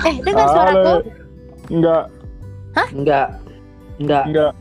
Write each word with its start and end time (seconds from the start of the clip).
Eh, 0.00 0.16
dengar 0.24 0.46
suaraku? 0.48 0.80
Halo. 0.80 0.96
Enggak, 1.70 2.04
Enggak. 2.96 3.28
Enggak. 4.00 4.24
enggak. 4.26 4.52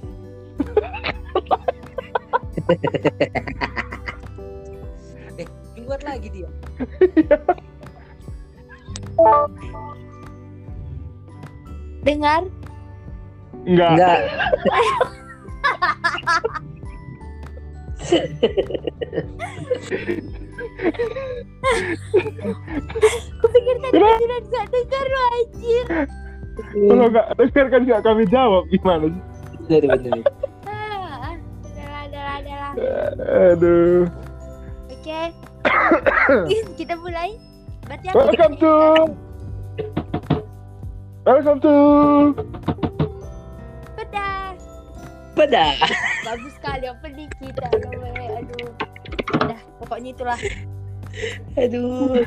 Buat 5.89 6.01
lagi 6.05 6.29
dia. 6.29 6.49
Dengar? 12.05 12.43
Enggak. 13.65 13.89
Enggak. 13.95 14.19
Kupikir 23.39 23.75
tadi 23.83 23.99
sudah 23.99 24.39
gak 24.47 24.65
dengar 24.71 25.05
lo 25.05 25.21
anjir. 25.35 25.85
Kalau 26.59 27.05
enggak 27.07 27.27
dengar 27.35 27.65
kan 27.71 27.81
enggak 27.83 28.01
kami 28.03 28.23
jawab 28.27 28.63
gimana 28.71 29.05
sih? 29.11 29.21
Bener, 29.69 29.83
bener. 29.95 30.19
Ah, 30.65 31.35
adalah, 31.63 32.01
adalah, 32.07 32.35
adalah. 32.41 32.71
Aduh. 33.53 34.07
Oke. 34.91 35.21
Kita 36.79 36.93
mulai. 36.99 37.35
Berarti 37.89 38.05
Welcome 38.13 38.55
to 38.61 38.73
Welcome 41.25 41.59
to 41.61 41.73
Pedas. 43.97 44.61
Pedas. 45.33 45.77
Bagus 46.25 46.53
sekali 46.57 46.85
opening 46.89 47.29
kita. 47.41 47.65
Aduh. 47.65 48.69
Udah, 49.41 49.59
pokoknya 49.81 50.09
itulah. 50.13 50.39
Aduh. 51.57 52.25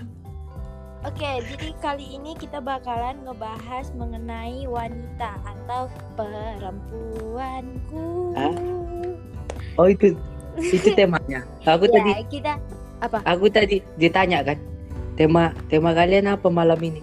Oke, 1.02 1.42
jadi 1.50 1.74
kali 1.82 2.14
ini 2.14 2.38
kita 2.38 2.62
bakalan 2.62 3.18
ngebahas 3.26 3.90
mengenai 3.98 4.70
wanita 4.70 5.34
atau 5.42 5.90
perempuanku. 6.14 8.06
Hah? 8.38 8.54
Oh 9.82 9.90
itu 9.90 10.14
itu 10.62 10.94
temanya. 10.98 11.42
Aku 11.66 11.90
Ya, 11.90 11.98
tadi 11.98 12.10
kita 12.30 12.52
aku 13.26 13.50
tadi 13.50 13.82
ditanya 13.98 14.46
kan 14.46 14.58
tema 15.18 15.50
tema 15.66 15.90
kalian 15.90 16.30
apa 16.30 16.46
malam 16.46 16.78
ini? 16.78 17.02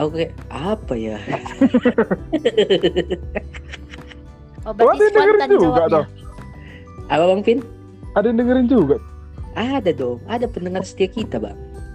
Aku 0.00 0.10
kayak 0.16 0.32
apa 0.48 0.94
ya? 0.96 1.20
oh 4.64 4.72
berarti 4.72 5.04
ada 5.04 5.04
yang 5.04 5.12
dengerin 5.12 5.36
spontan 5.36 5.50
juga 5.52 5.68
jawabnya. 5.68 5.92
dong. 5.92 6.06
Apa 7.12 7.24
Bang 7.28 7.42
Pin? 7.44 7.58
Ada 8.16 8.26
yang 8.32 8.38
dengerin 8.40 8.66
juga. 8.72 8.96
Ada 9.54 9.90
dong, 9.90 10.18
ada 10.26 10.46
pendengar 10.46 10.82
setia 10.82 11.06
kita, 11.06 11.38
Bang. 11.38 11.54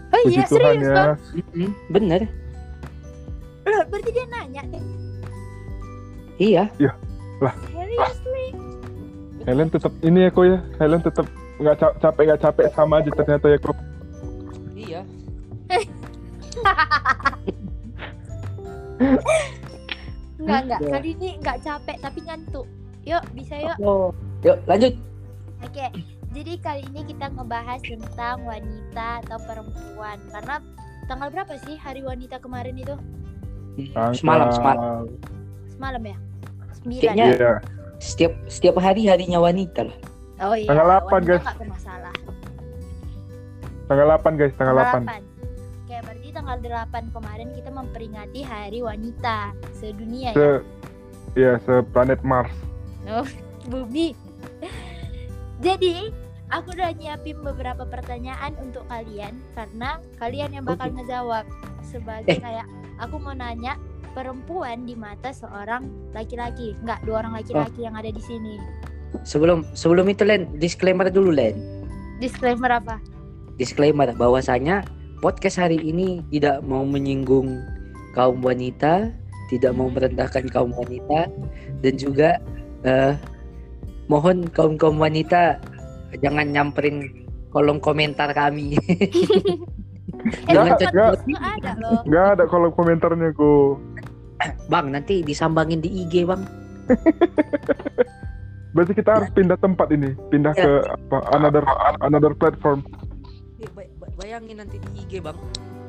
Oh 0.09 0.21
Puji 0.25 0.41
iya, 0.41 0.45
Tuhan 0.49 0.61
serius 0.73 0.81
ya. 0.81 0.95
bang? 0.95 1.11
Mm-mm, 1.37 1.69
bener. 1.93 2.21
Loh, 3.61 3.83
berarti 3.85 4.09
dia 4.09 4.25
nanya 4.25 4.61
deh. 4.65 4.83
Iya. 6.39 6.63
Seriously? 7.69 8.45
Helen 9.45 9.69
tetap 9.69 9.93
ini 10.01 10.25
ya 10.25 10.29
kok 10.33 10.45
ya. 10.47 10.57
Helen 10.79 11.01
tetap 11.03 11.27
nggak 11.59 11.75
ca- 11.77 11.97
capek 11.99 12.23
nggak 12.25 12.41
capek 12.41 12.65
sama 12.73 13.03
aja 13.03 13.11
ternyata 13.13 13.45
ya 13.47 13.57
kok. 13.59 13.77
Iya. 14.73 15.01
Enggak, 20.39 20.59
enggak. 20.65 20.79
Kali 20.81 21.09
ini 21.13 21.29
enggak 21.37 21.57
capek 21.61 21.97
tapi 21.99 22.19
ngantuk. 22.25 22.65
Yuk, 23.05 23.23
bisa 23.35 23.55
yuk. 23.59 23.77
Oh. 23.83 24.09
Yuk, 24.41 24.57
lanjut. 24.65 24.93
Oke. 25.61 25.85
Jadi 26.29 26.53
kali 26.61 26.81
ini 26.85 27.01
kita 27.05 27.33
ngebahas 27.33 27.81
tentang 27.81 28.45
wanita 28.45 29.25
atau 29.25 29.37
perempuan. 29.41 30.17
Karena 30.29 30.55
tanggal 31.09 31.29
berapa 31.33 31.53
sih 31.59 31.73
hari 31.75 32.05
wanita 32.05 32.37
kemarin 32.37 32.77
itu? 32.77 32.93
Semalam, 34.13 34.53
semalam. 34.53 35.03
Semalam 35.71 36.01
ya? 36.03 36.17
Sembilan. 36.77 37.01
Kayaknya- 37.01 37.29
Iya. 37.33 37.53
Setiap 37.99 38.31
setiap 38.47 38.75
hari 38.79 39.09
harinya 39.09 39.43
wanita 39.43 39.83
lah. 39.83 39.97
Oh 40.39 40.55
iya. 40.55 40.69
Tanggal 40.71 40.87
8, 40.87 41.11
wanita 41.11 41.27
guys. 41.27 41.57
bermasalah. 41.57 42.15
Tanggal 43.89 44.07
8 44.07 44.33
guys, 44.37 44.53
tanggal 44.55 44.75
8. 44.77 45.03
8. 45.03 45.23
Oke, 45.83 45.95
berarti 45.99 46.27
tanggal 46.31 46.57
8 46.61 47.03
kemarin 47.11 47.47
kita 47.51 47.69
memperingati 47.73 48.39
Hari 48.39 48.79
Wanita 48.79 49.37
sedunia 49.73 50.31
ya. 50.31 50.35
Se 50.37 50.47
ya 51.35 51.51
seplanet 51.59 52.21
Mars. 52.21 52.53
Bumi. 53.67 54.28
Jadi, 55.59 56.11
aku 56.49 56.71
udah 56.73 56.95
nyiapin 56.95 57.37
beberapa 57.43 57.83
pertanyaan 57.83 58.55
untuk 58.63 58.87
kalian 58.87 59.37
karena 59.53 59.99
kalian 60.17 60.49
yang 60.55 60.65
bakal 60.65 60.87
Oke. 60.89 60.95
ngejawab 61.03 61.45
sebagai 61.83 62.37
Eh. 62.37 62.41
kayak 62.41 62.67
aku 62.97 63.19
mau 63.19 63.35
nanya 63.35 63.75
perempuan 64.17 64.87
di 64.87 64.97
mata 64.97 65.29
seorang 65.29 65.85
laki-laki, 66.11 66.73
nggak 66.81 67.05
dua 67.05 67.21
orang 67.23 67.37
laki-laki 67.37 67.85
yang 67.85 67.93
ada 67.93 68.09
di 68.09 68.19
sini. 68.23 68.57
Sebelum 69.25 69.65
sebelum 69.73 70.05
itu 70.09 70.25
Len, 70.25 70.49
disclaimer 70.57 71.09
dulu 71.09 71.33
Len. 71.33 71.57
Disclaimer 72.17 72.69
apa? 72.81 72.97
Disclaimer 73.57 74.13
bahwasanya 74.17 74.85
podcast 75.19 75.59
hari 75.59 75.77
ini 75.81 76.23
tidak 76.31 76.61
mau 76.65 76.81
menyinggung 76.85 77.61
kaum 78.17 78.41
wanita, 78.41 79.13
tidak 79.49 79.71
mau 79.77 79.89
merendahkan 79.89 80.45
kaum 80.49 80.73
wanita 80.73 81.29
dan 81.81 81.93
juga 81.97 82.37
eh, 82.85 83.13
mohon 84.09 84.49
kaum-kaum 84.49 84.97
wanita 84.97 85.61
jangan 86.19 86.49
nyamperin 86.49 87.25
kolom 87.49 87.77
komentar 87.79 88.33
kami. 88.33 88.75
Eh, 90.19 90.51
Nggak, 90.51 90.75
bukan, 90.75 90.89
nggak. 90.91 91.11
nggak 91.31 91.43
ada 91.63 91.71
loh. 91.79 92.01
Ada 92.35 92.43
kolom 92.51 92.75
komentarnya 92.75 93.29
kok. 93.31 93.79
bang, 94.67 94.91
nanti 94.91 95.23
disambangin 95.23 95.79
di 95.79 95.87
IG, 96.03 96.27
Bang. 96.27 96.43
Berarti 98.75 98.93
kita 98.93 99.15
harus 99.15 99.29
pindah 99.31 99.55
tempat 99.55 99.87
ini, 99.95 100.11
pindah 100.27 100.51
Ya. 100.53 100.63
ke 100.65 100.71
apa 100.91 101.17
another 101.31 101.63
another 102.03 102.33
platform. 102.35 102.83
Ya, 103.55 103.71
bay- 103.71 103.87
bayangin 104.19 104.59
nanti 104.59 104.75
di 104.75 104.89
IG 104.99 105.23
bang 105.23 105.39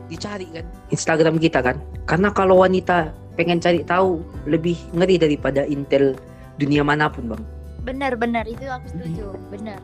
dicari 0.07 0.47
kan 0.51 0.63
Instagram 0.91 1.39
kita 1.39 1.63
kan 1.63 1.79
karena 2.07 2.31
kalau 2.31 2.63
wanita 2.63 3.11
pengen 3.35 3.59
cari 3.59 3.83
tahu 3.83 4.23
lebih 4.47 4.79
ngeri 4.91 5.19
daripada 5.19 5.67
intel 5.67 6.15
dunia 6.55 6.83
mana 6.83 7.11
pun 7.11 7.31
bang 7.31 7.43
Benar, 7.85 8.13
benar. 8.17 8.45
Itu 8.47 8.69
aku 8.69 8.87
setuju. 8.93 9.35
Benar. 9.51 9.81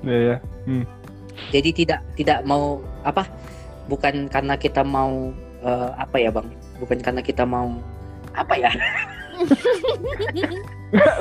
Iya 0.00 0.16
ya. 0.16 0.36
jadi 1.52 1.70
tidak 1.76 2.00
tidak 2.16 2.38
mau 2.48 2.80
apa? 3.04 3.28
Bukan 3.88 4.32
karena 4.32 4.56
kita 4.56 4.80
mau 4.80 5.28
eh, 5.60 5.90
apa 6.00 6.16
ya 6.16 6.32
bang? 6.32 6.48
Bukan 6.80 6.98
karena 7.04 7.20
kita 7.20 7.44
mau 7.44 7.76
apa 8.32 8.54
ya? 8.56 8.70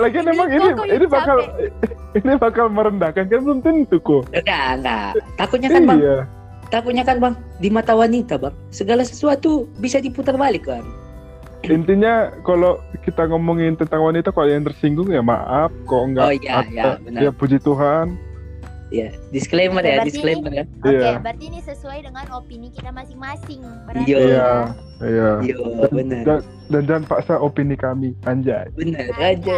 Lagi 0.02 0.18
Ini 0.18 0.32
emang 0.34 0.50
ini 0.50 0.68
ini 0.96 1.06
bakal 1.08 1.38
ini 2.20 2.34
bakal 2.40 2.66
merendahkan. 2.72 3.28
Kan 3.28 3.42
belum 3.44 3.60
tentu 3.62 4.00
kok. 4.00 4.26
enggak 4.32 4.80
enggak. 4.80 5.10
Takutnya 5.36 5.70
kan 5.72 5.84
bang. 5.86 6.00
Iya. 6.00 6.20
takutnya 6.70 7.02
kan 7.02 7.18
bang 7.18 7.34
di 7.58 7.70
mata 7.74 7.98
wanita 7.98 8.38
bang. 8.38 8.56
Segala 8.72 9.02
sesuatu 9.04 9.66
bisa 9.82 9.98
diputar 9.98 10.38
balik 10.38 10.70
bang 10.70 10.86
Intinya 11.68 12.32
kalau 12.48 12.80
kita 13.10 13.26
ngomongin 13.26 13.74
tentang 13.74 14.02
wanita 14.04 14.30
kalau 14.30 14.46
yang 14.48 14.62
tersinggung 14.62 15.10
ya 15.10 15.20
maaf 15.20 15.74
kok 15.84 16.02
enggak. 16.04 16.24
oh 16.24 16.32
iya 16.32 16.56
iya 16.64 16.84
ada- 16.86 17.02
benar 17.02 17.20
Ya 17.20 17.30
puji 17.32 17.58
Tuhan. 17.60 18.08
ya 18.90 19.14
disclaimer 19.30 19.82
ya 19.82 20.02
berarti 20.02 20.10
disclaimer 20.10 20.50
ya 20.52 20.66
Oke, 20.80 20.90
Iya. 20.92 21.12
berarti 21.20 21.44
ini 21.46 21.60
sesuai 21.62 22.00
dengan 22.02 22.26
opini 22.32 22.68
kita 22.70 22.90
masing-masing. 22.90 23.62
Iya. 24.00 24.18
Iya. 24.18 24.18
ya. 24.26 24.52
Iya. 25.00 25.30
Yo, 25.46 25.62
benar 25.90 26.22
Dan, 26.24 26.40
dan 26.68 26.82
jangan 26.84 27.04
paksa 27.06 27.34
opini 27.38 27.74
kami, 27.74 28.18
anjay. 28.24 28.66
benar 28.74 29.06
Anjay. 29.16 29.38
aja 29.38 29.58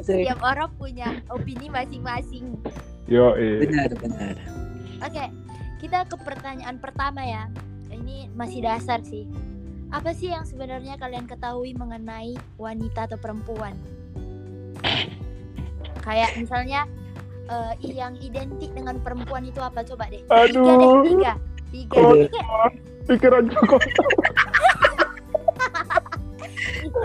Setiap 0.00 0.38
orang 0.40 0.70
punya 0.72 1.18
opini 1.28 1.66
masing-masing. 1.68 2.54
Yo, 3.04 3.34
eh. 3.34 3.66
benar 3.66 3.90
benar 3.94 4.34
Oke, 5.02 5.24
kita 5.78 6.06
ke 6.06 6.16
pertanyaan 6.16 6.78
pertama 6.78 7.18
ya. 7.20 7.50
Ini 7.88 8.30
masih 8.32 8.62
dasar 8.62 9.02
sih. 9.02 9.26
Apa 9.92 10.16
sih 10.16 10.32
yang 10.32 10.48
sebenarnya 10.48 10.96
kalian 10.96 11.28
ketahui 11.28 11.76
mengenai 11.76 12.32
wanita 12.56 13.12
atau 13.12 13.20
perempuan? 13.20 13.76
Kayak 16.00 16.32
misalnya 16.40 16.88
eh, 17.52 17.72
yang 17.92 18.16
identik 18.24 18.72
dengan 18.72 18.96
perempuan 19.04 19.44
itu 19.44 19.60
apa? 19.60 19.84
Coba 19.84 20.08
deh. 20.08 20.24
Tiga 20.24 20.48
deh, 20.48 20.88
Aduh. 20.88 21.04
tiga. 21.04 21.32
Tiga. 21.68 21.96
Oh. 22.00 22.16
Tiga. 22.16 22.42
Pikiranku 23.02 23.62
kok. 23.68 23.82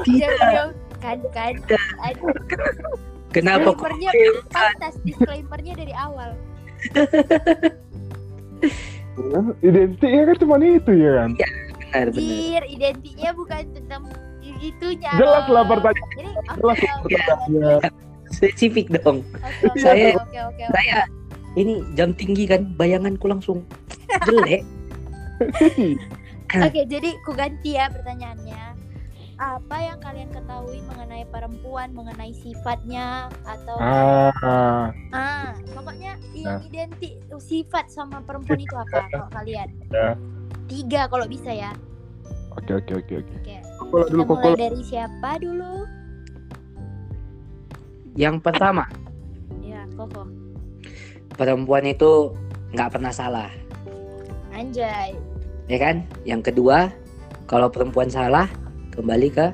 Diam. 0.07 0.71
Kan, 0.97 1.19
kan. 1.29 1.53
kenapa 3.29 3.69
kok 3.75 3.85
Disclaimernya 3.93 4.11
pantas 4.49 4.95
disclaimernya 5.05 5.73
dari 5.77 5.93
awal. 5.93 6.33
Identiknya 9.61 10.21
kan 10.33 10.35
cuma 10.41 10.55
itu 10.63 10.91
ya 10.95 11.11
kan. 11.21 11.29
Benar 11.89 12.07
benar 12.11 12.63
identiknya 12.65 13.29
bukan 13.31 13.63
tentang 13.71 14.01
itunya. 14.57 15.11
Jelas 15.13 15.45
lah 15.45 15.63
pertanyaan. 15.63 16.09
Jadi 16.11 16.29
Jelas 16.55 16.77
lah 16.77 16.93
oke 16.95 17.03
pertanyaannya. 17.05 17.75
spesifik 18.27 18.85
dong 18.93 19.23
oke 19.63 19.79
Saya- 19.79 20.11
oke 20.13 20.19
oke. 20.19 20.39
oke. 20.51 20.63
saya 20.69 21.07
ini 21.55 21.79
jam 21.93 22.11
tinggi 22.11 22.43
kan 22.43 22.75
bayanganku 22.75 23.23
langsung 23.25 23.63
jelek 24.25 24.67
Oke, 26.47 26.81
jadi 26.83 27.11
ku 27.21 27.31
ganti 27.31 27.75
ya 27.75 27.87
pertanyaannya. 27.87 28.63
Apa 29.35 29.77
yang 29.77 29.99
kalian 29.99 30.31
ketahui 30.31 30.79
mengenai 30.81 31.27
perempuan, 31.27 31.91
mengenai 31.91 32.31
sifatnya 32.33 33.27
atau 33.43 33.75
Ah, 33.77 34.89
ah, 35.11 35.51
pokoknya 35.69 36.15
yang 36.33 36.57
Nah. 36.57 36.65
identik 36.65 37.13
sifat 37.37 37.91
sama 37.91 38.23
perempuan 38.23 38.57
itu 38.57 38.73
apa 38.73 39.05
kalau 39.05 39.29
kalian? 39.29 39.69
Ya. 39.87 40.15
Tiga 40.67 41.07
kalau 41.07 41.25
bisa 41.25 41.49
ya. 41.49 41.71
oke 42.53 42.71
oke 42.75 42.93
oke 42.97 43.13
oke. 43.17 43.33
Oke. 43.37 43.57
Kalau 43.79 44.05
dulu 44.05 44.21
Kita 44.21 44.27
kok 44.27 44.37
mulai 44.43 44.59
dari 44.59 44.81
siapa 44.81 45.29
dulu? 45.37 45.73
Yang 48.13 48.35
pertama, 48.41 48.83
Ya, 49.61 49.85
Koko. 49.93 50.25
perempuan 51.33 51.85
itu 51.85 52.33
nggak 52.73 52.89
pernah 52.89 53.13
salah, 53.13 53.53
Anjay. 54.49 55.13
ya 55.65 55.77
kan? 55.77 56.01
Yang 56.25 56.49
kedua, 56.49 56.89
kalau 57.45 57.69
perempuan 57.69 58.09
salah, 58.09 58.49
kembali 58.91 59.29
ke 59.29 59.47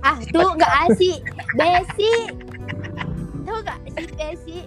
Ah, 0.00 0.20
tuh 0.30 0.52
nggak 0.54 0.72
asik. 0.86 1.20
Besi. 1.54 2.12
Tahu 3.42 3.58
nggak 3.58 3.78
si 3.88 4.04
Besi? 4.14 4.58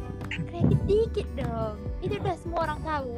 Kredit 0.50 0.80
dikit 0.84 1.28
dong. 1.38 1.78
Itu 2.02 2.18
udah 2.18 2.36
semua 2.36 2.60
orang 2.66 2.80
tahu. 2.82 3.12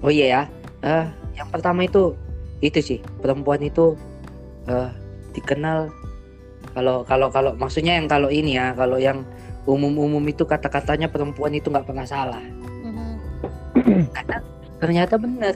Oh 0.00 0.12
iya 0.12 0.26
ya. 0.30 0.42
Eh, 0.80 1.06
yang 1.36 1.48
pertama 1.52 1.84
itu 1.84 2.16
itu 2.64 2.80
sih 2.80 2.98
perempuan 3.20 3.60
itu 3.60 3.96
eh 4.68 4.88
dikenal 5.32 5.88
kalau 6.76 7.02
kalau 7.04 7.28
kalau 7.32 7.52
maksudnya 7.56 7.96
yang 7.96 8.08
kalau 8.08 8.28
ini 8.28 8.56
ya 8.56 8.72
kalau 8.76 9.00
yang 9.00 9.24
umum-umum 9.68 10.22
itu 10.28 10.44
kata-katanya 10.48 11.08
perempuan 11.12 11.52
itu 11.52 11.68
nggak 11.68 11.84
pernah 11.84 12.06
salah. 12.08 12.42
Mhm. 12.84 14.08
Ternyata 14.80 15.20
benar. 15.20 15.54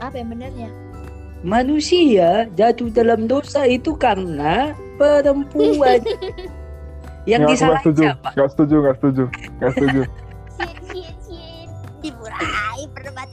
Apa 0.00 0.16
yang 0.16 0.32
benernya? 0.32 0.70
Manusia 1.44 2.48
jatuh 2.56 2.88
dalam 2.92 3.28
dosa 3.28 3.68
itu 3.68 3.92
karena 3.96 4.72
perempuan. 4.96 6.00
yang 7.28 7.44
aku 7.44 7.52
nggak 7.52 7.56
disalahin 7.56 7.84
setuju, 7.84 8.02
siapa? 8.02 8.28
nggak 8.32 8.48
setuju, 8.48 8.74
nggak 8.80 8.96
setuju, 8.96 9.24
nggak 9.60 9.72
setuju. 9.76 10.02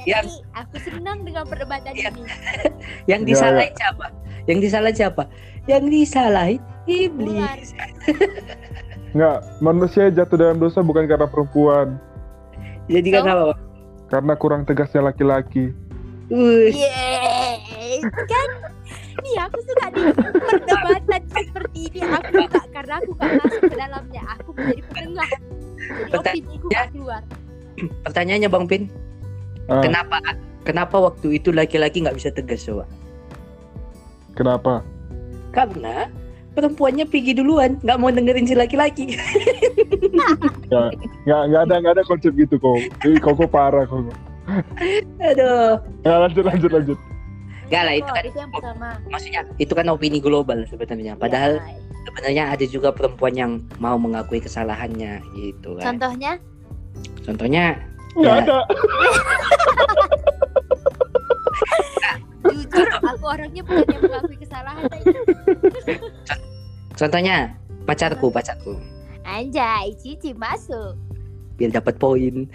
Yang-. 0.08 0.32
Aku 0.56 0.76
senang 0.80 1.22
dengan 1.22 1.44
perdebatan 1.44 1.92
Yang- 2.00 2.16
ini. 2.16 2.32
Yang 3.06 3.22
Ya, 3.22 3.28
disalahin 3.28 3.74
siapa? 3.76 4.06
Yang 4.48 4.60
disalahin 4.64 4.96
siapa? 4.96 5.24
Yang 5.66 5.84
disalahin 5.92 6.62
iblis. 6.88 7.76
Nggak, 9.12 9.38
manusia 9.60 10.08
jatuh 10.08 10.38
dalam 10.38 10.58
dosa 10.58 10.80
bukan 10.80 11.04
karena 11.04 11.26
perempuan, 11.26 12.00
Jadi 12.88 13.08
kan 13.10 13.22
So? 13.22 13.32
apa? 13.34 13.56
karena 14.08 14.34
kurang 14.34 14.64
tegasnya 14.64 15.04
laki-laki. 15.04 15.76
Yeay, 16.30 18.00
kan? 18.08 18.50
Nih 19.18 19.36
aku 19.38 19.58
suka 19.62 19.86
di 19.90 20.02
perdebatan 20.32 21.22
seperti 21.26 21.80
ini. 21.90 22.00
Aku 22.06 22.30
suka 22.38 22.62
karena 22.70 22.94
aku 22.98 23.12
gak 23.14 23.32
masuk 23.36 23.62
ke 23.64 23.76
dalamnya. 23.76 24.22
Aku 24.38 24.50
menjadi 24.54 24.82
penengah. 24.88 25.32
Jadi 26.08 26.16
opini 26.16 26.56
ku 26.58 26.68
gak 26.70 26.88
keluar. 26.92 27.22
pertanyaannya 27.78 28.48
Bang 28.48 28.66
Pin, 28.66 28.88
Ah, 29.68 29.84
kenapa 29.84 30.18
kenapa 30.64 30.96
waktu 31.02 31.38
itu 31.38 31.52
laki-laki 31.52 32.00
nggak 32.00 32.16
bisa 32.16 32.30
tegas 32.30 32.64
coba? 32.64 32.88
kenapa? 34.32 34.86
Karena 35.50 36.06
perempuannya 36.54 37.04
pergi 37.04 37.34
duluan, 37.34 37.82
nggak 37.82 37.98
mau 37.98 38.10
dengerin 38.10 38.46
si 38.46 38.54
laki-laki. 38.54 39.14
Nggak, 40.68 40.92
nggak 41.48 41.62
ada, 41.64 41.76
nggak 41.80 41.94
ada 41.96 42.04
konsep 42.04 42.34
gitu 42.34 42.58
kok. 42.58 42.78
Ih, 43.04 43.18
kok 43.18 43.40
parah 43.48 43.84
kok. 43.84 44.04
Aduh, 45.20 45.80
Nggak, 46.02 46.18
lanjut, 46.22 46.44
lanjut, 46.46 46.72
lanjut. 46.72 47.00
nggak 47.68 47.84
lah 47.84 47.94
itu 47.94 48.08
Oh, 48.08 48.16
kan 48.16 48.24
itu 48.24 48.38
yang 48.40 48.52
pertama. 48.52 48.88
maksudnya 49.08 49.42
itu 49.58 49.74
kan 49.74 49.86
opini 49.88 50.20
global 50.20 50.64
sebenarnya. 50.66 51.14
Padahal 51.16 51.60
Ya. 51.60 51.76
sebenarnya 52.06 52.44
ada 52.56 52.66
juga 52.66 52.90
perempuan 52.92 53.34
yang 53.34 53.52
mau 53.78 54.00
mengakui 54.00 54.40
kesalahannya 54.40 55.20
gitu 55.36 55.76
kan. 55.76 55.96
Contohnya? 55.96 56.40
Contohnya 57.22 57.76
Nggak 58.18 58.34
Ya. 58.34 58.42
ada. 58.42 58.60
Jujur, 62.48 62.88
aku 63.06 63.26
orangnya 63.30 63.62
bukan 63.62 63.86
yang 63.94 64.02
mengakui 64.02 64.38
kesalahan 64.40 64.90
contohnya 66.98 67.54
pacarku, 67.86 68.28
pacarku. 68.34 68.74
Anjay, 69.22 69.94
Cici 70.02 70.34
masuk. 70.34 70.98
Biar 71.60 71.70
dapat 71.70 72.00
poin. 72.02 72.50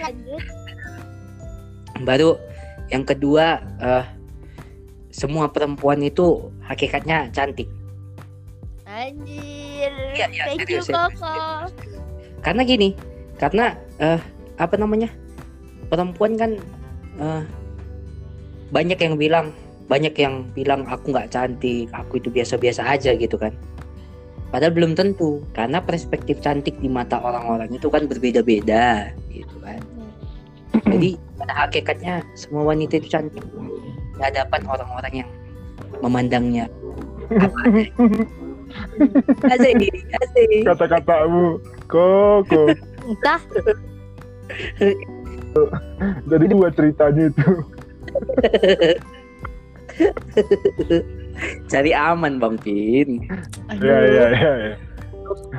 Lanjut. 0.00 0.42
Baru 2.04 2.40
yang 2.88 3.04
kedua 3.04 3.60
eh 3.80 4.04
semua 5.12 5.46
perempuan 5.52 6.00
itu 6.02 6.50
hakikatnya 6.64 7.28
cantik. 7.30 7.68
Anjir. 8.84 9.92
Iya, 10.14 10.26
iya, 10.30 10.44
Thank 10.48 10.70
you, 10.70 10.80
serius, 10.80 10.86
serius, 10.86 11.18
Koko. 11.18 11.93
Karena 12.44 12.62
gini, 12.62 12.92
karena 13.40 13.72
eh 13.98 14.20
apa 14.60 14.76
namanya? 14.76 15.08
Perempuan 15.88 16.36
kan 16.36 16.60
eh 17.18 17.42
banyak 18.68 19.00
yang 19.00 19.16
bilang, 19.16 19.46
banyak 19.88 20.12
yang 20.20 20.44
bilang 20.52 20.84
aku 20.84 21.16
nggak 21.16 21.32
cantik, 21.32 21.88
aku 21.96 22.20
itu 22.20 22.28
biasa-biasa 22.28 22.84
aja 22.84 23.16
gitu 23.16 23.40
kan. 23.40 23.56
Padahal 24.52 24.76
belum 24.76 24.94
tentu, 24.94 25.42
karena 25.56 25.82
perspektif 25.82 26.38
cantik 26.44 26.78
di 26.78 26.86
mata 26.86 27.18
orang-orang 27.18 27.74
itu 27.74 27.90
kan 27.90 28.06
berbeda-beda 28.06 29.10
gitu 29.32 29.56
kan. 29.64 29.80
Jadi 30.84 31.18
pada 31.40 31.66
hakikatnya 31.66 32.22
semua 32.38 32.70
wanita 32.70 33.00
itu 33.00 33.08
cantik 33.08 33.42
di 33.42 34.20
hadapan 34.22 34.62
orang-orang 34.68 35.14
yang 35.24 35.30
memandangnya. 35.98 36.66
Asik, 39.54 39.76
asik. 40.18 40.66
Kata-katamu, 40.66 41.62
kok, 41.94 42.50
kok. 42.50 42.74
Entah, 43.06 43.38
Jadi 46.30 46.44
dua 46.50 46.68
ceritanya 46.74 47.30
itu. 47.30 47.50
Cari 51.70 51.90
aman 51.94 52.42
Bang 52.42 52.58
Pin. 52.58 53.22
Ya, 53.78 53.98
ya, 54.02 54.26
ya, 54.34 54.52
ya. 54.70 54.76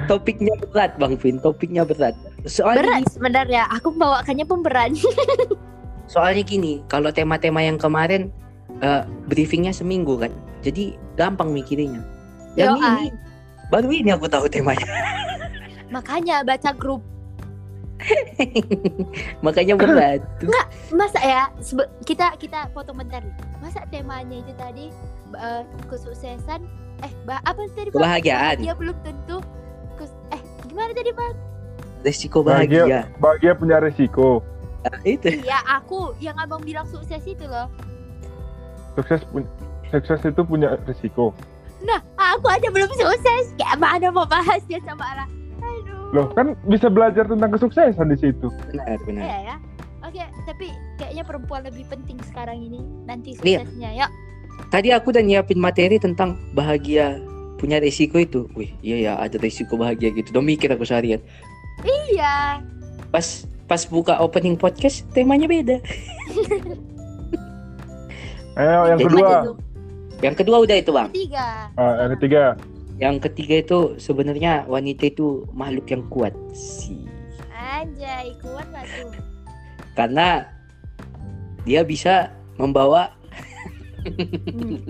Topiknya 0.05 0.53
berat 0.59 0.99
Bang 0.99 1.15
Pin, 1.17 1.39
topiknya 1.39 1.87
berat. 1.87 2.13
Soalnya 2.45 2.83
berat 2.83 3.03
sebenarnya. 3.09 3.63
Aku 3.79 3.95
membawakannya 3.95 4.45
pemberat. 4.45 4.91
soalnya 6.11 6.43
gini, 6.45 6.83
kalau 6.91 7.09
tema-tema 7.09 7.63
yang 7.63 7.79
kemarin 7.79 8.29
eh, 8.83 9.07
briefingnya 9.31 9.71
seminggu 9.71 10.19
kan. 10.19 10.35
Jadi 10.61 10.99
gampang 11.15 11.55
mikirinnya. 11.55 12.03
Yang 12.59 12.77
Yo, 12.77 12.83
ini 12.83 13.07
baru 13.71 13.89
ini 13.91 14.09
aku 14.11 14.27
tahu 14.27 14.51
temanya. 14.51 14.85
Makanya 15.95 16.43
baca 16.43 16.75
grup. 16.75 16.99
Makanya 19.45 19.79
berat. 19.79 20.19
Masa 20.91 21.19
ya 21.23 21.47
sebe- 21.63 21.87
kita 22.03 22.35
kita 22.35 22.67
potong 22.75 22.99
bentar. 22.99 23.23
nih. 23.23 23.31
Masa 23.63 23.87
temanya 23.87 24.35
itu 24.35 24.51
tadi 24.53 24.91
eh, 25.31 25.63
kesuksesan 25.87 26.59
eh 26.99 27.11
bah, 27.23 27.39
apa 27.43 27.63
tadi? 27.71 27.91
Kebahagiaan, 27.91 28.59
Dia 28.59 28.75
belum 28.75 28.95
tentu 29.01 29.39
kes- 29.95 30.19
eh 30.29 30.41
gimana 30.67 30.91
tadi 30.91 31.11
Bang? 31.11 31.35
resiko 32.03 32.43
Bahagia. 32.43 32.83
bahagia. 32.85 33.01
Bahagia 33.17 33.51
punya 33.55 33.77
resiko. 33.79 34.43
Nah, 34.85 34.99
itu. 35.01 35.41
Iya, 35.41 35.57
aku 35.65 36.13
yang 36.21 36.37
Abang 36.37 36.61
bilang 36.61 36.85
sukses 36.85 37.23
itu 37.25 37.41
loh. 37.41 37.65
Sukses 38.93 39.23
pun 39.31 39.47
sukses 39.89 40.19
itu 40.21 40.41
punya 40.43 40.75
resiko. 40.83 41.31
Nah, 41.81 41.97
aku 42.15 42.45
aja 42.45 42.67
belum 42.69 42.91
sukses. 42.91 43.49
Kayak 43.55 43.79
mana 43.79 44.07
mau 44.09 44.27
bahas 44.27 44.61
dia 44.67 44.77
sama 44.83 45.01
Ara? 45.01 45.25
Loh, 46.15 46.31
kan 46.31 46.55
bisa 46.65 46.87
belajar 46.87 47.27
tentang 47.27 47.51
kesuksesan 47.51 48.07
di 48.07 48.17
situ. 48.17 48.47
Benar, 48.71 48.95
benar. 49.03 49.23
Iya 49.27 49.37
ya. 49.43 49.55
Oke, 49.99 50.23
tapi 50.45 50.67
kayaknya 50.95 51.23
perempuan 51.25 51.61
lebih 51.65 51.83
penting 51.85 52.15
sekarang 52.23 52.55
ini. 52.57 52.79
Nanti 53.03 53.35
Iya. 53.43 53.67
suksesnya. 53.67 53.89
Yuk. 53.99 54.11
Tadi 54.71 54.89
aku 54.95 55.11
udah 55.11 55.19
nyiapin 55.19 55.59
materi 55.59 55.99
tentang 55.99 56.39
bahagia 56.55 57.19
punya 57.57 57.83
resiko 57.83 58.15
itu. 58.15 58.47
Wih, 58.55 58.71
iya 58.79 58.97
ya 59.01 59.13
ada 59.19 59.35
resiko 59.35 59.75
bahagia 59.75 60.15
gitu. 60.15 60.31
Udah 60.31 60.43
mikir 60.45 60.71
aku 60.71 60.87
seharian. 60.87 61.19
Iya. 61.83 62.63
Pas 63.11 63.43
pas 63.65 63.83
buka 63.83 64.15
opening 64.21 64.55
podcast 64.55 65.03
temanya 65.11 65.49
beda. 65.49 65.83
Ayo, 68.55 68.79
yang 68.93 68.99
Jadi- 69.01 69.09
kedua. 69.11 69.31
Yang 70.23 70.35
kedua 70.39 70.57
udah 70.63 70.75
itu 70.79 70.91
bang. 70.95 71.09
Ketiga. 71.11 71.47
Ah, 71.75 71.93
yang 72.07 72.11
ketiga. 72.15 72.43
Yang 72.95 73.27
ketiga 73.27 73.55
itu 73.59 73.79
sebenarnya 73.99 74.63
wanita 74.71 75.11
itu 75.11 75.43
makhluk 75.51 75.91
yang 75.91 76.03
kuat 76.07 76.33
sih. 76.55 77.03
Anjay, 77.51 78.35
kuat 78.39 78.67
gak 78.71 78.87
tuh? 78.87 79.11
Karena 79.95 80.47
dia 81.65 81.81
bisa 81.81 82.31
membawa 82.55 83.11
Hmm. 84.05 84.85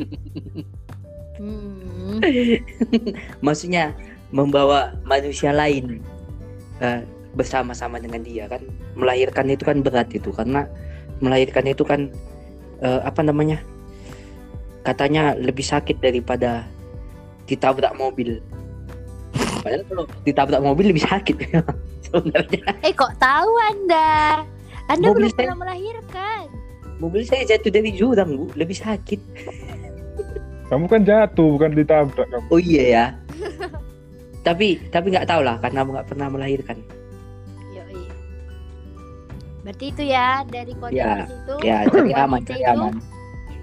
Hmm. 1.40 2.20
maksudnya 3.46 3.96
membawa 4.32 4.92
manusia 5.08 5.56
lain 5.56 6.04
eh, 6.84 7.04
bersama-sama 7.36 8.00
dengan 8.00 8.24
dia 8.24 8.48
kan 8.52 8.64
melahirkan 8.96 9.52
itu 9.52 9.64
kan 9.64 9.80
berat 9.84 10.12
itu 10.12 10.32
karena 10.32 10.68
melahirkan 11.24 11.68
itu 11.68 11.84
kan 11.88 12.12
eh, 12.84 13.02
apa 13.04 13.24
namanya 13.24 13.60
katanya 14.84 15.36
lebih 15.36 15.64
sakit 15.64 16.04
daripada 16.04 16.68
ditabrak 17.46 17.94
mobil 17.94 18.42
padahal 19.60 19.84
kalau 19.86 20.04
ditabrak 20.22 20.60
mobil 20.60 20.86
lebih 20.88 21.04
sakit 21.04 21.36
sebenarnya 22.06 22.62
Eh 22.80 22.92
kok 22.92 23.14
tahu 23.18 23.52
Anda? 23.64 24.42
Anda 24.88 25.06
Mobil 25.08 25.26
belum 25.26 25.32
saya- 25.32 25.40
pernah 25.42 25.58
melahirkan. 25.60 26.44
mobil 26.96 27.22
saya 27.22 27.44
jatuh 27.46 27.70
dari 27.70 27.92
jurang 27.92 28.30
bu 28.32 28.46
lebih 28.54 28.74
sakit 28.74 29.20
Kamu 30.66 30.86
kan 30.86 31.02
jatuh 31.02 31.48
bukan 31.52 31.74
ditabrak 31.74 32.26
kamu. 32.26 32.48
oh 32.48 32.58
iya 32.58 32.84
ya 32.88 33.06
tapi 34.42 34.78
tapi 34.88 35.10
nggak 35.10 35.26
tahu 35.26 35.42
lah 35.42 35.58
karena 35.58 35.82
nggak 35.82 36.08
pernah 36.08 36.28
melahirkan 36.28 36.78
Yoi. 37.72 38.06
Berarti 39.62 39.86
itu 39.90 40.04
ya 40.04 40.42
dari 40.44 40.74
kode 40.74 40.94
Ya, 40.94 41.26
itu 41.26 41.54
ya 41.62 41.78
wanita 41.90 42.22
aman 42.24 42.40
itu 42.40 42.54
aman 42.64 42.94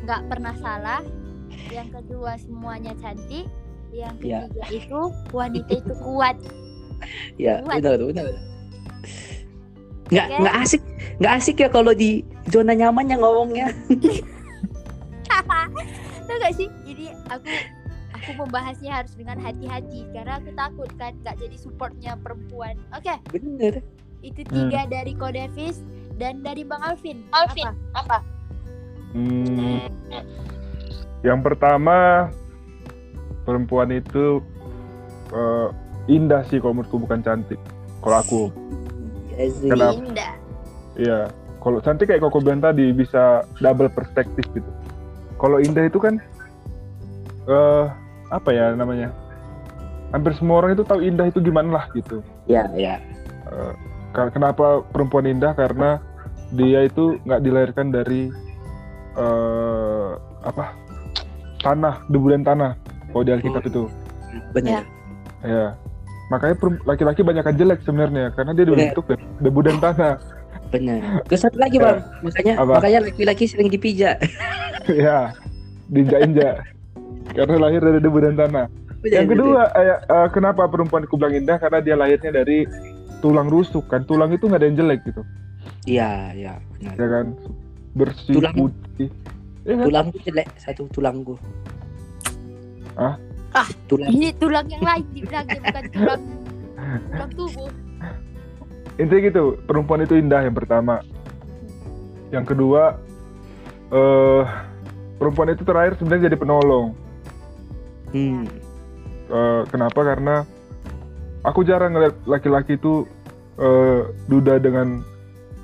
nggak 0.03 0.23
pernah 0.27 0.55
salah. 0.59 1.03
Yang 1.69 1.89
kedua 1.95 2.35
semuanya 2.37 2.91
cantik. 2.99 3.47
Yang 3.93 4.15
Ya. 4.25 4.41
ketiga 4.49 4.67
itu 4.73 5.01
wanita 5.31 5.71
itu 5.71 5.93
kuat. 6.01 6.37
ya 7.37 7.61
Kuat. 7.61 7.83
benar 7.83 7.99
benar 7.99 8.27
nggak 10.09 10.27
Oke. 10.29 10.39
nggak 10.39 10.57
asik 10.63 10.83
nggak 11.19 11.33
asik 11.35 11.57
ya 11.59 11.69
kalau 11.69 11.93
di 11.93 12.23
zona 12.47 12.73
nyamannya 12.73 13.17
ngomongnya 13.19 13.67
Tahu 16.23 16.39
gak 16.39 16.55
sih? 16.55 16.69
Jadi 16.87 17.11
aku 17.29 17.51
aku 18.15 18.31
membahasnya 18.39 19.03
harus 19.03 19.13
dengan 19.13 19.37
hati-hati 19.37 20.07
karena 20.15 20.39
aku 20.39 20.55
takut 20.55 20.89
kan 20.97 21.13
nggak 21.21 21.37
jadi 21.37 21.57
supportnya 21.59 22.13
perempuan. 22.17 22.79
Oke, 22.95 23.13
bener 23.29 23.83
itu 24.23 24.47
tiga 24.47 24.87
dari 24.87 25.13
Kodevis 25.13 25.83
dan 26.17 26.41
dari 26.41 26.63
Bang 26.63 26.79
Alvin. 26.81 27.27
Alvin, 27.35 27.75
Apa? 27.93 28.23
Hmm, 29.13 29.91
yang 31.21 31.43
pertama 31.43 32.31
perempuan 33.43 33.91
itu 33.91 34.41
eh, 35.31 35.69
indah 36.09 36.43
sih 36.45 36.59
kalau 36.59 36.77
menurutku 36.77 36.99
bukan 36.99 37.21
cantik. 37.21 37.59
Kalau 38.01 38.17
aku, 38.19 38.41
Asik. 39.33 39.71
Kenapa? 39.71 39.95
Indah. 39.97 40.33
iya. 40.95 41.19
Kalau 41.59 41.79
cantik 41.79 42.11
kayak 42.11 42.21
koko 42.21 42.43
bilang 42.43 42.59
tadi 42.59 42.91
bisa 42.91 43.41
double 43.57 43.87
perspektif 43.87 44.43
gitu. 44.51 44.67
Kalau 45.39 45.59
indah 45.59 45.87
itu 45.87 45.97
kan 45.97 46.19
eh 47.47 47.87
apa 48.29 48.51
ya 48.51 48.75
namanya? 48.75 49.15
Hampir 50.11 50.35
semua 50.35 50.61
orang 50.61 50.75
itu 50.75 50.83
tahu 50.83 51.01
indah 51.01 51.25
itu 51.25 51.39
gimana 51.39 51.81
lah 51.81 51.85
gitu. 51.95 52.21
ya 52.45 52.67
ya 52.75 52.99
Eh, 53.47 53.73
Kar- 54.13 54.29
kenapa 54.29 54.85
perempuan 54.91 55.25
indah 55.25 55.55
karena 55.55 55.97
dia 56.51 56.85
itu 56.85 57.17
nggak 57.23 57.41
dilahirkan 57.41 57.89
dari 57.89 58.29
eh 59.13 60.11
apa 60.43 60.75
tanah 61.61 62.03
debu 62.09 62.27
dan 62.29 62.43
tanah 62.43 62.73
kalau 63.13 63.23
di 63.23 63.33
Alkitab 63.33 63.63
itu. 63.69 63.85
bener 64.57 64.83
ya. 65.45 65.77
Makanya 66.33 66.57
perem- 66.57 66.83
laki-laki 66.89 67.21
banyak 67.21 67.45
yang 67.45 67.59
jelek 67.61 67.81
sebenarnya 67.85 68.33
karena 68.33 68.53
dia 68.57 68.65
dibentuk 68.65 69.05
dari 69.05 69.21
debu 69.39 69.61
dan 69.61 69.77
tanah. 69.77 70.15
Bener 70.73 71.01
terus 71.29 71.45
satu 71.45 71.61
lagi 71.61 71.77
bang. 71.77 72.01
Makanya 72.25 72.55
Apa? 72.57 72.73
makanya 72.81 73.01
laki-laki 73.05 73.45
sering 73.45 73.69
dipijak. 73.69 74.17
Ya 74.89 75.31
diinjak-injak. 75.87 76.67
Karena 77.39 77.55
lahir 77.55 77.79
dari 77.79 78.03
debu 78.03 78.19
dan 78.19 78.35
tanah. 78.35 78.67
Bener, 78.99 79.15
yang 79.15 79.29
kedua 79.31 79.71
eh, 79.79 79.95
eh, 80.01 80.29
kenapa 80.35 80.67
perempuan 80.67 81.07
aku 81.07 81.15
bilang 81.15 81.39
indah? 81.39 81.55
Karena 81.61 81.79
dia 81.79 81.95
lahirnya 81.95 82.33
dari 82.35 82.67
tulang 83.23 83.47
rusuk 83.47 83.87
kan. 83.87 84.03
Tulang 84.03 84.35
itu 84.35 84.51
nggak 84.51 84.59
ada 84.59 84.67
yang 84.67 84.79
jelek 84.81 85.01
gitu. 85.07 85.23
Iya 85.87 86.11
iya 86.35 86.53
benar. 86.75 86.95
Ya 86.99 87.07
kan? 87.07 87.27
Bersih 87.95 88.35
Tulang. 88.41 88.55
putih. 88.57 89.09
Ya 89.63 89.75
kan? 89.79 89.87
tulangku 89.87 90.19
jelek 90.27 90.49
satu 90.59 90.91
tulangku 90.91 91.39
Ah? 92.97 93.17
Ah. 93.53 93.69
tulang 93.87 94.09
Ini 94.09 94.33
tulang 94.37 94.67
yang 94.69 94.83
lain 94.83 95.05
dibilangnya 95.13 95.61
bukan 95.61 95.85
tulang 95.93 96.23
tulang 97.13 97.31
tubuh. 97.37 97.71
intinya 99.01 99.21
gitu 99.25 99.43
perempuan 99.65 100.05
itu 100.05 100.21
indah 100.21 100.45
yang 100.45 100.53
pertama 100.53 101.01
yang 102.29 102.45
kedua 102.45 103.01
eh 103.89 104.45
perempuan 105.17 105.53
itu 105.53 105.65
terakhir 105.65 105.97
sebenarnya 105.97 106.29
jadi 106.33 106.39
penolong 106.39 106.87
hmm. 108.13 108.45
Eh, 109.33 109.63
kenapa 109.73 110.05
karena 110.05 110.45
aku 111.41 111.65
jarang 111.65 111.97
ngeliat 111.97 112.13
laki-laki 112.29 112.77
itu 112.77 113.09
eh, 113.57 114.01
duda 114.29 114.61
dengan 114.61 115.01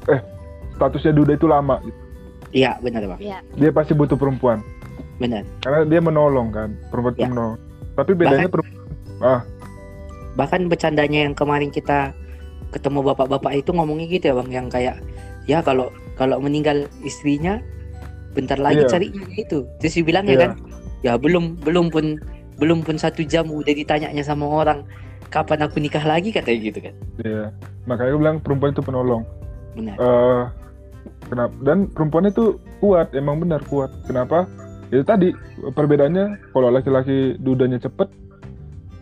eh 0.08 0.25
statusnya 0.73 1.12
duda 1.12 1.37
itu 1.37 1.44
lama 1.44 1.76
gitu. 1.85 2.00
iya 2.56 2.80
benar 2.80 3.04
bang 3.04 3.20
Ya. 3.20 3.38
dia 3.61 3.68
pasti 3.68 3.92
butuh 3.92 4.16
perempuan 4.16 4.64
benar. 5.18 5.42
Karena 5.60 5.82
dia 5.84 6.00
menolong 6.00 6.48
kan 6.50 6.70
perempuan 6.90 7.14
itu 7.14 7.22
Ya. 7.22 7.30
menolong. 7.30 7.58
Tapi 7.94 8.10
bedanya 8.14 8.48
perempuan 8.48 9.42
bahkan 10.38 10.70
bercandanya 10.70 11.26
yang 11.26 11.34
kemarin 11.34 11.75
kita 11.75 12.14
ketemu 12.70 13.02
bapak-bapak 13.10 13.58
itu 13.58 13.75
ngomongnya 13.75 14.06
gitu 14.06 14.25
ya 14.30 14.34
bang 14.38 14.50
yang 14.54 14.66
kayak 14.70 14.96
ya 15.50 15.58
kalau 15.58 15.90
kalau 16.14 16.38
meninggal 16.38 16.87
istrinya 17.02 17.58
bentar 18.38 18.54
lagi 18.54 18.87
Iya. 18.87 18.90
cari 18.92 19.06
itu 19.34 19.66
terus 19.82 19.98
dibilang 19.98 20.30
ya 20.30 20.38
Iya. 20.38 20.42
kan 20.46 20.50
ya 21.02 21.12
belum 21.18 21.58
belum 21.66 21.90
pun 21.90 22.22
belum 22.62 22.87
pun 22.87 22.94
satu 22.94 23.26
jam 23.26 23.50
udah 23.50 23.75
ditanyanya 23.75 24.22
sama 24.22 24.46
orang 24.46 24.87
kapan 25.28 25.62
aku 25.66 25.78
nikah 25.82 26.02
lagi? 26.02 26.30
Katanya 26.30 26.58
gitu 26.70 26.78
kan. 26.87 26.94
Ya 27.22 27.42
makanya 27.90 28.10
aku 28.14 28.18
bilang 28.22 28.38
perempuan 28.38 28.70
itu 28.75 28.82
penolong. 28.87 29.22
Benar. 29.75 29.96
Eh 29.98 30.42
kenapa 31.26 31.54
dan 31.66 31.78
perempuan 31.90 32.30
itu 32.30 32.58
kuat 32.78 33.10
emang 33.14 33.42
benar 33.42 33.62
kuat. 33.66 33.90
Kenapa 34.06 34.46
itu 34.88 35.04
tadi 35.04 35.28
perbedaannya 35.73 36.52
kalau 36.52 36.68
laki-laki 36.73 37.37
dudanya 37.38 37.76
cepet 37.76 38.09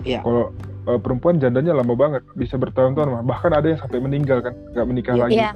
Iya. 0.07 0.23
kalau 0.23 0.55
eh, 0.87 0.99
perempuan 1.03 1.43
jandanya 1.43 1.75
lama 1.75 1.95
banget 1.99 2.23
bisa 2.39 2.55
bertahun-tahun 2.55 3.11
mah 3.11 3.23
bahkan 3.27 3.51
ada 3.51 3.75
yang 3.75 3.81
sampai 3.83 3.99
meninggal 3.99 4.39
kan 4.39 4.55
nggak 4.75 4.87
menikah 4.87 5.15
Iya. 5.15 5.23
lagi 5.27 5.35
Iya. 5.39 5.51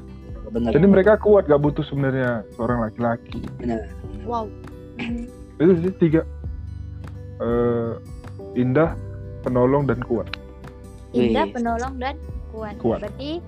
benar 0.50 0.70
jadi 0.74 0.86
mereka 0.90 1.12
kuat 1.22 1.46
gak 1.46 1.62
butuh 1.62 1.86
sebenarnya 1.86 2.42
seorang 2.58 2.82
laki-laki 2.82 3.38
benar 3.62 3.86
Wow. 4.26 4.50
Itu 5.56 5.72
sih 5.80 5.92
tiga 5.96 6.22
Eh, 7.40 7.92
indah 8.52 8.92
penolong 9.40 9.88
dan 9.88 9.96
kuat 10.04 10.28
Indah, 11.16 11.48
penolong 11.48 11.96
dan 11.96 12.14
kuat. 12.52 12.76
Kuat. 12.78 13.00
Berarti 13.00 13.40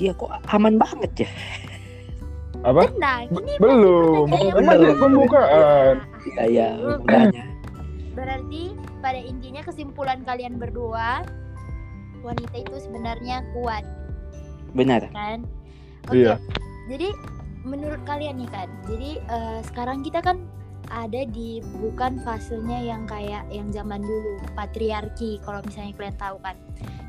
iya 0.00 0.16
kok 0.16 0.32
aman 0.48 0.80
banget 0.80 1.28
ya 1.28 1.30
apa 2.60 2.82
Ini 3.30 3.54
belum 3.56 4.26
masih 4.64 4.92
pembukaan 5.00 5.94
iya 6.28 6.44
iya 6.44 6.68
Berarti 8.12 8.76
pada 9.00 9.16
intinya 9.16 9.64
kesimpulan 9.64 10.20
kalian 10.28 10.60
berdua 10.60 11.24
wanita 12.20 12.56
itu 12.60 12.76
sebenarnya 12.84 13.40
kuat 13.56 13.84
benar 14.76 15.02
kan? 15.10 15.42
Oke. 16.08 16.20
Iya. 16.24 16.34
Jadi 16.86 17.08
menurut 17.66 18.00
kalian 18.08 18.40
nih 18.40 18.50
kan, 18.50 18.68
jadi 18.88 19.10
eh, 19.20 19.58
sekarang 19.68 20.00
kita 20.00 20.24
kan 20.24 20.40
ada 20.90 21.22
di 21.28 21.62
bukan 21.78 22.18
fasenya 22.26 22.82
yang 22.82 23.06
kayak 23.06 23.46
yang 23.52 23.70
zaman 23.70 24.02
dulu 24.02 24.42
patriarki 24.58 25.38
kalau 25.46 25.62
misalnya 25.62 25.94
kalian 25.94 26.16
tahu 26.18 26.36
kan. 26.42 26.56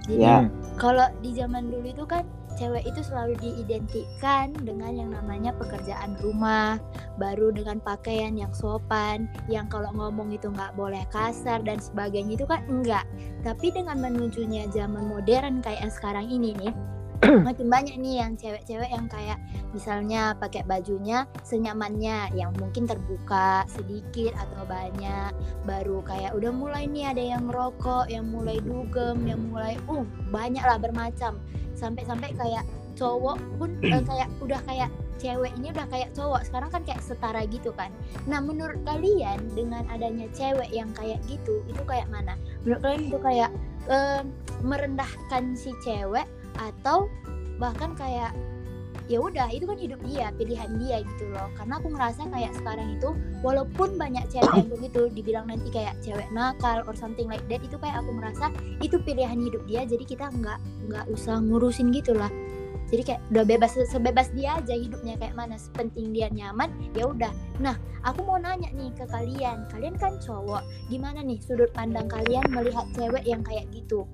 Jadi 0.05 0.21
Ya. 0.21 0.43
Hmm. 0.43 0.49
kalau 0.77 1.07
di 1.21 1.31
zaman 1.33 1.69
dulu 1.71 1.87
itu 1.87 2.05
kan 2.05 2.25
cewek 2.61 2.85
itu 2.85 3.01
selalu 3.01 3.33
diidentikan 3.41 4.53
dengan 4.61 4.93
yang 4.93 5.09
namanya 5.09 5.49
pekerjaan 5.57 6.13
rumah, 6.21 6.77
baru 7.17 7.49
dengan 7.49 7.81
pakaian 7.81 8.37
yang 8.37 8.53
sopan, 8.53 9.25
yang 9.49 9.65
kalau 9.65 9.89
ngomong 9.97 10.29
itu 10.29 10.53
nggak 10.53 10.77
boleh 10.77 11.01
kasar 11.09 11.65
dan 11.65 11.81
sebagainya 11.81 12.37
itu 12.37 12.45
kan 12.45 12.61
enggak. 12.69 13.09
Tapi 13.41 13.73
dengan 13.73 13.97
menujunya 13.97 14.69
zaman 14.69 15.09
modern 15.09 15.65
kayak 15.65 15.89
sekarang 15.89 16.29
ini 16.29 16.53
nih, 16.53 16.73
makin 17.47 17.69
banyak 17.69 17.95
nih 18.01 18.25
yang 18.25 18.33
cewek-cewek 18.33 18.89
yang 18.89 19.05
kayak 19.05 19.37
misalnya 19.77 20.33
pakai 20.41 20.65
bajunya 20.65 21.29
senyamannya 21.45 22.33
yang 22.33 22.49
mungkin 22.57 22.89
terbuka 22.89 23.61
sedikit 23.69 24.33
atau 24.41 24.65
banyak. 24.65 25.29
Baru 25.69 26.01
kayak 26.01 26.33
udah 26.33 26.49
mulai 26.49 26.89
nih 26.89 27.13
ada 27.13 27.21
yang 27.21 27.45
rokok 27.45 28.09
yang 28.09 28.25
mulai 28.25 28.57
dugem 28.65 29.21
yang 29.29 29.41
mulai 29.53 29.77
uh 29.85 30.05
banyak 30.33 30.65
lah 30.65 30.81
bermacam. 30.81 31.37
Sampai-sampai 31.77 32.33
kayak 32.33 32.65
cowok 32.97 33.37
pun 33.61 33.69
eh, 33.85 34.01
kayak 34.09 34.29
udah 34.41 34.61
kayak 34.65 34.89
cewek 35.21 35.53
ini 35.61 35.69
udah 35.69 35.85
kayak 35.93 36.09
cowok 36.17 36.41
sekarang 36.49 36.73
kan 36.73 36.81
kayak 36.81 37.05
setara 37.05 37.45
gitu 37.45 37.69
kan. 37.77 37.93
Nah 38.25 38.41
menurut 38.41 38.81
kalian 38.81 39.37
dengan 39.53 39.85
adanya 39.93 40.25
cewek 40.33 40.73
yang 40.73 40.89
kayak 40.97 41.21
gitu 41.29 41.61
itu 41.69 41.81
kayak 41.85 42.09
mana? 42.09 42.33
Menurut 42.65 42.81
kalian 42.81 43.03
itu 43.13 43.19
kayak 43.21 43.51
eh, 43.93 44.25
merendahkan 44.65 45.53
si 45.53 45.69
cewek 45.85 46.25
atau 46.61 47.09
bahkan 47.57 47.97
kayak 47.97 48.33
ya 49.09 49.19
udah 49.19 49.51
itu 49.51 49.67
kan 49.67 49.75
hidup 49.75 49.99
dia 50.07 50.31
pilihan 50.39 50.71
dia 50.79 51.03
gitu 51.03 51.27
loh. 51.33 51.51
Karena 51.59 51.81
aku 51.81 51.87
ngerasa 51.91 52.31
kayak 52.31 52.53
sekarang 52.55 52.87
itu 52.95 53.09
walaupun 53.43 53.99
banyak 53.99 54.23
cewek 54.31 54.53
yang 54.55 54.69
begitu 54.71 55.01
dibilang 55.11 55.45
nanti 55.51 55.67
kayak 55.67 55.99
cewek 55.99 56.27
nakal 56.31 56.79
or 56.87 56.95
something 56.95 57.27
like 57.27 57.43
that 57.51 57.59
itu 57.59 57.75
kayak 57.81 57.99
aku 57.99 58.11
merasa 58.15 58.53
itu 58.79 58.95
pilihan 59.03 59.35
hidup 59.35 59.63
dia 59.67 59.83
jadi 59.83 60.03
kita 60.07 60.25
nggak 60.31 60.59
nggak 60.87 61.05
usah 61.11 61.43
ngurusin 61.43 61.91
gitu 61.91 62.15
lah. 62.15 62.31
Jadi 62.91 63.07
kayak 63.07 63.21
udah 63.31 63.45
bebas 63.47 63.71
sebebas 63.87 64.27
dia 64.35 64.59
aja 64.59 64.75
hidupnya 64.75 65.15
kayak 65.15 65.31
mana 65.31 65.55
sepenting 65.55 66.11
dia 66.11 66.27
nyaman 66.27 66.71
ya 66.91 67.07
udah. 67.07 67.31
Nah 67.63 67.75
aku 68.03 68.23
mau 68.23 68.39
nanya 68.39 68.67
nih 68.71 68.91
ke 68.95 69.07
kalian. 69.07 69.67
Kalian 69.71 69.95
kan 69.95 70.19
cowok 70.19 70.63
gimana 70.91 71.23
nih 71.23 71.39
sudut 71.39 71.71
pandang 71.71 72.07
kalian 72.11 72.43
melihat 72.51 72.87
cewek 72.95 73.23
yang 73.23 73.43
kayak 73.43 73.67
gitu 73.71 74.07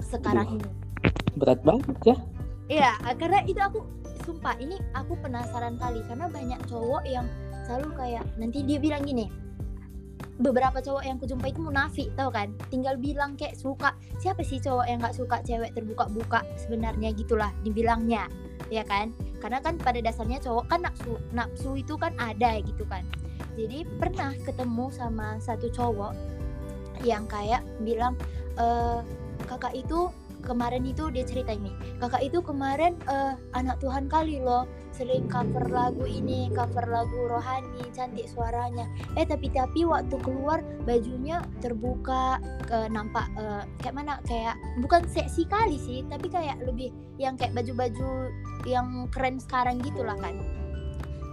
sekarang 0.00 0.60
ini 0.60 0.85
berat 1.36 1.60
banget 1.62 1.98
ya 2.04 2.16
Iya, 2.66 2.98
karena 3.14 3.46
itu 3.46 3.62
aku 3.62 3.86
sumpah 4.26 4.58
ini 4.58 4.74
aku 4.90 5.14
penasaran 5.22 5.78
kali 5.78 6.02
karena 6.10 6.26
banyak 6.26 6.58
cowok 6.66 7.06
yang 7.06 7.30
selalu 7.62 7.94
kayak 7.94 8.24
nanti 8.42 8.66
dia 8.66 8.82
bilang 8.82 9.06
gini. 9.06 9.30
Beberapa 10.36 10.82
cowok 10.82 11.04
yang 11.06 11.16
kujumpa 11.16 11.46
itu 11.48 11.60
munafik, 11.64 12.12
tau 12.12 12.28
kan? 12.28 12.52
Tinggal 12.68 13.00
bilang 13.00 13.38
kayak 13.38 13.56
suka. 13.56 13.96
Siapa 14.20 14.44
sih 14.44 14.60
cowok 14.60 14.84
yang 14.84 14.98
nggak 15.00 15.16
suka 15.16 15.40
cewek 15.46 15.72
terbuka-buka? 15.72 16.44
Sebenarnya 16.60 17.14
gitulah 17.16 17.54
dibilangnya, 17.64 18.28
ya 18.68 18.84
kan? 18.84 19.16
Karena 19.40 19.64
kan 19.64 19.80
pada 19.80 20.02
dasarnya 20.02 20.42
cowok 20.42 20.68
kan 20.68 20.84
nafsu, 20.84 21.16
nafsu 21.32 21.80
itu 21.80 21.94
kan 21.96 22.12
ada 22.20 22.60
gitu 22.60 22.84
kan. 22.84 23.06
Jadi 23.56 23.88
pernah 23.96 24.36
ketemu 24.44 24.92
sama 24.92 25.40
satu 25.40 25.72
cowok 25.72 26.12
yang 27.00 27.24
kayak 27.24 27.64
bilang 27.80 28.12
e, 28.60 28.66
kakak 29.48 29.72
itu 29.72 30.12
kemarin 30.46 30.86
itu 30.86 31.10
dia 31.10 31.26
cerita 31.26 31.50
ini 31.50 31.74
kakak 31.98 32.22
itu 32.22 32.38
kemarin 32.38 32.94
uh, 33.10 33.34
anak 33.58 33.82
Tuhan 33.82 34.06
kali 34.06 34.38
loh. 34.38 34.70
Sering 34.94 35.28
cover 35.28 35.68
lagu 35.68 36.08
ini 36.08 36.48
cover 36.54 36.88
lagu 36.88 37.28
rohani 37.28 37.84
cantik 37.92 38.30
suaranya. 38.30 38.88
Eh 39.18 39.26
tapi 39.28 39.52
tapi 39.52 39.84
waktu 39.84 40.16
keluar 40.24 40.64
bajunya 40.88 41.44
terbuka 41.60 42.40
ke 42.64 42.88
nampak 42.88 43.26
uh, 43.36 43.66
kayak 43.82 43.94
mana? 43.98 44.22
Kayak 44.24 44.56
bukan 44.80 45.04
seksi 45.10 45.44
kali 45.50 45.76
sih 45.76 46.00
tapi 46.08 46.30
kayak 46.30 46.62
lebih 46.64 46.94
yang 47.20 47.36
kayak 47.36 47.52
baju-baju 47.52 48.30
yang 48.64 49.08
keren 49.12 49.36
sekarang 49.40 49.80
gitulah 49.80 50.16
kan 50.16 50.36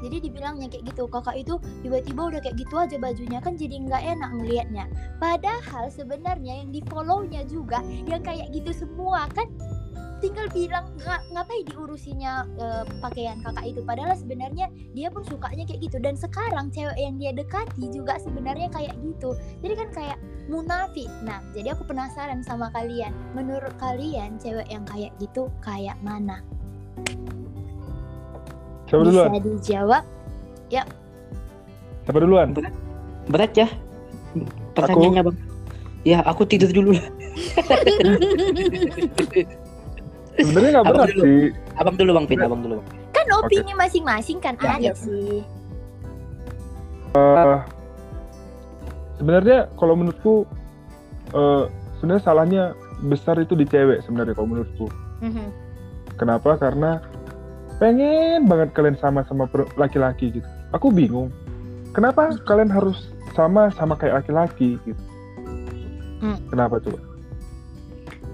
jadi 0.03 0.19
dibilangnya 0.19 0.67
kayak 0.67 0.91
gitu. 0.91 1.07
Kakak 1.07 1.39
itu 1.39 1.55
tiba-tiba 1.81 2.21
udah 2.35 2.39
kayak 2.43 2.59
gitu 2.59 2.75
aja 2.75 2.95
bajunya 2.99 3.39
kan 3.39 3.55
jadi 3.55 3.75
nggak 3.87 4.03
enak 4.17 4.29
ngelihatnya 4.35 4.85
padahal 5.21 5.87
sebenarnya 5.87 6.63
yang 6.65 6.69
di 6.73 6.81
follownya 6.87 7.41
juga 7.47 7.79
yang 8.09 8.21
kayak 8.21 8.51
gitu 8.51 8.71
semua 8.73 9.29
kan 9.31 9.47
tinggal 10.23 10.47
bilang 10.55 10.87
ng 11.03 11.35
ngapain 11.35 11.67
diurusinya 11.67 12.47
uh, 12.55 12.87
pakaian 13.03 13.43
kakak 13.43 13.75
itu. 13.75 13.83
Padahal 13.83 14.15
sebenarnya 14.15 14.71
dia 14.95 15.11
pun 15.11 15.19
sukanya 15.27 15.67
kayak 15.67 15.83
gitu. 15.83 15.99
Dan 15.99 16.15
sekarang 16.15 16.71
cewek 16.71 16.95
yang 16.95 17.19
dia 17.19 17.35
dekati 17.35 17.91
juga 17.91 18.15
sebenarnya 18.23 18.71
kayak 18.71 18.95
gitu. 19.03 19.35
Jadi 19.59 19.73
kan 19.75 19.89
kayak 19.91 20.17
munafik. 20.47 21.11
Nah 21.27 21.43
jadi 21.51 21.75
aku 21.75 21.83
penasaran 21.83 22.39
sama 22.39 22.71
kalian. 22.71 23.11
Menurut 23.35 23.75
kalian 23.83 24.39
cewek 24.39 24.71
yang 24.71 24.87
kayak 24.87 25.11
gitu 25.19 25.51
kayak 25.59 25.99
mana 25.99 26.39
Siapa 28.93 29.03
duluan? 29.03 29.27
bisa 29.27 29.41
dijawab 29.41 30.03
Siapa 32.03 32.19
duluan? 32.19 32.47
berat 33.25 33.55
ya 33.55 33.67
pertanyaannya 34.73 35.23
bang 35.23 35.37
ya 36.03 36.19
aku 36.21 36.43
tidur 36.43 36.67
dulu 36.69 36.91
lah 36.91 37.05
Sebenarnya 40.33 40.69
nggak 40.71 40.83
Abang 40.83 40.95
berat 40.97 41.09
dulu. 41.09 41.23
sih. 41.23 41.45
abang 41.73 41.95
dulu 41.95 42.11
bang 42.11 42.25
Pin 42.27 42.39
abang 42.39 42.61
dulu 42.61 42.73
bang 42.77 42.87
kan 43.13 43.27
opini 43.33 43.71
masing-masing 43.73 44.37
kan 44.37 44.53
Ya, 44.57 44.75
ada 44.75 44.83
ya. 44.83 44.93
sih 44.93 45.41
Eh, 47.13 47.57
sebenarnya 49.15 49.69
kalau 49.73 49.93
menurutku 49.93 50.49
eh, 51.31 51.63
sebenarnya 51.95 52.23
salahnya 52.23 52.63
besar 53.05 53.37
itu 53.37 53.53
di 53.53 53.63
cewek 53.63 54.01
sebenarnya 54.01 54.33
kalau 54.33 54.49
menurutku. 54.49 54.89
Mhm. 55.21 55.45
Kenapa? 56.15 56.57
Karena 56.57 57.05
pengen 57.83 58.47
banget 58.47 58.71
kalian 58.71 58.95
sama 58.95 59.27
sama 59.27 59.43
laki-laki 59.75 60.31
gitu. 60.31 60.47
Aku 60.71 60.87
bingung. 60.87 61.27
Kenapa 61.91 62.31
kalian 62.47 62.71
harus 62.71 63.11
sama 63.35 63.67
sama 63.75 63.99
kayak 63.99 64.23
laki-laki 64.23 64.79
gitu? 64.87 65.03
Hmm. 66.23 66.39
Kenapa 66.47 66.79
coba? 66.79 67.03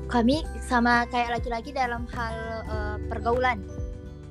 kami 0.10 0.42
sama 0.58 1.06
kayak 1.14 1.38
laki-laki 1.38 1.70
dalam 1.70 2.10
hal 2.10 2.34
eh, 2.66 2.98
pergaulan 3.06 3.62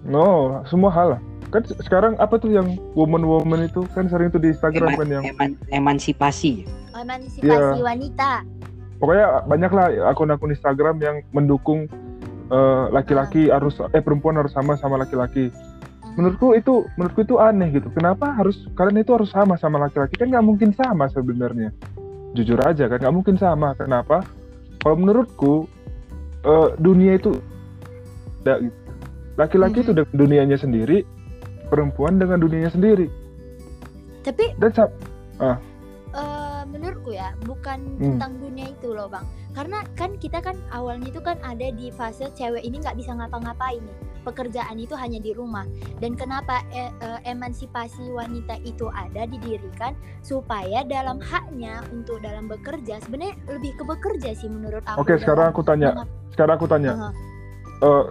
No, 0.03 0.59
semua 0.67 0.91
hal 0.91 1.15
lah. 1.15 1.21
Kan 1.55 1.63
se- 1.63 1.79
sekarang 1.81 2.19
apa 2.19 2.35
tuh 2.35 2.51
yang 2.51 2.75
woman-woman 2.99 3.63
itu 3.63 3.87
kan 3.95 4.11
sering 4.11 4.27
tuh 4.29 4.43
di 4.43 4.51
Instagram 4.51 4.91
Eman- 4.91 4.99
kan 4.99 5.07
yang 5.09 5.25
eman- 5.31 5.59
emansipasi 5.71 6.67
emansipasi 6.93 7.79
Iya. 7.79 7.79
wanita 7.79 8.43
pokoknya 8.99 9.27
banyak 9.47 9.71
lah 9.71 9.87
akun-akun 10.11 10.51
Instagram 10.51 10.99
yang 10.99 11.23
mendukung 11.31 11.87
eh, 12.49 12.85
laki-laki 12.93 13.53
harus 13.53 13.79
eh 13.93 14.03
perempuan 14.03 14.37
harus 14.41 14.53
sama 14.53 14.75
sama 14.81 15.01
laki-laki. 15.01 15.53
Menurutku 16.19 16.57
itu 16.59 16.83
menurutku 16.99 17.23
itu 17.23 17.37
aneh 17.39 17.71
gitu. 17.71 17.89
Kenapa 17.95 18.35
harus 18.35 18.67
kalian 18.75 19.07
itu 19.07 19.15
harus 19.15 19.31
sama 19.31 19.55
sama 19.55 19.79
laki-laki? 19.79 20.19
Kan 20.19 20.35
nggak 20.35 20.47
mungkin 20.47 20.75
sama 20.75 21.07
sebenarnya. 21.13 21.71
Jujur 22.35 22.59
aja 22.61 22.91
kan 22.91 22.99
nggak 22.99 23.15
mungkin 23.15 23.37
sama. 23.39 23.79
Kenapa? 23.79 24.27
Kalau 24.83 24.97
menurutku 24.99 25.71
eh, 26.43 26.69
dunia 26.83 27.19
itu 27.21 27.39
tidak 28.43 28.59
gitu. 28.71 28.79
Laki-laki 29.39 29.87
itu 29.87 29.95
dengan 29.95 30.15
dunianya 30.19 30.59
sendiri, 30.59 31.07
perempuan 31.71 32.19
dengan 32.19 32.43
dunianya 32.43 32.75
sendiri. 32.75 33.07
tapi 34.27 34.51
Dan 34.59 34.71
sa- 34.75 34.91
eh, 35.39 35.57
menurutku 36.69 37.11
ya 37.11 37.33
bukan 37.43 37.79
Hmm. 37.97 38.15
tentang 38.15 38.33
dunia 38.39 38.67
itu 38.69 38.89
loh 38.91 39.07
bang 39.07 39.25
karena 39.51 39.79
kan 39.93 40.15
kita 40.17 40.39
kan 40.39 40.55
awalnya 40.71 41.09
itu 41.09 41.19
kan 41.19 41.37
ada 41.41 41.69
di 41.69 41.91
fase 41.91 42.29
cewek 42.31 42.61
ini 42.61 42.79
nggak 42.79 42.95
bisa 42.95 43.13
ngapa-ngapain 43.13 43.81
nih 43.81 43.97
pekerjaan 44.21 44.77
itu 44.77 44.93
hanya 44.93 45.17
di 45.17 45.33
rumah 45.33 45.65
dan 45.97 46.13
kenapa 46.13 46.61
e- 46.71 46.93
eh, 46.93 47.21
emansipasi 47.27 48.09
wanita 48.09 48.61
itu 48.63 48.87
ada 48.89 49.25
didirikan 49.25 49.93
supaya 50.21 50.85
dalam 50.85 51.17
haknya 51.19 51.81
untuk 51.89 52.21
dalam 52.21 52.45
bekerja 52.45 53.01
sebenarnya 53.01 53.33
lebih 53.49 53.73
ke 53.73 53.85
bekerja 53.85 54.31
sih 54.33 54.47
menurut 54.47 54.85
aku 54.85 55.01
Oke, 55.01 55.17
sekarang 55.17 55.49
aku 55.49 55.63
tanya. 55.63 55.97
mengap- 55.97 56.13
Sekarang 56.29 56.55
aku 56.55 56.67
tanya. 56.67 56.91
Aha. 56.93 57.09
eh, 57.81 58.05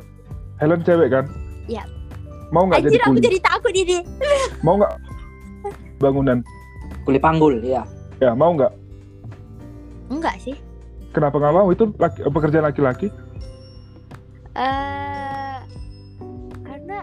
Helen 0.57 0.81
cewek 0.81 1.09
kan? 1.09 1.25
Iya. 1.65 1.83
Mau 2.49 2.65
nggak 2.65 2.81
jadi 2.81 2.97
aku 2.97 3.11
kuli? 3.11 3.21
jadi 3.21 3.37
takut 3.39 3.73
ini 3.75 3.97
Mau 4.59 4.73
nggak 4.75 4.93
bangunan? 6.01 6.39
kulit 7.03 7.21
panggul 7.21 7.55
ya 7.61 7.87
Ya 8.17 8.33
mau 8.33 8.53
nggak? 8.53 8.73
enggak 10.07 10.39
sih 10.39 10.55
Kenapa 11.11 11.35
nggak 11.35 11.55
mau? 11.55 11.67
Itu 11.69 11.91
laki, 11.97 12.19
pekerjaan 12.23 12.65
laki-laki. 12.65 13.07
eh 14.53 15.57
karena 16.63 16.97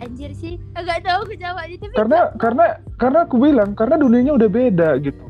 anjir 0.00 0.32
sih 0.32 0.56
enggak 0.72 1.04
tahu 1.04 1.28
aku 1.28 1.34
jawabnya 1.36 1.76
tapi 1.78 1.92
Karena 1.92 2.18
karena 2.36 2.64
karena 2.96 3.18
aku 3.24 3.36
bilang 3.36 3.70
karena 3.72 3.96
dunianya 3.96 4.32
udah 4.34 4.48
beda 4.48 4.88
gitu. 5.00 5.20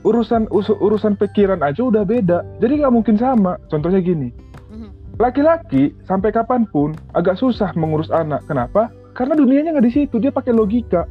Urusan 0.00 0.48
usu- 0.48 0.76
urusan 0.80 1.16
pikiran 1.16 1.60
aja 1.60 1.80
udah 1.80 2.04
beda. 2.04 2.40
Jadi 2.56 2.72
nggak 2.80 2.92
mungkin 2.92 3.16
sama. 3.16 3.60
Contohnya 3.68 4.00
gini. 4.00 4.32
Mhm. 4.68 5.16
Laki-laki 5.20 5.92
sampai 6.04 6.32
kapan 6.32 6.64
pun 6.64 6.96
agak 7.12 7.36
susah 7.36 7.72
mengurus 7.76 8.08
anak. 8.08 8.40
Kenapa? 8.44 8.88
Karena 9.12 9.36
dunianya 9.36 9.76
nggak 9.76 9.86
di 9.86 9.92
situ. 9.92 10.16
Dia 10.16 10.32
pakai 10.32 10.56
logika. 10.56 11.04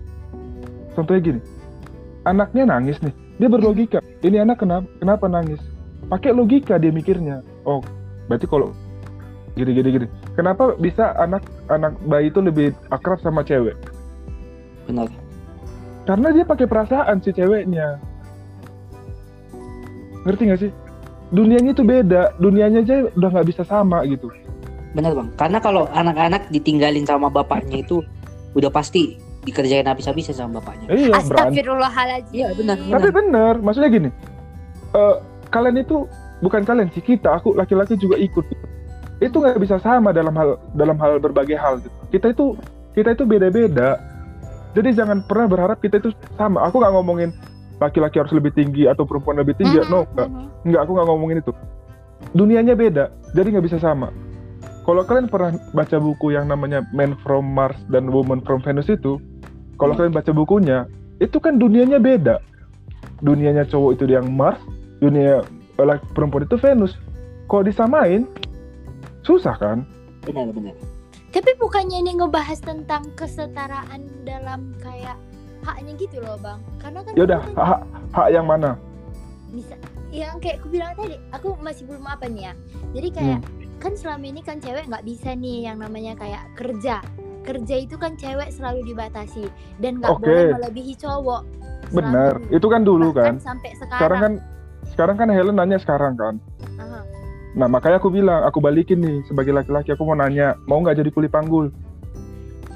Contohnya 0.94 1.22
gini. 1.22 1.42
Anaknya 2.28 2.68
nangis 2.68 3.00
nih. 3.00 3.14
Dia 3.40 3.48
berlogika. 3.48 4.00
Ini 4.20 4.44
anak 4.44 4.60
kenapa 4.60 4.88
kenapa 5.00 5.26
nangis? 5.32 5.62
Pakai 6.12 6.36
logika 6.36 6.76
dia 6.76 6.92
mikirnya. 6.92 7.40
Oh, 7.64 7.80
berarti 8.28 8.50
kalau 8.50 8.76
gini 9.56 9.72
gini 9.72 9.90
gini. 9.96 10.08
Kenapa 10.36 10.76
bisa 10.76 11.16
anak 11.16 11.46
anak 11.72 11.96
bayi 12.08 12.28
itu 12.28 12.44
lebih 12.44 12.76
akrab 12.92 13.20
sama 13.24 13.44
cewek? 13.46 13.76
benar 14.90 15.08
Karena 16.10 16.34
dia 16.34 16.44
pakai 16.44 16.66
perasaan 16.66 17.22
si 17.22 17.30
ceweknya. 17.30 18.02
Ngerti 20.26 20.42
nggak 20.50 20.62
sih? 20.66 20.72
Dunianya 21.30 21.72
itu 21.78 21.86
beda. 21.86 22.34
Dunianya 22.42 22.82
aja 22.82 22.96
udah 23.14 23.30
nggak 23.30 23.48
bisa 23.48 23.64
sama 23.64 24.04
gitu. 24.10 24.28
benar 24.90 25.14
bang 25.14 25.30
karena 25.38 25.62
kalau 25.62 25.86
anak-anak 25.94 26.50
ditinggalin 26.50 27.06
sama 27.06 27.30
bapaknya 27.30 27.86
itu 27.86 28.02
udah 28.58 28.74
pasti 28.74 29.22
dikerjain 29.40 29.88
habis-habisan 29.88 30.36
sama 30.36 30.60
bapaknya 30.60 30.88
Iya. 30.92 31.16
Astagfirullahaladzim. 31.16 32.34
Iya, 32.36 32.48
benar, 32.56 32.76
benar. 32.78 32.94
Tapi 33.00 33.10
bener, 33.16 33.54
maksudnya 33.64 33.90
gini, 33.90 34.10
eh, 34.94 35.16
kalian 35.50 35.78
itu 35.80 36.06
bukan 36.40 36.62
kalian 36.64 36.92
sih 36.92 37.02
kita, 37.02 37.40
aku 37.40 37.56
laki-laki 37.56 37.96
juga 37.96 38.20
ikut. 38.20 38.44
Itu 39.20 39.40
nggak 39.40 39.60
bisa 39.60 39.80
sama 39.80 40.12
dalam 40.12 40.32
hal 40.36 40.60
dalam 40.76 40.96
hal 41.00 41.20
berbagai 41.20 41.56
hal. 41.56 41.80
Gitu. 41.84 41.96
Kita 42.12 42.28
itu 42.32 42.46
kita 42.96 43.16
itu 43.16 43.24
beda-beda. 43.28 44.00
Jadi 44.76 44.94
jangan 44.94 45.26
pernah 45.26 45.50
berharap 45.50 45.82
kita 45.82 46.00
itu 46.00 46.14
sama. 46.38 46.64
Aku 46.68 46.80
nggak 46.80 46.94
ngomongin 46.94 47.30
laki-laki 47.80 48.20
harus 48.20 48.32
lebih 48.32 48.52
tinggi 48.52 48.88
atau 48.88 49.04
perempuan 49.08 49.40
lebih 49.40 49.56
tinggi. 49.56 49.80
Mhm, 49.82 49.88
No, 49.92 50.04
nggak. 50.08 50.28
mhm. 50.30 50.46
Nggak, 50.68 50.82
aku 50.84 50.92
nggak 50.96 51.08
ngomongin 51.10 51.38
itu. 51.40 51.52
Dunianya 52.36 52.76
beda, 52.76 53.06
jadi 53.34 53.48
nggak 53.56 53.66
bisa 53.66 53.80
sama. 53.80 54.12
Kalau 54.90 55.06
kalian 55.06 55.30
pernah 55.30 55.54
baca 55.70 56.02
buku 56.02 56.34
yang 56.34 56.50
namanya 56.50 56.82
Man 56.90 57.14
from 57.22 57.46
Mars 57.54 57.78
dan 57.94 58.10
Woman 58.10 58.42
from 58.42 58.58
Venus 58.66 58.90
itu, 58.90 59.22
kalau 59.78 59.94
Hmm. 59.94 60.10
kalian 60.10 60.18
baca 60.18 60.32
bukunya, 60.34 60.90
itu 61.22 61.38
kan 61.38 61.62
dunianya 61.62 62.02
beda. 62.02 62.42
Dunianya 63.22 63.70
cowok 63.70 64.02
itu 64.02 64.10
yang 64.10 64.34
Mars, 64.34 64.58
dunia 64.98 65.46
eh, 65.78 66.00
perempuan 66.18 66.50
itu 66.50 66.58
Venus. 66.58 66.98
Kalau 67.46 67.62
disamain, 67.62 68.26
susah 69.22 69.54
kan? 69.62 69.86
benar 70.26 70.50
benar 70.50 70.74
Tapi 71.30 71.54
bukannya 71.62 72.02
ini 72.02 72.18
ngebahas 72.18 72.58
tentang 72.58 73.06
kesetaraan 73.14 74.10
dalam 74.26 74.74
kayak 74.82 75.22
haknya 75.62 75.94
gitu 76.02 76.18
loh 76.18 76.34
bang? 76.42 76.58
Karena 76.82 77.00
kan 77.06 77.12
ya 77.14 77.24
udah 77.30 77.40
itu 77.40 77.54
kan 77.54 77.62
hak 77.62 77.82
hak 78.10 78.28
yang 78.34 78.46
mana 78.50 78.74
bisa 79.54 79.76
yang 80.10 80.38
kayak 80.42 80.58
aku 80.62 80.68
bilang 80.74 80.94
tadi 80.98 81.18
aku 81.30 81.54
masih 81.62 81.86
belum 81.86 82.06
apa 82.06 82.26
nih 82.26 82.50
ya 82.50 82.54
jadi 82.98 83.08
kayak 83.14 83.38
Hmm. 83.42 83.59
Kan 83.80 83.96
selama 83.96 84.26
ini 84.26 84.42
kan 84.42 84.60
cewek 84.60 84.86
nggak 84.86 85.02
bisa 85.02 85.32
nih 85.34 85.66
yang 85.66 85.80
namanya 85.80 86.14
kayak 86.14 86.44
kerja. 86.54 87.00
Kerja 87.42 87.76
itu 87.80 87.96
kan 87.96 88.14
cewek 88.14 88.52
selalu 88.52 88.84
dibatasi 88.86 89.48
dan 89.80 89.98
nggak 89.98 90.12
Oke. 90.12 90.28
boleh 90.28 90.46
melebihi 90.54 90.94
cowok. 90.96 91.42
Benar. 91.90 92.38
Selalu. 92.38 92.54
itu 92.54 92.68
kan 92.68 92.82
dulu 92.84 93.08
Bahkan 93.10 93.24
kan. 93.26 93.34
sampai 93.42 93.72
sekarang, 93.74 93.98
sekarang. 93.98 94.20
kan 94.20 94.34
sekarang 94.86 95.16
kan 95.18 95.28
Helen 95.30 95.56
nanya 95.56 95.78
sekarang 95.78 96.14
kan. 96.14 96.36
Aha. 96.78 97.02
nah 97.50 97.66
makanya 97.66 97.98
aku 97.98 98.14
bilang 98.14 98.46
aku 98.46 98.62
balikin 98.62 99.00
nih 99.00 99.26
sebagai 99.26 99.50
laki-laki. 99.52 99.90
Aku 99.92 100.04
mau 100.04 100.14
nanya 100.14 100.54
mau 100.64 100.78
nggak 100.78 101.00
jadi 101.00 101.10
kuli 101.10 101.26
panggul? 101.26 101.72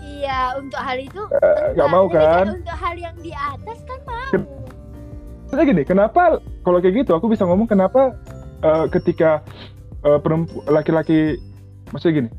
Iya 0.01 0.55
untuk 0.55 0.79
hal 0.79 0.97
itu 0.97 1.21
Eh, 1.29 1.75
nggak 1.75 1.83
enggak. 1.83 1.87
mau 1.91 2.05
kan? 2.07 2.45
untuk 2.55 2.73
hal 2.73 2.95
yang 2.95 3.15
di 3.19 3.31
atas 3.31 3.77
kan 3.83 3.99
mau. 4.01 4.29
Ken- 4.31 4.49
Maksudnya 5.43 5.65
gini, 5.69 5.83
kenapa 5.85 6.21
kalau 6.65 6.81
kayak 6.81 7.05
gitu 7.05 7.13
aku 7.13 7.29
bisa 7.29 7.45
ngomong 7.45 7.69
kenapa 7.69 8.17
eh, 8.63 8.85
ketika 8.89 9.45
eh, 10.03 10.19
perempu- 10.19 10.63
laki-laki 10.67 11.39
maksudnya 11.89 12.25
gini, 12.25 12.29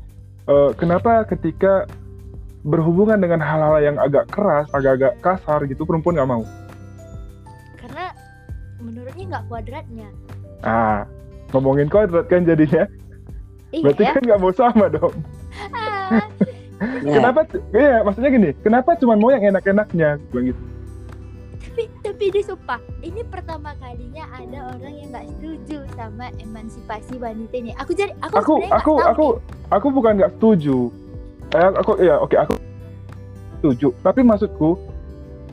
eh, 0.45 0.69
kenapa 0.75 1.25
ketika 1.25 1.85
berhubungan 2.61 3.17
dengan 3.17 3.37
hal-hal 3.39 3.77
yang 3.79 3.97
agak 3.97 4.25
keras, 4.29 4.65
agak-agak 4.71 5.13
kasar 5.19 5.65
gitu 5.65 5.85
perempuan 5.85 6.17
nggak 6.17 6.29
mau? 6.29 6.43
karena 7.77 8.05
menurutnya 8.81 9.23
nggak 9.29 9.43
kuadratnya 9.45 10.09
Ah, 10.59 11.05
ngomongin 11.53 11.85
kodrat 11.85 12.25
kan 12.25 12.41
jadinya, 12.41 12.89
iya 13.69 13.83
berarti 13.85 14.01
ya 14.01 14.13
kan 14.17 14.23
nggak 14.25 14.41
mau 14.41 14.49
sama 14.51 14.89
dong. 14.89 15.13
Ah, 15.71 16.25
Kenapa? 17.05 17.47
Iya, 17.71 18.03
maksudnya 18.03 18.31
gini, 18.33 18.49
kenapa 18.59 18.97
cuma 18.97 19.15
mau 19.15 19.29
yang 19.29 19.45
enak-enaknya? 19.47 20.19
Gitu. 20.33 20.57
Tapi 22.05 22.29
dia 22.29 22.43
sumpah 22.45 22.77
ini 23.01 23.25
pertama 23.25 23.73
kalinya 23.81 24.29
ada 24.29 24.77
orang 24.77 24.93
yang 24.93 25.09
nggak 25.09 25.25
setuju 25.33 25.77
sama 25.97 26.29
emansipasi 26.37 27.17
wanita 27.17 27.55
ini 27.57 27.71
aku 27.81 27.97
jadi 27.97 28.13
aku 28.21 28.35
Aku, 28.37 28.53
sebenarnya 28.61 28.69
nggak 28.69 28.77
aku, 28.85 28.93
tahu 28.93 29.09
aku, 29.09 29.27
aku 29.73 29.87
bukan 29.89 30.11
nggak 30.21 30.31
setuju. 30.37 30.77
Eh, 31.55 31.71
aku, 31.81 31.91
ya, 32.03 32.15
oke, 32.21 32.35
aku 32.37 32.53
setuju. 33.57 33.87
Tapi 34.03 34.21
maksudku, 34.21 34.69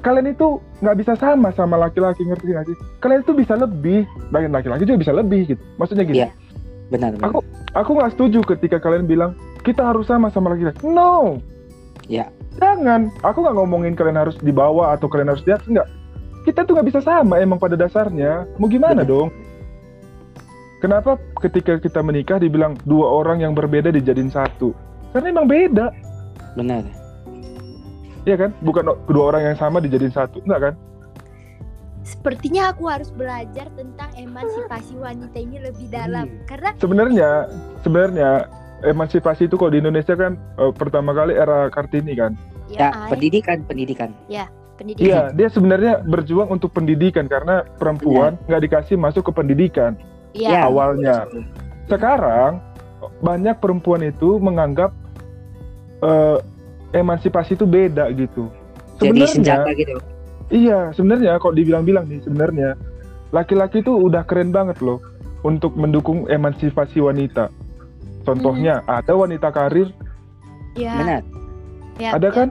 kalian 0.03 0.35
itu 0.35 0.61
nggak 0.83 0.97
bisa 0.99 1.13
sama 1.17 1.49
sama 1.57 1.79
laki-laki 1.79 2.27
ngerti 2.27 2.53
nggak 2.53 2.67
sih? 2.69 2.77
Kalian 3.01 3.23
itu 3.25 3.33
bisa 3.33 3.55
lebih, 3.57 4.05
dan 4.35 4.53
laki-laki 4.53 4.83
juga 4.85 4.99
bisa 5.09 5.13
lebih 5.15 5.41
gitu. 5.47 5.63
Maksudnya 5.79 6.05
gini, 6.05 6.19
Iya. 6.27 6.31
benar, 6.93 7.17
benar. 7.17 7.29
Aku- 7.33 7.47
aku 7.73 7.91
nggak 7.97 8.13
setuju 8.13 8.39
ketika 8.57 8.77
kalian 8.83 9.09
bilang 9.09 9.33
kita 9.63 9.81
harus 9.89 10.11
sama 10.11 10.29
sama 10.29 10.53
laki-laki. 10.53 10.83
No. 10.85 11.39
Ya. 12.11 12.29
Jangan. 12.61 13.09
Aku 13.25 13.41
nggak 13.41 13.57
ngomongin 13.57 13.97
kalian 13.97 14.19
harus 14.21 14.37
dibawa 14.43 14.93
atau 14.93 15.09
kalian 15.09 15.33
harus 15.33 15.45
di 15.47 15.55
atas 15.55 15.65
nggak. 15.65 15.89
Kita 16.43 16.67
tuh 16.67 16.75
nggak 16.75 16.89
bisa 16.91 17.01
sama 17.01 17.39
emang 17.39 17.59
pada 17.59 17.79
dasarnya. 17.79 18.47
Mau 18.59 18.67
gimana 18.67 19.03
Benar. 19.03 19.11
dong? 19.11 19.29
Kenapa 20.83 21.15
ketika 21.39 21.79
kita 21.79 22.03
menikah 22.03 22.43
dibilang 22.43 22.75
dua 22.83 23.07
orang 23.07 23.47
yang 23.47 23.55
berbeda 23.55 23.95
dijadiin 23.95 24.35
satu? 24.35 24.75
Karena 25.15 25.31
emang 25.31 25.47
beda, 25.47 25.95
benar. 26.59 26.83
ya 28.27 28.35
kan? 28.35 28.51
Bukan 28.67 28.91
kedua 29.07 29.31
orang 29.31 29.43
yang 29.53 29.57
sama 29.59 29.79
dijadiin 29.79 30.11
satu, 30.11 30.43
enggak 30.43 30.71
kan? 30.71 30.75
sepertinya 32.03 32.75
aku 32.75 32.91
harus 32.91 33.15
belajar 33.15 33.71
tentang 33.79 34.11
emansipasi 34.19 34.99
wanita 34.99 35.39
ini 35.39 35.63
lebih 35.63 35.87
dalam 35.87 36.27
Hmm. 36.27 36.43
karena 36.51 36.69
Sebenarnya, 36.83 37.31
sebenarnya 37.87 38.31
emansipasi 38.83 39.47
itu 39.47 39.55
kalau 39.55 39.71
di 39.71 39.79
Indonesia 39.79 40.19
kan 40.19 40.35
eh, 40.59 40.73
pertama 40.75 41.15
kali 41.15 41.39
era 41.39 41.71
Kartini 41.71 42.19
kan. 42.19 42.35
Ya, 42.67 42.91
ay, 42.91 43.11
pendidikan, 43.15 43.63
pendidikan. 43.63 44.11
Pendidikan 44.83 45.07
Iya, 45.07 45.21
dia 45.33 45.49
sebenarnya 45.49 45.93
berjuang 46.03 46.51
untuk 46.51 46.75
pendidikan 46.75 47.31
karena 47.31 47.63
perempuan 47.79 48.35
nggak 48.51 48.63
dikasih 48.67 48.99
masuk 48.99 49.31
ke 49.31 49.33
pendidikan 49.33 49.95
Iya. 50.35 50.51
Ya. 50.51 50.61
awalnya. 50.67 51.17
Sekarang 51.87 52.59
banyak 53.23 53.63
perempuan 53.63 54.03
itu 54.03 54.43
menganggap 54.43 54.91
eh, 56.03 56.39
emansipasi 56.93 57.55
itu 57.55 57.63
beda 57.63 58.11
gitu. 58.13 58.51
Jadi 58.99 59.23
Sebenarnya, 59.23 59.31
senjata 59.31 59.71
gitu. 59.73 59.95
iya 60.53 60.91
sebenarnya 60.93 61.39
kalau 61.39 61.55
dibilang-bilang 61.55 62.07
nih 62.07 62.21
sebenarnya 62.23 62.75
laki-laki 63.33 63.81
itu 63.81 63.91
udah 63.91 64.23
keren 64.27 64.53
banget 64.53 64.79
loh 64.83 64.99
untuk 65.43 65.75
mendukung 65.75 66.27
emansipasi 66.27 66.99
wanita. 66.99 67.49
Contohnya 68.23 68.83
ada 68.87 69.15
wanita 69.15 69.51
karir, 69.51 69.91
Iya, 70.73 70.95
Benar, 70.95 71.23
iya, 71.99 72.11
ada 72.15 72.29
iya. 72.31 72.37
kan? 72.37 72.49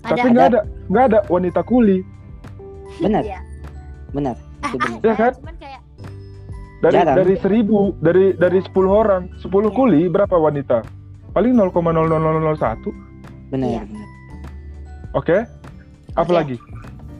Ada 0.00 0.10
Tapi 0.10 0.26
nggak 0.30 0.46
ada 0.48 0.60
nggak 0.86 1.04
ada 1.06 1.18
wanita 1.26 1.60
kuli. 1.62 2.00
benar, 2.98 3.22
Iya. 3.22 3.40
benar. 4.10 4.34
Ah, 4.60 4.70
ada, 4.70 4.86
Iya 5.00 5.14
kan? 5.14 5.32
cuman 5.34 5.56
kayak 5.56 5.80
dari 6.80 6.96
Jarang. 6.96 7.16
dari 7.16 7.34
seribu 7.38 7.78
dari 7.98 8.24
dari 8.34 8.58
10 8.62 8.88
orang 8.90 9.22
10 9.38 9.68
Iya. 9.68 9.76
kuli 9.76 10.00
berapa 10.06 10.32
wanita 10.32 10.80
paling 11.30 11.52
0,00001 11.54 12.88
Benar. 13.48 13.68
Iya. 13.68 13.82
benar. 13.84 14.08
oke 15.12 15.36
apalagi 16.14 16.56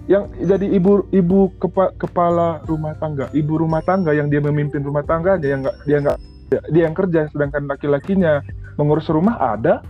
yang 0.06 0.26
jadi 0.36 0.66
ibu 0.66 1.06
ibu 1.10 1.52
kepa- 1.56 1.94
kepala 1.94 2.64
rumah 2.64 2.96
tangga 2.96 3.30
ibu 3.30 3.54
rumah 3.56 3.78
tangga 3.80 4.10
yang 4.10 4.26
dia 4.26 4.40
memimpin 4.40 4.80
rumah 4.80 5.04
tangganya 5.04 5.46
yang 5.46 5.60
nggak 5.60 5.76
dia 5.84 5.98
nggak 6.00 6.18
dia, 6.48 6.60
dia 6.68 6.82
yang 6.84 6.96
kerja 6.96 7.20
sedangkan 7.30 7.62
laki-lakinya 7.66 8.42
mengurus 8.74 9.06
rumah 9.06 9.38
ada 9.38 9.84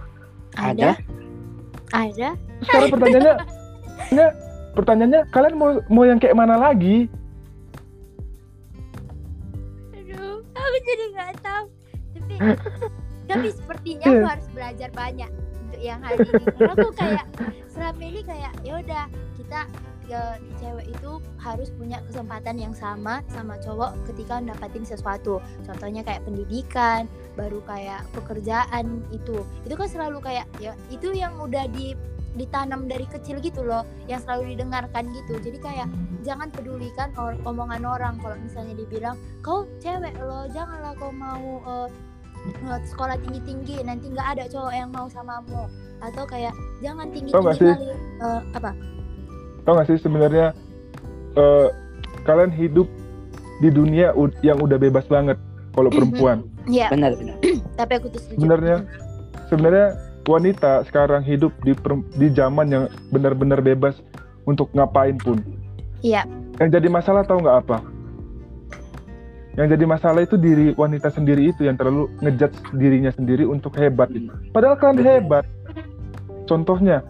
ada 0.54 0.98
ada? 1.92 2.28
Sekarang 2.62 2.88
pertanyaannya 2.94 4.26
pertanyaannya 4.72 5.20
kalian 5.28 5.54
mau 5.54 5.70
mau 5.86 6.04
yang 6.04 6.18
kayak 6.18 6.36
mana 6.36 6.56
lagi? 6.56 7.10
Aduh 9.92 10.40
aku 10.52 10.76
jadi 10.84 11.04
nggak 11.14 11.30
tahu. 11.42 11.64
Tapi 12.14 12.34
tapi 13.30 13.48
sepertinya 13.54 14.06
Iya. 14.06 14.18
aku 14.18 14.26
harus 14.26 14.48
belajar 14.50 14.88
banyak 14.90 15.30
untuk 15.62 15.80
yang 15.80 16.00
hari 16.02 16.18
ini. 16.18 16.44
Karena 16.44 16.72
aku 16.74 16.88
kayak 16.94 17.24
selama 17.70 18.02
ini 18.02 18.20
kayak 18.26 18.52
ya 18.62 18.72
udah 18.78 19.04
kita 19.38 19.60
ke 20.10 20.22
cewek 20.58 20.90
itu 20.90 21.12
harus 21.38 21.70
punya 21.78 22.02
kesempatan 22.10 22.58
yang 22.58 22.74
sama 22.74 23.22
sama 23.30 23.54
cowok 23.62 23.94
ketika 24.10 24.42
dapatin 24.42 24.82
sesuatu. 24.82 25.38
Contohnya 25.62 26.02
kayak 26.02 26.26
pendidikan 26.26 27.06
baru 27.38 27.62
kayak 27.62 28.02
pekerjaan 28.10 29.06
itu. 29.14 29.46
Itu 29.62 29.74
kan 29.78 29.86
selalu 29.86 30.18
kayak 30.18 30.50
ya 30.58 30.74
itu 30.90 31.14
yang 31.14 31.38
udah 31.38 31.70
di 31.70 31.94
ditanam 32.34 32.86
dari 32.86 33.10
kecil 33.10 33.42
gitu 33.42 33.62
loh 33.62 33.86
yang 34.10 34.18
selalu 34.22 34.58
didengarkan 34.58 35.14
gitu. 35.14 35.38
Jadi 35.38 35.58
kayak 35.62 35.86
jangan 36.26 36.50
pedulikan 36.50 37.14
or- 37.14 37.38
omongan 37.46 37.86
orang. 37.86 38.18
Kalau 38.18 38.34
misalnya 38.42 38.74
dibilang 38.74 39.14
kau 39.46 39.66
cewek 39.78 40.18
loh 40.18 40.50
janganlah 40.50 40.94
kau 40.98 41.14
mau 41.14 41.62
eh, 41.62 41.88
sekolah 42.90 43.20
tinggi 43.20 43.40
tinggi 43.46 43.76
nanti 43.84 44.10
nggak 44.10 44.28
ada 44.38 44.44
cowok 44.48 44.72
yang 44.72 44.90
mau 44.90 45.06
samamu 45.12 45.68
atau 46.00 46.24
kayak 46.24 46.56
jangan 46.80 47.12
tinggi 47.12 47.28
tinggi 47.28 47.60
kali 47.60 47.92
eh, 48.24 48.40
apa 48.56 48.72
tau 49.64 49.78
gak 49.78 49.88
sih 49.88 49.98
sebenarnya 50.00 50.52
eh, 51.36 51.68
kalian 52.24 52.52
hidup 52.52 52.86
di 53.60 53.68
dunia 53.68 54.16
yang 54.40 54.58
udah 54.60 54.78
bebas 54.80 55.04
banget 55.06 55.36
kalau 55.76 55.92
perempuan 55.92 56.44
ya 56.68 56.88
Benar, 56.92 57.16
benar. 57.16 57.36
tapi 57.80 57.92
aku 58.00 58.06
tuh 58.12 58.20
setuju 58.20 58.38
Sebenarnya 58.40 58.76
sebenarnya 59.50 59.88
wanita 60.28 60.84
sekarang 60.86 61.24
hidup 61.24 61.50
di 61.64 61.72
di 62.16 62.28
zaman 62.30 62.66
yang 62.70 62.84
benar-benar 63.10 63.58
bebas 63.64 63.98
untuk 64.44 64.70
ngapain 64.72 65.16
pun. 65.20 65.42
Iya. 66.00 66.24
Yang 66.62 66.80
jadi 66.80 66.88
masalah 66.88 67.22
tahu 67.24 67.42
nggak 67.44 67.58
apa? 67.66 67.78
Yang 69.58 69.76
jadi 69.76 69.84
masalah 69.84 70.20
itu 70.22 70.36
diri 70.38 70.72
wanita 70.78 71.10
sendiri 71.10 71.50
itu 71.50 71.66
yang 71.66 71.74
terlalu 71.74 72.08
ngejudge 72.22 72.56
dirinya 72.78 73.10
sendiri 73.12 73.44
untuk 73.44 73.74
hebat. 73.76 74.08
itu. 74.14 74.30
Padahal 74.54 74.78
kalian 74.78 75.04
hebat. 75.04 75.44
Contohnya, 76.46 77.02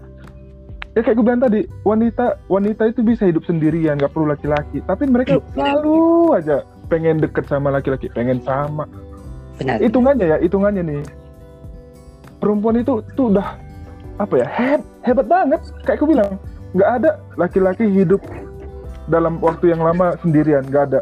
ya 0.93 1.01
kayak 1.01 1.17
gue 1.17 1.25
bilang 1.25 1.43
tadi, 1.43 1.61
wanita 1.83 2.39
wanita 2.47 2.91
itu 2.91 3.01
bisa 3.03 3.27
hidup 3.27 3.47
sendirian, 3.47 3.97
nggak 3.99 4.11
perlu 4.11 4.31
laki-laki. 4.31 4.83
Tapi 4.85 5.07
mereka 5.07 5.39
selalu 5.55 6.35
aja 6.35 6.63
pengen 6.91 7.23
deket 7.23 7.47
sama 7.47 7.71
laki-laki, 7.71 8.11
pengen 8.11 8.43
sama 8.43 8.85
Benar. 9.61 9.77
hitungannya 9.79 10.27
ya 10.27 10.37
hitungannya 10.41 10.83
nih 10.83 11.03
perempuan 12.41 12.81
itu 12.81 13.05
tuh 13.13 13.29
udah 13.31 13.61
apa 14.17 14.35
ya 14.41 14.47
heb, 14.49 14.81
hebat 15.05 15.27
banget 15.29 15.61
kayak 15.85 16.01
aku 16.01 16.09
bilang 16.09 16.41
nggak 16.73 16.91
ada 16.99 17.11
laki-laki 17.37 17.85
hidup 17.85 18.25
dalam 19.07 19.37
waktu 19.45 19.77
yang 19.77 19.85
lama 19.85 20.17
sendirian 20.25 20.65
nggak 20.65 20.85
ada 20.91 21.01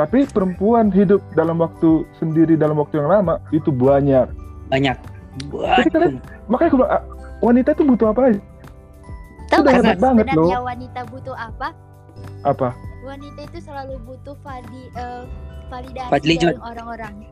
tapi 0.00 0.24
perempuan 0.32 0.88
hidup 0.88 1.20
dalam 1.36 1.60
waktu 1.60 2.08
sendiri 2.16 2.56
dalam 2.56 2.80
waktu 2.80 2.96
yang 2.96 3.12
lama 3.12 3.36
itu 3.52 3.68
banyak 3.68 4.24
Banyak. 4.72 4.96
Banyak. 5.52 6.16
makanya 6.48 6.68
aku 6.72 6.78
bilang 6.80 7.04
wanita 7.40 7.72
itu 7.72 7.82
butuh 7.84 8.06
apa 8.12 8.20
aja 8.30 8.40
tahu 9.50 9.62
hebat 9.66 9.98
banget 9.98 10.24
sebenarnya 10.30 10.58
wanita 10.62 11.00
butuh 11.10 11.36
apa 11.36 11.68
apa 12.44 12.68
wanita 13.00 13.40
itu 13.48 13.58
selalu 13.64 13.96
butuh 14.04 14.36
vali, 14.44 14.82
eh, 14.92 15.24
validasi 15.72 16.10
Fadli 16.12 16.34
dari 16.36 16.58
orang-orang. 16.60 17.14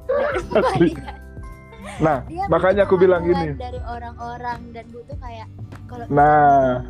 Nah, 2.03 2.21
Dia 2.27 2.44
makanya 2.53 2.85
butuh 2.85 2.99
aku 2.99 3.01
bilang 3.01 3.23
gini. 3.25 3.55
dari 3.55 3.81
orang-orang 3.87 4.61
dan 4.77 4.85
butuh 4.92 5.16
kayak 5.23 5.49
kalau 5.88 6.05
Nah, 6.11 6.85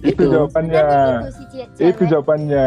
itu 0.00 0.16
Itu. 0.16 0.32
jawabannya. 0.32 0.82
itu 0.82 1.30
si 1.76 1.84
Itu 1.86 2.02
jawabannya. 2.08 2.66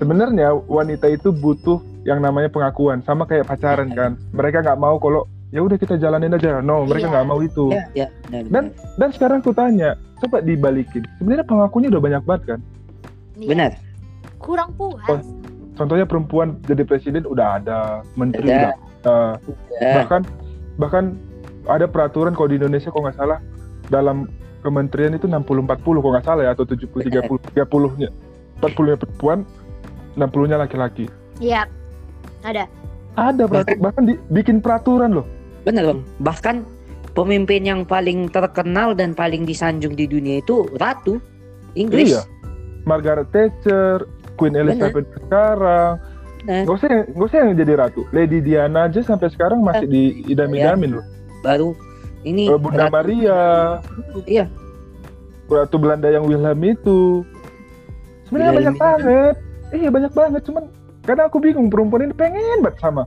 Sebenarnya 0.00 0.48
wanita 0.64 1.10
itu 1.12 1.28
butuh 1.34 1.82
yang 2.08 2.24
namanya 2.24 2.48
pengakuan, 2.48 3.04
sama 3.04 3.28
kayak 3.28 3.44
pacaran 3.44 3.90
kan. 3.92 4.16
Mereka 4.32 4.64
nggak 4.64 4.80
mau 4.80 4.96
kalau 4.96 5.28
ya 5.50 5.60
udah 5.60 5.76
kita 5.76 5.94
jalanin 5.96 6.30
aja. 6.30 6.58
No, 6.60 6.82
mereka 6.84 7.06
Iya. 7.06 7.12
nggak 7.12 7.26
mau 7.26 7.40
itu. 7.40 7.64
Ya, 7.68 7.82
ya, 7.92 8.06
benar, 8.24 8.42
Dan- 8.44 8.70
benar. 8.70 8.96
Dan 8.96 9.08
sekarang 9.10 9.38
aku 9.40 9.52
tanya, 9.52 9.90
coba 10.18 10.36
dibalikin. 10.40 11.02
Sebenarnya 11.16 11.44
pengakuannya 11.44 11.88
udah 11.88 12.02
banyak 12.02 12.22
banget 12.24 12.42
kan. 12.46 12.60
Iya. 13.34 13.48
Benar. 13.48 13.70
Kurang 14.36 14.70
puas. 14.72 15.06
Oh, 15.06 15.20
Contohnya 15.72 16.04
perempuan 16.04 16.60
jadi 16.62 16.84
presiden 16.84 17.24
udah 17.24 17.56
ada, 17.56 17.78
menteri 18.14 18.46
Ada. 18.46 18.52
udah 18.52 18.68
ada. 18.68 19.16
Ya, 19.80 19.92
bahkan 19.96 20.20
bahkan 20.76 21.04
ada 21.66 21.86
peraturan 21.86 22.32
kalau 22.32 22.46
di 22.46 22.56
Indonesia 22.56 22.88
kalau 22.88 23.08
nggak 23.08 23.16
salah 23.16 23.38
dalam 23.88 24.28
kementerian 24.60 25.12
itu 25.12 25.24
60 25.24 25.64
40 25.64 25.72
kalau 25.98 26.12
nggak 26.12 26.26
salah 26.26 26.42
ya 26.44 26.52
atau 26.52 26.68
70 26.68 27.00
30 27.00 27.40
30 27.48 27.96
nya 27.96 28.12
40 28.60 28.86
nya 28.86 28.96
perempuan 28.98 29.38
60 30.14 30.46
nya 30.46 30.56
laki-laki 30.58 31.08
Iya. 31.38 31.64
Ada. 32.40 32.68
ada 33.16 33.42
peratu- 33.44 33.80
bahkan 33.80 34.04
di- 34.04 34.20
bikin 34.28 34.60
peraturan 34.60 35.16
loh 35.16 35.24
benar 35.62 35.84
bang. 35.86 36.00
Bahkan 36.20 36.56
pemimpin 37.12 37.62
yang 37.64 37.80
paling 37.82 38.30
terkenal 38.30 38.94
dan 38.94 39.12
paling 39.12 39.42
disanjung 39.42 39.94
di 39.94 40.06
dunia 40.06 40.38
itu 40.38 40.68
ratu 40.78 41.18
Inggris. 41.74 42.14
Iya. 42.14 42.22
Margaret 42.82 43.28
Thatcher 43.30 44.08
Queen 44.34 44.56
Elizabeth 44.56 45.04
sekarang. 45.20 46.00
Nah, 46.40 46.64
nggak 46.64 46.72
usah 46.74 46.88
yang- 46.88 47.08
nggak 47.12 47.28
usah 47.28 47.38
yang 47.38 47.50
jadi 47.52 47.72
ratu. 47.76 48.02
Lady 48.10 48.40
Diana 48.40 48.88
aja 48.88 49.04
sampai 49.04 49.28
sekarang 49.28 49.60
masih 49.60 49.84
diidam-idamin 49.86 50.96
loh. 50.96 51.04
Baru 51.44 51.76
ini 52.24 52.48
Eh, 52.48 52.56
Bunda 52.56 52.88
ratu- 52.88 52.94
Maria. 52.96 53.40
Iya. 54.24 54.44
Ratu 55.46 55.76
Belanda 55.76 56.08
yang 56.08 56.24
Wilhelm 56.24 56.62
itu. 56.64 57.20
Sebenarnya 58.24 58.52
banyak 58.56 58.76
banget. 58.78 59.34
Iya 59.70 59.88
banyak 59.90 60.12
banget. 60.14 60.40
Cuman 60.46 60.64
karena 61.04 61.22
aku 61.26 61.36
bingung 61.38 61.68
perempuan 61.68 62.06
ini 62.06 62.14
pengen 62.14 62.62
banget 62.62 62.80
sama. 62.80 63.02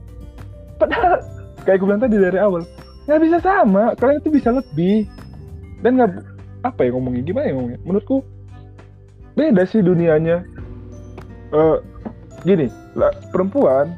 Padahal 0.78 1.18
kayak 1.64 1.80
aku 1.80 1.88
bilang 1.88 2.02
tadi 2.04 2.16
dari 2.20 2.38
awal 2.38 2.62
nggak 3.04 3.20
bisa 3.20 3.38
sama 3.40 3.92
kalian 3.96 4.20
itu 4.20 4.30
bisa 4.32 4.48
lebih. 4.52 5.08
Dan 5.84 6.00
nggak 6.00 6.10
apa 6.64 6.80
ya 6.88 6.90
ngomongnya 6.96 7.22
gimana 7.24 7.44
ya 7.48 7.52
ngomongnya? 7.56 7.80
Menurutku 7.84 8.24
beda 9.36 9.64
sih 9.68 9.84
dunianya. 9.84 10.44
Eh, 11.54 11.78
gini 12.44 12.66
lah, 12.96 13.12
perempuan 13.34 13.92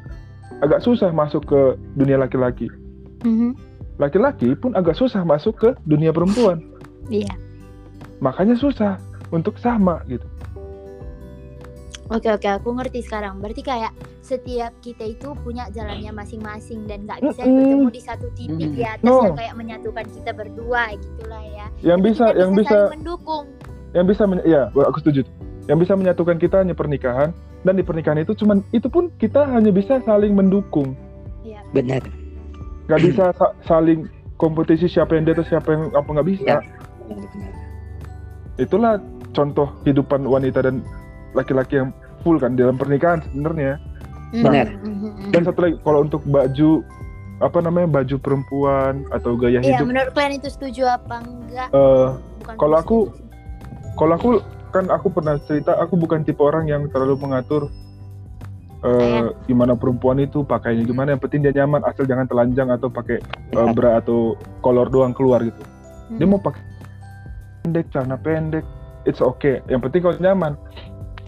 agak 0.59 0.81
susah 0.83 1.13
masuk 1.13 1.45
ke 1.47 1.61
dunia 1.95 2.17
laki-laki. 2.17 2.67
Mhm. 3.25 3.57
laki-laki 3.97 4.53
pun 4.53 4.77
agak 4.77 4.93
susah 4.93 5.25
masuk 5.25 5.57
ke 5.57 5.69
dunia 5.89 6.13
perempuan. 6.13 6.61
Iya. 7.09 7.33
makanya 8.21 8.53
susah 8.53 9.01
untuk 9.33 9.57
sama 9.57 10.01
gitu 10.05 10.25
Oke 12.07 12.29
oke 12.29 12.47
aku 12.47 12.71
ngerti 12.71 13.01
sekarang. 13.01 13.37
Berarti 13.37 13.59
kayak 13.61 13.91
setiap 14.21 14.71
kita 14.79 15.03
itu 15.05 15.35
punya 15.37 15.67
jalannya 15.69 16.07
masing-masing 16.09 16.83
dan 16.83 17.03
nggak 17.03 17.19
bisa 17.21 17.41
Mm-mm. 17.41 17.55
bertemu 17.57 17.87
di 17.89 18.01
satu 18.01 18.27
titik 18.33 18.55
Mm-mm. 18.63 18.75
di 18.75 18.83
atas 18.83 19.03
No. 19.03 19.23
yang 19.23 19.35
kayak 19.35 19.55
menyatukan 19.55 20.05
kita 20.09 20.31
berdua 20.31 20.81
gitulah 20.93 21.43
ya. 21.45 21.65
yang 21.81 21.99
Jadi 21.99 22.07
bisa 22.07 22.25
kita 22.25 22.39
yang 22.39 22.51
bisa 22.53 22.77
mendukung. 22.89 23.45
yang 23.91 24.05
bisa 24.05 24.23
men- 24.23 24.43
ya 24.43 24.61
aku 24.69 24.99
setuju 24.99 25.21
yang 25.65 25.77
bisa 25.77 25.93
menyatukan 25.93 26.35
kita 26.35 26.55
hanya 26.59 26.71
pernikahan 26.71 27.31
dan 27.61 27.73
di 27.73 27.83
pernikahan 27.83 28.19
itu 28.19 28.31
cuman 28.33 28.63
itu 28.71 28.87
pun 28.87 29.11
kita 29.15 29.43
hanya 29.43 29.67
bisa 29.69 29.99
saling 30.01 30.31
mendukung 30.31 30.95
Iya. 31.41 31.59
benar. 31.71 32.03
nggak 32.85 33.01
bisa 33.01 33.23
sa- 33.31 33.55
saling 33.61 34.07
kompetisi 34.35 34.87
siapa 34.87 35.11
yang 35.13 35.23
di 35.23 35.31
atas 35.33 35.47
siapa 35.47 35.69
yang 35.69 35.91
apa 35.91 36.07
nggak 36.09 36.27
bisa 36.29 36.55
Ya. 36.55 36.59
Itulah 38.57 38.97
contoh 39.31 39.69
kehidupan 39.81 40.23
wanita 40.23 40.59
dan 40.61 40.81
laki-laki 41.37 41.77
yang 41.77 41.93
full 42.19 42.35
kan 42.35 42.57
dalam 42.57 42.75
pernikahan 42.75 43.21
sebenarnya. 43.23 43.77
Benar. 44.27 44.67
Mhm, 44.75 44.91
mhm. 44.91 45.31
dan 45.31 45.41
satu 45.41 45.59
lagi 45.61 45.75
kalau 45.79 46.03
untuk 46.03 46.19
baju 46.25 46.83
apa 47.37 47.57
namanya 47.61 47.87
baju 47.93 48.15
perempuan 48.17 49.05
atau 49.09 49.37
gaya 49.37 49.61
Iya, 49.61 49.77
hidup. 49.77 49.87
menurut 49.87 50.11
kalian 50.11 50.33
itu 50.35 50.49
setuju 50.49 50.83
apa 50.89 51.21
enggak? 51.21 51.69
eh, 51.69 52.07
Bukan 52.41 52.53
kalau 52.57 52.75
aku- 52.75 53.09
kalau 53.93 54.13
aku 54.13 54.29
kan 54.67 54.89
aku 54.89 55.07
pernah 55.09 55.39
cerita 55.39 55.73
aku 55.75 55.95
bukan 55.95 56.21
tipe 56.21 56.37
orang 56.39 56.65
yang 56.65 56.89
terlalu 56.89 57.15
mengatur 57.15 57.69
eh, 58.79 59.25
gimana 59.43 59.73
perempuan 59.73 60.19
itu 60.19 60.43
pakainya 60.43 60.83
gimana. 60.83 61.13
Yang 61.13 61.21
penting 61.23 61.41
dia 61.41 61.53
nyaman 61.55 61.81
asal 61.83 62.03
jangan 62.03 62.25
telanjang 62.25 62.69
atau 62.69 62.89
pakai 62.89 63.17
eh, 63.49 63.69
bra 63.71 63.97
atau 63.97 64.35
kolor 64.59 64.85
doang 64.87 65.11
keluar 65.11 65.41
gitu. 65.41 65.61
Dia 66.11 66.23
Hmm. 66.23 66.29
mau 66.29 66.39
pakai 66.39 66.61
pendek 67.63 67.85
celana 67.89 68.17
pendek 68.17 68.65
it's 69.03 69.17
okay. 69.19 69.63
Yang 69.65 69.81
penting 69.83 70.01
kalau 70.03 70.17
nyaman 70.19 70.53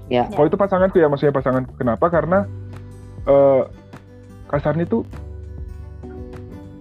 Ya. 0.10 0.26
kalau 0.34 0.50
itu 0.50 0.58
pasanganku 0.58 0.98
ya 0.98 1.06
maksudnya 1.06 1.34
pasangan 1.34 1.64
kenapa 1.78 2.10
karena 2.10 2.50
eh 3.30 3.62
kasarnya 4.50 4.90
itu 4.90 5.06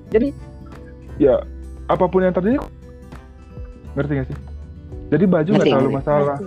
jadi 0.09 0.33
ya 1.21 1.45
apa 1.87 2.09
pun 2.09 2.25
yang 2.25 2.33
terjadi 2.33 2.57
ngerti 3.93 4.13
gak 4.17 4.27
sih 4.33 4.39
jadi 5.13 5.25
baju 5.29 5.51
nggak 5.53 5.67
terlalu 5.69 5.91
ngerti. 5.93 6.01
masalah 6.01 6.39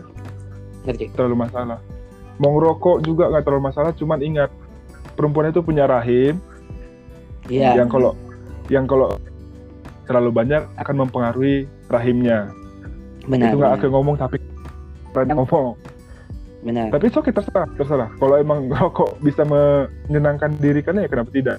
Ngerti. 0.90 1.06
terlalu 1.14 1.36
masalah 1.38 1.80
mau 2.42 2.50
ngerokok 2.58 2.98
juga 3.06 3.30
nggak 3.30 3.44
terlalu 3.46 3.64
masalah 3.70 3.92
cuman 3.94 4.20
ingat 4.26 4.50
perempuan 5.14 5.54
itu 5.54 5.62
punya 5.62 5.86
rahim 5.86 6.42
Iya. 7.50 7.74
yang 7.78 7.90
kalau 7.90 8.14
yang 8.70 8.86
kalau 8.86 9.18
terlalu 10.06 10.30
banyak 10.32 10.62
akan 10.78 10.96
mempengaruhi 11.06 11.66
rahimnya 11.90 12.50
Benar. 13.30 13.50
itu 13.50 13.56
nggak 13.58 13.74
akan 13.82 13.90
ngomong 13.92 14.16
tapi 14.18 14.38
pengen 15.12 15.38
ngomong 15.38 15.78
Benar. 16.62 16.90
tapi 16.90 17.10
itu 17.10 17.18
oke 17.18 17.30
terserah 17.30 17.66
terserah 17.74 18.10
kalau 18.16 18.36
emang 18.36 18.70
rokok 18.74 19.18
bisa 19.20 19.42
menyenangkan 19.44 20.54
diri 20.58 20.80
kan 20.80 20.96
ya 20.96 21.06
kenapa 21.06 21.30
tidak 21.30 21.58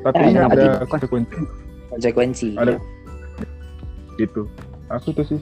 tapi 0.00 0.14
Ya, 0.16 0.26
ingat 0.28 0.34
kenapa 0.36 0.52
ada 0.52 0.62
tidak? 0.62 0.88
konsekuensi 0.88 1.38
Konsekuensi. 1.90 2.48
Ada. 2.54 2.74
gitu 4.14 4.46
aku 4.88 5.10
tuh 5.12 5.26
sih 5.26 5.40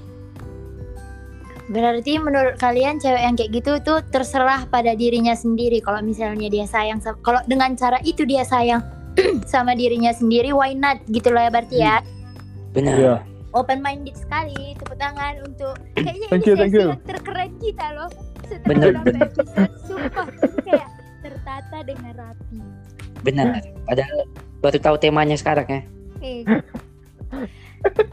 Berarti 1.64 2.18
menurut 2.18 2.58
kalian 2.58 2.98
cewek 2.98 3.22
yang 3.22 3.32
kayak 3.32 3.50
gitu 3.54 3.72
tuh 3.80 4.04
terserah 4.10 4.66
pada 4.66 4.92
dirinya 4.92 5.32
sendiri. 5.32 5.78
Kalau 5.78 6.02
misalnya 6.02 6.50
dia 6.50 6.66
sayang, 6.66 7.00
kalau 7.22 7.38
dengan 7.46 7.72
cara 7.74 7.96
itu 8.02 8.26
dia 8.26 8.42
sayang 8.42 8.82
sama 9.48 9.72
dirinya 9.72 10.10
sendiri, 10.10 10.52
why 10.52 10.74
not? 10.74 11.00
Gitu 11.08 11.32
loh 11.32 11.40
ya 11.40 11.48
berarti 11.48 11.76
ya. 11.78 11.96
Benar. 12.72 12.94
Iya. 12.98 13.14
Open 13.52 13.78
minded 13.78 14.12
sekali, 14.12 14.74
tepuk 14.74 14.98
tangan 14.98 15.38
untuk 15.44 15.78
kayaknya 15.96 16.26
Thank 16.28 16.44
ini 16.44 16.50
you, 16.50 16.56
thank 16.58 16.72
sesi 16.72 16.80
you. 16.82 16.88
yang 16.90 17.04
terkeren 17.06 17.50
kita 17.56 17.86
loh. 17.94 18.10
Setelah 18.52 18.68
Bener, 18.68 18.92
bener. 19.00 19.22
episode, 19.24 19.72
sumpah 19.82 20.26
kayak 20.60 20.88
tertata 21.20 21.78
dengan 21.82 22.12
rapi. 22.14 22.58
Benar. 23.22 23.46
Padahal 23.88 24.18
baru 24.60 24.78
tahu 24.78 24.96
temanya 24.98 25.36
sekarang 25.36 25.66
ya. 25.66 25.80
Eh. 26.20 26.44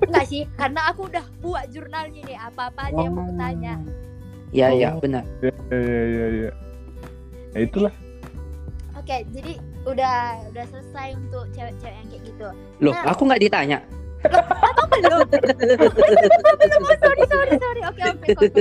Enggak 0.07 0.25
sih, 0.25 0.47
karena 0.55 0.89
aku 0.89 1.05
udah 1.05 1.25
buat 1.39 1.67
jurnalnya 1.69 2.21
nih 2.25 2.37
apa-apa 2.39 2.89
aja 2.89 2.97
yang 2.97 3.13
mau 3.13 3.29
tanya. 3.35 3.73
Iya, 4.49 4.67
iya, 4.73 4.89
Oh. 4.95 5.01
benar. 5.03 5.21
ya 5.43 5.51
ya 5.69 5.77
ya 5.77 6.25
ya 6.27 6.51
ya 7.49 7.59
itulah 7.59 7.93
Oke, 8.97 9.25
jadi 9.33 9.57
udah 9.85 10.17
udah 10.53 10.65
selesai 10.69 11.17
untuk 11.17 11.49
cewek-cewek 11.49 11.93
yang 11.93 12.07
kayak 12.09 12.23
gitu. 12.29 12.47
Loh, 12.77 12.93
Nah. 12.93 13.09
aku 13.09 13.21
nggak 13.25 13.41
ditanya. 13.41 13.79
Apa 14.27 14.83
belum? 14.99 15.19
belum. 15.31 15.89
Oh, 16.79 16.95
sorry, 16.99 17.23
sorry, 17.29 17.53
sorry. 17.55 17.81
Oke, 17.87 18.01
oke. 18.03 18.51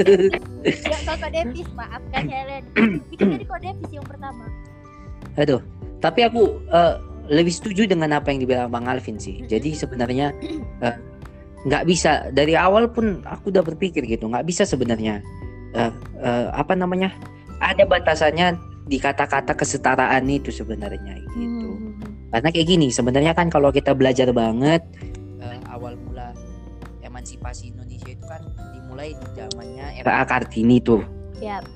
Ya, 0.62 0.98
maafkan 1.74 2.24
Helen. 2.30 2.62
Dari 3.18 3.44
yang 3.90 4.06
pertama. 4.06 4.44
Aduh, 5.38 5.60
tapi 5.98 6.26
aku 6.26 6.62
eh, 6.70 6.94
lebih 7.28 7.52
setuju 7.52 7.84
dengan 7.84 8.16
apa 8.16 8.32
yang 8.32 8.40
dibilang 8.42 8.70
Bang 8.70 8.86
Alvin 8.86 9.18
sih. 9.20 9.42
Jadi 9.46 9.74
sebenarnya 9.74 10.34
eh, 10.82 10.96
nggak 11.66 11.84
bisa 11.86 12.30
dari 12.30 12.54
awal 12.54 12.90
pun 12.90 13.22
aku 13.26 13.50
udah 13.50 13.62
berpikir 13.66 14.06
gitu, 14.06 14.30
nggak 14.30 14.46
bisa 14.46 14.62
sebenarnya 14.62 15.20
eh, 15.74 15.92
eh, 16.22 16.46
apa 16.54 16.72
namanya 16.78 17.12
ada 17.58 17.82
batasannya 17.82 18.56
di 18.88 18.96
kata-kata 18.96 19.52
kesetaraan 19.52 20.24
itu 20.30 20.48
sebenarnya 20.48 21.20
gitu. 21.34 21.68
Hmm. 21.76 21.92
Karena 22.28 22.48
kayak 22.52 22.68
gini 22.68 22.88
sebenarnya 22.88 23.32
kan 23.36 23.52
kalau 23.52 23.68
kita 23.68 23.92
belajar 23.92 24.32
banget 24.32 24.80
eh, 25.02 25.07
emansipasi 27.28 27.76
Indonesia 27.76 28.08
itu 28.08 28.24
kan 28.24 28.40
dimulai 28.72 29.12
di 29.12 29.26
zamannya 29.36 30.00
era 30.00 30.24
Kartini 30.24 30.80
tuh. 30.80 31.04
Yap. 31.44 31.68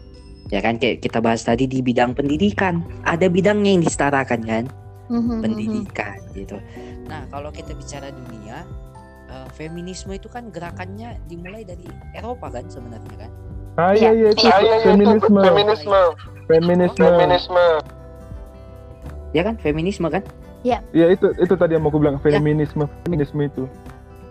Ya 0.48 0.64
kan 0.64 0.80
kayak 0.80 1.04
kita 1.04 1.20
bahas 1.20 1.44
tadi 1.44 1.68
di 1.68 1.84
bidang 1.84 2.16
pendidikan, 2.16 2.80
ada 3.04 3.28
bidangnya 3.28 3.76
yang 3.76 3.84
disetarakan 3.84 4.40
kan, 4.48 4.64
Hmm, 5.12 5.44
pendidikan 5.44 6.16
gitu. 6.32 6.56
Nah, 7.04 7.28
kalau 7.28 7.52
kita 7.52 7.76
bicara 7.76 8.08
dunia 8.08 8.64
eh, 9.28 9.48
feminisme 9.52 10.16
itu 10.16 10.32
kan 10.32 10.48
gerakannya 10.48 11.20
dimulai 11.28 11.68
dari 11.68 11.84
Eropa 12.16 12.48
kan 12.48 12.64
sebenarnya 12.72 13.28
kan. 13.28 13.32
ah 13.80 13.96
iya 13.96 14.12
iya 14.12 14.28
itu 14.36 14.44
feminisme 14.84 15.40
feminisme 15.40 16.00
feminisme 16.44 17.04
feminisme 17.08 17.64
Ya 19.32 19.40
kan 19.48 19.56
feminisme 19.56 20.12
kan? 20.12 20.20
Iya 20.60 20.84
itu 20.92 21.32
itu 21.40 21.54
tadi 21.56 21.72
yang 21.72 21.80
mau 21.80 21.88
aku 21.88 21.96
bilang 22.04 22.20
feminisme 22.20 22.84
feminisme 23.08 23.40
itu. 23.40 23.64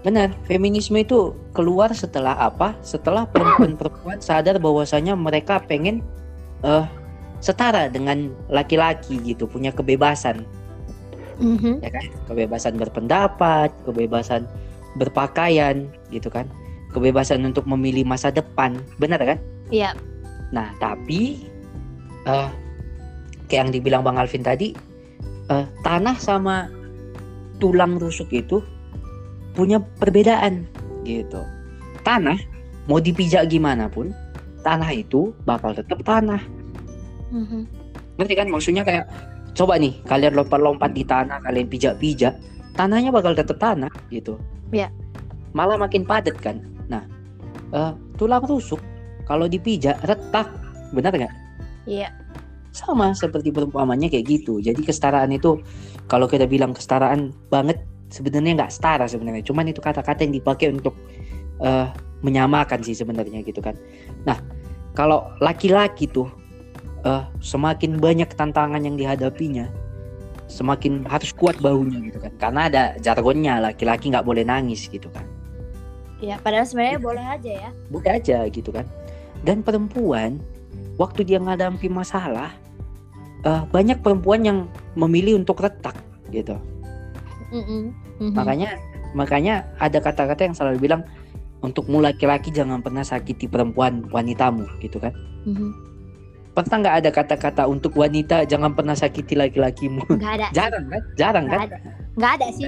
Benar, 0.02 0.34
feminisme 0.50 0.98
itu 0.98 1.38
keluar 1.54 1.94
setelah 1.94 2.34
apa? 2.34 2.74
Setelah 2.82 3.30
perempuan-perempuan 3.30 4.18
sadar 4.18 4.58
bahwasanya 4.58 5.14
mereka 5.14 5.62
pengen 5.62 6.02
uh, 6.66 6.90
setara 7.38 7.86
dengan 7.86 8.34
laki-laki 8.50 9.22
gitu, 9.22 9.46
punya 9.46 9.70
kebebasan, 9.70 10.46
Mhm. 11.42 11.82
ya 11.82 11.90
kan? 11.90 12.06
Kebebasan 12.30 12.78
berpendapat, 12.78 13.74
kebebasan 13.86 14.46
berpakaian, 14.98 15.90
gitu 16.14 16.30
kan? 16.30 16.46
Kebebasan 16.94 17.42
untuk 17.46 17.66
memilih 17.66 18.06
masa 18.06 18.30
depan, 18.30 18.78
benar 19.02 19.22
kan? 19.22 19.40
Iya. 19.74 19.98
Nah, 20.54 20.70
tapi 20.78 21.46
uh, 22.30 22.50
kayak 23.50 23.70
yang 23.70 23.70
dibilang 23.74 24.02
Bang 24.06 24.22
Alvin 24.22 24.46
tadi, 24.46 24.74
uh, 25.50 25.66
tanah 25.82 26.18
sama 26.22 26.70
tulang 27.58 27.98
rusuk 27.98 28.30
itu 28.34 28.62
punya 29.54 29.80
perbedaan 30.00 30.66
gitu. 31.04 31.44
Tanah 32.02 32.38
mau 32.90 32.98
dipijak 32.98 33.52
gimana 33.52 33.92
pun, 33.92 34.10
tanah 34.66 34.90
itu 34.94 35.36
bakal 35.46 35.76
tetap 35.76 36.02
tanah. 36.02 36.42
Mhm. 37.32 37.68
Ngerti 38.18 38.34
kan? 38.38 38.48
Maksudnya 38.50 38.84
kayak 38.84 39.06
coba 39.56 39.78
nih 39.78 39.98
kalian 40.08 40.34
lompat-lompat 40.38 40.92
di 40.96 41.04
tanah, 41.06 41.42
kalian 41.44 41.68
pijak-pijak, 41.68 42.34
tanahnya 42.76 43.12
bakal 43.12 43.36
tetap 43.36 43.58
tanah 43.60 43.92
gitu. 44.10 44.40
Iya. 44.72 44.90
Malah 45.52 45.76
makin 45.76 46.08
padat 46.08 46.36
kan. 46.40 46.64
Nah, 46.88 47.04
eh, 47.76 47.94
tulang 48.16 48.44
rusuk 48.48 48.80
kalau 49.28 49.48
dipijak 49.48 50.00
retak, 50.08 50.48
benar 50.96 51.12
nggak? 51.16 51.34
Iya. 51.88 52.10
Sama 52.72 53.12
seperti 53.12 53.52
perumpamannya 53.52 54.08
kayak 54.08 54.26
gitu. 54.28 54.64
Jadi 54.64 54.80
kesetaraan 54.84 55.32
itu 55.36 55.60
kalau 56.08 56.28
kita 56.28 56.48
bilang 56.48 56.72
kesetaraan 56.72 57.36
banget 57.52 57.84
sebenarnya 58.12 58.62
nggak 58.62 58.74
setara 58.76 59.08
sebenarnya. 59.08 59.41
Cuman 59.47 59.71
itu 59.71 59.80
kata-kata 59.80 60.28
yang 60.28 60.36
dipakai 60.36 60.69
untuk 60.76 60.93
eh, 61.63 61.88
menyamakan 62.21 62.84
sih 62.84 62.93
sebenarnya 62.93 63.41
gitu 63.41 63.63
kan. 63.63 63.74
Nah, 64.28 64.38
kalau 64.93 65.32
laki-laki 65.39 66.06
tuh 66.12 66.28
eh, 67.08 67.24
semakin 67.39 67.97
banyak 67.97 68.30
tantangan 68.36 68.84
yang 68.84 69.00
dihadapinya, 69.00 69.71
semakin 70.52 71.08
harus 71.08 71.32
kuat 71.32 71.58
bahunya 71.63 72.12
gitu 72.12 72.19
kan. 72.19 72.34
Karena 72.38 72.62
ada 72.67 72.84
jargonnya 73.00 73.63
laki-laki 73.63 74.12
nggak 74.12 74.28
boleh 74.28 74.43
nangis 74.43 74.91
gitu 74.91 75.08
kan. 75.10 75.24
Iya, 76.21 76.38
padahal 76.38 76.69
sebenarnya 76.69 77.00
boleh 77.02 77.26
aja 77.26 77.52
ya. 77.65 77.69
Boleh 77.89 78.12
aja 78.21 78.38
gitu 78.52 78.69
kan. 78.69 78.86
Dan 79.41 79.65
perempuan 79.65 80.38
waktu 81.02 81.26
dia 81.26 81.41
ngadapi 81.41 81.89
masalah 81.89 82.54
eh, 83.41 83.63
banyak 83.74 84.04
perempuan 84.06 84.45
yang 84.45 84.60
memilih 84.93 85.39
untuk 85.41 85.63
retak 85.63 85.97
gitu. 86.30 86.60
Mhm. 87.52 88.01
Mhm. 88.22 88.38
Makanya 88.38 88.70
makanya 89.12 89.54
ada 89.82 89.98
kata-kata 90.00 90.46
yang 90.46 90.56
selalu 90.56 90.78
bilang 90.80 91.02
untukmu 91.62 92.00
laki-laki 92.00 92.54
jangan 92.54 92.80
pernah 92.80 93.02
sakiti 93.02 93.50
perempuan 93.50 94.06
wanitamu 94.14 94.70
gitu 94.80 95.02
kan. 95.02 95.12
Mhm. 95.50 95.74
Pernah 96.52 96.78
nggak 96.84 96.96
ada 97.02 97.10
kata-kata 97.10 97.64
untuk 97.66 97.96
wanita 97.96 98.44
jangan 98.46 98.76
pernah 98.76 98.94
sakiti 98.94 99.34
laki-lakimu? 99.34 100.04
Nggak 100.06 100.34
ada. 100.38 100.48
Jarang 100.58 100.86
kan? 100.88 101.02
Jarang 101.18 101.46
Nggak 101.50 101.58
kan? 101.58 101.68
ada. 101.68 101.78
Nggak 102.16 102.32
ada 102.38 102.48
sih. 102.54 102.66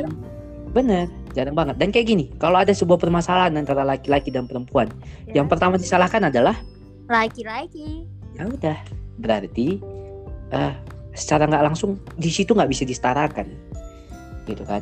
Bener, 0.73 1.05
jarang 1.37 1.53
banget. 1.53 1.77
Dan 1.77 1.93
kayak 1.93 2.07
gini, 2.09 2.33
kalau 2.41 2.57
ada 2.57 2.73
sebuah 2.73 2.97
permasalahan 2.97 3.53
antara 3.53 3.85
laki-laki 3.85 4.33
dan 4.33 4.49
perempuan, 4.49 4.89
Ya. 5.29 5.37
yang 5.37 5.45
pertama 5.45 5.77
disalahkan 5.77 6.33
adalah 6.33 6.57
Laki-laki. 7.05 8.09
ya 8.33 8.49
udah, 8.49 8.77
berarti 9.21 9.77
eh 10.49 10.73
secara 11.13 11.45
nggak 11.45 11.61
langsung 11.69 12.01
di 12.17 12.33
situ 12.33 12.57
nggak 12.57 12.73
bisa 12.73 12.89
disetarakan, 12.89 13.53
gitu 14.49 14.65
kan? 14.65 14.81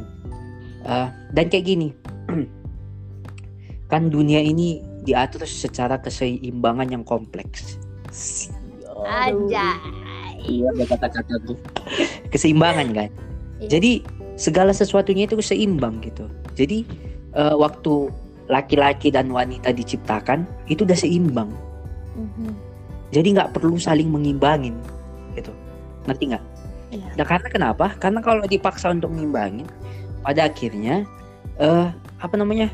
Eh, 0.82 1.08
dan 1.34 1.46
kayak 1.48 1.66
gini, 1.66 1.94
kan 3.92 4.10
dunia 4.10 4.42
ini 4.42 4.82
diatur 5.06 5.46
secara 5.46 5.98
keseimbangan 6.02 6.90
yang 6.90 7.04
kompleks. 7.06 7.78
Aja. 9.02 9.78
Iya, 10.42 10.68
ada 10.74 10.86
kata-kata 10.90 11.36
tuh. 11.46 11.58
Keseimbangan 12.34 12.88
kan. 12.94 13.10
Iya. 13.62 13.78
Jadi 13.78 13.92
segala 14.38 14.74
sesuatunya 14.74 15.30
itu 15.30 15.38
seimbang 15.42 16.02
gitu. 16.02 16.26
Jadi 16.58 16.86
eh, 17.38 17.56
waktu 17.56 18.10
laki-laki 18.50 19.14
dan 19.14 19.30
wanita 19.32 19.72
diciptakan 19.72 20.44
itu 20.68 20.84
udah 20.84 20.98
seimbang. 20.98 21.50
Mhm. 22.18 22.52
Jadi 23.12 23.28
nggak 23.38 23.54
perlu 23.56 23.78
saling 23.78 24.10
mengimbangin 24.10 24.76
gitu. 25.38 25.54
Ngerti 26.10 26.34
nggak? 26.34 26.44
Iya. 26.92 27.08
Nah 27.16 27.26
karena 27.28 27.48
kenapa? 27.48 27.86
Karena 28.02 28.20
kalau 28.20 28.44
dipaksa 28.44 28.92
untuk 28.92 29.14
mengimbangin, 29.14 29.68
pada 30.22 30.48
akhirnya 30.48 31.06
eh 31.58 31.88
apa 32.22 32.36
namanya? 32.38 32.70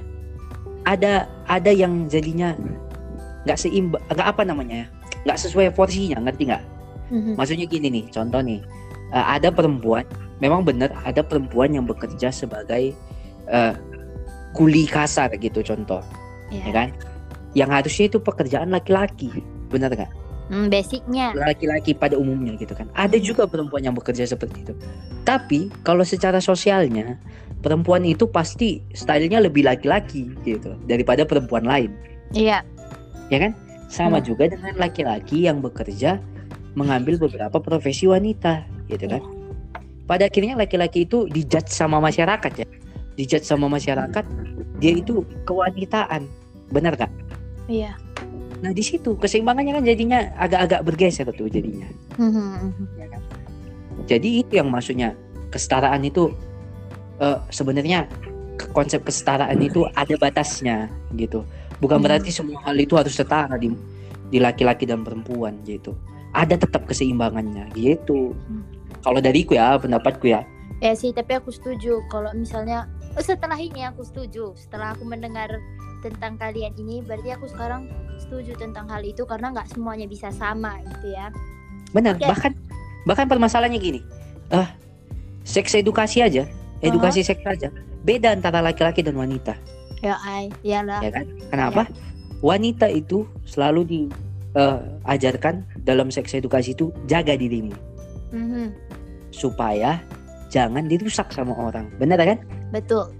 Ada 0.87 1.27
ada 1.47 1.71
yang 1.71 2.07
jadinya 2.07 2.55
nggak 3.43 3.59
seimbang, 3.59 4.03
nggak 4.11 4.27
apa 4.27 4.41
namanya? 4.43 4.83
ya, 4.83 4.87
nggak 5.27 5.39
sesuai 5.39 5.71
porsinya, 5.75 6.19
ngerti 6.23 6.51
nggak? 6.51 6.63
Mhm. 7.11 7.31
Maksudnya 7.39 7.65
gini 7.67 7.87
nih, 7.91 8.05
contoh 8.11 8.39
nih, 8.43 8.59
eh, 9.15 9.25
ada 9.39 9.51
perempuan, 9.51 10.03
memang 10.43 10.63
benar 10.67 10.91
ada 11.07 11.23
perempuan 11.23 11.71
yang 11.75 11.87
bekerja 11.87 12.31
sebagai 12.31 12.91
eh, 13.47 13.73
kuli 14.51 14.83
kasar 14.87 15.31
gitu 15.39 15.63
contoh, 15.63 16.03
ya 16.51 16.59
Iya. 16.67 16.71
kan? 16.75 16.89
Yang 17.55 17.69
harusnya 17.71 18.05
itu 18.11 18.17
pekerjaan 18.19 18.69
laki-laki, 18.75 19.31
benar 19.71 19.91
nggak? 19.95 20.11
Hmm, 20.47 20.71
basicnya. 20.71 21.35
Laki-laki 21.35 21.91
pada 21.91 22.15
umumnya 22.15 22.55
gitu 22.55 22.71
kan. 22.71 22.87
Ada 22.95 23.19
juga 23.19 23.43
perempuan 23.43 23.83
yang 23.83 23.95
bekerja 23.95 24.23
seperti 24.23 24.63
itu. 24.63 24.73
Tapi 25.27 25.67
kalau 25.83 26.07
secara 26.07 26.39
sosialnya, 26.39 27.19
perempuan 27.59 28.07
itu 28.07 28.23
pasti 28.31 28.79
stylenya 28.95 29.43
lebih 29.43 29.67
laki-laki 29.67 30.31
gitu 30.47 30.71
daripada 30.87 31.27
perempuan 31.27 31.67
lain, 31.67 31.91
Iya. 32.31 32.63
ya 33.27 33.37
kan? 33.43 33.51
Sama 33.91 34.23
Hmm. 34.23 34.27
juga 34.31 34.47
dengan 34.47 34.75
laki-laki 34.79 35.47
yang 35.47 35.59
bekerja 35.59 36.19
mengambil 36.79 37.19
beberapa 37.19 37.59
profesi 37.59 38.07
wanita, 38.07 38.63
gitu 38.87 39.09
kan? 39.09 39.23
Pada 40.07 40.31
akhirnya 40.31 40.55
laki-laki 40.55 41.03
itu 41.03 41.27
dijudge 41.27 41.67
sama 41.67 41.99
masyarakat 41.99 42.51
ya, 42.63 42.67
dijudge 43.19 43.43
sama 43.43 43.67
masyarakat 43.67 44.23
dia 44.79 44.93
itu 44.95 45.27
kewanitaan, 45.43 46.23
benar 46.71 46.95
gak? 46.95 47.11
Iya. 47.67 47.99
Nah 48.61 48.71
di 48.73 48.81
situ 48.81 49.13
keseimbangannya 49.17 49.77
kan 49.77 49.83
jadinya 49.85 50.19
agak-agak 50.37 50.81
bergeser 50.85 51.27
tuh 51.33 51.49
jadinya. 51.49 51.87
Mhm. 52.17 52.73
ya 52.97 53.07
kan? 53.09 53.21
Jadi 54.07 54.29
itu 54.41 54.53
yang 54.57 54.69
maksudnya 54.71 55.13
kesetaraan 55.53 56.01
itu 56.05 56.33
eh, 57.17 57.37
sebenarnya 57.49 58.05
konsep 58.73 59.01
kesetaraan 59.05 59.57
itu 59.61 59.85
ada 59.93 60.13
batasnya 60.17 60.89
gitu. 61.17 61.45
Bukan 61.81 62.01
Hmm. 62.01 62.05
berarti 62.09 62.29
semua 62.33 62.61
hal 62.65 62.77
itu 62.77 62.97
harus 62.97 63.13
setara 63.13 63.57
di 63.57 63.69
di 64.27 64.37
laki-laki 64.41 64.85
dan 64.85 65.05
perempuan 65.05 65.61
gitu. 65.65 65.93
Ada 66.33 66.57
tetap 66.61 66.85
keseimbangannya 66.85 67.73
gitu. 67.77 68.33
Hmm. 68.33 68.65
Kalau 69.01 69.21
dariku 69.21 69.55
ya 69.57 69.77
pendapatku 69.77 70.29
ya. 70.29 70.41
Ya 70.77 70.93
sih, 70.93 71.09
tapi 71.09 71.33
aku 71.33 71.49
setuju 71.49 72.05
kalau 72.13 72.29
misalnya 72.37 72.85
setelah 73.21 73.57
ini 73.57 73.85
aku 73.85 74.03
setuju. 74.03 74.53
Setelah 74.55 74.93
aku 74.93 75.03
mendengar 75.03 75.49
tentang 76.01 76.37
kalian 76.37 76.73
ini, 76.77 77.01
berarti 77.01 77.33
aku 77.33 77.49
sekarang 77.49 77.89
setuju 78.17 78.57
tentang 78.57 78.89
hal 78.89 79.01
itu 79.05 79.25
karena 79.25 79.53
nggak 79.53 79.69
semuanya 79.73 80.09
bisa 80.09 80.29
sama 80.33 80.81
gitu 80.83 81.13
ya. 81.13 81.29
Benar. 81.93 82.17
Oke. 82.17 82.25
Bahkan 82.27 82.51
bahkan 83.07 83.25
permasalahannya 83.29 83.79
gini. 83.79 84.01
Ah, 84.51 84.73
seks 85.43 85.75
edukasi 85.75 86.23
aja, 86.23 86.43
edukasi 86.81 87.23
seks 87.23 87.43
aja. 87.43 87.71
Beda 88.03 88.31
antara 88.31 88.59
laki-laki 88.63 89.03
dan 89.03 89.15
wanita. 89.15 89.55
Ya, 89.99 90.15
ay, 90.21 90.53
iyalah. 90.61 91.01
ya 91.01 91.09
kan? 91.09 91.25
Kenapa? 91.49 91.81
Wanita 92.45 92.85
itu 92.85 93.25
selalu 93.49 93.81
diajarkan 94.53 95.65
dalam 95.81 96.13
seks 96.13 96.37
edukasi 96.37 96.77
itu 96.77 96.93
jaga 97.09 97.33
dirimu 97.33 97.73
Mhm. 98.29 98.69
supaya 99.33 99.97
jangan 100.53 100.85
dirusak 100.85 101.33
sama 101.33 101.57
orang. 101.57 101.89
Benar 101.97 102.21
kan? 102.21 102.39
Betul. 102.71 103.13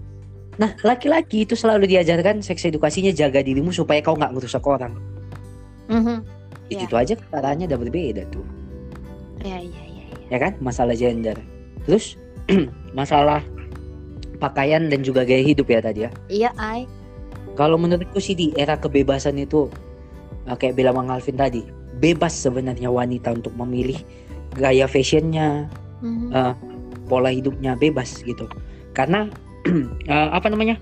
Nah, 0.58 0.74
laki-laki 0.82 1.46
itu 1.46 1.54
selalu 1.54 1.86
diajarkan 1.86 2.42
seks 2.42 2.66
edukasinya 2.66 3.14
jaga 3.14 3.40
dirimu 3.40 3.70
supaya 3.70 4.02
kau 4.02 4.18
nggak 4.18 4.34
ngerusak 4.34 4.64
orang. 4.66 4.98
Mhm. 5.86 6.26
Ya. 6.68 6.84
Itu 6.84 6.94
aja 6.98 7.14
caranya 7.32 7.64
udah 7.64 7.78
berbeda 7.80 8.22
tuh, 8.28 8.44
Ya, 9.40 9.56
ya, 9.56 9.82
ya, 9.88 10.04
ya. 10.04 10.16
ya 10.28 10.38
kan? 10.42 10.52
Masalah 10.60 10.92
gender. 10.92 11.38
Terus 11.88 12.18
masalah 12.98 13.40
pakaian 14.36 14.90
dan 14.92 15.00
juga 15.00 15.24
gaya 15.24 15.40
hidup 15.40 15.70
ya 15.70 15.80
tadi 15.80 16.04
ya. 16.04 16.10
Iya, 16.28 16.50
ay. 16.60 16.84
Kalau 17.56 17.80
menurutku 17.80 18.20
sih 18.20 18.36
di 18.36 18.52
era 18.54 18.76
kebebasan 18.76 19.40
itu 19.40 19.72
eh, 20.44 20.56
kayak 20.58 20.76
bilang 20.76 21.00
Bang 21.00 21.08
Alvin 21.08 21.38
tadi, 21.40 21.64
bebas 22.02 22.36
sebenarnya 22.36 22.92
wanita 22.92 23.32
untuk 23.32 23.54
memilih 23.56 23.96
gaya 24.52 24.84
fashionnya, 24.84 25.70
Mhm. 26.04 26.28
eh, 26.36 26.52
pola 27.08 27.32
hidupnya 27.32 27.78
bebas 27.80 28.20
gitu. 28.20 28.44
Karena 28.98 29.30
eh, 30.10 30.28
apa 30.34 30.50
namanya? 30.50 30.74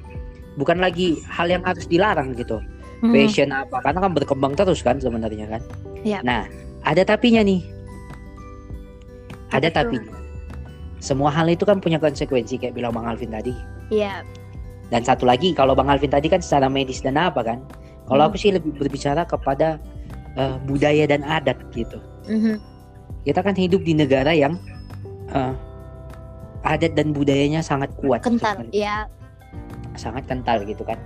Bukan 0.56 0.80
lagi 0.80 1.20
hal 1.28 1.52
yang 1.52 1.60
harus 1.68 1.84
dilarang 1.84 2.32
gitu. 2.32 2.56
Mhm. 3.04 3.12
Fashion 3.12 3.52
apa? 3.52 3.84
Karena 3.84 4.00
kan 4.08 4.12
berkembang 4.16 4.56
terus 4.56 4.80
kan 4.80 4.96
sebenarnya 4.96 5.44
kan. 5.44 5.60
Iya. 6.00 6.24
Nah, 6.24 6.48
ada 6.80 7.04
tapinya 7.04 7.44
nih. 7.44 7.60
Ada 9.52 9.68
tapi. 9.70 10.00
semua 10.96 11.28
hal 11.28 11.46
itu 11.52 11.62
kan 11.68 11.76
punya 11.78 12.00
konsekuensi 12.00 12.56
kayak 12.56 12.72
bilang 12.72 12.96
Bang 12.96 13.04
Alvin 13.04 13.28
tadi. 13.28 13.52
Iya. 13.92 14.24
Dan 14.88 15.04
satu 15.04 15.28
lagi 15.28 15.52
kalau 15.52 15.76
Bang 15.76 15.92
Alvin 15.92 16.08
tadi 16.08 16.26
kan 16.26 16.40
secara 16.40 16.72
medis 16.72 17.04
dan 17.04 17.20
apa 17.20 17.44
kan? 17.44 17.60
Kalau 18.08 18.26
Hmm. 18.26 18.32
aku 18.32 18.40
sih 18.40 18.50
lebih 18.50 18.72
berbicara 18.80 19.28
kepada 19.28 19.76
eh, 20.36 20.56
budaya 20.64 21.04
dan 21.04 21.20
adat 21.24 21.60
gitu. 21.76 22.00
Mhm. 22.26 22.58
Kita 23.28 23.44
kan 23.44 23.54
hidup 23.54 23.84
di 23.84 23.92
negara 23.92 24.32
yang 24.32 24.56
eh, 25.30 25.52
adat 26.66 26.98
dan 26.98 27.14
budayanya 27.14 27.62
sangat 27.62 27.94
kuat. 27.96 28.20
Kental. 28.26 28.66
sebenarnya. 28.66 28.74
Iya. 28.74 28.96
sangat 29.96 30.28
kental 30.28 30.60
gitu 30.68 30.84
kan. 30.84 31.00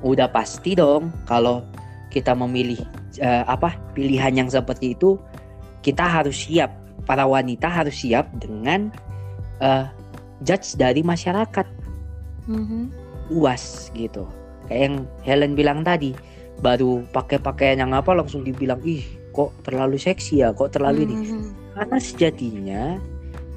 Udah 0.00 0.24
pasti 0.32 0.72
dong 0.72 1.12
kalau 1.28 1.60
kita 2.08 2.32
memilih 2.32 2.80
eh, 3.20 3.44
apa 3.44 3.76
pilihan 3.92 4.32
yang 4.32 4.48
seperti 4.48 4.96
itu, 4.96 5.20
kita 5.84 6.00
harus 6.08 6.48
siap. 6.48 6.72
Para 7.04 7.28
wanita 7.28 7.68
harus 7.68 8.00
siap 8.00 8.32
dengan 8.40 8.88
eh, 9.60 9.84
judge 10.40 10.72
dari 10.80 11.04
masyarakat 11.04 11.68
Mhm. 12.48 12.88
luas 13.28 13.92
gitu. 13.92 14.24
Kayak 14.66 14.80
yang 14.80 14.96
Helen 15.20 15.52
bilang 15.52 15.80
tadi, 15.84 16.16
baru 16.64 17.04
pakai 17.12 17.36
pakaian 17.38 17.84
yang 17.84 17.92
apa 17.92 18.16
langsung 18.16 18.40
dibilang 18.40 18.80
ih 18.82 19.04
kok 19.30 19.52
terlalu 19.62 20.00
seksi 20.00 20.40
ya, 20.40 20.56
kok 20.56 20.72
terlalu 20.72 21.04
ini. 21.04 21.14
Mhm. 21.28 21.42
Karena 21.76 21.98
sejatinya 22.00 22.82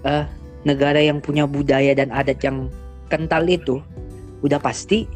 eh, 0.04 0.26
negara 0.64 1.00
yang 1.00 1.20
punya 1.20 1.44
budaya 1.48 1.92
dan 1.96 2.12
adat 2.12 2.40
yang 2.44 2.72
kental 3.12 3.44
itu 3.48 3.84
udah 4.44 4.60
pasti 4.60 5.08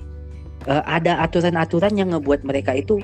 eh, 0.67 0.83
ada 0.85 1.23
aturan-aturan 1.23 1.95
yang 1.95 2.11
ngebuat 2.15 2.43
mereka 2.43 2.75
itu 2.75 2.99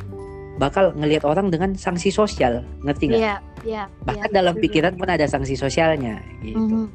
bakal 0.61 0.93
ngelihat 0.93 1.25
orang 1.25 1.49
dengan 1.49 1.73
sanksi 1.73 2.13
sosial, 2.13 2.61
ngerti 2.85 3.09
nggak? 3.09 3.21
Iya, 3.21 3.35
iya. 3.65 3.83
Bahkan 4.05 4.29
iya, 4.29 4.37
dalam 4.37 4.53
setuju. 4.53 4.63
pikiran 4.69 4.93
pun 5.01 5.09
ada 5.09 5.25
sanksi 5.25 5.57
sosialnya 5.57 6.21
gitu. 6.45 6.61
Mhm. 6.61 6.85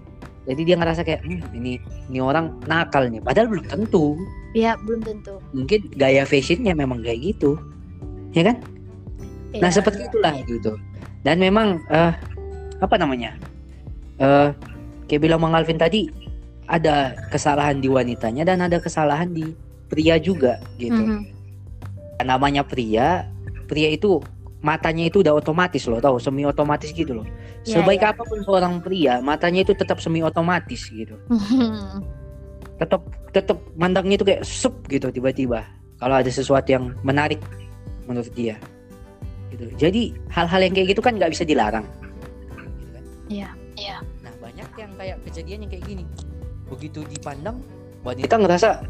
Jadi 0.48 0.60
dia 0.64 0.76
ngerasa 0.80 1.04
kayak 1.04 1.20
"Hmm, 1.26 1.42
ini 1.52 1.76
ini 2.08 2.18
orang 2.24 2.56
nakal 2.64 3.04
nih, 3.10 3.20
padahal 3.20 3.52
belum 3.52 3.66
tentu. 3.68 4.16
Iya, 4.56 4.80
belum 4.80 5.04
tentu. 5.04 5.34
Mungkin 5.52 5.92
gaya 5.98 6.24
fashionnya 6.24 6.72
memang 6.72 7.04
kayak 7.04 7.20
gitu, 7.20 7.58
ya 8.32 8.48
kan? 8.48 8.56
Nah 9.58 9.68
Iya, 9.68 9.76
seperti 9.82 10.08
itulah 10.08 10.32
gitu. 10.48 10.72
Dan 11.26 11.42
memang 11.42 11.82
eh 11.92 12.14
apa 12.80 12.94
namanya? 12.96 13.36
Eh 14.22 14.48
kayak 15.08 15.24
bilang 15.24 15.40
Bang 15.40 15.56
Alvin 15.56 15.80
tadi 15.80 16.06
ada 16.68 17.16
kesalahan 17.32 17.80
di 17.80 17.88
wanitanya 17.88 18.44
dan 18.44 18.60
ada 18.60 18.76
kesalahan 18.76 19.32
di 19.32 19.56
pria 19.88 20.20
juga 20.20 20.60
gitu. 20.76 20.94
Mhm. 20.94 21.24
Namanya 22.28 22.62
pria, 22.62 23.24
pria 23.66 23.88
itu 23.88 24.20
matanya 24.60 25.08
itu 25.08 25.24
udah 25.24 25.32
otomatis 25.38 25.86
loh, 25.88 25.98
tahu 25.98 26.20
semi 26.20 26.44
otomatis 26.44 26.92
gitu 26.92 27.22
loh. 27.22 27.26
Iya, 27.64 27.80
Sebaik 27.80 28.04
iya. 28.04 28.12
apa 28.12 28.22
pun 28.22 28.38
seorang 28.44 28.84
pria, 28.84 29.24
matanya 29.24 29.64
itu 29.64 29.72
tetap 29.72 29.98
semi 29.98 30.20
otomatis 30.20 30.86
gitu. 30.92 31.16
Mhm. 31.32 32.04
Tetap 32.78 33.02
tetap 33.32 33.58
mandangnya 33.74 34.20
itu 34.20 34.26
kayak 34.28 34.44
sup 34.44 34.74
gitu 34.86 35.08
tiba-tiba. 35.10 35.64
Kalau 35.98 36.14
ada 36.14 36.30
sesuatu 36.30 36.68
yang 36.70 36.94
menarik 37.02 37.42
menurut 38.06 38.30
dia. 38.36 38.54
Gitu. 39.50 39.64
Jadi 39.80 40.02
hal-hal 40.30 40.60
yang 40.62 40.74
kayak 40.76 40.88
gitu 40.94 41.00
kan 41.02 41.18
nggak 41.18 41.32
bisa 41.34 41.42
dilarang. 41.42 41.86
Gitu 42.54 42.86
kan. 42.92 43.02
Iya, 43.26 43.48
iya. 43.74 43.96
Yang 43.98 44.07
kayak 44.98 45.22
kejadian 45.22 45.64
yang 45.64 45.70
kayak 45.70 45.84
gini. 45.86 46.04
Begitu 46.66 47.06
dipandang, 47.06 47.62
wanita 48.02 48.34
ngerasa, 48.36 48.82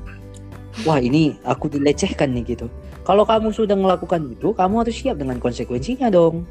wah 0.89 0.99
ini 0.99 1.37
aku 1.45 1.69
dilecehkan 1.69 2.33
nih 2.33 2.57
gitu. 2.57 2.67
Kalau 3.05 3.29
kamu 3.29 3.53
sudah 3.53 3.77
melakukan 3.77 4.25
itu, 4.33 4.57
kamu 4.57 4.85
harus 4.85 4.97
siap 4.97 5.21
dengan 5.21 5.37
konsekuensinya 5.37 6.09
dong. 6.09 6.49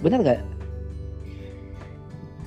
Benar 0.00 0.20
gak? 0.24 0.40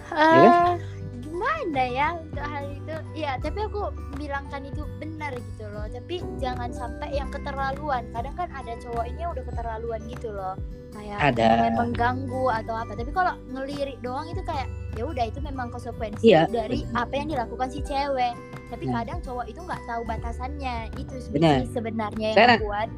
Iya 0.10 0.40
kan? 0.42 0.54
Eh, 0.54 0.74
gimana 1.22 1.84
ya 1.86 2.08
untuk 2.18 2.46
hal 2.46 2.66
itu? 2.74 2.96
Ya, 3.18 3.32
tapi 3.42 3.60
aku 3.66 3.94
bilangkan 4.18 4.62
itu 4.70 4.84
benar 5.02 5.34
gitu 5.34 5.66
loh. 5.70 5.86
Tapi 5.90 6.22
jangan 6.38 6.70
sampai 6.74 7.10
yang 7.14 7.30
keterlaluan. 7.34 8.06
Kadang 8.14 8.36
kan 8.38 8.50
ada 8.54 8.74
cowok 8.84 9.06
ini 9.10 9.20
yang 9.22 9.32
udah 9.34 9.46
keterlaluan 9.46 10.02
gitu 10.10 10.30
loh. 10.34 10.54
Kayak 10.94 11.18
Ada. 11.34 11.74
mengganggu 11.78 12.46
atau 12.64 12.76
apa. 12.76 12.92
Tapi 12.98 13.12
kalau 13.14 13.34
ngelirik 13.54 13.98
doang 14.02 14.28
itu 14.30 14.42
kayak 14.46 14.68
ya 15.00 15.08
udah 15.08 15.26
itu 15.26 15.40
memang 15.40 15.72
konsekuensi 15.72 16.20
Iya, 16.28 16.52
dari 16.52 16.84
apa 16.92 17.14
yang 17.16 17.32
dilakukan 17.32 17.72
si 17.72 17.80
cewek. 17.82 18.36
Tapi 18.68 18.84
Nah. 18.86 19.02
kadang 19.02 19.18
cowok 19.24 19.46
itu 19.48 19.60
nggak 19.64 19.82
tahu 19.88 20.02
batasannya. 20.04 20.76
Itu 21.00 21.14
Benar. 21.32 21.64
sih 21.64 21.72
sebenarnya 21.72 22.28
yang 22.28 22.36
Sekarang- 22.36 22.62
membuat 22.62 22.90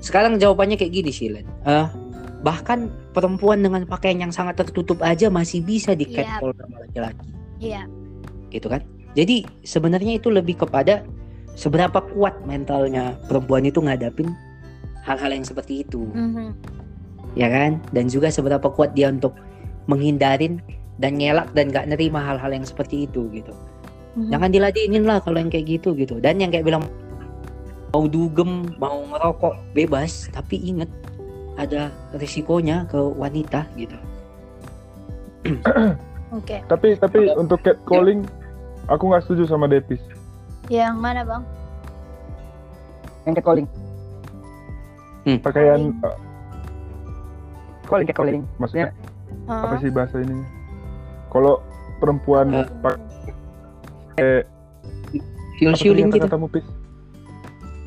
Sekarang 0.00 0.32
jawabannya 0.38 0.76
kayak 0.78 0.92
gini 0.94 1.10
sih, 1.12 1.28
Len. 1.28 1.44
Eh, 1.66 1.86
bahkan 2.40 2.88
perempuan 3.12 3.60
dengan 3.60 3.84
pakaian 3.84 4.16
yang 4.16 4.32
sangat 4.32 4.56
tertutup 4.56 5.02
aja 5.02 5.28
masih 5.28 5.60
bisa 5.60 5.92
di 5.92 6.08
Iya. 6.08 6.24
catcall 6.38 6.54
sama 6.56 6.76
laki-laki. 6.80 7.26
iya 7.60 7.84
gitu 8.48 8.66
kan. 8.66 8.80
Jadi 9.12 9.44
sebenarnya 9.60 10.16
itu 10.16 10.32
lebih 10.32 10.56
kepada 10.56 11.04
seberapa 11.52 12.00
kuat 12.14 12.40
mentalnya 12.48 13.18
perempuan 13.28 13.68
itu 13.68 13.82
ngadapin 13.84 14.32
hal-hal 15.04 15.30
yang 15.34 15.44
seperti 15.44 15.84
itu, 15.84 16.08
mhm. 16.08 16.56
ya 17.36 17.52
kan? 17.52 17.82
Dan 17.92 18.08
juga 18.08 18.32
seberapa 18.32 18.72
kuat 18.72 18.96
dia 18.96 19.12
untuk 19.12 19.36
menghindarin 19.84 20.64
dan 21.00 21.16
ngelak 21.16 21.48
dan 21.56 21.72
gak 21.72 21.88
nerima 21.88 22.20
hal-hal 22.20 22.52
yang 22.52 22.62
seperti 22.62 23.08
itu 23.08 23.26
gitu. 23.32 23.50
Mhm. 24.20 24.30
Jangan 24.30 24.50
diladenin 24.52 25.04
lah 25.08 25.18
kalau 25.24 25.40
yang 25.40 25.48
kayak 25.48 25.80
gitu 25.80 25.96
gitu. 25.96 26.20
Dan 26.20 26.38
yang 26.38 26.52
kayak 26.52 26.68
bilang 26.68 26.84
mau 27.90 28.04
dugem, 28.06 28.70
mau 28.78 29.02
ngerokok 29.08 29.74
bebas, 29.74 30.28
tapi 30.30 30.60
inget 30.60 30.90
ada 31.58 31.90
risikonya 32.14 32.86
ke 32.86 33.00
wanita 33.00 33.64
gitu. 33.74 33.96
Oke. 36.38 36.62
Tapi 36.68 36.94
tapi 37.00 37.32
untuk 37.34 37.58
catcalling 37.64 38.22
aku 38.86 39.10
nggak 39.10 39.24
setuju 39.26 39.50
sama 39.50 39.66
Depis. 39.66 39.98
Yang 40.70 40.94
mana, 41.00 41.26
Bang? 41.26 41.42
yang 43.28 43.34
catcalling 43.36 43.68
Pakaian 45.44 45.92
eh, 45.92 46.16
calling 47.86 48.06
catcalling 48.08 48.42
maksudnya 48.56 48.90
Hah? 49.46 49.66
apa 49.68 49.74
sih 49.82 49.90
bahasa 49.92 50.16
ini? 50.22 50.42
Kalau 51.30 51.62
perempuan 51.98 52.46
Eh, 52.50 52.66
pakai 52.82 54.44
Siul-siulin 55.56 56.08
gitu. 56.10 56.24
katamu 56.24 56.48
pis. 56.48 56.64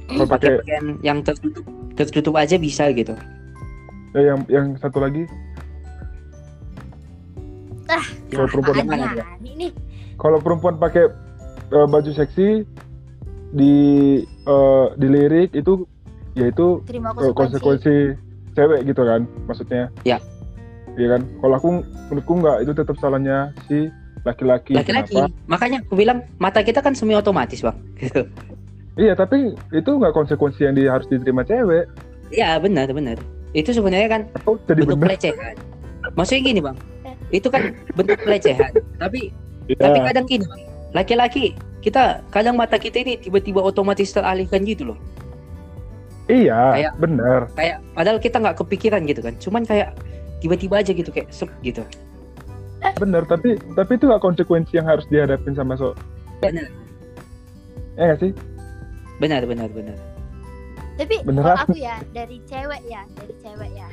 Kalau 0.07 0.25
Pakai 0.29 0.61
yang 1.01 1.21
tertutup 1.25 1.65
tertutup 1.93 2.35
aja 2.37 2.57
bisa 2.57 2.89
gitu. 2.91 3.13
eh, 4.13 4.23
yang 4.29 4.45
yang 4.45 4.65
satu 4.77 5.01
lagi 5.01 5.25
Ah, 7.89 8.05
kalau 8.29 8.45
perempuan 8.49 8.97
ya? 8.97 9.09
Nah, 9.17 9.35
ini 9.41 9.67
kalau 10.15 10.37
perempuan 10.37 10.77
pakai 10.77 11.09
eh, 11.69 11.87
baju 11.89 12.11
seksi 12.13 12.61
di 13.51 13.73
eh, 14.25 14.85
dilirik 14.97 15.53
itu 15.53 15.85
yaitu 16.33 16.81
konsekuensi 17.33 18.17
cewek 18.53 18.85
gitu 18.85 19.01
kan 19.01 19.25
maksudnya 19.45 19.89
Ya. 20.01 20.17
Iya 20.93 21.07
kan 21.09 21.21
kalau 21.39 21.55
aku 21.55 21.67
menurutku 22.07 22.33
nggak 22.37 22.57
itu 22.61 22.71
tetap 22.71 22.95
salahnya 22.97 23.37
si 23.65 23.89
laki-laki 24.23 24.73
Laki-laki. 24.73 25.17
Makanya 25.45 25.81
aku 25.81 25.93
bilang 25.95 26.21
mata 26.37 26.61
kita 26.61 26.79
kan 26.79 26.93
semi 26.93 27.11
otomatis, 27.13 27.59
Bang. 27.59 27.77
Gitu. 27.99 28.23
iya 28.93 29.13
tapi 29.13 29.51
itu 29.71 29.89
nggak 29.89 30.13
konsekuensi 30.13 30.61
yang 30.61 30.75
di, 30.75 30.85
harus 30.85 31.09
diterima 31.09 31.41
cewek 31.41 31.89
Iya, 32.29 32.57
benar, 32.57 32.89
benar. 32.89 33.17
Itu 33.51 33.69
sebenarnya 33.69 34.05
kan 34.07 34.21
atau 34.33 34.57
jadi 34.65 34.81
bentuk 34.81 34.97
benar 34.97 35.09
pelecehan. 35.13 35.55
Maksudnya 36.13 36.41
gini, 36.43 36.59
Bang. 36.61 36.77
Itu 37.37 37.47
kan 37.47 37.73
bentuk 37.93 38.17
pelecehan. 38.19 38.71
tapi 38.97 39.33
tapi 39.71 39.97
Iya. 39.97 40.05
kadang 40.07 40.25
gini, 40.25 40.45
Bang. 40.45 40.61
Laki-laki 40.93 41.43
kita 41.79 42.21
kadang 42.29 42.53
mata 42.53 42.77
kita 42.77 43.01
ini 43.01 43.17
tiba-tiba 43.17 43.59
otomatis 43.59 44.09
teralihkan 44.09 44.61
gitu 44.63 44.93
loh. 44.93 44.99
iya 46.25 46.71
Kayak- 46.71 46.95
benar 46.97 47.41
Kayak 47.51 47.77
padahal 47.91 48.17
kita 48.17 48.37
nggak 48.39 48.57
kepikiran 48.57 49.01
gitu 49.03 49.19
kan. 49.19 49.33
Cuman 49.37 49.63
kayak 49.63 49.91
tiba-tiba 50.43 50.83
aja 50.83 50.91
gitu 50.91 51.07
kayak 51.09 51.31
sep 51.31 51.47
gitu. 51.63 51.87
benar 52.99 53.23
tapi 53.23 53.55
tapi 53.79 53.95
itu 53.95 54.11
nggak 54.11 54.19
konsekuensi 54.19 54.75
yang 54.75 54.83
harus 54.83 55.07
dihadapin 55.07 55.55
sama 55.55 55.79
so 55.79 55.95
Benar. 56.43 56.67
ya 57.95 58.11
nggak 58.11 58.19
sih 58.19 58.31
Benar, 59.21 59.45
benar, 59.45 59.69
benar. 59.71 59.95
Tapi 60.99 61.15
Beneran? 61.23 61.55
kalau 61.55 61.63
aku 61.63 61.77
ya 61.79 61.95
dari 62.11 62.37
cewek 62.43 62.81
ya, 62.85 63.01
dari 63.15 63.33
cewek 63.39 63.71
ya. 63.71 63.87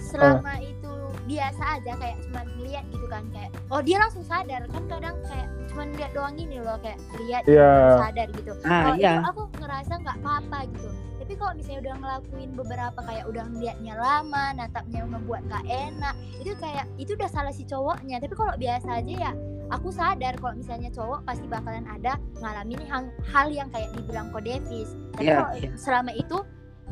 Selama 0.00 0.56
itu 0.62 0.94
biasa 1.28 1.62
aja 1.78 1.92
kayak 2.00 2.16
cuma 2.26 2.42
lihat 2.58 2.84
gitu 2.90 3.06
kan 3.06 3.22
kayak 3.30 3.50
oh 3.70 3.78
dia 3.78 4.02
langsung 4.02 4.24
sadar 4.26 4.66
kan 4.66 4.82
kadang 4.90 5.14
kayak 5.26 5.46
cuma 5.70 5.86
lihat 5.94 6.10
doang 6.10 6.34
gini 6.34 6.58
loh 6.58 6.74
kayak 6.82 6.98
lihat 7.22 7.42
Iya. 7.46 7.70
sadar 8.02 8.26
gitu. 8.34 8.52
Ah, 8.66 8.90
kalau 8.90 8.96
iya. 8.98 9.12
itu 9.20 9.28
aku 9.30 9.42
ngerasa 9.62 9.92
nggak 10.00 10.16
apa-apa 10.22 10.58
gitu. 10.74 10.88
Tapi 11.30 11.38
kalau 11.38 11.54
misalnya 11.54 11.80
udah 11.86 11.94
ngelakuin 12.02 12.50
beberapa 12.58 13.00
kayak 13.06 13.24
udah 13.30 13.44
ngeliatnya 13.54 13.94
lama, 13.94 14.50
natapnya 14.50 15.06
ngebuat 15.06 15.46
gak 15.46 15.62
enak, 15.62 16.14
itu 16.42 16.58
kayak 16.58 16.90
itu 16.98 17.14
udah 17.14 17.30
salah 17.30 17.54
si 17.54 17.62
cowoknya. 17.70 18.18
Tapi 18.18 18.34
kalau 18.34 18.50
biasa 18.58 18.98
aja 18.98 19.12
ya, 19.14 19.30
aku 19.70 19.94
sadar 19.94 20.34
kalau 20.42 20.58
misalnya 20.58 20.90
cowok 20.90 21.22
pasti 21.22 21.46
bakalan 21.46 21.86
ada 21.86 22.18
ngalamin 22.42 22.82
hal, 22.82 23.14
hal 23.30 23.46
yang 23.46 23.70
kayak 23.70 23.94
dibilang 23.94 24.34
kok 24.34 24.42
Davis. 24.42 24.90
Tapi 25.14 25.30
Iya, 25.30 25.36
kalau 25.38 25.52
iya. 25.54 25.70
selama 25.78 26.10
itu 26.18 26.38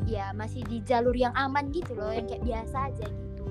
ya 0.07 0.31
masih 0.39 0.63
di 0.71 0.87
jalur 0.87 1.19
yang 1.19 1.35
aman 1.35 1.75
gitu 1.75 1.99
loh, 1.99 2.15
yang 2.15 2.31
kayak 2.31 2.47
biasa 2.47 2.95
aja 2.95 3.07
gitu. 3.11 3.45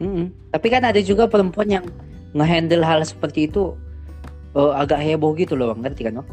Mm-mm. 0.00 0.32
Tapi 0.56 0.66
kan 0.72 0.88
ada 0.88 1.04
juga 1.04 1.28
perempuan 1.28 1.68
yang 1.68 1.84
ngehandle 2.32 2.80
hal 2.80 3.04
seperti 3.04 3.44
itu 3.44 3.76
eh, 4.56 4.72
agak 4.72 5.04
heboh 5.04 5.36
gitu 5.36 5.52
loh 5.52 5.76
bang 5.76 5.84
ngerti 5.84 6.08
kan 6.08 6.24
bang 6.24 6.28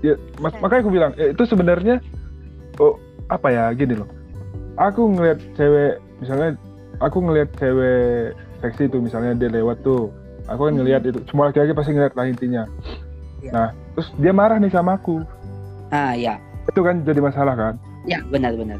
ya 0.00 0.14
mas, 0.38 0.52
makanya 0.58 0.80
aku 0.82 0.92
bilang 0.92 1.12
ya, 1.14 1.26
itu 1.30 1.42
sebenarnya 1.44 2.00
oh 2.78 2.96
apa 3.28 3.48
ya 3.48 3.64
gini 3.72 3.94
loh. 3.96 4.08
Aku 4.76 5.12
ngelihat 5.12 5.38
cewek 5.54 6.00
misalnya 6.18 6.56
aku 6.98 7.16
ngelihat 7.20 7.48
cewek 7.56 8.32
seksi 8.60 8.88
itu 8.88 8.96
misalnya 8.98 9.32
dia 9.36 9.50
lewat 9.52 9.80
tuh 9.80 10.08
aku 10.48 10.68
kan 10.68 10.74
ngelihat 10.76 11.02
itu 11.04 11.20
semua 11.28 11.48
laki-laki 11.48 11.72
pasti 11.72 11.92
ngeliat 11.92 12.14
lah 12.16 12.26
intinya. 12.26 12.64
Iya. 13.40 13.52
nah 13.52 13.68
terus 13.96 14.08
dia 14.20 14.32
marah 14.32 14.60
nih 14.60 14.68
sama 14.68 14.96
aku. 14.96 15.24
Ah 15.88 16.12
ya. 16.12 16.36
Itu 16.68 16.84
kan 16.84 17.00
jadi 17.02 17.20
masalah 17.20 17.56
kan? 17.56 17.74
Ya 18.04 18.20
benar 18.28 18.52
benar 18.56 18.76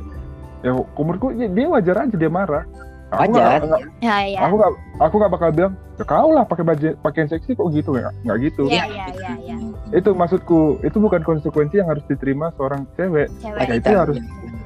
ya 0.61 0.77
umurku 0.97 1.33
ya, 1.33 1.49
dia 1.49 1.67
wajar 1.69 1.97
aja 2.05 2.17
dia 2.17 2.29
marah. 2.29 2.65
Aku 3.11 3.33
wajar 3.33 3.59
nggak- 3.59 3.67
nggak- 3.67 3.85
Ya. 4.05 4.17
Ya. 4.29 4.39
aku 4.45 4.55
nggak 4.61 4.73
aku 5.01 5.15
nggak 5.19 5.33
bakal 5.33 5.49
bilang 5.51 5.73
ya 5.99 6.05
kau 6.05 6.31
lah 6.31 6.45
pakai 6.47 6.65
baju 6.65 6.87
pakaian 7.01 7.29
seksi 7.29 7.57
kok 7.57 7.69
gitu. 7.73 7.91
Nggak 7.97 8.13
nggak 8.25 8.39
gitu. 8.45 8.65
Ya 8.69 8.85
ya 8.87 9.07
ya 9.11 9.33
ya. 9.41 9.50
Itu 9.91 10.11
maksudku 10.11 10.61
itu 10.81 10.97
bukan 10.97 11.21
konsekuensi 11.21 11.79
yang 11.79 11.89
harus 11.89 12.07
diterima 12.07 12.55
seorang 12.55 12.87
cewek 12.95 13.27
Cewek 13.39 13.59
Ya, 13.61 13.67
itu. 13.69 13.75
itu 13.81 13.91
harus 13.93 14.17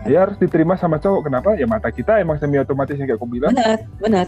ya 0.04 0.18
harus 0.20 0.36
diterima 0.36 0.74
sama 0.74 0.96
cowok 0.96 1.20
kenapa 1.24 1.56
ya 1.56 1.64
mata 1.64 1.88
kita 1.88 2.20
emang 2.20 2.36
semi 2.36 2.56
otomatis 2.56 2.92
yang 2.92 3.08
kayak 3.08 3.16
aku 3.16 3.26
bilang 3.26 3.50
benar 3.50 3.78
benar 3.98 4.26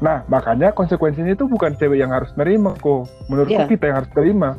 nah 0.00 0.24
makanya 0.26 0.70
konsekuensinya 0.70 1.30
itu 1.30 1.44
bukan 1.44 1.76
cewek 1.76 1.96
yang 1.96 2.10
harus 2.10 2.32
nerima 2.34 2.72
kok 2.74 3.06
menurutku 3.26 3.54
Iya. 3.54 3.68
kita 3.68 3.84
yang 3.86 3.96
harus 3.98 4.10
terima 4.10 4.50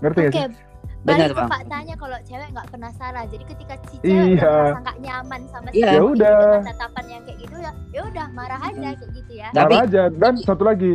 ngerti 0.00 0.20
Oke. 0.20 0.28
gak 0.28 0.50
sih 0.50 0.68
Benar, 1.00 1.16
Balik 1.16 1.32
ke 1.32 1.40
Bang. 1.40 1.48
faktanya 1.48 1.94
kalau 1.96 2.18
cewek 2.20 2.48
nggak 2.52 2.66
pernah 2.68 2.92
salah. 2.92 3.24
Jadi 3.24 3.44
ketika 3.48 3.74
si 3.88 3.96
cewek 3.98 4.36
Iya. 4.36 4.52
merasa 4.52 4.80
nggak 4.84 4.98
nyaman 5.00 5.40
sama 5.48 5.66
si 5.66 5.74
Iya. 5.74 5.88
cowok 5.88 5.96
Ya 5.96 5.96
ini 5.96 6.12
udah. 6.12 6.36
dengan 6.36 6.68
tatapan 6.68 7.04
yang 7.08 7.22
kayak 7.24 7.38
gitu 7.40 7.56
ya, 7.56 7.70
ya 7.88 8.00
udah 8.04 8.26
marah 8.30 8.60
aja 8.60 8.76
kayak 8.92 9.10
gitu 9.16 9.32
ya. 9.32 9.48
Tapi- 9.48 9.72
marah 9.72 9.86
aja 9.88 10.02
dan 10.12 10.32
satu 10.36 10.62
lagi. 10.62 10.92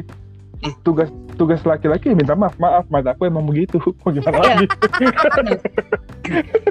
Tugas 0.82 1.08
tugas 1.34 1.60
laki-laki 1.62 2.12
minta 2.12 2.32
maaf 2.32 2.56
maaf 2.56 2.86
mata 2.88 3.12
aku 3.12 3.26
emang 3.26 3.43
begitu 3.43 3.76
mau 3.99 4.10
gimana 4.10 4.36
Iya. 4.36 4.47
lagi 4.49 4.66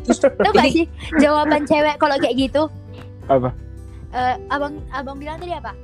Terus 0.00 0.18
Tahu 0.18 0.50
nggak 0.50 0.66
ini- 0.66 0.74
sih 0.74 0.86
jawaban 1.16 1.62
cewek 1.62 1.96
kalau 1.96 2.16
kayak 2.16 2.36
gitu? 2.38 2.62
apa 3.26 3.50
Eh, 4.10 4.34
abang 4.48 4.74
abang 4.88 5.16
bilang 5.16 5.36
tadi 5.36 5.50
apa? 5.50 5.74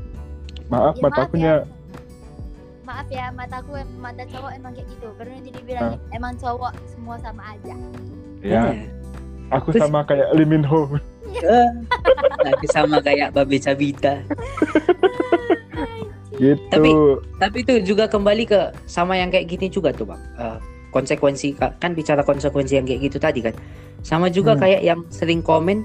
maaf 0.68 0.94
Ya, 0.94 1.03
mata 1.03 1.20
akunya 1.24 1.46
ya. 1.53 1.57
Maaf 2.80 3.07
ya, 3.09 3.26
mataku 3.30 3.70
mata 3.96 4.22
cowok 4.24 4.51
emang 4.53 4.72
kayak 4.72 4.86
gitu. 4.88 5.07
Baru 5.14 5.30
nanti 5.30 5.51
dibilang 5.53 5.94
Ah. 5.94 6.11
emang 6.12 6.34
cowok 6.36 6.74
semua 6.86 7.14
sama 7.18 7.42
aja. 7.48 7.74
ya 8.40 8.62
Iya. 8.66 8.86
aku 9.51 9.70
Terus- 9.70 9.82
sama 9.82 10.03
kayak 10.05 10.28
Lee 10.32 10.44
Min 10.44 10.62
Ho 10.62 10.90
Eh, 11.30 11.68
Nanti 12.40 12.66
sama 12.68 12.98
kayak 12.98 13.30
Babe 13.30 13.55
Sabita. 13.57 14.18
gitu 16.41 16.57
Tapi- 16.72 16.97
Tapi 17.36 17.57
itu 17.61 17.74
juga 17.84 18.09
kembali 18.09 18.45
ke 18.45 18.61
sama 18.84 19.14
yang 19.14 19.28
kayak 19.28 19.47
gini 19.47 19.68
juga 19.68 19.93
tuh 19.93 20.09
bang. 20.09 20.20
Eh, 20.36 20.59
konsekuensi 20.91 21.55
kan 21.55 21.93
bicara 21.93 22.24
konsekuensi 22.24 22.74
yang 22.74 22.84
kayak 22.84 23.01
gitu 23.07 23.20
tadi 23.20 23.45
kan. 23.45 23.55
Sama 24.01 24.26
juga 24.26 24.57
Hmm. 24.57 24.62
kayak 24.64 24.80
yang 24.82 25.01
sering 25.09 25.38
komen 25.38 25.84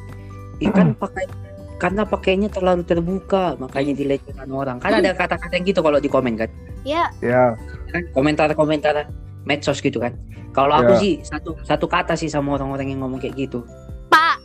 ikan 0.64 0.96
pakai 0.96 1.28
karena 1.76 2.08
pakainya 2.08 2.48
terlalu 2.48 2.82
terbuka 2.82 3.60
makanya 3.60 3.92
dilecehkan 3.94 4.48
orang. 4.48 4.80
Kan 4.80 4.96
ada 4.96 5.12
kata-kata 5.12 5.52
yang 5.54 5.68
gitu 5.68 5.84
kalau 5.84 6.00
di 6.00 6.08
komen 6.08 6.40
kan. 6.40 6.48
Ya, 6.88 7.12
ya 7.20 7.52
Kan 7.92 8.08
komentar-komentar 8.12 9.12
medsos 9.44 9.80
gitu 9.80 10.00
kan. 10.00 10.16
Kalau 10.52 10.72
aku 10.74 10.96
Ya. 10.96 11.00
sih 11.00 11.14
satu 11.22 11.60
satu 11.62 11.86
kata 11.86 12.16
sih 12.16 12.32
sama 12.32 12.56
orang-orang 12.56 12.88
yang 12.90 13.04
ngomong 13.04 13.20
kayak 13.20 13.36
gitu. 13.38 13.60
Pak. 14.08 14.40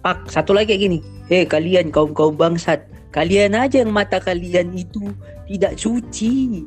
Pak, 0.00 0.26
satu 0.26 0.50
lagi 0.50 0.72
kayak 0.72 0.82
gini. 0.82 0.98
Hei 1.28 1.44
kalian 1.44 1.92
kaum 1.92 2.10
kaum 2.10 2.34
bangsat, 2.34 2.82
kalian 3.12 3.52
aja 3.54 3.84
yang 3.84 3.92
mata 3.92 4.18
kalian 4.18 4.72
itu 4.72 5.12
tidak 5.46 5.76
suci. 5.76 6.64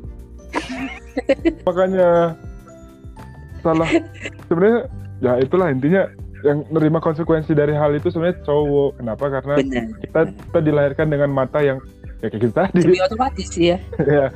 makanya 1.66 2.36
salah 3.64 3.90
sebenarnya 4.46 4.82
ya 5.24 5.32
itulah 5.42 5.68
intinya 5.74 6.06
yang 6.46 6.62
menerima 6.70 7.00
konsekuensi 7.02 7.58
dari 7.58 7.74
hal 7.74 7.98
itu 7.98 8.14
sebenarnya 8.14 8.46
cowok 8.46 9.02
kenapa 9.02 9.26
karena 9.42 9.56
Benar. 9.58 9.86
kita 10.06 10.20
kita 10.30 10.60
dilahirkan 10.62 11.08
dengan 11.10 11.30
mata 11.34 11.60
yang 11.66 11.82
ya 12.22 12.30
kayak 12.30 12.44
kita 12.46 12.70
tadi 12.70 12.82
Semi 12.86 13.02
otomatis 13.02 13.50
ya. 13.58 13.78
ya 14.22 14.28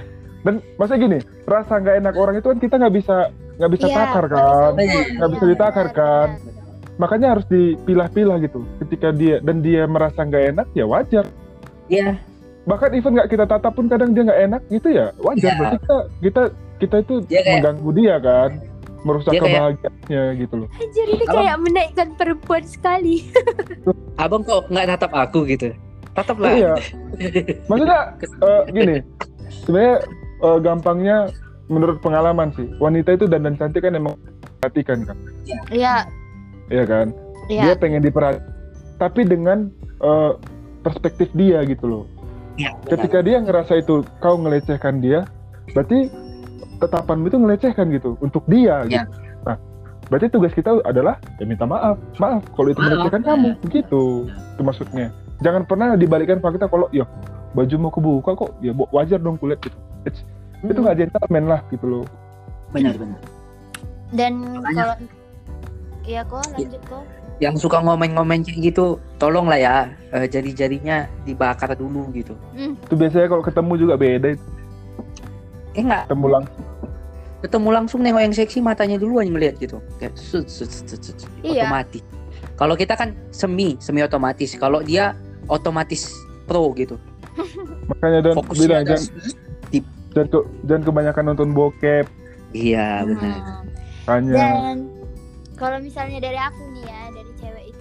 dan 0.41 0.63
masa 0.81 0.97
gini 0.97 1.19
rasa 1.45 1.77
nggak 1.77 1.95
enak 2.01 2.13
orang 2.17 2.35
itu 2.41 2.47
kan 2.49 2.59
kita 2.63 2.75
nggak 2.81 2.95
bisa 2.97 3.17
nggak 3.59 3.71
bisa 3.75 3.85
Iya, 3.91 3.95
takar 3.99 4.23
nggak 4.25 4.39
kan. 4.39 4.71
Nggak 5.19 5.29
bisa 5.35 5.45
ditakar 5.45 5.87
kan. 5.93 6.29
makanya 6.99 7.27
harus 7.37 7.45
dipilah-pilah 7.47 8.37
gitu 8.43 8.59
ketika 8.83 9.11
dia 9.15 9.39
dan 9.39 9.61
dia 9.61 9.83
merasa 9.85 10.23
nggak 10.23 10.43
enak 10.55 10.67
ya 10.73 10.83
wajar 10.87 11.27
Iya. 11.89 12.15
bahkan 12.61 12.93
even 12.93 13.11
nggak 13.11 13.27
kita 13.27 13.43
tatap 13.43 13.73
pun 13.73 13.85
kadang 13.85 14.13
dia 14.13 14.23
nggak 14.23 14.41
enak 14.43 14.61
gitu 14.69 14.87
ya 14.89 15.09
wajar 15.17 15.41
Iya. 15.43 15.57
berarti 15.57 15.77
kita 15.79 15.95
kita 16.21 16.41
kita 16.77 16.95
itu 16.99 17.13
Dia 17.23 17.39
kayak- 17.39 17.49
mengganggu 17.55 17.89
dia 17.91 18.15
kan 18.19 18.49
merusak 18.99 19.31
Dia 19.31 19.39
kayak- 19.39 19.49
kebahagiaannya 19.49 20.23
gitu 20.37 20.53
loh 20.55 20.67
Anjir 20.71 21.05
ini 21.07 21.15
Abang- 21.19 21.35
kayak 21.35 21.57
menaikkan 21.57 22.07
perempuan 22.13 22.63
sekali. 22.63 23.15
Abang 24.21 24.43
kok 24.43 24.67
nggak 24.67 24.85
tatap 24.87 25.11
aku 25.13 25.39
gitu? 25.45 25.71
Tatap 26.11 26.35
lah. 26.37 26.51
iya 26.51 26.73
maksudnya 27.65 27.99
eh, 28.45 28.61
gini 28.69 28.95
sebenarnya 29.61 29.95
eh, 30.39 30.57
gampangnya 30.59 31.17
menurut 31.65 31.97
pengalaman 31.99 32.49
sih 32.51 32.67
wanita 32.75 33.13
itu 33.13 33.25
dandan 33.25 33.55
cantik 33.55 33.81
kan 33.81 33.93
emang 33.93 34.13
perhatikan 34.59 35.05
kan 35.05 35.17
Iya, 35.71 36.03
Iya 36.67 36.83
kan 36.85 37.07
iya. 37.47 37.63
dia 37.63 37.75
pengen 37.75 38.03
diperhatikan 38.03 38.45
tapi 38.97 39.23
dengan 39.23 39.71
eh, 39.97 40.31
perspektif 40.81 41.27
dia 41.33 41.61
gitu 41.63 41.85
loh. 41.85 42.05
Iya, 42.55 42.75
benar. 42.75 42.89
ketika 42.91 43.17
dia 43.23 43.37
ngerasa 43.39 43.73
itu 43.77 44.03
kau 44.19 44.35
ngelecehkan 44.35 44.99
dia 44.99 45.23
berarti 45.71 46.11
tetapanmu 46.77 47.27
itu 47.27 47.37
ngelecehkan 47.39 47.87
gitu 47.91 48.19
untuk 48.19 48.43
dia 48.45 48.83
Ya. 48.85 49.07
gitu. 49.07 49.15
Nah 49.43 49.55
berarti 50.07 50.27
tugas 50.27 50.51
kita 50.51 50.83
adalah 50.83 51.15
ya 51.39 51.45
minta 51.47 51.63
maaf. 51.63 51.95
Maaf 52.19 52.43
kalau 52.51 52.69
itu 52.69 52.79
melecehkan 52.79 53.23
kamu 53.23 53.49
begitu 53.63 54.27
itu 54.27 54.61
maksudnya. 54.61 55.07
Jangan 55.39 55.63
pernah 55.63 55.95
dibalikan 55.95 56.43
fakta 56.43 56.67
kalau 56.67 56.91
ya 56.91 57.07
baju 57.55 57.75
mau 57.79 57.91
kebuka 57.91 58.31
kok. 58.35 58.51
Ya 58.59 58.75
wajar 58.91 59.19
dong 59.19 59.39
kulit 59.39 59.59
gitu. 59.63 59.77
It's- 60.03 60.23
itu 60.59 60.75
Hmm, 60.75 60.83
nggak 60.83 60.97
gentleman 60.99 61.45
lah 61.47 61.61
gitu 61.71 61.85
loh. 61.87 62.03
Benar 62.75 62.95
benar. 62.99 63.19
Dan 64.11 64.33
kalau 64.75 64.95
Iya 66.03 66.25
kok, 66.25 66.41
lanjut 66.51 66.81
kok. 66.89 67.05
Yang 67.39 67.63
suka 67.63 67.79
ngomen-ngomen 67.79 68.43
kayak 68.43 68.59
gitu, 68.61 68.85
tolong 69.15 69.47
lah 69.47 69.55
ya 69.55 69.75
eh, 70.11 70.27
jari-jarinya 70.27 71.07
dibakar 71.23 71.71
dulu 71.73 72.11
gitu. 72.11 72.35
itu 72.53 72.93
biasanya 72.93 73.27
kalau 73.27 73.39
ketemu 73.39 73.73
juga 73.79 73.95
beda 73.95 74.27
itu 74.35 74.43
Eh 75.71 75.81
enggak, 75.81 76.03
ketemu 76.05 76.27
langsung 76.27 76.65
ketemu 77.39 77.69
langsung 77.71 77.99
nengok 78.03 78.19
yang 78.19 78.35
seksi 78.35 78.59
matanya 78.59 78.99
dulu 78.99 79.23
aja 79.23 79.31
ngeliat 79.31 79.55
gitu. 79.55 79.79
Kayak 79.95 80.19
sut, 80.19 80.51
sut, 80.51 80.67
sut, 80.67 80.99
sut, 80.99 81.15
sut, 81.15 81.31
Iya. 81.39 81.63
otomatis. 81.63 82.03
Kalau 82.59 82.75
kita 82.75 82.99
kan 82.99 83.15
semi, 83.31 83.79
semi 83.79 84.03
otomatis. 84.03 84.51
Kalau 84.59 84.83
dia 84.83 85.15
otomatis 85.47 86.11
pro 86.43 86.75
gitu. 86.75 86.99
makanya 87.89 88.19
dan 88.19 88.33
Fokusnya 88.35 88.59
bilang 88.59 88.83
ada 88.83 88.89
jangan, 88.91 89.03
jangan, 90.11 90.27
ke- 90.27 90.47
jangan 90.67 90.83
kebanyakan 90.83 91.23
nonton 91.31 91.49
bokep 91.55 92.05
Iya 92.51 93.07
benar. 93.07 93.39
Hmm. 94.09 94.27
Dan 94.27 94.75
kalau 95.55 95.77
misalnya 95.79 96.19
dari 96.19 96.35
aku 96.35 96.63
nih 96.73 96.83
ya, 96.83 97.01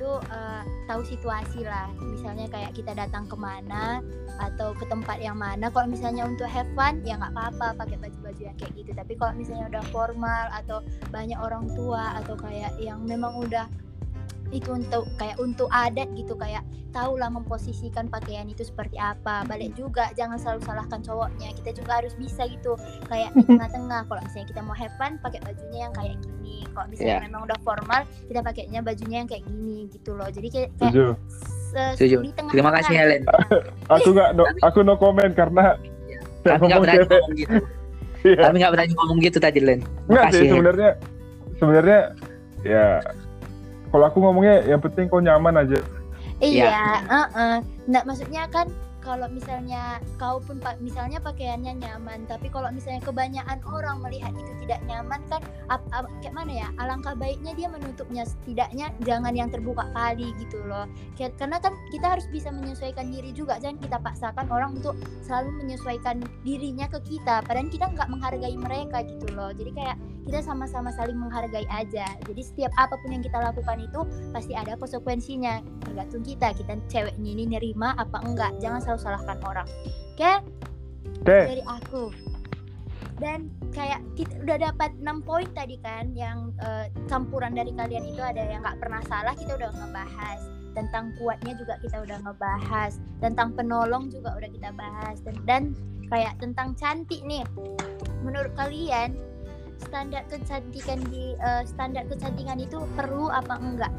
itu 0.09 0.17
eh, 0.33 0.63
tahu 0.89 1.03
situasi 1.05 1.61
lah. 1.69 1.93
Misalnya 2.01 2.49
kayak 2.49 2.73
kita 2.73 2.97
datang 2.97 3.29
ke 3.29 3.37
mana 3.37 4.01
atau 4.41 4.73
ke 4.73 4.89
tempat 4.89 5.21
yang 5.21 5.37
mana. 5.37 5.69
Kalau 5.69 5.85
misalnya 5.85 6.25
untuk 6.25 6.49
have 6.49 6.69
fun 6.73 7.05
ya 7.05 7.21
nggak 7.21 7.37
apa-apa 7.37 7.77
pakai 7.85 8.01
baju-baju 8.01 8.41
yang 8.41 8.57
kayak 8.57 8.73
gitu. 8.73 8.91
Tapi 8.97 9.13
kalau 9.21 9.37
misalnya 9.37 9.69
udah 9.69 9.85
formal 9.93 10.45
atau 10.57 10.81
banyak 11.13 11.37
orang 11.37 11.69
tua 11.77 12.17
atau 12.25 12.33
kayak 12.41 12.73
yang 12.81 13.05
memang 13.05 13.37
udah 13.37 13.69
itu 14.51 14.71
untuk 14.71 15.05
kayak 15.15 15.37
untuk 15.37 15.69
adat 15.69 16.09
gitu 16.13 16.33
kayak 16.35 16.63
tahulah 16.89 17.29
memposisikan 17.29 18.09
pakaian 18.09 18.45
itu 18.45 18.65
seperti 18.65 18.97
apa 18.97 19.45
balik 19.45 19.73
juga 19.73 20.09
jangan 20.15 20.37
selalu 20.37 20.65
salahkan 20.65 21.01
cowoknya 21.01 21.53
kita 21.55 21.77
juga 21.77 22.01
harus 22.01 22.17
bisa 22.17 22.45
gitu 22.45 22.73
kayak 23.07 23.29
di 23.35 23.45
tengah-tengah 23.45 24.05
kalau 24.05 24.21
misalnya 24.21 24.49
kita 24.49 24.61
mau 24.61 24.73
have 24.73 24.95
fun 24.95 25.21
pakai 25.21 25.41
bajunya 25.43 25.85
yang 25.85 25.93
kayak 25.93 26.17
gini 26.19 26.65
kalau 26.71 26.87
misalnya 26.89 27.15
Iya. 27.15 27.25
memang 27.25 27.41
udah 27.45 27.59
formal 27.61 28.01
kita 28.25 28.41
pakainya 28.41 28.81
bajunya 28.81 29.17
yang 29.19 29.29
kayak 29.29 29.45
gini 29.45 29.79
gitu 29.89 30.11
loh 30.13 30.29
jadi 30.29 30.49
kayak, 30.49 30.69
kayak 30.75 30.93
setuju 30.93 31.05
se- 31.69 31.95
Setuju. 31.95 32.17
di 32.23 32.33
tengah 32.33 32.51
Terima 32.51 32.71
kasih 32.73 32.95
Helen. 32.95 33.23
aku 33.93 34.09
nggak 34.11 34.31
no, 34.33 34.45
aku 34.65 34.79
no 34.81 34.95
comment 34.97 35.33
karena 35.33 35.77
saya 36.43 36.57
Tapi 36.57 36.65
nggak 36.65 36.81
berani 36.81 36.97
cewek 36.99 37.13
ngomong 37.13 37.37
gitu. 37.37 37.57
Iya. 38.19 38.41
Tapi 38.41 38.57
nggak 38.57 38.73
berani 38.73 38.93
ngomong 38.97 39.19
gitu 39.21 39.39
tadi 39.39 39.59
Len. 39.61 39.81
Enggak 40.09 40.25
Makasih. 40.25 40.41
sih 40.41 40.49
sebenarnya 40.49 40.91
sebenarnya 41.55 42.01
ya 42.65 42.87
kalau 43.89 44.05
aku 44.09 44.19
ngomongnya 44.21 44.65
yang 44.69 44.81
penting 44.81 45.09
kau 45.09 45.21
nyaman 45.21 45.65
aja. 45.65 45.81
Iya. 46.39 47.03
Heeh. 47.03 47.57
nah 47.91 48.03
maksudnya 48.07 48.47
kan 48.53 48.71
kalau 49.09 49.25
misalnya 49.33 50.05
kau 50.21 50.37
pun 50.37 50.61
pak 50.61 50.77
misalnya 50.85 51.17
pakaiannya 51.17 51.81
nyaman 51.81 52.29
tapi 52.29 52.53
kalau 52.53 52.69
misalnya 52.69 53.01
kebanyakan 53.01 53.57
orang 53.65 54.05
melihat 54.05 54.37
itu 54.37 54.53
tidak 54.69 54.85
nyaman 54.85 55.25
kan 55.33 55.41
ap, 55.73 55.81
ap- 55.97 56.13
kayak 56.21 56.37
mana 56.37 56.53
ya 56.61 56.69
alangkah 56.77 57.17
baiknya 57.17 57.57
dia 57.57 57.73
menutupnya 57.73 58.29
setidaknya 58.29 58.93
jangan 59.09 59.33
yang 59.33 59.49
terbuka 59.49 59.89
kali 59.97 60.37
gitu 60.37 60.61
loh. 60.69 60.85
Karena 61.17 61.57
kan 61.57 61.73
kita 61.89 62.05
harus 62.05 62.29
bisa 62.29 62.53
menyesuaikan 62.53 63.09
diri 63.09 63.33
juga 63.33 63.57
jangan 63.57 63.81
kita 63.81 63.97
paksakan 64.05 64.47
orang 64.53 64.77
untuk 64.77 64.93
selalu 65.25 65.57
menyesuaikan 65.65 66.21
dirinya 66.45 66.85
ke 66.93 67.01
kita 67.09 67.41
padahal 67.49 67.73
kita 67.73 67.89
nggak 67.89 68.13
menghargai 68.13 68.57
mereka 68.61 69.01
gitu 69.09 69.33
loh. 69.33 69.49
Jadi 69.57 69.73
kayak 69.73 69.97
kita 70.29 70.45
sama-sama 70.45 70.93
saling 70.93 71.17
menghargai 71.17 71.65
aja. 71.73 72.05
Jadi 72.29 72.43
setiap 72.45 72.73
apa 72.77 73.01
pun 73.01 73.17
yang 73.17 73.25
kita 73.25 73.41
lakukan 73.41 73.81
itu 73.81 74.05
pasti 74.37 74.53
ada 74.53 74.77
konsekuensinya. 74.77 75.65
Tergantung 75.81 76.21
kita 76.21 76.53
kita 76.53 76.77
ceweknya 76.93 77.31
ini 77.33 77.45
nerima 77.57 77.97
apa 77.97 78.21
enggak. 78.21 78.53
Jangan 78.61 78.85
selalu 78.85 78.98
salahkan 78.99 79.39
orang. 79.47 79.69
Oke? 80.15 80.33
Teh, 81.25 81.45
dari 81.57 81.65
aku. 81.65 82.11
Dan 83.19 83.51
kayak 83.75 83.99
kita 84.15 84.39
udah 84.47 84.71
dapat 84.71 84.95
6 85.03 85.27
poin 85.27 85.47
tadi 85.51 85.75
kan 85.83 86.15
yang 86.15 86.55
eh, 86.63 86.87
campuran 87.11 87.51
dari 87.51 87.75
kalian 87.75 88.07
itu 88.07 88.23
ada 88.23 88.47
yang 88.47 88.63
nggak 88.63 88.79
pernah 88.79 89.03
salah 89.11 89.35
kita 89.35 89.59
udah 89.59 89.71
ngebahas. 89.75 90.41
Tentang 90.79 91.11
kuatnya 91.19 91.59
juga 91.59 91.75
kita 91.83 91.99
udah 92.07 92.19
ngebahas. 92.23 92.93
Tentang 93.19 93.59
penolong 93.59 94.15
juga 94.15 94.39
udah 94.39 94.51
kita 94.51 94.71
bahas. 94.79 95.19
Dan, 95.27 95.37
dan 95.43 95.63
kayak 96.07 96.39
tentang 96.39 96.79
cantik 96.79 97.19
nih. 97.27 97.43
Menurut 98.23 98.55
kalian 98.55 99.19
standar 99.83 100.23
kecantikan 100.31 101.03
di 101.11 101.35
eh, 101.39 101.63
standar 101.67 102.07
kecantikan 102.07 102.63
itu 102.63 102.79
perlu 102.95 103.35
apa 103.35 103.59
enggak? 103.59 103.91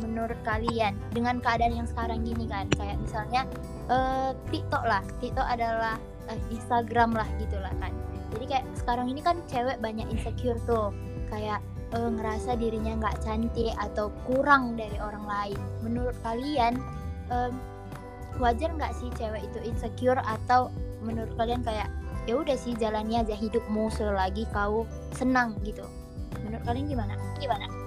Menurut 0.00 0.40
kalian 0.48 0.96
dengan 1.12 1.36
keadaan 1.44 1.84
yang 1.84 1.88
sekarang 1.88 2.24
gini 2.24 2.48
kan. 2.48 2.64
Kayak 2.72 2.96
misalnya 3.04 3.44
eh, 3.88 4.30
TikTok 4.52 4.84
lah. 4.84 5.02
TikTok 5.20 5.44
adalah 5.44 5.96
eh, 6.28 6.40
Instagram 6.52 7.16
lah 7.16 7.28
gitulah 7.40 7.72
kan. 7.80 7.92
Jadi 8.36 8.44
kayak 8.44 8.66
sekarang 8.76 9.08
ini 9.08 9.20
kan 9.24 9.40
cewek 9.48 9.80
banyak 9.80 10.06
insecure 10.12 10.60
tuh. 10.68 10.92
Kayak 11.32 11.64
eh, 11.96 12.10
ngerasa 12.12 12.56
dirinya 12.56 12.96
nggak 13.00 13.24
cantik 13.24 13.72
atau 13.76 14.12
kurang 14.28 14.76
dari 14.76 14.96
orang 15.00 15.24
lain. 15.24 15.60
Menurut 15.84 16.16
kalian 16.20 16.76
em, 17.32 17.52
wajar 18.38 18.70
nggak 18.76 18.92
sih 18.96 19.08
cewek 19.16 19.44
itu 19.44 19.58
insecure 19.64 20.20
atau 20.22 20.68
menurut 21.00 21.32
kalian 21.40 21.64
kayak 21.64 21.88
ya 22.28 22.36
udah 22.36 22.56
sih 22.60 22.76
jalani 22.76 23.16
aja 23.16 23.32
hidupmu 23.32 23.88
selagi 23.88 24.44
kau 24.52 24.84
senang 25.16 25.56
gitu? 25.64 25.84
Menurut 26.44 26.64
kalian 26.68 26.86
gimana? 26.92 27.14
Gimana 27.40 27.77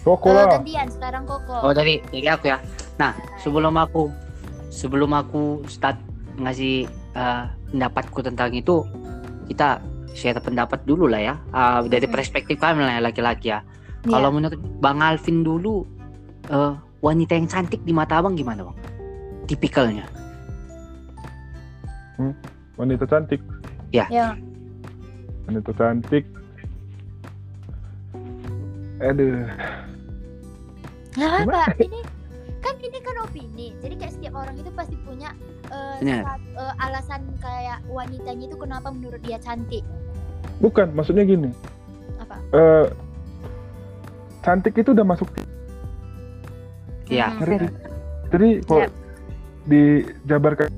Koko 0.00 0.32
lah. 0.32 0.48
gantian 0.48 0.88
sekarang 0.88 1.28
koko 1.28 1.60
Oh 1.60 1.72
dari 1.76 2.00
dari 2.08 2.24
aku 2.24 2.48
ya. 2.48 2.58
Nah 2.96 3.12
sebelum 3.38 3.76
aku 3.76 4.08
sebelum 4.72 5.12
aku 5.12 5.60
start 5.68 6.00
ngasih 6.40 6.88
eh, 6.88 7.42
pendapatku 7.70 8.24
tentang 8.24 8.54
itu 8.54 8.80
kita 9.50 9.82
share 10.16 10.40
pendapat 10.40 10.82
dulu 10.88 11.06
lah 11.06 11.20
ya 11.20 11.34
Ah, 11.50 11.82
dari 11.84 12.06
Mhm. 12.08 12.14
perspektif 12.14 12.56
kami 12.58 12.82
lah 12.82 12.98
ya, 12.98 13.02
laki-laki 13.02 13.52
ya. 13.52 13.60
Iya. 14.02 14.08
Kalau 14.08 14.28
menurut 14.32 14.58
Bang 14.80 15.04
Alvin 15.04 15.44
dulu 15.44 15.84
eh, 16.48 16.72
wanita 17.00 17.36
yang 17.36 17.46
cantik 17.46 17.80
di 17.84 17.92
mata 17.92 18.18
abang 18.18 18.32
gimana 18.34 18.64
bang? 18.64 18.76
Tipikalnya? 19.46 20.04
Wanita 22.76 23.04
cantik, 23.08 23.40
ya 23.88 24.04
wanita 25.48 25.72
cantik. 25.72 26.24
Aduh, 29.00 29.48
Nggak 31.20 31.32
apa 31.44 31.62
ini 31.78 32.00
kan 32.60 32.74
ini 32.76 32.98
kan 33.00 33.16
opini 33.20 33.68
jadi 33.78 33.94
kayak 33.96 34.12
setiap 34.12 34.34
orang 34.34 34.56
itu 34.56 34.70
pasti 34.72 34.96
punya 35.00 35.32
eh, 35.68 35.96
Benar. 36.00 36.22
sat- 36.24 36.48
eh, 36.56 36.74
alasan 36.80 37.22
kayak 37.38 37.78
wanitanya 37.86 38.44
itu 38.46 38.56
kenapa 38.56 38.88
menurut 38.88 39.20
dia 39.20 39.36
cantik 39.36 39.84
bukan 40.60 40.88
maksudnya 40.92 41.24
gini. 41.24 41.52
apa 42.16 42.36
Eh, 42.52 42.86
cantik 44.40 44.76
itu 44.76 44.92
udah 44.92 45.04
masuk 45.04 45.28
Iya. 47.10 47.26
Hmm. 47.34 47.66
Jadi 48.30 48.48
kalau 48.62 48.86
Yap. 48.86 48.92
dijabarkan 49.66 50.70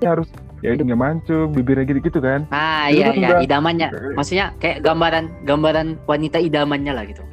harus 0.00 0.28
ya 0.60 0.76
hidungnya 0.76 0.96
mancung, 0.96 1.56
bibirnya 1.56 1.88
gitu-gitu 1.88 2.20
kan. 2.20 2.44
Ah 2.52 2.92
iya 2.92 3.08
kan 3.08 3.16
iya 3.16 3.28
idamannya. 3.40 3.88
Maksudnya 4.12 4.52
kayak 4.60 4.84
gambaran 4.84 5.32
gambaran 5.48 5.96
wanita 6.04 6.36
idamannya 6.36 6.92
lah 6.92 7.04
gitu. 7.08 7.24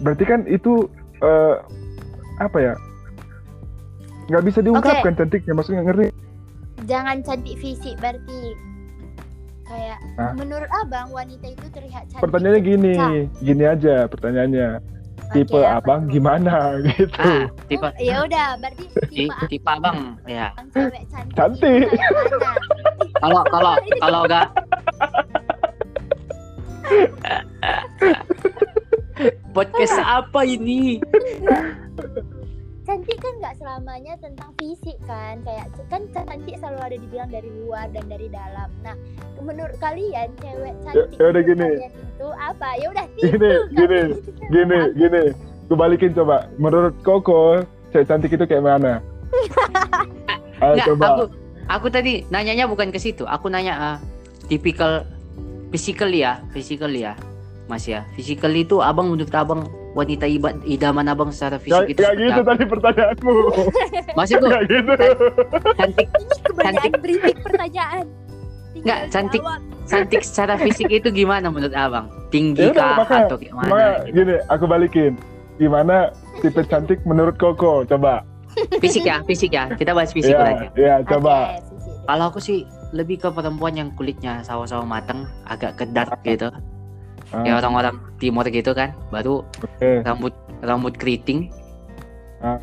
Berarti 0.00 0.24
kan 0.24 0.40
itu 0.48 0.88
eh, 1.24 1.54
apa 2.38 2.58
ya? 2.60 2.74
Nggak 4.26 4.44
bisa 4.44 4.58
diungkapkan 4.60 5.12
cantiknya, 5.14 5.52
maksudnya 5.52 5.82
ngerti? 5.82 6.08
jangan 6.84 7.16
cantik 7.22 7.56
fisik 7.56 7.96
berarti 7.96 8.52
kayak 9.64 9.96
Hah? 10.14 10.36
menurut 10.36 10.68
abang 10.76 11.08
wanita 11.08 11.48
itu 11.48 11.64
terlihat 11.70 12.04
cantik 12.06 12.20
Pertanyaannya 12.20 12.60
gini, 12.60 12.92
ketika- 12.92 13.40
gini 13.40 13.64
aja 13.64 13.94
pertanyaannya. 14.04 14.68
Tipe 15.32 15.56
apa 15.56 15.80
abang 15.80 16.00
tuh? 16.04 16.10
gimana 16.12 16.56
gitu. 16.92 17.16
Ah 17.16 17.48
tipe 17.64 17.80
Oh, 17.80 17.92
ya 17.96 18.16
udah 18.20 18.48
berarti 18.60 18.84
ti- 19.08 19.24
tipe 19.24 19.44
tipe 19.48 19.64
abang 19.66 20.20
ya. 20.26 20.52
cantik, 20.68 21.02
Cantik. 21.32 21.88
Kalau 23.22 23.40
kalau 23.48 23.72
kalau 23.96 24.20
enggak 24.22 24.46
podcast 29.56 29.96
apa 30.02 30.42
ini? 30.46 30.98
cantik 32.84 33.16
kan 33.16 33.32
nggak 33.40 33.56
selamanya 33.56 34.12
tentang 34.20 34.52
fisik 34.60 35.00
kan 35.08 35.40
kayak 35.40 35.72
kan 35.88 36.04
cantik 36.12 36.52
selalu 36.60 36.80
ada 36.84 36.96
dibilang 37.00 37.30
dari 37.32 37.50
luar 37.64 37.88
dan 37.96 38.04
dari 38.12 38.28
dalam 38.28 38.68
nah 38.84 38.92
menurut 39.40 39.72
kalian 39.80 40.28
cewek 40.36 40.76
cantik 40.84 41.16
ya 41.16 41.24
udah 41.32 41.42
gini. 41.48 41.68
itu 41.88 42.28
apa 42.36 42.68
ya 42.76 42.86
udah 42.92 43.06
Gini, 43.16 43.32
itu 43.32 43.50
gini, 43.72 44.00
Gini, 44.52 44.78
gini. 45.00 45.24
Gue 45.64 45.76
balikin 45.80 46.12
coba. 46.12 46.44
Menurut 46.60 46.92
Koko, 47.00 47.64
cewek 47.88 48.04
cantik 48.04 48.36
itu 48.36 48.44
kayak 48.44 48.64
mana? 48.64 49.00
Ayo 50.62 50.76
Enggak, 50.76 50.86
coba. 50.92 51.06
aku 51.08 51.24
aku 51.72 51.86
tadi 51.88 52.12
nanyanya 52.28 52.68
bukan 52.68 52.92
ke 52.92 53.00
situ. 53.00 53.24
Aku 53.24 53.48
nanya 53.48 53.74
ah, 53.74 53.96
tipikal 54.46 55.08
physical 55.72 56.12
ya, 56.12 56.44
physical 56.52 56.92
ya. 56.92 57.16
Mas 57.64 57.84
ya, 57.84 58.04
physical 58.12 58.52
itu 58.52 58.78
abang 58.78 59.08
menurut 59.08 59.32
abang 59.32 59.64
wanita 59.94 60.26
iba, 60.26 60.52
idaman 60.64 61.06
abang 61.06 61.30
secara 61.30 61.56
Gak, 61.56 61.62
fisik 61.62 61.86
itu 61.88 62.00
gak 62.02 62.14
gitu 62.14 62.32
apa? 62.36 62.50
tadi 62.50 62.64
pertanyaanmu. 62.66 63.34
Maksudku 64.18 64.46
Gak 64.46 64.62
gitu. 64.66 64.92
cantik 65.72 66.08
ini 66.10 66.36
kebanyakan 66.44 66.92
berisik 66.98 67.36
pertanyaan 67.40 68.06
Tinggal 68.74 68.84
Nggak, 68.84 69.00
cantik. 69.08 69.40
jawab. 69.40 69.60
cantik 69.84 70.22
secara 70.22 70.54
fisik 70.56 70.88
itu 70.90 71.08
gimana 71.08 71.46
menurut 71.46 71.72
abang? 71.72 72.10
Tinggi 72.28 72.66
Ya 72.66 72.74
kah 72.74 72.98
makanya- 72.98 73.28
atau 73.30 73.36
gimana? 73.38 73.68
Makanya 73.70 73.92
gitu? 74.02 74.12
gini, 74.18 74.34
aku 74.44 74.64
balikin. 74.66 75.12
Gimana 75.54 75.96
tipe 76.40 76.60
cantik 76.64 76.98
menurut 77.04 77.38
Koko? 77.38 77.86
Coba. 77.86 78.26
Fisik 78.78 79.02
ya, 79.04 79.22
fisik 79.22 79.50
ya. 79.50 79.70
Kita 79.70 79.94
bahas 79.94 80.10
fisik 80.10 80.30
Iya, 80.30 80.42
aja. 80.44 80.66
iya, 80.74 80.94
coba. 81.02 81.58
Kalau 82.04 82.24
aku 82.28 82.38
sih 82.38 82.62
lebih 82.90 83.18
ke 83.18 83.28
perempuan 83.30 83.72
yang 83.72 83.90
kulitnya 83.92 84.42
sawo-sawo 84.42 84.82
mateng, 84.82 85.22
agak 85.44 85.78
ke 85.78 85.84
dark 85.88 86.18
gitu. 86.22 86.50
Ah, 87.34 87.42
Ya 87.42 87.52
orang-orang 87.58 87.98
timur 88.22 88.46
gitu 88.46 88.70
kan. 88.70 88.94
Baru 89.10 89.42
Oke. 89.58 90.06
rambut 90.06 90.34
rambut 90.62 90.94
keriting. 90.94 91.50
Ah. 92.38 92.62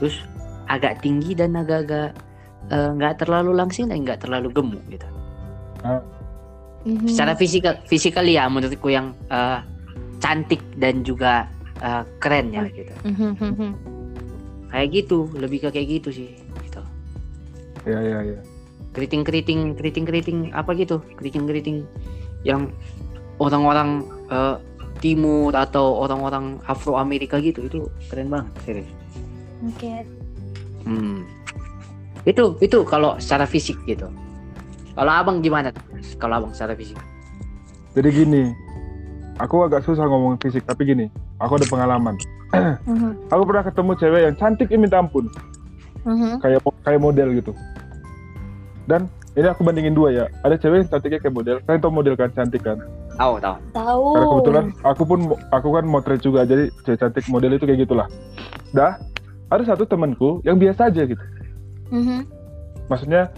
Terus 0.00 0.16
agak 0.72 1.04
tinggi 1.04 1.36
dan 1.36 1.52
agak-agak 1.52 2.16
eh, 2.72 2.90
nggak 2.96 3.20
terlalu 3.20 3.52
langsing 3.52 3.92
dan 3.92 4.00
nggak 4.00 4.24
terlalu 4.24 4.48
gemuk 4.48 4.82
gitu. 4.88 5.04
Mhm. 6.82 7.06
Secara 7.06 7.36
fisikal 7.38 7.78
fisikal 7.86 8.24
ya 8.26 8.48
menurutku 8.48 8.88
yang 8.88 9.12
eh, 9.28 9.60
cantik 10.18 10.62
dan 10.80 11.04
juga 11.04 11.46
eh, 11.82 12.02
keren 12.22 12.50
ya 12.54 12.64
gitu. 12.72 12.94
Mhm, 13.04 13.30
mhm. 13.38 13.70
Kayak 14.72 14.88
gitu, 15.04 15.28
lebih 15.36 15.68
ke 15.68 15.68
kayak 15.68 15.88
gitu 16.00 16.08
sih. 16.24 16.30
Gitu. 16.64 16.80
Iya, 17.84 18.00
iya, 18.00 18.18
iya. 18.24 18.40
Keriting-keriting, 18.96 19.76
keriting-keriting 19.76 20.38
apa 20.56 20.72
gitu? 20.72 21.04
Keriting-keriting 21.20 21.84
yang 22.48 22.72
orang-orang 23.42 24.06
eh, 24.30 24.56
timur 25.02 25.50
atau 25.58 25.98
orang-orang 26.06 26.62
Afro 26.70 26.94
Amerika 26.94 27.42
gitu 27.42 27.66
itu 27.66 27.90
keren 28.06 28.30
banget 28.30 28.54
serius. 28.62 28.90
Oke. 29.66 30.06
Hmm. 30.86 31.26
Itu 32.22 32.54
itu 32.62 32.86
kalau 32.86 33.18
secara 33.18 33.46
fisik 33.50 33.74
gitu. 33.86 34.06
Kalau 34.94 35.10
abang 35.10 35.42
gimana? 35.42 35.74
tuh? 35.74 35.82
Kalau 36.22 36.38
abang 36.38 36.52
secara 36.54 36.78
fisik? 36.78 36.94
Jadi 37.92 38.08
gini, 38.14 38.42
aku 39.36 39.66
agak 39.66 39.84
susah 39.84 40.06
ngomong 40.06 40.38
fisik, 40.40 40.64
tapi 40.64 40.88
gini, 40.88 41.06
aku 41.42 41.58
ada 41.58 41.66
pengalaman. 41.68 42.16
Mhm, 42.84 43.32
Aku 43.32 43.48
pernah 43.48 43.64
ketemu 43.64 43.92
cewek 43.96 44.20
yang 44.28 44.36
cantik 44.36 44.68
ini 44.68 44.84
minta 44.84 45.00
ampun, 45.00 45.24
mhm. 46.04 46.36
kayak 46.44 46.60
kayak 46.84 47.00
model 47.00 47.32
gitu. 47.32 47.56
Dan 48.84 49.08
ini 49.32 49.48
aku 49.48 49.64
bandingin 49.64 49.96
dua 49.96 50.12
ya. 50.12 50.24
Ada 50.44 50.60
cewek 50.60 50.84
yang 50.84 50.88
cantiknya 50.92 51.18
kayak 51.24 51.32
model. 51.32 51.56
Kalian 51.64 51.80
tau 51.80 51.88
model 51.88 52.12
kan 52.12 52.28
cantik 52.36 52.60
kan? 52.60 52.76
Tahu 53.12 53.34
tahu. 53.38 53.56
tahu 53.70 54.04
Karena 54.14 54.26
kebetulan 54.26 54.66
aku 54.82 55.02
pun 55.04 55.18
aku 55.50 55.68
kan 55.72 55.84
motret 55.84 56.20
juga, 56.20 56.42
jadi 56.42 56.72
cewek 56.82 56.98
cantik 56.98 57.24
model 57.28 57.54
itu 57.54 57.64
kayak 57.64 57.84
gitulah. 57.84 58.08
Dah, 58.72 58.96
ada 59.52 59.62
satu 59.68 59.84
temanku 59.84 60.40
yang 60.42 60.56
biasa 60.56 60.88
aja 60.88 61.04
gitu 61.04 61.20
Mhm. 61.92 62.24
maksudnya 62.88 63.28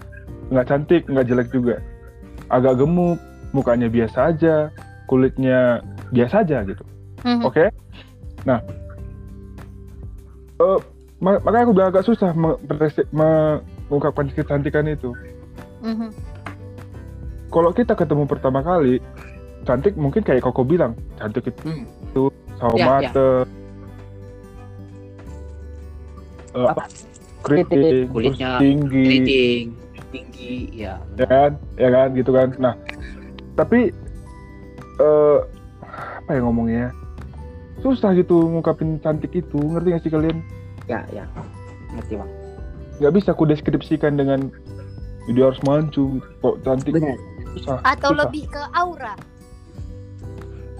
nggak 0.46 0.66
cantik 0.70 1.02
nggak 1.10 1.26
jelek 1.26 1.48
juga 1.50 1.82
agak 2.46 2.78
gemuk 2.78 3.18
mukanya 3.50 3.90
biasa 3.90 4.30
aja 4.30 4.70
kulitnya 5.10 5.82
biasa 6.14 6.46
aja 6.46 6.62
gitu 6.62 6.86
Mhm. 7.26 7.42
oke 7.42 7.66
nah 8.46 8.62
eh, 10.62 10.78
ma- 11.18 11.42
makanya 11.42 11.64
aku 11.66 11.74
bilang 11.74 11.90
agak 11.90 12.06
susah 12.06 12.30
mengungkapkan 13.10 14.30
kecantikan 14.30 14.86
itu 14.86 15.10
Mhm. 15.82 16.14
kalau 17.50 17.74
kita 17.74 17.98
ketemu 17.98 18.22
pertama 18.30 18.62
kali 18.62 19.02
cantik 19.64 19.96
mungkin 19.96 20.20
kayak 20.20 20.44
Koko 20.44 20.62
bilang 20.62 20.92
cantik 21.16 21.48
itu 21.48 21.64
Hmm. 22.12 22.30
sawo 22.56 22.76
Ya, 22.76 22.86
mata. 22.86 23.28
Eh, 26.54 26.66
apa? 26.70 26.84
keriting 27.42 28.08
Kulitnya 28.08 28.56
tinggi. 28.56 29.04
keriting 29.04 29.64
tinggi 30.08 30.52
ya. 30.72 30.96
Ya 31.18 31.26
kan? 31.26 31.50
Ya 31.74 31.88
kan? 31.90 32.08
Gitu 32.14 32.30
kan? 32.30 32.48
Nah 32.56 32.74
tapi 33.54 33.90
eh 34.96 35.38
apa 36.22 36.30
ya 36.30 36.40
ngomongnya? 36.40 36.88
Susah 37.82 38.14
gitu 38.14 38.48
ngungkapin 38.48 38.96
cantik 38.98 39.34
itu 39.34 39.58
ngerti 39.58 39.88
gak 39.90 40.02
sih 40.02 40.12
kalian? 40.14 40.38
Ya 40.86 41.04
ya. 41.10 41.26
Ngerti 41.92 42.16
bang. 42.16 42.30
Nggak 42.94 43.12
bisa 43.12 43.28
aku 43.34 43.44
deskripsikan 43.44 44.14
dengan 44.14 44.48
dia 45.26 45.44
harus 45.44 45.60
mancung 45.66 46.22
kok 46.38 46.62
cantik? 46.62 46.94
Benar. 46.94 47.18
Susah 47.52 47.76
Atau 47.82 48.14
susah. 48.14 48.20
lebih 48.24 48.46
ke 48.46 48.62
aura. 48.72 49.14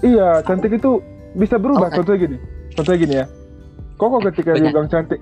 Iya 0.01 0.41
cantik 0.41 0.71
itu 0.71 0.99
bisa 1.33 1.55
berubah 1.55 1.87
Oh, 1.87 1.89
kan. 1.89 1.97
contohnya 1.99 2.19
gini 2.25 2.37
contohnya 2.71 2.99
gini 2.99 3.15
ya 3.15 3.25
kok 3.95 4.07
ketika 4.25 4.49
dia 4.51 4.59
Benar. 4.59 4.71
bilang 4.73 4.89
cantik 4.89 5.21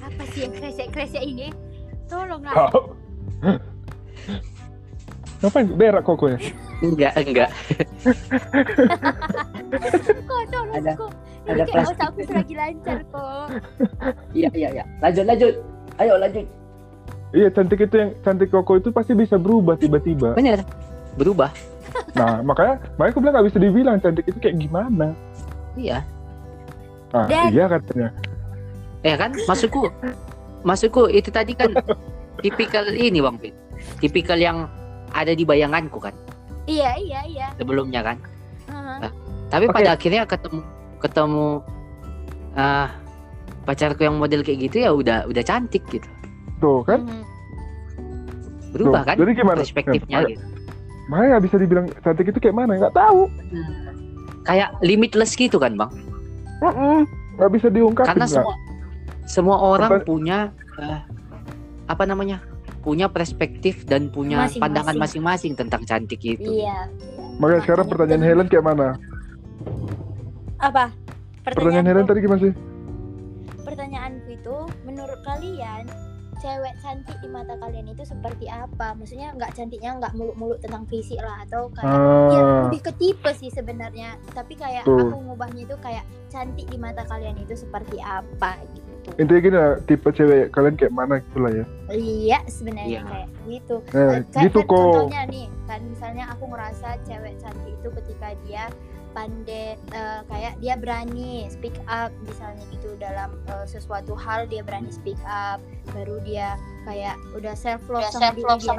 Apa 0.00 0.22
sih 0.28 0.42
yang 0.42 0.52
kresek-kresek 0.52 1.22
ini? 1.22 1.48
Tolong 2.04 2.42
lah. 2.42 2.68
kau 2.68 2.82
ngapain 5.40 5.68
berak 5.70 6.02
koko 6.02 6.24
ya 6.26 6.38
enggak 6.80 7.12
enggak 7.20 7.50
Kok 10.24 10.42
tolong 10.48 10.74
Ada- 10.74 10.96
kok. 10.96 11.12
Ini 11.44 11.50
ada 11.50 11.62
kayak 11.62 11.76
plastik. 11.76 11.94
otakku 11.94 12.32
lagi 12.32 12.54
lancar 12.56 12.98
kok. 13.06 13.46
iya 14.32 14.48
iya 14.50 14.68
iya 14.72 14.84
lanjut 14.98 15.24
lanjut 15.24 15.52
ayo 15.94 16.14
lanjut 16.16 16.46
iya 17.34 17.48
cantik 17.50 17.82
itu 17.82 17.94
yang 17.98 18.10
cantik 18.22 18.48
koko 18.48 18.78
itu 18.78 18.88
pasti 18.94 19.12
bisa 19.12 19.34
berubah 19.36 19.74
tiba-tiba. 19.74 20.38
Benar 20.38 20.62
berubah? 21.18 21.50
Nah 22.14 22.42
makanya 22.42 22.80
makanya 22.96 23.12
aku 23.12 23.20
bilang 23.20 23.34
nggak 23.38 23.46
bisa 23.50 23.58
dibilang 23.58 23.96
cantik 23.98 24.24
itu 24.30 24.38
kayak 24.38 24.56
gimana. 24.62 25.12
Iya. 25.74 25.98
Ah 27.10 27.26
Dan- 27.26 27.50
iya 27.50 27.64
katanya. 27.66 28.08
Ya 29.04 29.14
kan? 29.18 29.30
Maksudku 29.34 29.90
maksudku 30.64 31.12
itu 31.12 31.28
tadi 31.28 31.52
kan 31.52 31.70
tipikal 32.42 32.86
ini 32.94 33.18
bang 33.20 33.36
Pin. 33.36 33.54
Tipikal 34.00 34.38
yang 34.40 34.70
ada 35.12 35.34
di 35.36 35.44
bayanganku 35.44 36.00
kan? 36.00 36.14
Iya, 36.64 36.96
iya, 36.96 37.20
iya. 37.28 37.46
sebelumnya 37.60 38.00
kan? 38.00 38.16
Heeh. 38.64 39.12
tapi 39.52 39.68
Oke. 39.68 39.74
pada 39.76 39.94
akhirnya 39.94 40.24
ketemu 40.24 40.60
ketemu 40.98 41.60
ah 42.56 42.88
pacarku 43.68 44.02
yang 44.08 44.16
model 44.16 44.40
kayak 44.40 44.66
gitu 44.66 44.76
ya 44.82 44.90
udah 44.90 45.28
udah 45.28 45.42
cantik 45.44 45.84
gitu 45.92 46.08
tuh 46.56 46.80
kan? 46.82 47.00
Mhm. 47.02 47.22
berubah 48.70 49.00
Tuh, 49.00 49.06
kan 49.06 49.16
jadi 49.16 49.32
gimana? 49.34 49.58
perspektifnya 49.60 50.18
Nah, 50.18 50.26
gitu. 50.26 50.44
Makanya 51.04 51.28
nggak 51.30 51.44
bisa 51.44 51.56
dibilang 51.56 51.86
cantik 52.00 52.26
itu 52.26 52.38
kayak 52.38 52.56
mana? 52.56 52.72
Nggak 52.74 52.90
tahu. 52.92 53.20
Kayak 54.42 54.68
limitless 54.80 55.32
gitu 55.32 55.56
kan 55.56 55.74
bang? 55.74 55.90
Nggak 57.36 57.50
bisa 57.52 57.68
diungkapin 57.68 58.08
karena 58.10 58.26
semua 58.26 58.54
semua 59.24 59.56
orang 59.58 59.90
Pertan- 59.94 60.06
punya 60.06 60.38
eh, 60.76 61.00
apa 61.86 62.02
namanya? 62.02 62.42
Punya 62.80 63.06
perspektif 63.06 63.84
dan 63.84 64.08
punya 64.08 64.42
Masing-masing. 64.42 64.60
pandangan 64.60 64.96
masing-masing 64.98 65.52
tentang 65.54 65.82
cantik 65.84 66.20
itu. 66.20 66.60
Iya. 66.60 66.90
makanya 67.34 67.62
sekarang 67.62 67.86
pertanyaan 67.86 68.22
Helen 68.22 68.46
kayak 68.46 68.62
mana? 68.64 68.94
Apa? 70.58 70.90
pertanyaan 71.42 71.84
Helen 71.84 72.04
tadi 72.04 72.20
gimana 72.20 72.40
sih? 72.40 72.52
Pertanyaanku 73.60 74.28
itu 74.30 74.56
menurut 74.82 75.20
kalian 75.22 75.84
cewek 76.44 76.74
cantik 76.78 77.16
di 77.18 77.26
mata 77.26 77.56
kalian 77.56 77.88
itu 77.88 78.04
seperti 78.04 78.44
apa? 78.46 78.92
Maksudnya 78.92 79.32
nggak 79.32 79.56
cantiknya 79.56 79.96
nggak 79.96 80.12
muluk-muluk 80.12 80.60
tentang 80.60 80.84
fisik 80.84 81.16
lah 81.18 81.40
atau 81.42 81.72
kayak 81.72 81.88
ya 82.28 82.38
ah 82.38 82.60
lebih 82.64 82.80
ke 82.82 82.92
tipe 82.94 83.30
sih 83.32 83.48
sebenarnya. 83.48 84.20
Tapi 84.30 84.52
kayak 84.54 84.84
Tuh. 84.84 85.00
aku 85.00 85.16
ngubahnya 85.24 85.64
itu 85.64 85.76
kayak 85.80 86.04
cantik 86.28 86.66
di 86.66 86.76
mata 86.76 87.00
kalian 87.04 87.38
itu 87.38 87.56
seperti 87.56 87.96
apa 87.98 88.60
gitu. 88.68 88.82
intinya 89.14 89.36
gini 89.38 89.52
lah, 89.54 89.72
tipe 89.84 90.08
cewek 90.08 90.48
kalian 90.48 90.74
kayak 90.74 90.88
mana 90.90 91.20
gitu 91.20 91.38
lah 91.38 91.52
ya 91.52 91.64
Iya 91.92 92.38
sebenarnya 92.48 92.88
Iya. 92.90 93.02
kayak 93.04 93.28
gitu. 93.44 93.76
eh, 93.84 94.00
Eh, 94.00 94.20
kayak 94.26 94.44
gitu 94.48 94.58
kan 94.58 94.66
kok 94.66 94.80
contohnya 94.80 95.22
nih 95.28 95.46
kan 95.64 95.80
misalnya 95.84 96.24
aku 96.32 96.44
ngerasa 96.48 96.88
cewek 97.04 97.34
cantik 97.36 97.68
itu 97.70 97.88
ketika 97.94 98.28
dia 98.42 98.64
pandai 99.14 99.78
eh, 99.78 100.20
kayak 100.26 100.58
dia 100.58 100.74
berani 100.74 101.46
speak 101.46 101.78
up 101.86 102.10
misalnya 102.26 102.66
gitu 102.74 102.98
dalam 102.98 103.30
eh, 103.46 103.64
sesuatu 103.64 104.12
hal 104.18 104.50
dia 104.50 104.60
berani 104.66 104.90
speak 104.90 105.18
up 105.24 105.62
baru 105.94 106.18
dia 106.26 106.58
kayak 106.84 107.16
udah 107.32 107.54
self 107.54 107.80
love 107.88 108.04
sama, 108.10 108.34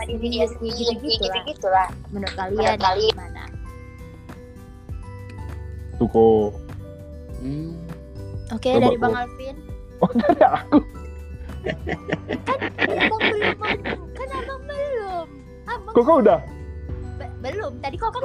diri 0.05 0.43
dia 0.43 0.47
sendiri 0.51 0.99
gitu 1.01 1.25
gitu 1.47 1.67
lah. 1.71 1.89
menurut 2.11 2.35
kalian 2.35 2.77
gimana? 2.77 3.43
Tuh 5.95 6.07
kok 6.11 6.51
Hmm. 7.45 7.77
oke 8.49 8.65
Coba, 8.65 8.83
dari 8.89 8.97
bang 8.97 9.15
Alvin. 9.15 9.57
Oh 10.03 10.11
dari 10.11 10.43
aku. 10.43 10.77
Kan 12.43 12.59
abang 12.83 13.21
belum 13.31 13.55
kan 14.11 14.27
abang 14.33 14.61
belum. 14.67 15.27
Abang 15.71 15.93
kok 15.95 16.03
kau 16.03 16.17
udah 16.19 16.39
belum 17.45 17.73
tadi 17.79 17.95
kok 18.01 18.09
kan 18.09 18.21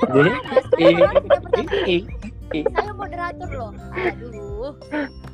Eh, 2.51 2.67
saya 2.75 2.91
moderator 2.97 3.49
loh 3.55 3.71
aduh 3.95 4.75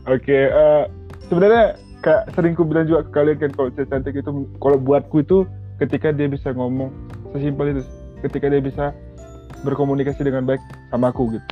Oke, 0.06 0.38
eh, 0.52 0.84
sebenarnya 1.26 1.74
kayak 2.04 2.30
sering 2.36 2.54
ku 2.54 2.62
bilang 2.62 2.86
juga 2.86 3.08
ke 3.08 3.10
kalian 3.16 3.36
kan 3.40 3.50
kalau 3.56 3.68
cewek 3.74 3.88
cantik 3.90 4.14
itu 4.14 4.30
kalau 4.60 4.76
buatku 4.78 5.24
itu 5.24 5.48
ketika 5.82 6.12
dia 6.14 6.28
bisa 6.30 6.52
ngomong 6.54 6.92
sesimpel 7.34 7.74
itu, 7.74 7.82
ketika 8.22 8.46
dia 8.52 8.62
bisa 8.62 8.84
berkomunikasi 9.66 10.22
dengan 10.22 10.46
baik 10.46 10.62
sama 10.92 11.10
aku 11.10 11.34
gitu. 11.34 11.46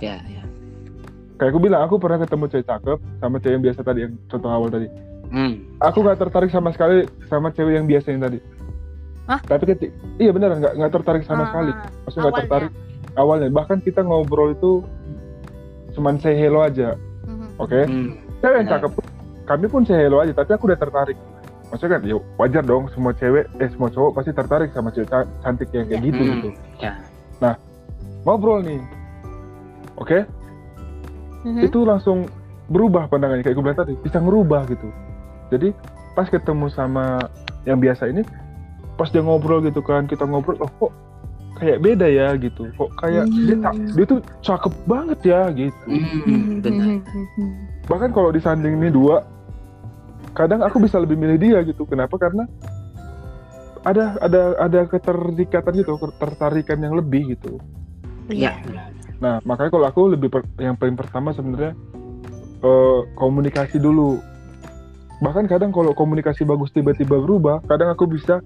ya 0.00 0.16
ya 0.30 0.40
Kayak 1.36 1.56
aku 1.56 1.60
bilang, 1.64 1.80
aku 1.88 1.96
pernah 1.96 2.20
ketemu 2.20 2.44
cewek 2.52 2.66
cakep 2.68 2.98
sama 3.16 3.36
cewek 3.40 3.54
yang 3.56 3.64
biasa 3.64 3.80
tadi 3.80 3.98
yang 4.04 4.12
contoh 4.28 4.50
awal 4.52 4.68
tadi. 4.68 4.88
hmm. 5.32 5.52
Aku 5.80 5.98
nggak 6.04 6.20
tertarik 6.20 6.52
sama 6.52 6.68
sekali 6.72 7.08
sama 7.32 7.48
cewek 7.52 7.80
yang 7.80 7.88
biasa 7.88 8.06
yang 8.12 8.22
tadi. 8.28 8.38
Hah? 9.30 9.38
Tapi 9.40 9.62
ketika 9.64 9.94
iya 10.18 10.30
benar 10.30 10.50
nggak 10.52 10.74
nggak 10.74 10.92
tertarik 10.92 11.22
sama 11.22 11.42
Ah, 11.42 11.48
sekali. 11.48 11.70
Maksudnya 12.02 12.22
nggak 12.24 12.38
tertarik 12.42 12.72
awalnya. 13.14 13.48
Bahkan 13.48 13.78
kita 13.80 14.00
ngobrol 14.02 14.50
itu 14.50 14.82
cuman 15.90 16.18
say 16.18 16.34
hello 16.34 16.60
aja, 16.60 16.98
Mhm. 17.24 17.46
oke? 17.56 17.80
Hmm. 17.82 18.10
cewek 18.40 18.56
yang 18.56 18.68
cakep 18.72 18.92
kami 19.44 19.66
pun 19.66 19.82
say 19.82 19.98
hello 19.98 20.18
aja 20.18 20.32
tapi 20.32 20.50
aku 20.50 20.64
udah 20.64 20.78
tertarik 20.78 21.18
maksudnya 21.66 21.92
kan 21.92 22.02
ya 22.02 22.16
wajar 22.34 22.64
dong 22.64 22.88
semua 22.88 23.12
cewek 23.12 23.52
eh 23.58 23.68
semua 23.68 23.86
cowok 23.86 24.16
pasti 24.16 24.32
tertarik 24.32 24.72
sama 24.72 24.88
cewek 24.88 25.06
ca- 25.06 25.28
cantik 25.40 25.68
yang 25.68 25.84
kayak 25.84 26.00
Ya. 26.00 26.06
gitu 26.08 26.22
Hmm. 26.22 26.30
gitu 26.32 26.48
Ya. 26.78 26.92
nah 27.36 27.54
ngobrol 28.24 28.64
nih 28.64 28.80
oke 29.94 30.24
Mhm. 31.44 31.60
itu 31.62 31.78
langsung 31.82 32.32
berubah 32.64 33.06
pandangannya 33.06 33.42
kayak 33.42 33.52
gue 33.52 33.64
bilang 33.66 33.76
tadi 33.76 33.94
bisa 33.98 34.16
ngerubah 34.16 34.62
gitu 34.66 34.88
jadi 35.50 35.68
pas 36.14 36.24
ketemu 36.24 36.66
sama 36.70 37.20
yang 37.64 37.76
biasa 37.76 38.08
ini 38.08 38.24
pas 39.00 39.08
dia 39.08 39.24
ngobrol 39.24 39.64
gitu 39.64 39.80
kan 39.80 40.04
kita 40.04 40.28
ngobrol 40.28 40.60
oh 40.60 40.68
kok 40.76 40.92
kayak 41.56 41.80
beda 41.80 42.04
ya? 42.08 42.36
gitu. 42.36 42.68
Kok 42.76 42.90
kayak 43.00 43.24
dia, 43.28 43.56
ca- 43.60 43.76
dia 43.96 44.04
tuh 44.04 44.20
cakep 44.44 44.74
banget 44.84 45.18
ya 45.24 45.40
gitu. 45.56 45.84
Hmm, 45.88 46.60
benar. 46.60 47.00
bahkan 47.88 48.12
kalau 48.12 48.30
disanding 48.30 48.76
ini 48.76 48.92
dua 48.92 49.24
kadang 50.36 50.60
aku 50.60 50.84
bisa 50.84 51.00
lebih 51.00 51.16
milih 51.16 51.40
dia 51.40 51.58
gitu. 51.64 51.88
Kenapa? 51.88 52.20
Karena 52.20 52.44
ada 53.88 54.20
ada 54.20 54.40
ada 54.60 54.80
keterikatan 54.84 55.80
gitu 55.80 55.96
ketertarikan 55.96 56.78
yang 56.84 56.92
lebih 56.92 57.32
gitu. 57.32 57.56
Ya 58.28 58.60
nah 59.20 59.36
makanya 59.44 59.68
kalau 59.72 59.84
aku 59.88 60.00
lebih 60.16 60.32
per- 60.32 60.48
yang 60.56 60.76
paling 60.80 60.96
pertama 60.96 61.32
sebenarnya 61.32 61.72
eh, 62.60 63.00
komunikasi 63.16 63.80
dulu. 63.80 64.20
Bahkan 65.20 65.44
kadang 65.48 65.72
kalau 65.76 65.92
komunikasi 65.92 66.48
bagus 66.48 66.72
tiba-tiba 66.72 67.20
berubah 67.20 67.60
kadang 67.68 67.92
aku 67.92 68.08
bisa 68.08 68.40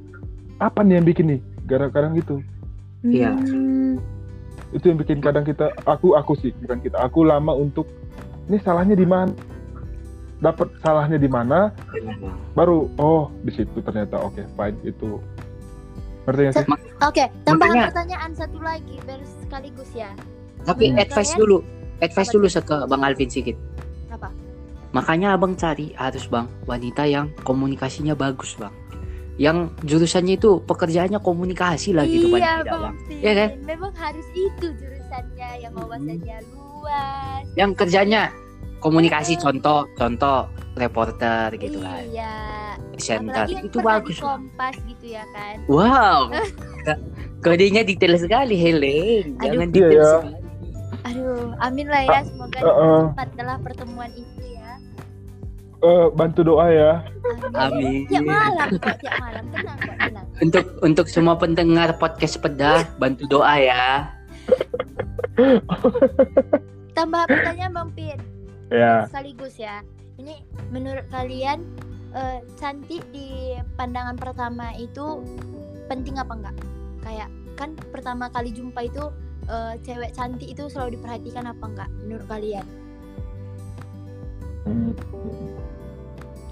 apa 0.58 0.80
nih 0.80 0.94
yang 0.96 1.06
bikin 1.06 1.26
nih 1.28 1.40
gara-gara 1.64 2.08
gitu 2.12 2.40
Iya. 3.02 3.36
Hmm. 3.36 4.00
itu 4.70 4.84
yang 4.84 4.96
bikin 4.96 5.20
kadang 5.20 5.42
kita 5.42 5.68
aku 5.84 6.14
aku 6.14 6.34
sih 6.34 6.50
bukan 6.58 6.80
kita 6.80 6.96
aku 6.98 7.22
lama 7.22 7.52
untuk 7.52 7.84
ini 8.46 8.56
salahnya 8.58 8.92
di 8.92 9.04
mana 9.04 9.30
dapat 10.36 10.68
salahnya 10.78 11.16
di 11.16 11.26
mana 11.26 11.70
baru 12.52 12.90
oh 12.96 13.30
di 13.40 13.52
situ 13.52 13.78
ternyata 13.78 14.18
oke 14.18 14.42
fine 14.50 14.76
itu 14.82 15.20
ngerti 16.24 16.40
nggak 16.42 16.54
sih 16.54 16.66
Oke, 17.02 17.24
tambahan 17.44 17.74
Makanya- 17.74 17.88
pertanyaan 17.92 18.32
satu 18.32 18.58
lagi 18.58 18.96
biar 19.04 19.20
sekaligus 19.42 19.90
ya. 19.92 20.08
tapi 20.64 20.88
Hmm. 20.88 20.96
advice 20.98 21.28
Kalian- 21.28 21.40
dulu 21.44 21.56
advice 22.00 22.24
Apa 22.24 22.34
dulu 22.34 22.46
ke 22.48 22.76
Bang 22.86 23.02
Alvin 23.04 23.28
sedikit. 23.28 23.56
Apa? 24.08 24.28
Makanya 24.90 25.28
abang 25.34 25.52
cari 25.52 25.92
harus 25.92 26.24
bang 26.24 26.48
wanita 26.64 27.04
yang 27.04 27.28
komunikasinya 27.42 28.14
bagus 28.14 28.56
bang. 28.56 28.72
Yang 29.34 29.56
jurusannya 29.82 30.38
itu 30.38 30.62
pekerjaannya 30.62 31.18
komunikasi 31.18 31.90
lah 31.90 32.06
gitu 32.06 32.30
paling 32.30 32.38
iya 32.40 32.54
tidak 32.62 32.70
bang 32.70 32.80
bang. 32.80 32.94
Pin. 33.02 33.18
Iya 33.18 33.32
kan? 33.34 33.48
memang 33.66 33.92
harus 33.98 34.26
itu 34.32 34.66
jurusannya 34.78 35.48
yang 35.58 35.72
wawasannya 35.74 36.36
luas 36.54 37.42
Yang 37.54 37.70
kerjanya 37.74 38.22
komunikasi 38.78 39.34
contoh 39.36 39.88
contoh 39.94 40.46
reporter 40.74 41.54
gitu 41.56 41.78
kan, 41.80 42.02
iya 42.04 42.34
presenter 42.92 43.46
apalagi 43.46 43.54
yang 43.54 43.66
itu 43.66 43.78
bagus. 43.80 44.18
kompas 44.18 44.74
gitu 44.84 45.06
ya 45.08 45.24
kan 45.32 45.56
Wow. 45.66 46.30
Kodenya 47.44 47.80
detail 47.80 48.16
sekali 48.16 48.56
Helen. 48.56 49.36
Aduh. 49.36 49.44
Jangan 49.44 49.68
Iya, 49.68 49.74
detail 49.74 49.98
ya. 49.98 50.10
sekali. 50.18 50.38
aduh 51.04 51.52
amin 51.60 51.86
lah 51.92 52.02
ya 52.02 52.20
semoga 52.24 52.58
uh, 52.58 52.70
uh. 52.72 53.00
cepatlah 53.12 53.56
pertemuan 53.60 54.08
itu 54.16 54.33
Eh, 55.84 56.06
bantu 56.10 56.40
doa 56.42 56.66
ya. 56.66 56.92
Amin. 57.52 58.08
tiap 58.08 58.24
malam 58.24 58.68
kok 58.74 58.96
tiap 58.98 59.14
malam 59.20 59.44
tenang 59.52 59.76
kok 59.76 59.96
tenang 59.98 60.26
Untuk 60.40 60.64
untuk 60.80 61.06
semua 61.06 61.36
pendengar 61.36 61.92
podcast 61.94 62.40
pedah 62.40 62.88
bantu 62.96 63.28
doa 63.28 63.54
ya. 63.54 64.08
tambah 66.94 67.26
pertanyaan 67.26 67.72
bang 67.74 67.90
Pin 67.92 68.18
Ya. 68.70 69.04
sekaligus 69.04 69.54
ya 69.56 69.82
ini 70.14 70.40
menurut 70.70 71.04
kalian 71.10 71.60
eh, 72.12 72.38
cantik 72.54 73.02
di 73.10 73.52
pandangan 73.74 74.14
pertama 74.14 74.70
itu 74.74 75.20
penting 75.84 76.16
apa 76.16 76.32
enggak 76.32 76.56
kayak 77.02 77.28
kan 77.54 77.74
pertama 77.90 78.30
kali 78.30 78.50
jumpa 78.50 78.84
itu 78.84 79.10
eh, 79.46 79.74
cewek 79.82 80.14
cantik 80.14 80.48
itu 80.48 80.64
selalu 80.66 80.96
diperhatikan 80.96 81.44
apa 81.44 81.64
enggak 81.66 81.90
menurut 82.00 82.26
kalian 82.26 82.64
Hmm. 84.64 84.96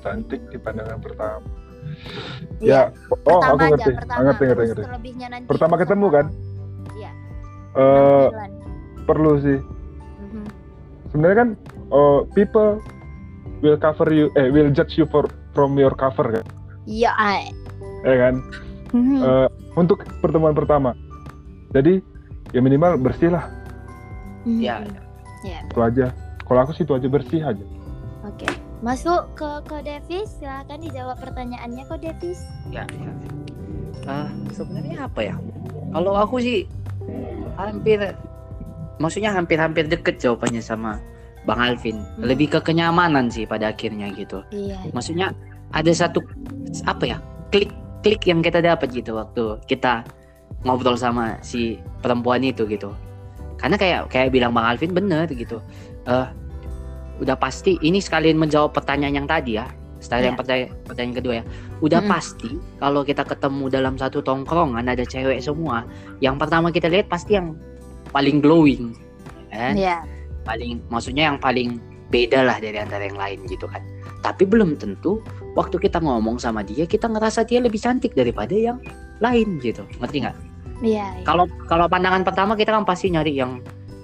Cantik 0.02 0.42
di 0.50 0.58
pandangan 0.58 0.98
pertama. 0.98 1.40
Iya, 2.58 2.90
Ya. 2.90 3.16
Oh, 3.26 3.38
aku 3.38 3.54
pertama 3.54 3.62
aja 3.62 3.70
ngerti. 3.74 3.92
pertama 3.94 4.18
Ah, 4.18 4.24
ngerti, 4.26 4.44
ngerti, 4.44 4.64
ngerti. 4.66 4.82
nanti 5.22 5.46
Pertama 5.46 5.74
ketemu 5.78 6.06
kan? 6.10 6.26
Iya. 6.92 7.10
Eh, 7.72 8.26
penampilan. 8.28 8.50
perlu 9.06 9.32
sih. 9.40 9.58
Mhm. 10.18 10.42
Sebenarnya 11.10 11.36
kan 11.38 11.48
eh, 11.92 12.20
people 12.34 12.70
will 13.62 13.78
cover 13.78 14.08
you 14.10 14.26
eh 14.34 14.50
will 14.50 14.70
judge 14.70 14.98
you 14.98 15.06
for 15.06 15.26
from 15.54 15.78
your 15.78 15.94
cover 15.94 16.26
kan. 16.28 16.46
iya 16.82 17.14
ay. 17.14 17.46
Ya 18.02 18.16
kan? 18.18 18.34
Mhm. 18.90 19.18
Eh, 19.22 19.48
untuk 19.74 20.02
pertemuan 20.18 20.54
pertama. 20.54 20.98
Jadi 21.70 22.02
ya 22.50 22.60
minimal 22.60 22.98
bersih 22.98 23.30
lah. 23.30 23.46
Mhm. 24.42 24.58
Ya. 24.62 24.82
Itu 25.70 25.78
aja. 25.78 26.06
Kalau 26.42 26.58
aku 26.62 26.74
sih 26.74 26.82
itu 26.82 26.94
aja 26.94 27.06
bersih 27.06 27.42
aja. 27.42 27.64
oke 28.22 28.46
masuk 28.82 29.30
ke 29.38 29.50
ke 29.70 29.76
Davis 29.86 30.28
silahkan 30.42 30.78
dijawab 30.82 31.16
pertanyaannya 31.22 31.86
kok 31.86 32.02
Davis 32.02 32.42
Ya. 32.74 32.82
ya. 32.90 33.12
Ah, 34.10 34.28
sebenarnya 34.50 35.06
apa 35.06 35.20
ya? 35.22 35.36
Kalau 35.94 36.18
aku 36.18 36.42
sih 36.42 36.66
hampir 37.54 38.02
maksudnya 38.98 39.30
hampir-hampir 39.30 39.86
deket 39.86 40.18
jawabannya 40.18 40.58
sama 40.58 40.98
Bang 41.46 41.62
Alvin. 41.62 42.02
Hmm. 42.02 42.26
Lebih 42.26 42.58
ke 42.58 42.74
kenyamanan 42.74 43.30
sih 43.30 43.46
pada 43.46 43.70
akhirnya 43.70 44.10
gitu. 44.18 44.42
iya 44.50 44.82
Maksudnya 44.90 45.30
ada 45.70 45.92
satu 45.94 46.18
apa 46.82 47.06
ya? 47.06 47.18
Klik 47.54 47.70
klik 48.02 48.26
yang 48.26 48.42
kita 48.42 48.58
dapat 48.58 48.90
gitu 48.90 49.14
waktu 49.14 49.62
kita 49.70 50.02
ngobrol 50.66 50.98
sama 50.98 51.38
si 51.38 51.78
perempuan 52.02 52.42
itu 52.42 52.66
gitu. 52.66 52.90
Karena 53.62 53.78
kayak 53.78 54.10
kayak 54.10 54.34
bilang 54.34 54.50
Bang 54.50 54.66
Alvin 54.74 54.90
bener 54.90 55.30
gitu. 55.30 55.62
Eh 56.10 56.26
udah 57.22 57.38
pasti 57.38 57.78
ini 57.86 58.02
sekalian 58.02 58.36
menjawab 58.36 58.74
pertanyaan 58.74 59.22
yang 59.22 59.28
tadi 59.30 59.56
ya. 59.62 59.70
Setelah 60.02 60.34
yang 60.34 60.38
pertanyaan, 60.38 60.74
pertanyaan 60.82 61.14
kedua 61.14 61.34
ya. 61.38 61.44
Udah 61.78 62.00
Mm-mm. 62.02 62.10
pasti 62.10 62.50
kalau 62.82 63.06
kita 63.06 63.22
ketemu 63.22 63.70
dalam 63.70 63.94
satu 63.94 64.18
tongkrongan 64.18 64.90
ada 64.90 65.06
cewek 65.06 65.38
semua, 65.38 65.86
yang 66.18 66.34
pertama 66.34 66.74
kita 66.74 66.90
lihat 66.90 67.06
pasti 67.06 67.38
yang 67.38 67.54
paling 68.10 68.42
glowing. 68.42 68.98
Kan? 69.52 69.76
iya 69.76 70.00
paling 70.42 70.82
maksudnya 70.90 71.30
yang 71.32 71.38
paling 71.38 71.78
beda 72.12 72.44
lah 72.44 72.58
dari 72.60 72.76
antara 72.76 73.08
yang 73.08 73.16
lain 73.16 73.38
gitu 73.48 73.64
kan 73.70 73.80
tapi 74.20 74.44
belum 74.44 74.76
tentu 74.76 75.22
waktu 75.56 75.80
kita 75.80 76.00
ngomong 76.02 76.36
sama 76.36 76.60
dia 76.60 76.84
kita 76.84 77.08
ngerasa 77.08 77.46
dia 77.46 77.62
lebih 77.62 77.80
cantik 77.80 78.12
daripada 78.12 78.52
yang 78.52 78.78
lain 79.22 79.60
gitu 79.62 79.86
ngerti 80.02 80.24
nggak 80.28 80.36
iya 80.84 81.06
iya. 81.08 81.24
kalau 81.24 81.48
kalau 81.70 81.88
pandangan 81.88 82.26
pertama 82.26 82.56
kita 82.56 82.74
kan 82.74 82.84
pasti 82.84 83.12
nyari 83.12 83.32
yang 83.32 83.60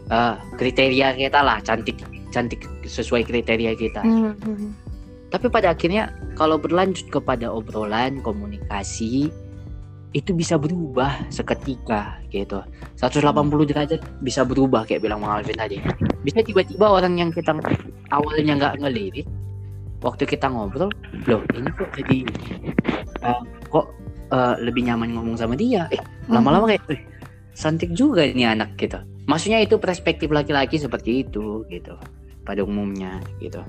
eh, 0.09 0.35
kriteria 0.57 1.17
kita 1.17 1.41
lah 1.43 1.61
cantik 1.61 2.01
cantik 2.35 2.65
sesuai 2.85 3.25
kriteria 3.27 3.73
kita. 3.77 4.03
Mhm. 4.05 4.89
tapi 5.29 5.53
pada 5.53 5.77
akhirnya 5.77 6.09
kalau 6.41 6.57
berlanjut 6.57 7.05
kepada 7.13 7.53
obrolan 7.53 8.25
komunikasi 8.25 9.29
itu 10.17 10.31
bisa 10.33 10.57
berubah 10.57 11.21
seketika 11.29 12.17
gitu. 12.33 12.65
180 12.97 13.69
derajat 13.69 14.01
bisa 14.25 14.41
berubah 14.41 14.89
kayak 14.89 15.05
bilang 15.05 15.21
Bang 15.21 15.45
Alvin 15.45 15.53
tadi. 15.53 15.85
Bisa 16.25 16.41
tiba-tiba 16.41 16.89
orang 16.89 17.21
yang 17.21 17.29
kita 17.29 17.53
awalnya 18.09 18.57
nggak 18.57 18.75
ngelirik 18.81 19.29
waktu 20.03 20.25
kita 20.25 20.47
ngobrol 20.47 20.91
loh 21.27 21.43
ini 21.55 21.71
kok 21.75 21.91
jadi 21.95 22.19
eh, 23.27 23.43
kok 23.67 23.87
eh, 24.31 24.55
lebih 24.63 24.87
nyaman 24.87 25.13
ngomong 25.19 25.37
sama 25.37 25.59
dia? 25.59 25.91
Eh 25.91 26.01
lama-lama 26.31 26.71
kayak 26.71 26.83
eh, 26.95 27.03
cantik 27.53 27.91
juga 27.93 28.23
ini 28.23 28.47
anak 28.47 28.79
gitu 28.79 28.99
maksudnya 29.29 29.61
itu 29.61 29.77
perspektif 29.77 30.33
laki-laki 30.33 30.81
seperti 30.81 31.23
itu 31.23 31.63
gitu 31.69 31.95
pada 32.49 32.65
umumnya 32.65 33.21
gitu 33.39 33.61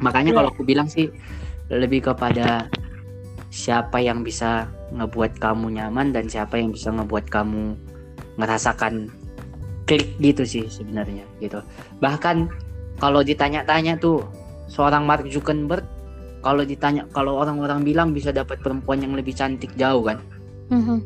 makanya 0.00 0.32
Iya. 0.32 0.36
kalau 0.40 0.48
aku 0.50 0.62
bilang 0.64 0.88
sih 0.88 1.12
lebih 1.68 2.10
kepada 2.10 2.66
siapa 3.52 4.02
yang 4.02 4.24
bisa 4.26 4.66
ngebuat 4.90 5.38
kamu 5.38 5.78
nyaman 5.78 6.10
dan 6.10 6.26
siapa 6.26 6.58
yang 6.58 6.74
bisa 6.74 6.90
ngebuat 6.90 7.30
kamu 7.30 7.76
ngerasakan 8.40 9.12
klik 9.84 10.16
gitu 10.18 10.42
sih 10.42 10.64
sebenarnya 10.66 11.22
gitu 11.38 11.60
bahkan 12.00 12.48
kalau 12.98 13.20
ditanya-tanya 13.20 14.00
tuh 14.00 14.24
seorang 14.66 15.04
Mark 15.04 15.28
Zuckerberg 15.28 15.84
kalau 16.40 16.64
ditanya 16.64 17.04
kalau 17.12 17.36
orang-orang 17.40 17.84
bilang 17.84 18.08
bisa 18.16 18.32
dapat 18.32 18.58
perempuan 18.64 19.04
yang 19.04 19.12
lebih 19.12 19.36
cantik 19.36 19.70
jauh 19.76 20.02
kan 20.02 20.18
Mhm. 20.72 21.04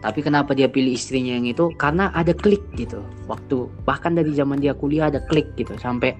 Tapi 0.00 0.24
kenapa 0.24 0.56
dia 0.56 0.64
pilih 0.64 0.96
istrinya 0.96 1.36
yang 1.36 1.44
itu? 1.44 1.68
Karena 1.76 2.08
ada 2.16 2.32
klik 2.32 2.64
gitu. 2.72 3.04
Waktu 3.28 3.68
bahkan 3.84 4.16
dari 4.16 4.32
zaman 4.32 4.60
dia 4.60 4.72
kuliah 4.72 5.12
ada 5.12 5.20
klik 5.28 5.52
gitu. 5.60 5.76
Sampai 5.76 6.16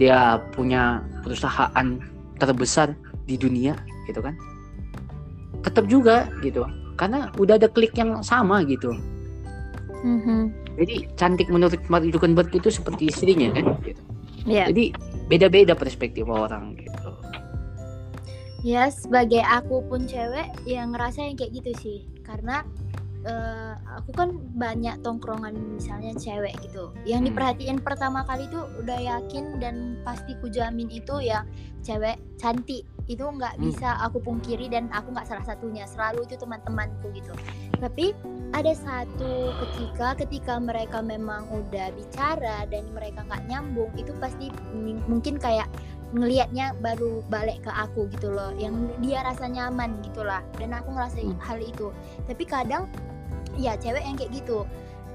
dia 0.00 0.40
punya 0.56 1.04
perusahaan 1.20 2.00
terbesar 2.40 2.96
di 3.28 3.36
dunia 3.36 3.76
gitu 4.08 4.24
kan. 4.24 4.32
Tetap 5.60 5.84
juga 5.84 6.32
gitu. 6.40 6.64
Karena 6.96 7.28
udah 7.36 7.60
ada 7.60 7.68
klik 7.68 7.92
yang 7.96 8.24
sama 8.24 8.64
gitu. 8.64 8.96
Mhm. 10.00 10.56
jadi 10.80 11.04
cantik 11.12 11.52
menurut 11.52 11.76
Mark 11.92 12.08
Zuckerberg 12.08 12.48
itu 12.56 12.72
seperti 12.72 13.12
istrinya 13.12 13.52
kan 13.52 13.76
gitu. 13.84 14.00
Iya. 14.48 14.72
jadi 14.72 14.96
beda-beda 15.28 15.76
perspektif 15.76 16.24
orang 16.24 16.72
gitu. 16.80 17.12
Ya 18.64 18.88
sebagai 18.88 19.44
aku 19.44 19.84
pun 19.84 20.08
cewek 20.08 20.48
yang 20.64 20.96
ngerasa 20.96 21.28
yang 21.28 21.36
kayak 21.36 21.52
gitu 21.60 21.72
sih. 21.80 21.98
Karena 22.24 22.64
eh, 23.20 23.74
aku 24.00 24.16
kan 24.16 24.32
banyak 24.56 24.96
tongkrongan 25.04 25.52
misalnya 25.76 26.16
cewek 26.16 26.56
gitu. 26.64 26.88
Yang 27.04 27.20
Hmm. 27.20 27.28
diperhatiin 27.32 27.78
pertama 27.84 28.24
kali 28.24 28.48
tuh 28.48 28.64
udah 28.80 28.96
yakin 28.96 29.60
dan 29.60 30.00
pasti 30.02 30.32
ku 30.40 30.48
jamin 30.48 30.88
itu 30.88 31.20
ya 31.20 31.44
cewek 31.84 32.16
cantik. 32.40 32.88
Itu 33.10 33.26
nggak 33.28 33.58
Hmm. 33.58 33.64
bisa 33.68 34.00
aku 34.00 34.22
pungkiri 34.22 34.72
dan 34.72 34.88
aku 34.94 35.12
nggak 35.12 35.28
salah 35.28 35.44
satunya. 35.44 35.84
Selalu 35.84 36.24
itu 36.24 36.40
teman-temanku 36.40 37.12
gitu. 37.12 37.34
Tapi 37.76 38.16
ada 38.56 38.72
satu 38.72 39.52
ketika 39.62 40.16
ketika 40.16 40.54
mereka 40.56 41.04
memang 41.04 41.44
udah 41.52 41.92
bicara 41.92 42.64
dan 42.72 42.88
mereka 42.96 43.22
nggak 43.28 43.46
nyambung 43.46 43.90
itu 44.00 44.16
pasti 44.16 44.48
mungkin 45.06 45.36
kayak 45.36 45.68
ngelihatnya 46.10 46.74
baru 46.82 47.22
balik 47.30 47.62
ke 47.62 47.70
aku 47.70 48.10
gitu 48.10 48.34
loh. 48.34 48.50
Yang 48.58 48.90
dia 48.98 49.22
rasa 49.22 49.46
nyaman 49.46 50.02
gitulah. 50.02 50.42
Dan 50.58 50.74
aku 50.74 50.90
ngerasain 50.90 51.30
Hmm. 51.34 51.42
hal 51.42 51.58
itu. 51.62 51.94
Tapi 52.26 52.42
kadang 52.46 52.90
ya 53.58 53.74
cewek 53.78 54.04
yang 54.04 54.16
kayak 54.18 54.32
gitu. 54.34 54.68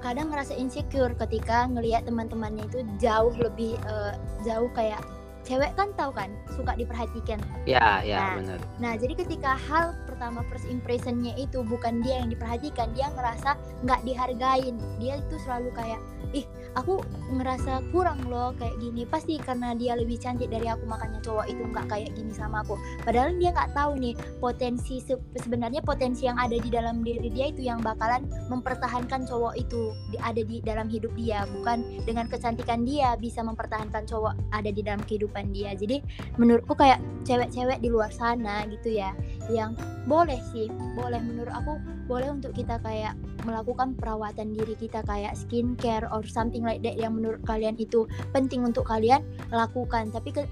Kadang 0.03 0.29
ngerasa 0.29 0.53
insecure 0.53 1.15
ketika 1.17 1.65
ngelihat 1.71 2.05
teman-temannya 2.05 2.67
itu 2.67 2.83
jauh 3.01 3.33
lebih 3.38 3.79
eh, 3.88 4.13
jauh 4.43 4.69
kayak 4.75 5.01
cewek 5.45 5.71
kan 5.73 5.93
tahu 5.93 6.11
kan 6.11 6.27
suka 6.51 6.73
diperhatikan 6.73 7.37
Ya, 7.63 8.01
ya 8.01 8.17
Nah. 8.19 8.33
benar. 8.35 8.59
Nah, 8.77 8.93
jadi 8.95 9.13
ketika 9.15 9.53
hal 9.55 9.93
pertama 10.05 10.41
first 10.45 10.65
impressionnya 10.65 11.33
itu 11.35 11.61
bukan 11.61 12.01
dia 12.01 12.19
yang 12.19 12.29
diperhatikan, 12.29 12.89
dia 12.91 13.09
ngerasa 13.11 13.53
nggak 13.81 14.01
dihargain. 14.03 14.75
Dia 14.97 15.17
itu 15.17 15.35
selalu 15.41 15.69
kayak, 15.71 15.99
ih, 16.31 16.45
aku 16.73 17.01
ngerasa 17.31 17.81
kurang 17.89 18.21
loh 18.23 18.53
kayak 18.53 18.77
gini. 18.79 19.03
Pasti 19.03 19.37
karena 19.37 19.73
dia 19.73 19.93
lebih 19.93 20.15
cantik 20.15 20.47
dari 20.47 20.65
aku, 20.65 20.85
makanya 20.85 21.19
cowok 21.19 21.45
itu 21.47 21.61
nggak 21.63 21.85
kayak 21.87 22.09
gini 22.13 22.31
sama 22.31 22.61
aku. 22.61 22.73
Padahal 23.01 23.33
dia 23.35 23.49
nggak 23.51 23.73
tahu 23.73 23.91
nih 23.97 24.13
potensi 24.39 24.95
se- 24.99 25.21
sebenarnya 25.35 25.81
potensi 25.81 26.25
yang 26.25 26.37
ada 26.37 26.55
di 26.55 26.69
dalam 26.69 27.01
diri 27.01 27.27
dia 27.27 27.49
itu 27.49 27.61
yang 27.61 27.81
bakalan 27.81 28.23
mempertahankan 28.47 29.25
cowok 29.25 29.57
itu 29.57 29.81
di- 30.09 30.21
ada 30.21 30.39
di 30.39 30.61
dalam 30.61 30.87
hidup 30.87 31.11
dia, 31.13 31.43
bukan 31.51 31.81
dengan 32.05 32.25
kecantikan 32.25 32.85
dia 32.85 33.13
bisa 33.15 33.41
mempertahankan 33.41 34.05
cowok 34.05 34.33
ada 34.49 34.69
di 34.69 34.79
dalam 34.79 35.03
kehidupan 35.03 35.34
dia. 35.51 35.75
Jadi 35.75 35.99
menurutku 36.39 36.77
kayak 36.77 37.01
cewek-cewek 37.25 37.81
di 37.81 37.89
luar 37.89 38.13
sana 38.13 38.63
gitu 38.69 38.93
ya 38.93 39.11
yang 39.49 39.73
boleh 40.05 40.38
sih 40.53 40.69
boleh 40.93 41.17
menurut 41.17 41.53
aku 41.53 41.81
boleh 42.05 42.29
untuk 42.29 42.53
kita 42.53 42.77
kayak 42.86 43.17
melakukan 43.45 43.97
perawatan 43.97 44.53
diri 44.53 44.77
kita 44.77 45.01
kayak 45.05 45.33
skincare 45.33 46.05
or 46.13 46.21
something 46.25 46.61
like 46.61 46.81
that 46.86 46.97
yang 46.97 47.17
menurut 47.17 47.41
kalian 47.45 47.73
itu 47.81 48.05
penting 48.29 48.61
untuk 48.61 48.86
kalian 48.86 49.25
lakukan 49.49 50.13
tapi 50.13 50.29
ke- 50.33 50.49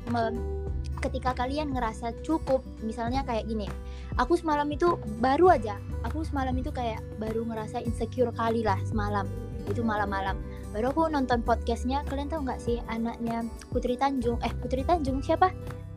ketika 1.06 1.32
kalian 1.38 1.74
ngerasa 1.74 2.16
cukup 2.26 2.66
misalnya 2.82 3.22
kayak 3.22 3.46
gini 3.46 3.70
aku 4.18 4.34
semalam 4.38 4.66
itu 4.74 4.98
baru 5.22 5.54
aja 5.54 5.78
aku 6.02 6.26
semalam 6.26 6.54
itu 6.58 6.74
kayak 6.74 7.02
baru 7.22 7.46
ngerasa 7.46 7.86
insecure 7.86 8.34
kali 8.34 8.66
lah 8.66 8.78
semalam 8.86 9.30
itu 9.70 9.80
malam-malam 9.86 10.36
baru 10.74 10.90
aku 10.90 11.06
nonton 11.08 11.40
podcastnya 11.40 12.02
kalian 12.04 12.28
tahu 12.28 12.42
nggak 12.44 12.58
sih 12.58 12.82
anaknya 12.88 13.42
Putri 13.70 13.94
Tanjung 13.94 14.42
eh 14.42 14.50
Putri 14.56 14.82
Tanjung 14.82 15.22
siapa 15.22 15.54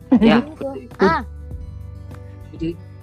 Ya. 0.21 0.39
Itu. 0.39 0.69
ah 0.99 1.25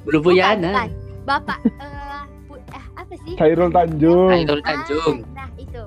Belum 0.05 0.21
punya 0.23 0.45
Bukan, 0.47 0.59
anak. 0.63 0.73
bukan. 0.73 0.91
Bapak 1.25 1.59
eh 1.65 2.23
pu- 2.47 2.65
eh 2.71 2.85
apa 2.95 3.15
sih? 3.19 3.35
Khairul 3.35 3.71
Tanjung. 3.71 4.31
Khairul 4.31 4.61
Ah, 4.61 4.67
Tanjung. 4.67 5.17
nah, 5.31 5.49
itu. 5.57 5.83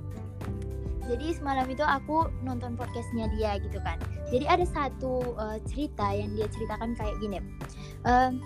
Jadi 1.03 1.27
semalam 1.31 1.65
itu 1.65 1.81
aku 1.81 2.25
nonton 2.41 2.73
podcastnya 2.73 3.29
dia 3.31 3.55
gitu 3.57 3.77
kan. 3.79 3.95
Jadi 4.27 4.45
ada 4.45 4.65
satu 4.65 5.21
eh, 5.37 5.57
cerita 5.65 6.09
yang 6.09 6.33
dia 6.33 6.45
ceritakan 6.47 6.93
kayak 6.93 7.15
gini. 7.17 7.37
Em, 8.03 8.41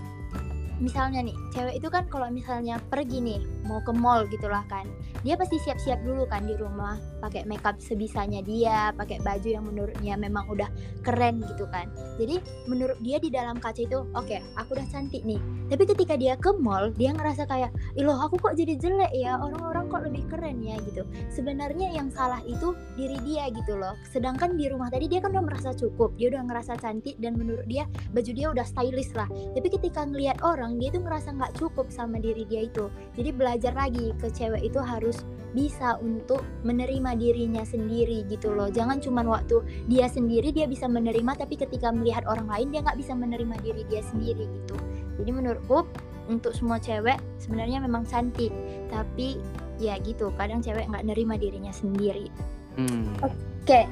misalnya 0.81 1.21
nih, 1.21 1.37
cewek 1.53 1.77
itu 1.77 1.87
kan 1.87 2.03
kalau 2.09 2.27
misalnya 2.33 2.81
pergi 2.89 3.21
nih 3.21 3.41
mau 3.69 3.79
ke 3.85 3.93
mall 3.93 4.25
gitulah 4.27 4.65
kan. 4.67 4.89
Dia 5.21 5.37
pasti 5.37 5.61
siap-siap 5.61 6.01
dulu 6.01 6.25
kan 6.25 6.49
di 6.49 6.57
rumah, 6.57 6.97
pakai 7.21 7.45
makeup 7.45 7.77
sebisanya 7.77 8.41
dia, 8.41 8.89
pakai 8.97 9.21
baju 9.21 9.45
yang 9.45 9.63
menurutnya 9.63 10.17
memang 10.17 10.49
udah 10.49 10.67
keren 11.05 11.45
gitu 11.45 11.69
kan. 11.69 11.87
Jadi 12.17 12.41
menurut 12.65 12.97
dia 13.05 13.21
di 13.21 13.29
dalam 13.29 13.61
kaca 13.61 13.85
itu, 13.85 14.01
oke, 14.17 14.37
aku 14.57 14.69
udah 14.73 14.87
cantik 14.89 15.21
nih. 15.21 15.37
Tapi 15.69 15.83
ketika 15.87 16.17
dia 16.17 16.35
ke 16.35 16.51
mall, 16.57 16.91
dia 16.97 17.13
ngerasa 17.13 17.45
kayak, 17.47 17.71
loh 18.01 18.17
aku 18.17 18.41
kok 18.41 18.57
jadi 18.57 18.75
jelek 18.75 19.13
ya, 19.15 19.37
orang-orang 19.37 19.87
kok 19.87 20.03
lebih 20.03 20.25
keren 20.27 20.59
ya 20.65 20.75
gitu. 20.83 21.05
Sebenarnya 21.31 21.93
yang 21.93 22.09
salah 22.09 22.41
itu 22.43 22.73
diri 22.97 23.15
dia 23.23 23.47
gitu 23.53 23.77
loh. 23.77 23.93
Sedangkan 24.09 24.57
di 24.57 24.67
rumah 24.67 24.89
tadi 24.89 25.05
dia 25.07 25.21
kan 25.21 25.31
udah 25.31 25.45
merasa 25.45 25.71
cukup, 25.77 26.17
dia 26.17 26.33
udah 26.33 26.43
ngerasa 26.49 26.75
cantik 26.81 27.15
dan 27.21 27.37
menurut 27.37 27.63
dia 27.69 27.85
baju 28.11 28.31
dia 28.33 28.47
udah 28.49 28.65
stylish 28.65 29.13
lah. 29.13 29.29
Tapi 29.29 29.67
ketika 29.69 30.03
ngelihat 30.03 30.41
orang, 30.41 30.70
dia 30.77 30.93
tuh 30.93 31.03
ngerasa 31.03 31.33
nggak 31.35 31.57
cukup 31.57 31.89
sama 31.89 32.21
diri 32.21 32.45
dia 32.47 32.67
itu. 32.67 32.87
Jadi 33.17 33.29
belajar 33.33 33.73
lagi 33.73 34.13
ke 34.19 34.27
cewek 34.31 34.61
itu 34.61 34.79
harus 34.79 35.23
bisa 35.51 35.99
untuk 35.99 36.43
menerima 36.63 37.17
dirinya 37.19 37.63
sendiri 37.67 38.23
gitu 38.31 38.55
loh. 38.55 38.71
Jangan 38.71 39.03
cuman 39.03 39.27
waktu 39.27 39.59
dia 39.91 40.07
sendiri 40.07 40.55
dia 40.55 40.67
bisa 40.67 40.87
menerima, 40.87 41.35
tapi 41.35 41.59
ketika 41.59 41.91
melihat 41.91 42.23
orang 42.27 42.47
lain 42.47 42.71
dia 42.71 42.79
nggak 42.83 42.99
bisa 42.99 43.11
menerima 43.11 43.55
diri 43.59 43.83
dia 43.91 44.03
sendiri 44.05 44.47
gitu. 44.47 44.75
Jadi 45.19 45.31
menurutku 45.31 45.83
untuk 46.31 46.55
semua 46.55 46.79
cewek 46.79 47.19
sebenarnya 47.41 47.83
memang 47.83 48.07
cantik, 48.07 48.53
tapi 48.87 49.35
ya 49.81 49.99
gitu 49.99 50.31
kadang 50.39 50.63
cewek 50.63 50.87
nggak 50.87 51.03
nerima 51.03 51.35
dirinya 51.35 51.73
sendiri. 51.73 52.31
Hmm. 52.79 53.11
Oke, 53.19 53.83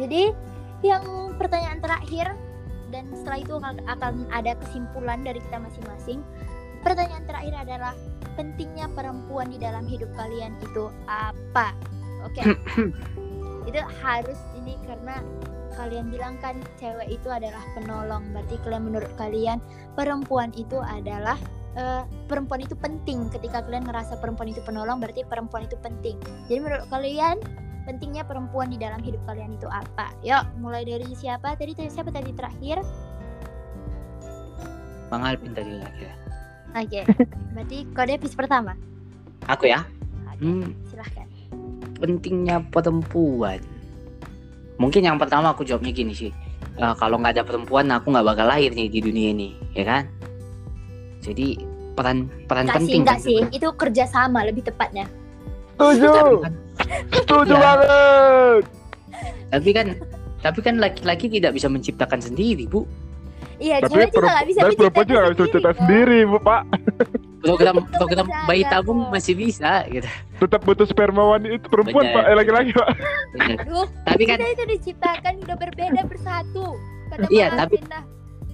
jadi 0.00 0.34
yang 0.82 1.34
pertanyaan 1.38 1.78
terakhir 1.78 2.34
dan 2.88 3.08
setelah 3.12 3.38
itu 3.40 3.54
akan- 3.86 4.28
ada 4.32 4.52
kesimpulan 4.64 5.20
dari 5.24 5.40
kita 5.42 5.60
masing-masing. 5.60 6.20
Pertanyaan 6.82 7.24
terakhir 7.26 7.54
adalah 7.58 7.92
pentingnya 8.38 8.86
perempuan 8.94 9.50
di 9.50 9.58
dalam 9.58 9.84
hidup 9.90 10.08
kalian 10.14 10.54
itu 10.62 10.88
apa? 11.10 11.74
Oke, 12.22 12.42
itu 13.68 13.80
harus 14.02 14.38
ini 14.58 14.78
karena 14.86 15.20
kalian 15.78 16.10
bilang 16.10 16.34
kan 16.42 16.58
cewek 16.78 17.06
itu 17.06 17.28
adalah 17.30 17.62
penolong. 17.78 18.26
Berarti 18.34 18.58
kalian 18.66 18.82
menurut 18.90 19.12
kalian 19.14 19.58
perempuan 19.94 20.50
itu 20.58 20.78
adalah 20.82 21.38
eh, 21.78 22.02
perempuan 22.26 22.62
itu 22.62 22.74
penting. 22.74 23.30
Ketika 23.30 23.62
kalian 23.62 23.86
ngerasa 23.86 24.18
perempuan 24.18 24.50
itu 24.50 24.62
penolong, 24.66 24.98
berarti 24.98 25.22
perempuan 25.26 25.66
itu 25.66 25.78
penting. 25.78 26.18
Jadi 26.50 26.58
menurut 26.58 26.86
kalian 26.90 27.38
pentingnya 27.88 28.20
perempuan 28.20 28.68
di 28.68 28.76
dalam 28.76 29.00
hidup 29.00 29.24
kalian 29.24 29.56
itu 29.56 29.64
apa? 29.64 30.12
Yuk, 30.20 30.44
mulai 30.60 30.84
dari 30.84 31.08
siapa? 31.16 31.56
Tadi 31.56 31.72
tadi 31.72 31.88
siapa 31.88 32.12
tadi 32.12 32.36
terakhir? 32.36 32.84
Bang 35.08 35.24
Alvin 35.24 35.56
tadi 35.56 35.72
lagi 35.72 36.04
ya. 36.04 36.14
Oke. 36.76 37.00
Berarti 37.56 37.88
kode 37.96 38.12
episode 38.12 38.36
pertama. 38.36 38.76
Aku 39.48 39.64
ya. 39.64 39.88
Oke, 40.28 40.44
Hmm, 40.44 40.70
silahkan. 40.84 41.24
pentingnya 41.98 42.60
perempuan. 42.68 43.58
Mungkin 44.76 45.02
yang 45.02 45.16
pertama 45.16 45.50
aku 45.50 45.64
jawabnya 45.64 45.90
gini 45.90 46.12
sih. 46.12 46.30
Eh, 46.78 46.94
kalau 46.94 47.18
nggak 47.18 47.40
ada 47.40 47.42
perempuan 47.42 47.88
aku 47.90 48.12
nggak 48.12 48.22
bakal 48.22 48.46
lahir 48.46 48.70
nih 48.70 48.86
di 48.86 49.00
dunia 49.00 49.32
ini, 49.32 49.48
ya 49.72 49.82
kan? 49.82 50.04
Jadi 51.24 51.58
peran 51.98 52.30
peran 52.46 52.68
sih, 52.68 52.76
penting. 52.76 53.00
enggak 53.02 53.18
kan 53.18 53.26
sih. 53.26 53.38
Itu 53.50 53.72
kerjasama 53.74 54.46
lebih 54.46 54.62
tepatnya. 54.62 55.08
Tapi 55.74 55.98
Setuju. 55.98 56.46
Setuju 57.12 57.54
Ya. 57.54 57.60
banget. 57.60 58.62
tapi 59.48 59.70
kan 59.72 59.86
tapi 60.38 60.58
kan 60.60 60.74
laki-laki 60.76 61.26
tidak 61.26 61.56
bisa 61.56 61.66
menciptakan 61.66 62.20
sendiri, 62.20 62.68
Bu. 62.68 62.84
Iya, 63.58 63.82
Tapi 63.82 63.90
cewek 63.90 64.10
juga 64.14 64.38
bisa 64.46 64.60
tapi 64.62 64.74
perempuan 64.78 65.06
juga 65.08 65.20
cerita 65.34 65.70
sendiri, 65.74 66.18
Bu, 66.22 66.38
Pak. 66.38 66.62
Program 67.38 67.76
program 67.88 68.26
bayi 68.46 68.62
tabung 68.62 69.10
masih 69.10 69.34
bisa 69.34 69.82
gitu. 69.88 70.06
Tetap 70.38 70.62
butuh 70.62 70.86
sperma 70.86 71.34
wanita 71.34 71.54
itu 71.56 71.66
perempuan, 71.66 72.06
Bener. 72.06 72.14
Pak. 72.14 72.24
Eh, 72.24 72.34
laki-laki, 72.36 72.70
Pak. 72.70 72.88
Aduh, 73.66 73.86
Tapi 74.06 74.22
kan 74.26 74.38
itu 74.38 74.64
diciptakan 74.68 75.32
udah 75.42 75.56
berbeda 75.58 76.00
bersatu. 76.06 76.66
Kata 77.08 77.26
Iya, 77.30 77.46
tapi- 77.56 77.82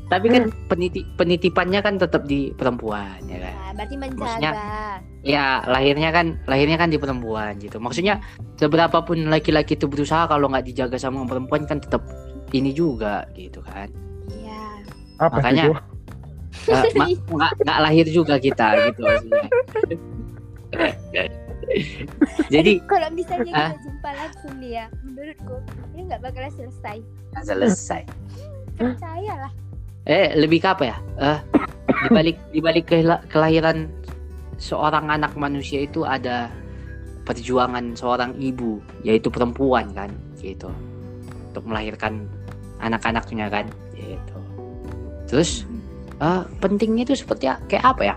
tapi 0.07 0.27
kan 0.31 0.43
peniti, 0.69 1.01
penitipannya 1.17 1.81
kan 1.81 1.95
tetap 1.97 2.25
di 2.25 2.55
perempuan, 2.55 3.19
ya 3.27 3.45
kan? 3.45 3.55
Nah, 3.57 3.73
berarti 3.75 3.97
menjaga. 3.99 4.25
Maksudnya- 4.25 5.14
ya 5.25 5.65
lahirnya 5.65 6.11
kan 6.11 6.37
lahirnya 6.45 6.77
kan 6.77 6.87
di 6.87 6.97
perempuan 6.97 7.57
gitu 7.57 7.77
maksudnya 7.79 8.21
seberapa 8.55 9.01
pun 9.01 9.25
laki-laki 9.27 9.73
itu 9.73 9.89
berusaha 9.89 10.25
kalau 10.25 10.47
nggak 10.47 10.65
dijaga 10.67 10.97
sama 10.97 11.25
perempuan 11.25 11.65
kan 11.65 11.81
tetap 11.81 12.05
ini 12.51 12.71
juga 12.71 13.25
gitu 13.33 13.59
kan 13.61 13.89
Iya. 14.31 14.63
Apa 15.19 15.41
Makanya- 15.41 15.81
nggak 17.27 17.53
nggak 17.59 17.79
lahir 17.81 18.07
juga 18.07 18.37
kita 18.37 18.67
gitu 18.85 19.01
maksudnya 19.03 19.49
jadi 22.49 22.73
kalau 22.85 23.09
misalnya 23.11 23.53
Ah. 23.53 23.69
kita 23.71 23.81
jumpa 23.83 24.11
langsung 24.13 24.55
nih 24.59 24.71
ya, 24.75 24.85
menurutku 25.03 25.57
ini 25.89 26.01
nggak 26.05 26.21
bakalan 26.21 26.53
selesai. 26.53 26.97
selesai 27.43 28.03
Percayalah. 28.75 29.53
eh 30.05 30.37
lebih 30.37 30.61
ke 30.61 30.69
apa 30.69 30.85
ya 30.85 30.97
eh 31.17 31.39
dibalik 32.05 32.37
dibalik 32.51 32.85
kela- 32.85 33.25
kelahiran 33.27 33.89
seorang 34.59 35.11
anak 35.11 35.35
manusia 35.35 35.85
itu 35.85 36.07
ada 36.07 36.51
perjuangan 37.25 37.97
seorang 37.97 38.37
ibu 38.37 38.79
yaitu 39.03 39.33
perempuan 39.33 39.91
kan 39.97 40.13
gitu. 40.39 40.69
Untuk 41.51 41.65
melahirkan 41.65 42.29
anak-anaknya 42.83 43.47
kan 43.49 43.67
gitu. 43.97 44.39
Terus 45.31 45.65
eh, 46.21 46.43
pentingnya 46.61 47.09
itu 47.09 47.17
seperti 47.19 47.49
kayak 47.71 47.85
apa 47.85 48.03
ya? 48.15 48.17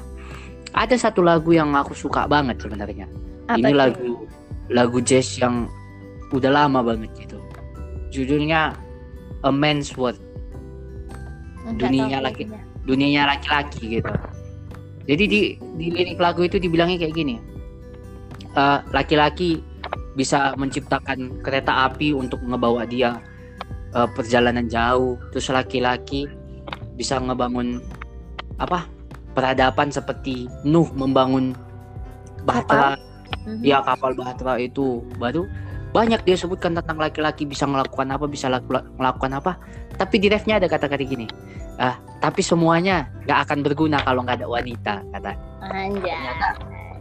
Ada 0.76 1.10
satu 1.10 1.24
lagu 1.24 1.56
yang 1.56 1.74
aku 1.74 1.96
suka 1.96 2.28
banget 2.28 2.60
sebenarnya. 2.62 3.08
Apa 3.48 3.58
ini 3.64 3.72
tuh? 3.72 3.80
lagu 3.80 4.10
lagu 4.68 4.98
jazz 5.00 5.40
yang 5.40 5.72
udah 6.36 6.52
lama 6.52 6.84
banget 6.84 7.10
gitu. 7.16 7.40
Judulnya 8.12 8.76
A 9.48 9.52
Man's 9.54 9.96
World. 9.96 10.20
Dunia 11.80 12.20
laki- 12.24 12.48
dunianya 12.88 13.28
laki-laki 13.28 14.00
gitu. 14.00 14.12
Jadi 15.08 15.24
di 15.26 15.42
di 15.80 15.88
lirik 15.90 16.20
lagu 16.20 16.44
itu 16.44 16.60
dibilangnya 16.60 17.08
kayak 17.08 17.16
gini. 17.16 17.36
Eh, 18.54 18.80
laki-laki 18.92 19.64
bisa 20.18 20.52
menciptakan 20.60 21.40
kereta 21.46 21.88
api 21.88 22.12
untuk 22.12 22.44
ngebawa 22.44 22.84
dia 22.84 23.18
eh, 23.96 24.10
perjalanan 24.14 24.68
jauh. 24.68 25.16
Terus 25.32 25.48
laki-laki 25.50 26.28
bisa 27.00 27.18
ngebangun 27.18 27.80
apa? 28.60 28.86
peradaban 29.38 29.94
seperti 29.94 30.50
Nuh 30.66 30.90
membangun 30.98 31.54
bahtera 32.42 32.98
Mhm. 33.46 33.62
ya 33.62 33.86
kapal 33.86 34.18
bahtera 34.18 34.58
itu 34.58 35.06
baru 35.22 35.46
banyak 35.96 36.22
dia 36.28 36.36
sebutkan 36.36 36.76
tentang 36.76 37.00
laki-laki 37.00 37.48
bisa 37.48 37.64
melakukan 37.64 38.12
apa 38.12 38.26
bisa 38.28 38.52
laku- 38.52 38.86
melakukan 39.00 39.32
apa 39.40 39.52
tapi 39.98 40.22
di 40.22 40.28
refnya 40.30 40.62
ada 40.62 40.70
kata-kata 40.70 41.02
gini. 41.02 41.26
Ah, 41.78 41.98
tapi 42.22 42.42
semuanya 42.42 43.10
nggak 43.26 43.40
akan 43.50 43.58
berguna 43.66 44.02
kalau 44.02 44.22
nggak 44.26 44.42
ada 44.42 44.48
wanita 44.50 44.94
kata. 45.14 45.32
Anjay. 45.62 46.18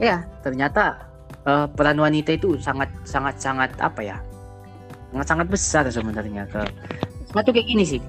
Ya, 0.00 0.24
ternyata 0.44 1.00
eh, 1.44 1.66
peran 1.72 1.96
wanita 1.96 2.36
itu 2.36 2.56
sangat 2.60 2.88
sangat 3.04 3.36
sangat 3.40 3.70
apa 3.80 4.00
ya? 4.04 4.16
Sangat 5.12 5.26
sangat 5.28 5.46
besar 5.48 5.84
sebenarnya 5.88 6.44
ke. 6.48 6.60
Satu 7.32 7.52
kayak 7.52 7.68
gini 7.68 7.84
sih. 7.84 8.00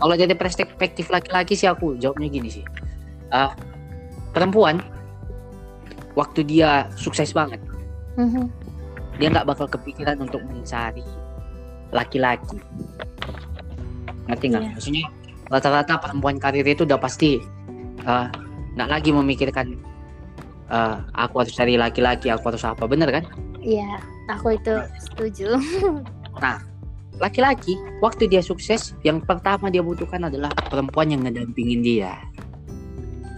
Kalau 0.00 0.16
dari 0.18 0.34
perspektif 0.34 1.06
laki-laki 1.08 1.54
sih 1.54 1.68
aku 1.70 1.96
jawabnya 1.96 2.28
gini 2.28 2.48
sih. 2.50 2.64
Ah, 3.28 3.52
perempuan 4.32 4.80
waktu 6.14 6.46
dia 6.46 6.86
sukses 6.94 7.34
banget, 7.34 7.58
Mhm. 8.14 8.46
Dia 9.18 9.28
nggak 9.30 9.46
bakal 9.46 9.66
kepikiran 9.70 10.18
untuk 10.18 10.42
mencari 10.42 11.04
laki-laki. 11.94 12.58
Ngerti 14.26 14.44
nggak? 14.50 14.62
Iya. 14.62 14.72
Maksudnya 14.74 15.04
rata-rata 15.52 15.94
perempuan 16.00 16.36
karir 16.40 16.66
itu 16.66 16.82
udah 16.82 16.98
pasti 16.98 17.38
eh, 18.02 18.26
nggak 18.74 18.90
lagi 18.90 19.10
memikirkan 19.14 19.78
eh, 20.70 20.96
aku 21.14 21.44
harus 21.46 21.54
cari 21.54 21.78
laki-laki, 21.78 22.32
aku 22.32 22.54
harus 22.54 22.64
apa, 22.66 22.84
bener 22.90 23.10
kan? 23.14 23.24
Iya, 23.64 24.02
aku 24.28 24.58
itu 24.58 24.74
setuju. 25.00 25.56
Laki-laki 27.22 27.78
waktu 28.02 28.26
dia 28.26 28.42
sukses, 28.42 28.90
yang 29.06 29.22
pertama 29.22 29.70
dia 29.70 29.86
butuhkan 29.86 30.26
adalah 30.26 30.50
perempuan 30.66 31.14
yang 31.14 31.22
ngedampingin 31.22 31.80
dia. 31.86 32.18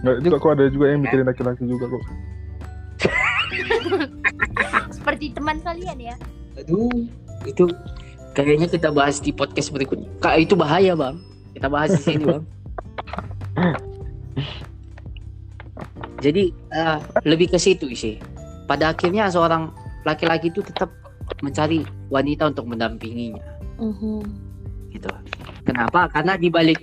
Nggak 0.01 0.25
juga 0.25 0.35
kok 0.41 0.51
ada 0.57 0.65
juga 0.73 0.85
yang 0.89 1.05
mikirin 1.05 1.25
laki-laki 1.29 1.63
juga 1.69 1.85
kok. 1.85 2.03
Seperti 4.91 5.31
teman 5.33 5.59
kalian 5.61 5.97
ya. 5.99 6.15
Aduh, 6.57 7.07
itu 7.45 7.69
kayaknya 8.33 8.67
kita 8.69 8.89
bahas 8.89 9.21
di 9.21 9.31
podcast 9.31 9.69
berikutnya. 9.71 10.09
Kak, 10.19 10.37
itu 10.41 10.53
bahaya 10.53 10.93
bang. 10.93 11.17
Kita 11.53 11.67
bahas 11.69 11.93
di 11.97 12.01
sini 12.03 12.23
bang. 12.25 12.43
Jadi 16.17 16.49
eh, 16.73 16.97
lebih 17.23 17.53
ke 17.53 17.59
situ 17.61 17.87
sih. 17.93 18.17
Pada 18.65 18.91
akhirnya 18.91 19.29
seorang 19.29 19.71
laki-laki 20.03 20.49
itu 20.49 20.59
tetap 20.65 20.91
mencari 21.43 21.83
wanita 22.09 22.49
untuk 22.49 22.65
mendampinginya, 22.71 23.43
Mhm. 23.77 24.23
gitu. 24.95 25.11
Kenapa? 25.67 26.07
Karena 26.11 26.39
di 26.39 26.47
balik 26.47 26.79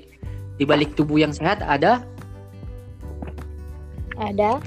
di 0.54 0.64
balik 0.64 0.94
tubuh 0.94 1.18
yang 1.18 1.32
sehat 1.34 1.64
ada 1.64 2.04
Ada. 4.14 4.62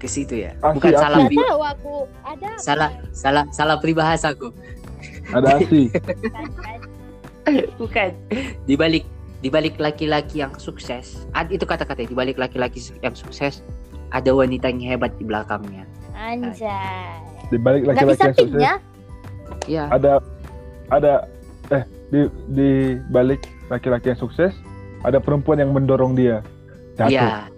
Ke 0.00 0.08
situ 0.08 0.48
ya. 0.48 0.56
Asli, 0.64 0.74
Bukan 0.80 0.90
asli. 0.96 1.02
salah 1.04 1.18
pri- 1.28 1.36
tahu 1.44 1.60
aku. 1.62 1.94
Ada. 2.24 2.48
apa? 2.48 2.58
salah 2.58 2.90
salah 3.12 3.44
salah 3.52 3.76
peribahasa 3.76 4.32
aku. 4.32 4.48
Ada 5.30 5.60
asi. 5.60 5.92
Kan. 5.92 6.80
Bukan. 7.80 8.10
Di 8.64 8.74
balik 8.80 9.04
di 9.40 9.48
balik 9.48 9.76
laki-laki 9.80 10.40
yang 10.40 10.52
sukses, 10.60 11.24
ad, 11.32 11.48
itu 11.48 11.64
kata-kata 11.64 12.04
di 12.04 12.12
balik 12.12 12.36
laki-laki 12.36 12.80
yang 13.00 13.16
sukses 13.16 13.64
ada 14.12 14.32
wanita 14.32 14.68
yang 14.72 14.96
hebat 14.96 15.12
di 15.20 15.24
belakangnya. 15.28 15.84
Anjay. 16.16 17.20
Di 17.52 17.56
balik 17.60 17.84
laki-laki 17.88 18.20
yang 18.24 18.36
sukses? 18.36 18.62
Iya. 19.68 19.84
ada 19.92 20.12
ada 20.88 21.12
eh 21.68 21.84
di 22.08 22.20
di 22.56 22.70
balik 23.12 23.44
laki-laki 23.68 24.16
yang 24.16 24.20
sukses 24.20 24.56
ada 25.04 25.20
perempuan 25.20 25.60
yang 25.60 25.72
mendorong 25.76 26.16
dia. 26.16 26.40
Iya. 27.00 27.48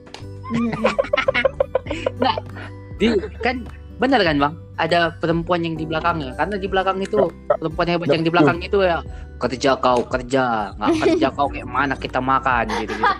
Mhm. 1.86 2.98
Di 2.98 3.06
kan 3.42 3.56
benar 3.98 4.20
kan, 4.22 4.36
Bang? 4.38 4.54
Ada 4.78 5.14
perempuan 5.20 5.62
yang 5.62 5.74
di 5.76 5.84
belakangnya. 5.84 6.32
Karena 6.34 6.56
di 6.58 6.68
belakang 6.70 6.98
itu 7.02 7.16
perempuan 7.46 7.88
hebat 7.90 8.08
yang 8.10 8.24
di 8.24 8.30
belakang 8.32 8.58
itu 8.62 8.78
ya 8.82 8.98
kerja 9.42 9.74
kau 9.78 10.00
kerja, 10.06 10.70
nggak 10.78 10.90
kerja 11.02 11.28
kau 11.34 11.50
kayak 11.50 11.66
mana 11.66 11.94
kita 11.98 12.22
makan 12.22 12.70
gitu 12.78 12.94
gitu. 12.94 13.14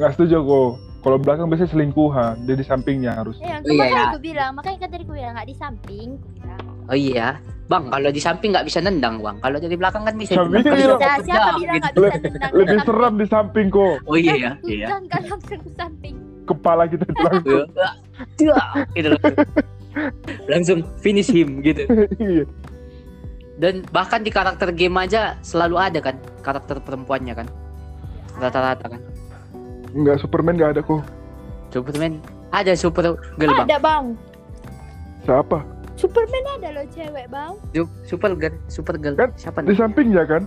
Nggak 0.00 0.10
setuju 0.16 0.36
kok. 0.40 0.70
Kalau 1.00 1.16
belakang 1.16 1.48
biasanya 1.48 1.72
selingkuhan, 1.72 2.34
dia 2.44 2.56
di 2.60 2.64
sampingnya 2.64 3.16
harus. 3.16 3.40
Ya, 3.40 3.56
Iya, 3.64 3.72
makanya 3.72 3.96
ya. 3.96 4.08
aku 4.12 4.20
bilang, 4.20 4.50
makanya 4.52 4.78
kan 4.84 4.88
tadi 4.92 5.02
aku 5.08 5.12
bilang 5.16 5.32
nggak 5.32 5.48
di 5.48 5.56
samping. 5.56 6.08
Oh 6.92 6.96
iya. 6.96 7.28
Bang, 7.70 7.86
kalau 7.88 8.10
di 8.10 8.20
samping 8.20 8.50
nggak 8.52 8.66
bisa 8.68 8.82
nendang, 8.84 9.22
Bang. 9.24 9.40
Kalau 9.40 9.56
dari 9.56 9.76
belakang 9.80 10.02
kan 10.04 10.14
bisa. 10.20 10.36
Samping 10.36 10.60
nendang. 10.60 11.00
Bisa, 11.00 11.08
siapa 11.24 11.50
bilang 11.56 11.80
gitu. 11.80 11.80
nggak 11.80 11.94
bisa 11.96 12.18
tendang 12.20 12.52
Lebih 12.52 12.76
ke 12.76 12.84
seram 12.84 13.14
di 13.16 13.26
samping 13.32 13.66
kok. 13.72 13.94
Oh 14.04 14.16
iya 14.18 14.34
ya, 14.36 14.52
iya. 14.68 14.86
Bukan 14.92 15.02
kan 15.08 15.22
langsung 15.24 15.60
samping. 15.72 16.16
Kepala 16.50 16.82
kita 16.84 17.04
itu 17.04 17.22
langsung. 17.28 17.66
Iya. 18.36 18.58
gitu 18.92 19.08
langsung. 19.10 19.36
langsung 20.46 20.78
finish 20.98 21.28
him 21.28 21.62
gitu. 21.62 21.86
Iya. 22.16 22.44
Dan 23.56 23.84
bahkan 23.88 24.20
di 24.20 24.28
karakter 24.28 24.70
game 24.70 24.96
aja 24.96 25.36
selalu 25.40 25.76
ada 25.76 26.00
kan 26.00 26.14
karakter 26.40 26.78
perempuannya 26.78 27.34
kan. 27.34 27.46
Rata-rata 28.36 28.88
kan. 28.88 29.00
Enggak 29.92 30.18
Superman 30.18 30.56
nggak 30.56 30.70
ada 30.72 30.80
kok. 30.80 31.02
Superman 31.68 32.18
ada 32.50 32.72
super 32.72 33.04
girl 33.36 33.50
bang. 33.52 33.66
Ada 33.66 33.78
bang. 33.78 34.04
Siapa? 35.22 35.58
Superman 35.94 36.44
ada 36.56 36.68
loh 36.72 36.86
cewek 36.88 37.26
bang. 37.28 37.52
Su- 37.70 37.92
Super 38.08 38.32
girl, 38.32 38.56
super 38.66 38.96
girl. 38.96 39.14
Kan 39.14 39.30
Siapa 39.36 39.60
Di 39.60 39.70
nih? 39.70 39.76
sampingnya 39.76 40.24
kan? 40.24 40.42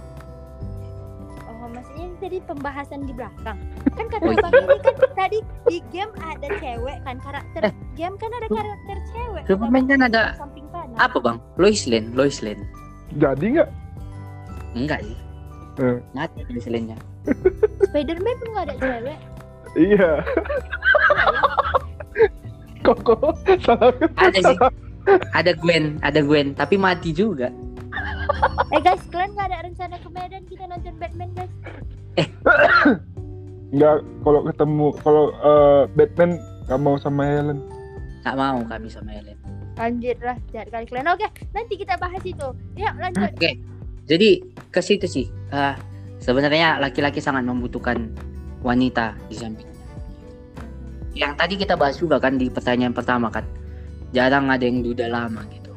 Tadi 2.23 2.39
pembahasan 2.39 3.03
di 3.03 3.11
belakang. 3.11 3.59
Kan 3.99 4.07
kata 4.07 4.23
Oh, 4.23 4.31
bang 4.31 4.53
ini 4.55 4.77
kan 4.79 4.95
tadi 5.11 5.37
di 5.67 5.77
game 5.91 6.07
ada 6.17 6.47
cewek 6.55 6.97
kan 7.03 7.19
karakter 7.19 7.61
game 7.93 8.15
kan 8.15 8.31
ada 8.31 8.47
karakter 8.47 8.97
cewek. 9.11 9.43
Superman 9.43 9.83
kan 9.85 9.99
ada- 10.07 10.31
samping 10.39 10.63
kanan. 10.71 10.95
Apa 10.95 11.19
bang? 11.19 11.37
Lois 11.59 11.83
Lane, 11.83 12.15
Lois 12.15 12.39
Lane. 12.39 12.63
Jadi 13.19 13.59
nggak? 13.59 13.69
Enggak 14.73 14.99
sih. 15.03 15.17
Eh. 15.77 15.99
Nggak 16.15 16.25
ada 16.25 16.41
Lois 16.47 16.65
Lane-nya. 16.65 16.97
Spiderman 17.91 18.35
pun 18.39 18.47
nggak 18.55 18.65
ada 18.65 18.75
cewek. 18.79 19.19
Iya. 19.75 20.11
Kok 22.83 22.99
kok 22.99 23.35
salah 23.63 23.95
Ada 24.15 24.39
sih. 24.43 24.57
Ada 25.31 25.51
Gwen, 25.55 25.99
ada 25.99 26.19
Gwen, 26.19 26.51
tapi 26.51 26.75
mati 26.75 27.11
juga. 27.11 27.51
Eh 28.71 28.79
guys, 28.79 29.03
kalian 29.07 29.31
nggak 29.35 29.47
ada 29.51 29.57
rencana 29.63 29.95
ke 29.99 30.09
Medan 30.09 30.43
kita 30.47 30.63
nonton 30.67 30.95
Batman 30.99 31.31
guys? 31.31 31.51
Nggak 33.73 33.95
kalau 34.21 34.41
ketemu 34.45 34.85
kalau 35.01 35.25
eh, 35.33 35.83
Batman 35.97 36.37
nggak 36.69 36.79
mau 36.79 36.95
sama 37.01 37.25
Helen. 37.25 37.59
Nggak 38.21 38.37
mau 38.37 38.59
kami 38.69 38.87
sama 38.87 39.09
Helen. 39.17 39.37
Lanjut 39.73 40.17
lah, 40.21 40.37
jahat 40.53 40.69
kali 40.69 40.85
kalian. 40.85 41.09
Oke, 41.09 41.27
nanti 41.57 41.73
kita 41.81 41.97
bahas 41.97 42.21
itu. 42.21 42.47
Yuk 42.77 42.93
lanjut. 43.01 43.33
Oke. 43.33 43.57
Jadi 44.05 44.29
ke 44.69 44.81
situ 44.83 45.09
sih. 45.09 45.25
Ah, 45.49 45.73
sebenarnya 46.21 46.77
laki-laki 46.77 47.17
sangat 47.17 47.41
membutuhkan 47.49 48.13
wanita 48.61 49.17
di 49.25 49.35
sampingnya. 49.41 49.73
Yang 51.17 51.33
tadi 51.37 51.53
kita 51.57 51.73
bahas 51.73 51.97
juga 51.97 52.21
kan 52.21 52.37
di 52.37 52.53
pertanyaan 52.53 52.93
pertama 52.93 53.33
kan. 53.33 53.45
Jarang 54.13 54.53
ada 54.53 54.61
yang 54.61 54.85
duda 54.85 55.09
lama 55.09 55.41
gitu. 55.49 55.73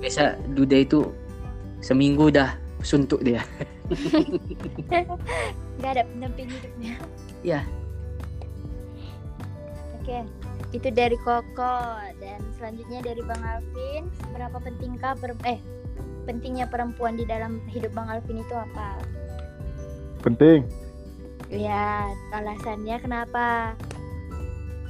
Biasa 0.00 0.40
duda 0.56 0.80
itu 0.80 1.04
seminggu 1.84 2.32
udah 2.32 2.56
suntuk 2.80 3.20
dia. 3.20 3.44
Gak 5.82 5.90
ada 5.92 6.02
pendamping 6.08 6.48
hidupnya. 6.50 6.94
Iya. 7.44 7.60
Oke, 10.00 10.22
itu 10.70 10.88
dari 10.94 11.18
Koko 11.22 11.98
dan 12.22 12.40
selanjutnya 12.58 13.02
dari 13.02 13.22
Bang 13.26 13.42
Alvin. 13.42 14.06
Seberapa 14.22 14.58
pentingkah 14.62 15.18
per- 15.18 15.42
eh 15.46 15.58
pentingnya 16.26 16.66
perempuan 16.66 17.18
di 17.18 17.26
dalam 17.26 17.62
hidup 17.70 17.94
Bang 17.94 18.10
Alvin 18.10 18.42
itu 18.42 18.54
apa? 18.54 18.98
Penting. 20.22 20.66
Ya, 21.46 22.10
alasannya 22.34 22.98
kenapa? 22.98 23.78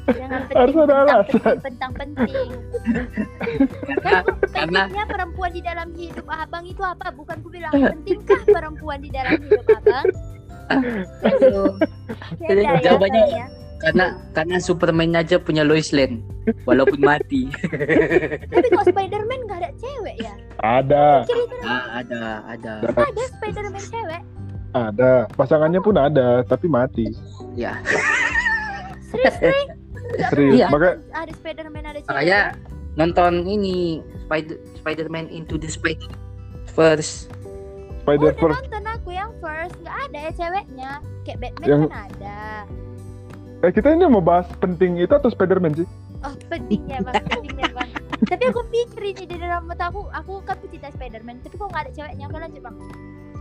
Jangan 0.07 0.41
Harus 0.49 0.71
penting, 0.71 0.79
ada 0.79 0.95
alasan. 1.05 1.57
penting, 1.59 1.91
penting. 1.93 2.49
Karena 3.97 4.21
Kan 4.23 4.23
karena 4.57 4.81
pentingnya 4.81 5.05
perempuan 5.07 5.51
di 5.51 5.61
dalam 5.61 5.89
hidup 5.93 6.27
abang 6.29 6.65
itu 6.65 6.81
apa? 6.81 7.07
Bukan 7.11 7.37
ku 7.41 7.49
bilang 7.49 7.73
pentingkah 7.73 8.41
perempuan 8.45 8.99
di 8.99 9.11
dalam 9.11 9.35
hidup 9.37 9.67
abang? 9.73 10.07
Beda 12.39 12.61
ya 12.61 12.73
Jawabannya- 12.81 13.25
kayaknya. 13.25 13.47
karena 13.77 14.05
karena 14.33 14.57
Superman 14.59 15.13
aja 15.15 15.37
punya 15.37 15.61
Lois 15.61 15.93
Lane 15.93 16.25
walaupun 16.65 16.97
mati. 16.99 17.53
Tapi 18.51 18.67
kok 18.69 18.85
Spiderman 18.85 19.39
gak 19.45 19.59
ada 19.61 19.71
cewek 19.77 20.17
ya? 20.19 20.33
Ada, 20.59 21.29
Ah, 21.63 22.01
ada, 22.01 22.23
ada. 22.49 22.73
ada 22.89 23.23
Spiderman 23.31 23.83
cewek. 23.83 24.23
ada. 24.73 25.29
Pasangannya 25.31 25.79
pun 25.79 25.95
ada, 25.95 26.41
tapi 26.43 26.67
mati. 26.67 27.05
Ya. 27.53 27.77
Serius 29.07 29.37
nih? 29.39 29.76
Serius. 30.29 30.55
Iya. 30.57 30.67
Maka 30.69 30.89
Ada 31.13 31.33
Spiderman 31.33 31.85
ada 31.85 31.99
cewek. 31.99 32.11
Saya 32.11 32.41
nonton 32.95 33.33
ini 33.45 34.01
Spider 34.23 34.57
Spider-Man 34.77 35.27
Into 35.29 35.55
the 35.55 35.67
Spider 35.67 36.09
Verse. 36.73 37.29
Spider 38.01 38.31
Udah 38.31 38.39
Verse. 38.39 38.59
nonton 38.63 38.85
aku 38.87 39.11
yang 39.11 39.31
first 39.37 39.75
nggak 39.81 39.97
ada 40.05 40.19
ya 40.21 40.33
ceweknya. 40.33 40.91
Kayak 41.23 41.39
Batman 41.41 41.67
Yang- 41.67 41.83
kan 41.83 42.01
ada. 42.07 42.41
Eh 43.61 43.73
kita 43.73 43.89
ini 43.91 44.05
mau 44.05 44.21
bahas 44.21 44.47
penting 44.57 44.97
itu 44.97 45.11
atau 45.11 45.27
Spiderman 45.27 45.73
sih? 45.75 45.87
Oh 46.23 46.33
pentingnya 46.47 47.01
bang, 47.03 47.25
pentingnya 47.25 47.69
bang. 47.73 47.89
Tapi 48.27 48.43
aku 48.47 48.65
pikir 48.67 49.03
ini 49.07 49.25
di 49.27 49.37
dalam 49.37 49.65
mata 49.65 49.89
aku, 49.89 50.09
aku 50.11 50.41
kan 50.43 50.57
pecinta 50.59 50.89
Spiderman. 50.89 51.41
Tapi 51.41 51.55
kok 51.55 51.67
nggak 51.67 51.83
ada 51.83 51.93
ceweknya? 51.93 52.25
Oke 52.27 52.39
lanjut 52.39 52.63
bang. 52.63 52.77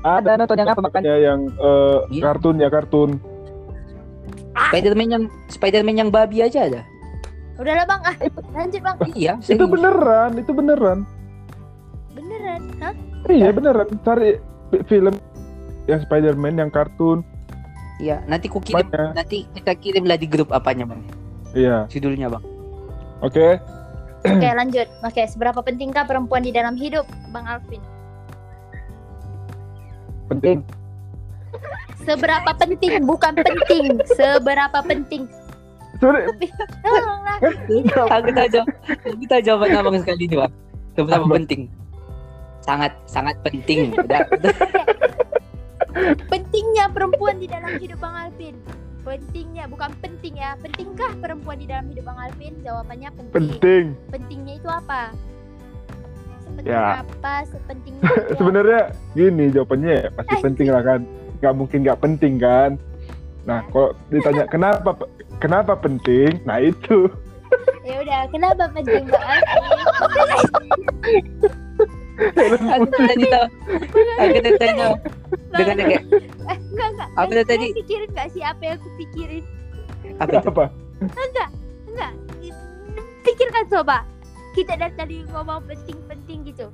Ada 0.01 0.31
nonton 0.35 0.55
yang 0.55 0.69
apa 0.69 0.81
makan? 0.81 1.01
ya 1.01 1.15
yang 1.19 1.39
eh, 1.49 1.99
Iya. 2.11 2.21
kartun 2.23 2.55
ya 2.57 2.69
kartun 2.69 3.09
Spiderman 4.55 5.07
yang 5.07 5.23
Spiderman 5.47 5.95
yang 5.97 6.09
babi 6.09 6.39
aja 6.39 6.65
ada. 6.65 6.81
Udahlah 7.55 7.83
bang, 7.83 8.01
ah 8.03 8.15
lanjut 8.53 8.81
bang. 8.81 8.95
Iya, 9.13 9.33
itu 9.37 9.55
serius. 9.55 9.69
beneran 9.69 10.31
itu 10.35 10.51
beneran 10.51 10.99
Beneran, 12.11 12.61
hah? 12.79 12.93
iya 13.27 13.47
beneran 13.49 13.87
cari 14.01 14.39
fi- 14.69 14.83
film 14.85 15.15
yang 15.85 15.99
Spider-Man 16.01 16.55
yang 16.57 16.69
kartun 16.69 17.23
Iya, 17.95 18.19
nanti 18.25 18.47
ku 18.47 18.59
kirim 18.59 18.83
Banyak. 18.83 19.15
nanti 19.15 19.47
kita 19.51 19.71
kirim 19.73 20.03
lah 20.03 20.15
di 20.15 20.27
grup 20.27 20.51
apanya, 20.51 20.83
Bang. 20.85 20.99
iya 21.51 21.87
Judulnya, 21.87 22.27
Bang. 22.27 22.43
oke 23.21 23.59
Oke 24.25 24.49
lanjut. 24.49 24.89
Oke, 24.99 25.21
seberapa 25.23 25.61
pentingkah 25.61 26.01
perempuan 26.03 26.41
di 26.41 26.49
dalam 26.49 26.73
hidup, 26.73 27.05
Bang 27.29 27.45
Alvin? 27.45 27.77
penting 30.25 30.65
Seberapa 32.05 32.51
penting, 32.53 33.01
bukan 33.03 33.33
penting. 33.33 33.85
Seberapa 34.13 34.79
penting. 34.85 35.25
aku 38.05 38.29
tahu 38.29 38.47
jawab, 38.51 38.67
tahu 39.25 39.41
jawaban 39.41 39.69
abang 39.73 39.97
sekali 39.99 40.29
ini, 40.29 40.35
Bang. 40.37 40.53
Seberapa 40.95 41.25
Apa? 41.25 41.35
penting? 41.41 41.61
Sangat 42.61 42.91
sangat 43.09 43.35
penting. 43.41 43.93
Pentingnya 46.31 46.91
perempuan 46.91 47.39
di 47.39 47.47
dalam 47.47 47.79
hidup 47.79 47.99
Bang 48.03 48.15
Alvin. 48.15 48.55
Pentingnya, 49.05 49.69
bukan 49.69 49.93
penting 50.01 50.41
ya. 50.41 50.57
Pentingkah 50.59 51.13
perempuan 51.21 51.61
di 51.61 51.69
dalam 51.69 51.87
hidup 51.93 52.09
Bang 52.09 52.19
Alvin? 52.19 52.53
Jawabannya 52.65 53.09
penting. 53.15 53.33
penting 53.33 53.83
Pentingnya 54.11 54.53
itu 54.59 54.69
apa? 54.69 55.13
Sepenting 56.43 56.73
Ya. 56.73 57.05
apa? 57.05 57.35
Sepentingnya 57.47 58.09
sebenarnya 58.39 58.81
gini 59.13 59.45
jawabannya 59.53 59.91
ya, 59.93 60.05
pasti 60.13 60.35
penting 60.41 60.67
lah 60.73 60.83
kan 60.83 61.01
nggak 61.39 61.53
mungkin 61.55 61.79
nggak 61.83 61.99
penting 61.99 62.39
kan 62.39 62.71
nah 63.45 63.61
kalau 63.69 63.93
ditanya 64.09 64.45
kenapa 64.47 64.89
kenapa 65.37 65.73
penting 65.77 66.41
nah 66.43 66.59
itu 66.59 67.07
Ya 67.85 68.01
udah, 68.01 68.21
kenapa 68.33 68.65
penting 68.73 69.05
Bang 69.05 69.21
Alvin? 69.21 69.45
aku 72.65 72.85
tadi 72.89 73.25
tahu. 73.29 73.45
Aku 74.17 74.37
tadi 74.41 74.57
tanya 74.57 74.87
dengan 75.53 75.77
kayak 75.77 76.03
Eh, 76.49 76.57
enggak 76.73 76.87
enggak. 76.97 77.09
Apa 77.13 77.29
Kalian 77.29 77.45
tadi? 77.47 77.65
pikirin 77.77 78.09
gak 78.17 78.29
sih 78.33 78.41
apa 78.41 78.61
yang 78.65 78.75
aku 78.81 78.89
pikirin? 78.97 79.43
apa 80.17 80.31
itu? 80.31 80.47
apa 80.49 80.65
Enggak, 81.13 81.49
enggak. 81.85 82.11
Pikirkan 83.21 83.65
coba. 83.69 83.97
Kita 84.57 84.73
dari 84.79 84.95
tadi 84.95 85.17
ngomong 85.29 85.61
penting-penting 85.67 86.39
gitu. 86.47 86.67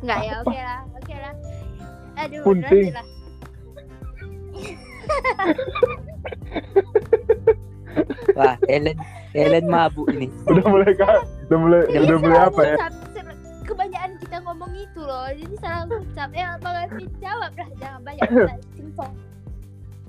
Enggak 0.00 0.18
ya, 0.24 0.32
oke 0.40 0.58
lah, 0.58 0.80
oke 0.94 1.14
lah. 1.14 1.32
Aduh, 2.18 2.42
lah. 2.90 3.06
Wah, 8.38 8.56
Ellen 8.68 8.98
Ellen 9.34 9.66
mabuk 9.66 10.10
ini. 10.12 10.30
udah 10.46 10.64
mulai 10.66 10.92
kak 10.94 11.24
udah 11.48 11.58
mulai 11.58 11.80
Ini 11.90 12.04
udah 12.06 12.18
mulai 12.20 12.40
apa 12.44 12.62
ya 12.62 12.76
Kebanyakan 13.68 14.12
kita 14.16 14.36
ngomong 14.48 14.72
itu 14.72 15.00
loh. 15.04 15.28
Jadi 15.28 15.54
salah 15.60 15.84
ucap. 15.92 16.32
Ya, 16.32 16.56
Bang 16.56 16.72
Alvin 16.72 17.04
jawab 17.20 17.52
lah. 17.52 17.68
Jangan 17.76 18.00
banyak 18.00 18.24
cincong. 18.76 19.12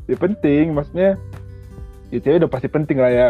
ya 0.09 0.17
penting 0.17 0.73
maksudnya 0.73 1.21
ya 2.09 2.17
cewek 2.17 2.41
udah 2.41 2.49
pasti 2.49 2.65
penting 2.65 2.97
lah 2.97 3.13
ya 3.13 3.27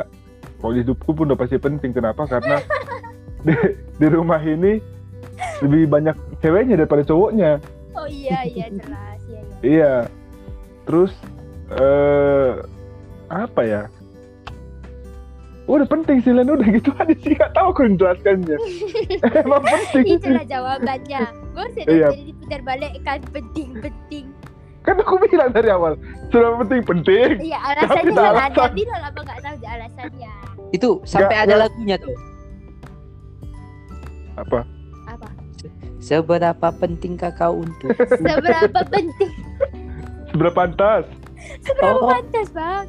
kalau 0.64 0.72
di 0.72 0.80
hidupku 0.80 1.11
pun 1.11 1.27
udah 1.27 1.35
pasti 1.35 1.60
penting 1.60 1.91
kenapa 1.91 2.23
karena 2.23 2.64
di, 3.45 3.51
di 3.99 4.07
rumah 4.07 4.39
ini 4.39 4.80
lebih 5.60 5.91
banyak 5.91 6.15
ceweknya 6.39 6.80
daripada 6.80 7.03
cowoknya 7.03 7.60
Oh 7.91 8.06
iya, 8.06 8.45
iya 8.45 8.66
jelas. 8.70 9.20
Iya, 9.24 9.40
iya. 9.40 9.56
iya 9.61 9.94
terus 10.84 11.14
eh 11.72 12.52
apa 13.28 13.61
ya 13.61 13.84
udah 15.66 15.86
penting 15.86 16.18
sih 16.20 16.32
Len 16.32 16.49
udah 16.49 16.66
gitu 16.68 16.90
aja 16.91 17.14
sih 17.16 17.32
gak 17.32 17.53
tahu 17.53 17.70
aku 17.70 17.82
yang 17.84 17.95
jelaskannya 17.95 18.57
emang 19.40 19.61
penting 19.64 20.18
Itulah 20.18 20.41
jawabannya. 20.44 21.22
Gue 21.52 21.66
usah 21.68 21.84
Iya. 21.86 22.07
jadi 22.10 22.24
diputar 22.26 22.61
balik 22.64 22.94
kan 23.03 23.20
penting-penting. 23.30 24.26
kan 24.80 24.95
aku 24.98 25.22
bilang 25.22 25.52
dari 25.52 25.70
awal 25.70 25.94
sudah 26.30 26.57
penting 26.57 26.82
penting 26.82 27.38
Iya 27.38 27.60
alasannya 27.60 28.02
Tapi 28.02 28.10
yang 28.10 28.34
alasan. 28.34 28.49
ada 28.57 28.74
bilang 28.74 29.02
apa 29.03 29.20
nggak 29.20 29.40
tahu 29.40 29.53
aja 29.53 29.68
alasannya 29.72 30.32
Itu 30.72 30.90
sampai 31.03 31.28
Nggak, 31.28 31.38
ada 31.38 31.45
nggak. 31.45 31.61
lagunya 31.61 31.95
tuh. 31.99 32.16
apa 34.36 34.60
Seberapa 35.99 36.67
pentingkah 36.71 37.35
kau 37.35 37.59
untuk 37.59 37.91
seberapa 38.19 38.80
penting? 38.88 39.31
Seberapa 40.31 40.55
pantas? 40.55 41.03
Seberapa 41.63 41.99
Oh. 41.99 42.09
pantas 42.09 42.47
bang? 42.51 42.85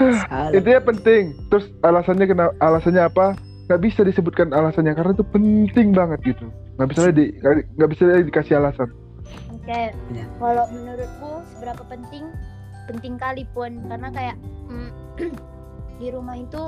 Salah? 0.00 0.50
intinya 0.56 0.80
penting. 0.82 1.36
Terus 1.52 1.68
alasannya 1.84 2.26
kenapa 2.26 2.52
alasannya 2.58 3.02
apa? 3.04 3.26
Nggak 3.68 3.80
bisa 3.84 4.00
disebutkan 4.02 4.50
alasannya 4.50 4.96
karena 4.96 5.12
itu 5.12 5.26
penting 5.28 5.92
banget 5.92 6.18
gitu. 6.24 6.48
Nggak 6.80 6.88
bisa 6.90 7.00
di 7.12 7.24
nggak 7.76 7.90
bisa 7.92 8.02
dikasih 8.24 8.54
alasan. 8.58 8.88
Oke. 9.52 9.92
Iya. 9.92 10.24
kalau 10.40 10.64
menurutku 10.72 11.30
seberapa 11.52 11.82
penting? 11.86 12.24
Penting 12.88 13.14
kali 13.20 13.44
pun. 13.52 13.76
Karena 13.86 14.08
kayak 14.08 14.36
mm, 14.66 14.90
di 16.00 16.08
rumah 16.08 16.34
itu 16.34 16.62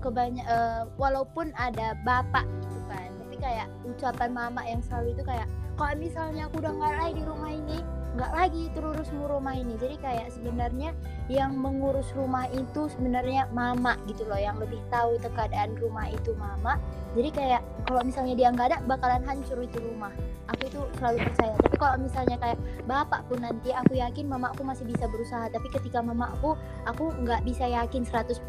kebanyak 0.00 0.42
eh, 0.42 0.82
walaupun 0.96 1.52
ada 1.54 1.92
bapak 2.02 2.48
gitu 2.64 2.80
kan 2.88 3.12
kayak 3.40 3.66
ucapan 3.88 4.30
mama 4.30 4.62
yang 4.68 4.84
selalu 4.84 5.16
itu 5.16 5.22
kayak 5.24 5.48
kalau 5.74 5.96
misalnya 5.96 6.46
aku 6.46 6.60
udah 6.60 6.72
nggak 6.76 6.94
lagi 7.00 7.12
di 7.16 7.24
rumah 7.24 7.50
ini 7.50 7.78
nggak 8.10 8.32
lagi 8.34 8.62
terurusmu 8.74 9.30
rumah 9.30 9.54
ini. 9.54 9.78
Jadi 9.78 9.96
kayak 10.02 10.34
sebenarnya 10.34 10.90
yang 11.30 11.54
mengurus 11.54 12.10
rumah 12.18 12.50
itu 12.50 12.90
sebenarnya 12.90 13.46
mama 13.54 13.94
gitu 14.10 14.26
loh 14.26 14.38
yang 14.38 14.58
lebih 14.58 14.82
tahu 14.90 15.14
keadaan 15.22 15.78
rumah 15.78 16.10
itu 16.10 16.34
mama. 16.34 16.76
Jadi 17.14 17.30
kayak 17.30 17.62
kalau 17.86 18.02
misalnya 18.02 18.34
dia 18.34 18.48
nggak 18.50 18.66
ada 18.74 18.78
bakalan 18.86 19.22
hancur 19.22 19.62
itu 19.62 19.78
rumah. 19.78 20.10
Aku 20.50 20.66
itu 20.66 20.80
selalu 20.98 21.30
percaya. 21.30 21.54
Tapi 21.62 21.76
kalau 21.78 21.96
misalnya 22.02 22.36
kayak 22.42 22.58
bapak 22.90 23.22
pun 23.30 23.38
nanti 23.38 23.70
aku 23.70 23.94
yakin 23.94 24.26
mamaku 24.26 24.66
masih 24.66 24.82
bisa 24.90 25.06
berusaha. 25.06 25.46
Tapi 25.46 25.70
ketika 25.70 26.02
mamaku 26.02 26.58
aku 26.90 27.14
nggak 27.22 27.46
bisa 27.46 27.70
yakin 27.70 28.02
100% 28.02 28.42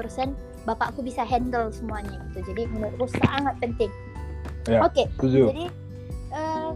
bapakku 0.66 1.06
bisa 1.06 1.22
handle 1.22 1.70
semuanya 1.70 2.18
gitu. 2.34 2.50
Jadi 2.50 2.66
menurutku 2.74 3.06
sangat 3.22 3.54
penting 3.62 3.94
Ya, 4.70 4.80
oke 4.86 5.10
setuju. 5.18 5.50
jadi 5.50 5.66
eh, 6.38 6.72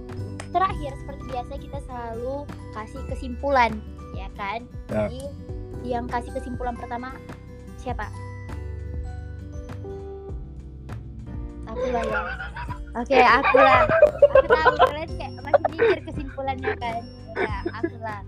terakhir 0.50 0.92
seperti 0.98 1.24
biasa 1.30 1.54
kita 1.62 1.80
selalu 1.86 2.36
kasih 2.74 3.02
kesimpulan 3.12 3.72
ya 4.18 4.28
kan? 4.34 4.66
Ya. 4.90 5.06
jadi 5.06 5.22
yang 5.86 6.10
kasih 6.10 6.34
kesimpulan 6.34 6.74
pertama 6.74 7.14
siapa? 7.78 8.10
Aku 11.70 11.86
lah 11.94 12.04
ya. 12.08 12.22
Oke 12.96 13.20
aku 13.22 13.58
lah. 13.60 13.84
Aku 14.34 14.48
tahu 14.50 14.76
kalian 14.88 15.10
kayak 15.20 15.34
masih 15.44 15.66
mikir 15.70 16.00
kesimpulannya 16.10 16.74
kan? 16.82 17.02
Ya 17.38 17.58
aku 17.70 17.96
lah. 18.02 18.22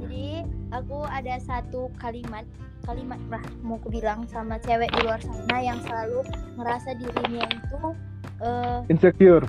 Jadi 0.00 0.48
aku 0.72 0.98
ada 1.10 1.34
satu 1.44 1.92
kalimat 2.00 2.46
kalimat 2.88 3.20
lah 3.28 3.44
mau 3.60 3.76
aku 3.76 3.92
bilang 3.92 4.24
sama 4.32 4.56
cewek 4.64 4.88
di 4.96 5.00
luar 5.04 5.20
sana 5.20 5.58
yang 5.60 5.78
selalu 5.84 6.24
ngerasa 6.56 6.96
dirinya 6.96 7.44
itu 7.52 7.82
eh, 8.40 8.78
insecure. 8.92 9.46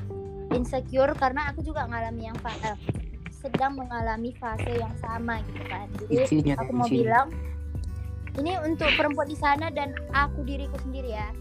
insecure 0.51 1.15
karena 1.15 1.47
aku 1.51 1.63
juga 1.63 1.87
ngalami 1.87 2.27
yang 2.27 2.37
eh, 2.43 2.77
sedang 3.41 3.73
mengalami 3.79 4.35
fase 4.37 4.77
yang 4.77 4.93
sama 5.01 5.41
gitu 5.49 5.63
kan. 5.65 5.87
Jadi 5.97 6.13
Isinya, 6.27 6.55
aku 6.61 6.71
mau 6.75 6.85
isinya. 6.85 6.99
bilang 7.01 7.27
ini 8.39 8.55
untuk 8.63 8.87
perempuan 8.95 9.27
di 9.27 9.35
sana 9.35 9.67
dan 9.73 9.91
aku 10.15 10.45
diriku 10.45 10.77
sendiri 10.83 11.15
ya. 11.17 11.31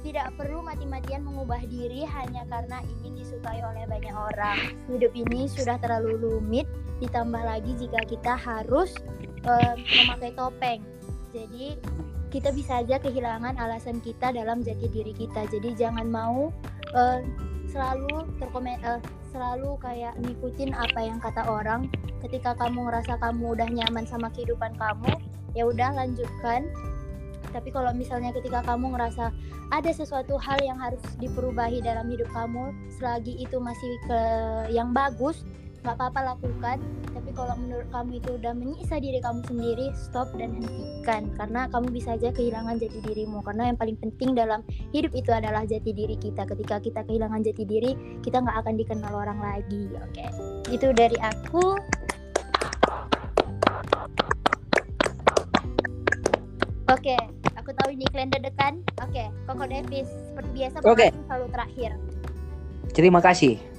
Tidak 0.00 0.32
perlu 0.40 0.64
mati-matian 0.64 1.20
mengubah 1.24 1.60
diri 1.68 2.08
hanya 2.08 2.48
karena 2.48 2.80
ingin 2.98 3.20
disukai 3.20 3.60
oleh 3.60 3.84
banyak 3.84 4.12
orang. 4.16 4.58
Hidup 4.88 5.12
ini 5.12 5.44
sudah 5.48 5.76
terlalu 5.76 6.16
rumit 6.16 6.64
ditambah 7.04 7.40
lagi 7.40 7.72
jika 7.76 8.00
kita 8.08 8.32
harus 8.36 8.96
eh, 9.44 9.74
memakai 9.76 10.32
topeng. 10.36 10.80
Jadi 11.30 11.76
kita 12.30 12.54
bisa 12.54 12.80
aja 12.80 13.02
kehilangan 13.02 13.58
alasan 13.58 13.98
kita 13.98 14.30
dalam 14.30 14.62
jati 14.62 14.86
diri 14.86 15.12
kita. 15.12 15.50
Jadi 15.50 15.74
jangan 15.74 16.06
mau 16.06 16.54
eh, 16.94 17.26
selalu 17.68 18.30
terkomen 18.38 18.78
eh, 18.80 19.02
selalu 19.34 19.78
kayak 19.82 20.14
ngikutin 20.22 20.70
apa 20.72 21.00
yang 21.02 21.18
kata 21.18 21.42
orang. 21.44 21.90
Ketika 22.22 22.54
kamu 22.54 22.86
ngerasa 22.86 23.18
kamu 23.18 23.58
udah 23.58 23.68
nyaman 23.68 24.06
sama 24.06 24.30
kehidupan 24.30 24.78
kamu 24.78 25.12
ya 25.58 25.66
udah 25.66 25.90
lanjutkan. 25.98 26.70
Tapi 27.50 27.74
kalau 27.74 27.90
misalnya 27.90 28.30
ketika 28.30 28.62
kamu 28.62 28.94
ngerasa 28.94 29.34
ada 29.74 29.90
sesuatu 29.90 30.38
hal 30.38 30.58
yang 30.62 30.78
harus 30.78 31.02
diperubahi 31.18 31.82
dalam 31.82 32.06
hidup 32.06 32.30
kamu 32.30 32.70
selagi 32.94 33.42
itu 33.42 33.58
masih 33.58 33.92
ke 34.06 34.20
yang 34.70 34.94
bagus 34.94 35.42
nggak 35.80 35.96
apa-apa 35.96 36.36
lakukan 36.36 36.78
tapi 37.10 37.46
kalau 37.46 37.54
menurut 37.58 37.88
kamu 37.90 38.22
itu 38.22 38.30
udah 38.38 38.52
menyiksa 38.54 38.96
diri 39.02 39.18
kamu 39.18 39.42
sendiri, 39.46 39.86
stop 39.98 40.30
dan 40.38 40.54
hentikan. 40.54 41.30
Karena 41.34 41.66
kamu 41.70 41.86
bisa 41.90 42.14
aja 42.14 42.30
kehilangan 42.30 42.78
jati 42.78 42.98
dirimu. 43.02 43.42
Karena 43.42 43.70
yang 43.70 43.78
paling 43.78 43.98
penting 43.98 44.34
dalam 44.34 44.62
hidup 44.94 45.10
itu 45.14 45.30
adalah 45.34 45.66
jati 45.66 45.90
diri 45.90 46.14
kita. 46.18 46.46
Ketika 46.46 46.78
kita 46.78 47.06
kehilangan 47.06 47.42
jati 47.42 47.62
diri, 47.66 47.94
kita 48.22 48.42
nggak 48.42 48.56
akan 48.66 48.74
dikenal 48.78 49.12
orang 49.14 49.38
lagi. 49.42 49.90
Oke, 49.94 50.26
itu 50.70 50.90
dari 50.94 51.18
aku. 51.18 51.78
Oke, 56.90 57.14
aku 57.54 57.70
tahu 57.70 57.94
ini 57.94 58.06
kalian 58.10 58.34
deg-degan. 58.34 58.82
Oke, 59.06 59.30
Koko 59.46 59.66
Davis 59.70 60.10
seperti 60.30 60.50
biasa 60.66 60.76
pembahasan 60.82 61.22
selalu 61.30 61.46
terakhir. 61.54 61.90
Terima 62.90 63.22
kasih. 63.22 63.69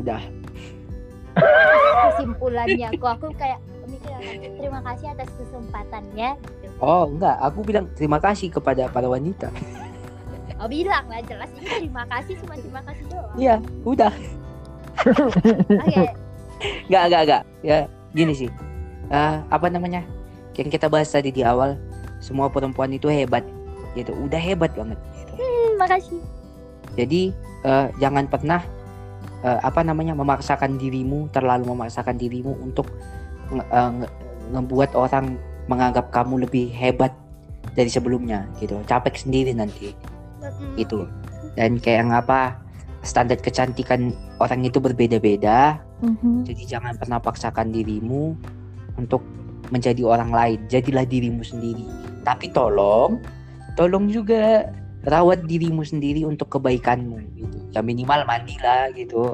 Udah. 0.00 0.22
Kesimpulannya, 2.10 2.88
aku 2.90 3.06
aku 3.06 3.26
kayak 3.36 3.60
mikir 3.90 4.50
terima 4.56 4.80
kasih 4.86 5.06
atas 5.12 5.28
kesempatannya. 5.36 6.28
Gitu. 6.62 6.74
Oh, 6.80 7.04
enggak. 7.10 7.36
Aku 7.42 7.60
bilang 7.66 7.86
terima 7.98 8.18
kasih 8.22 8.48
kepada 8.48 8.86
para 8.88 9.06
wanita. 9.10 9.50
Oh 10.60 10.68
bilang 10.68 11.08
lah 11.08 11.24
jelas 11.24 11.48
ini 11.56 11.88
terima 11.88 12.04
kasih 12.04 12.36
cuma 12.44 12.52
terima 12.52 12.80
kasih 12.84 13.04
doang. 13.08 13.36
Iya, 13.40 13.56
udah. 13.88 14.12
Oke, 15.80 16.04
Enggak, 16.84 17.02
enggak, 17.08 17.22
enggak. 17.24 17.42
Ya, 17.64 17.78
gini 18.12 18.32
sih. 18.36 18.50
Eh, 19.08 19.36
apa 19.48 19.66
namanya? 19.72 20.04
Yang 20.52 20.76
kita 20.76 20.92
bahas 20.92 21.08
tadi 21.08 21.32
di 21.32 21.40
awal, 21.40 21.80
semua 22.20 22.52
perempuan 22.52 22.92
itu 22.92 23.08
hebat. 23.08 23.40
Gitu. 23.96 24.12
Udah 24.12 24.36
hebat 24.36 24.76
banget 24.76 25.00
gitu. 25.16 25.32
hmm, 25.40 25.70
makasih. 25.80 26.20
Jadi 27.00 27.32
eh, 27.64 27.86
jangan 27.96 28.28
pernah 28.28 28.60
eh, 29.44 29.58
apa 29.60 29.80
namanya 29.84 30.12
memaksakan 30.16 30.76
dirimu 30.76 31.28
terlalu 31.32 31.72
memaksakan 31.72 32.16
dirimu 32.16 32.56
untuk 32.60 32.88
nge- 33.52 33.68
eh, 33.70 33.92
ngebuat 34.50 34.96
orang 34.98 35.38
menganggap 35.70 36.10
kamu 36.10 36.48
lebih 36.48 36.72
hebat 36.74 37.14
dari 37.78 37.90
sebelumnya 37.90 38.48
gitu. 38.58 38.80
Capek 38.88 39.14
sendiri 39.14 39.54
nanti 39.54 39.94
gitu. 40.74 41.06
Dan 41.54 41.78
kayak 41.78 41.98
yang 42.06 42.12
apa 42.14 42.58
standar 43.00 43.38
kecantikan 43.40 44.12
orang 44.40 44.64
itu 44.64 44.80
berbeda-beda. 44.80 45.80
Mhm. 46.04 46.48
Jadi 46.48 46.62
jangan 46.66 46.96
pernah 46.96 47.20
paksakan 47.20 47.72
dirimu 47.72 48.34
untuk 48.96 49.24
menjadi 49.70 50.02
orang 50.04 50.30
lain. 50.32 50.58
Jadilah 50.66 51.06
dirimu 51.06 51.44
sendiri. 51.44 51.86
Tapi 52.26 52.52
tolong, 52.52 53.20
tolong 53.78 54.10
juga 54.10 54.68
rawat 55.04 55.48
dirimu 55.48 55.80
sendiri 55.80 56.28
untuk 56.28 56.52
kebaikanmu 56.52 57.18
gitu. 57.36 57.58
Ya 57.72 57.80
minimal 57.80 58.24
mandilah 58.28 58.92
gitu. 58.92 59.32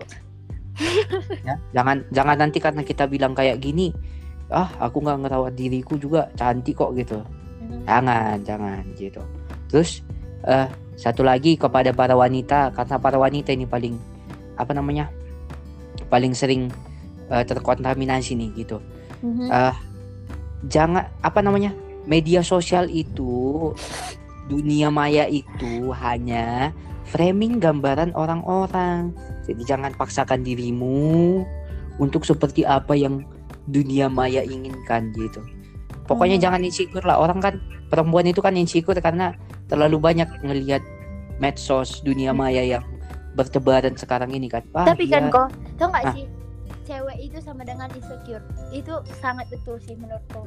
ya, 1.46 1.56
jangan 1.72 2.04
jangan 2.12 2.36
nanti 2.36 2.60
karena 2.60 2.84
kita 2.84 3.08
bilang 3.08 3.32
kayak 3.32 3.58
gini, 3.64 3.90
ah 4.52 4.68
aku 4.78 5.00
nggak 5.00 5.24
ngerawat 5.24 5.54
diriku 5.56 5.96
juga 5.96 6.28
cantik 6.36 6.78
kok 6.78 6.92
gitu. 6.94 7.18
Mhm. 7.66 7.82
Jangan, 7.88 8.36
jangan 8.44 8.82
gitu. 8.94 9.22
Terus 9.72 10.04
eh 10.46 10.68
satu 10.96 11.26
lagi 11.26 11.58
kepada 11.58 11.90
para 11.92 12.14
wanita 12.14 12.70
karena 12.72 12.96
para 12.96 13.16
wanita 13.18 13.50
ini 13.52 13.66
paling 13.66 13.94
apa 14.56 14.72
namanya? 14.72 15.08
paling 16.06 16.38
sering 16.38 16.70
eh, 17.34 17.42
terkontaminasi 17.42 18.38
nih 18.38 18.50
gitu. 18.62 18.78
Eh, 19.26 19.74
jangan 20.70 21.10
apa 21.18 21.42
namanya? 21.42 21.74
media 22.06 22.38
sosial 22.38 22.86
itu 22.86 23.74
dunia 24.46 24.88
maya 24.88 25.26
itu 25.26 25.90
hanya 25.92 26.70
framing 27.06 27.58
gambaran 27.58 28.14
orang-orang. 28.14 29.14
Jadi 29.46 29.62
jangan 29.62 29.94
paksakan 29.94 30.42
dirimu 30.42 31.42
untuk 31.98 32.26
seperti 32.26 32.66
apa 32.66 32.94
yang 32.94 33.22
dunia 33.66 34.06
maya 34.06 34.42
inginkan 34.42 35.10
gitu. 35.14 35.42
Pokoknya 36.06 36.38
Hmm. 36.38 36.44
jangan 36.50 36.60
insecure 36.62 37.02
lah. 37.02 37.18
Orang 37.18 37.42
kan 37.42 37.58
perempuan 37.90 38.26
itu 38.26 38.38
kan 38.38 38.54
insecure 38.54 38.98
karena 38.98 39.34
terlalu 39.66 39.98
banyak 39.98 40.28
ngelihat 40.42 40.82
medsos 41.42 42.02
dunia 42.02 42.30
maya 42.30 42.62
yang 42.62 42.84
bertebaran 43.34 43.94
sekarang 43.98 44.32
ini 44.32 44.48
kan. 44.48 44.62
Wah, 44.72 44.86
Tapi 44.86 45.10
kan 45.10 45.28
iya. 45.28 45.34
kok, 45.34 45.48
tau 45.76 45.88
nggak 45.92 46.04
Ah. 46.08 46.14
sih? 46.14 46.24
Cewek 46.86 47.18
itu 47.18 47.38
sama 47.42 47.66
dengan 47.66 47.90
insecure. 47.90 48.40
Itu 48.70 49.02
sangat 49.18 49.50
betul 49.50 49.82
sih 49.82 49.98
menurutku. 49.98 50.46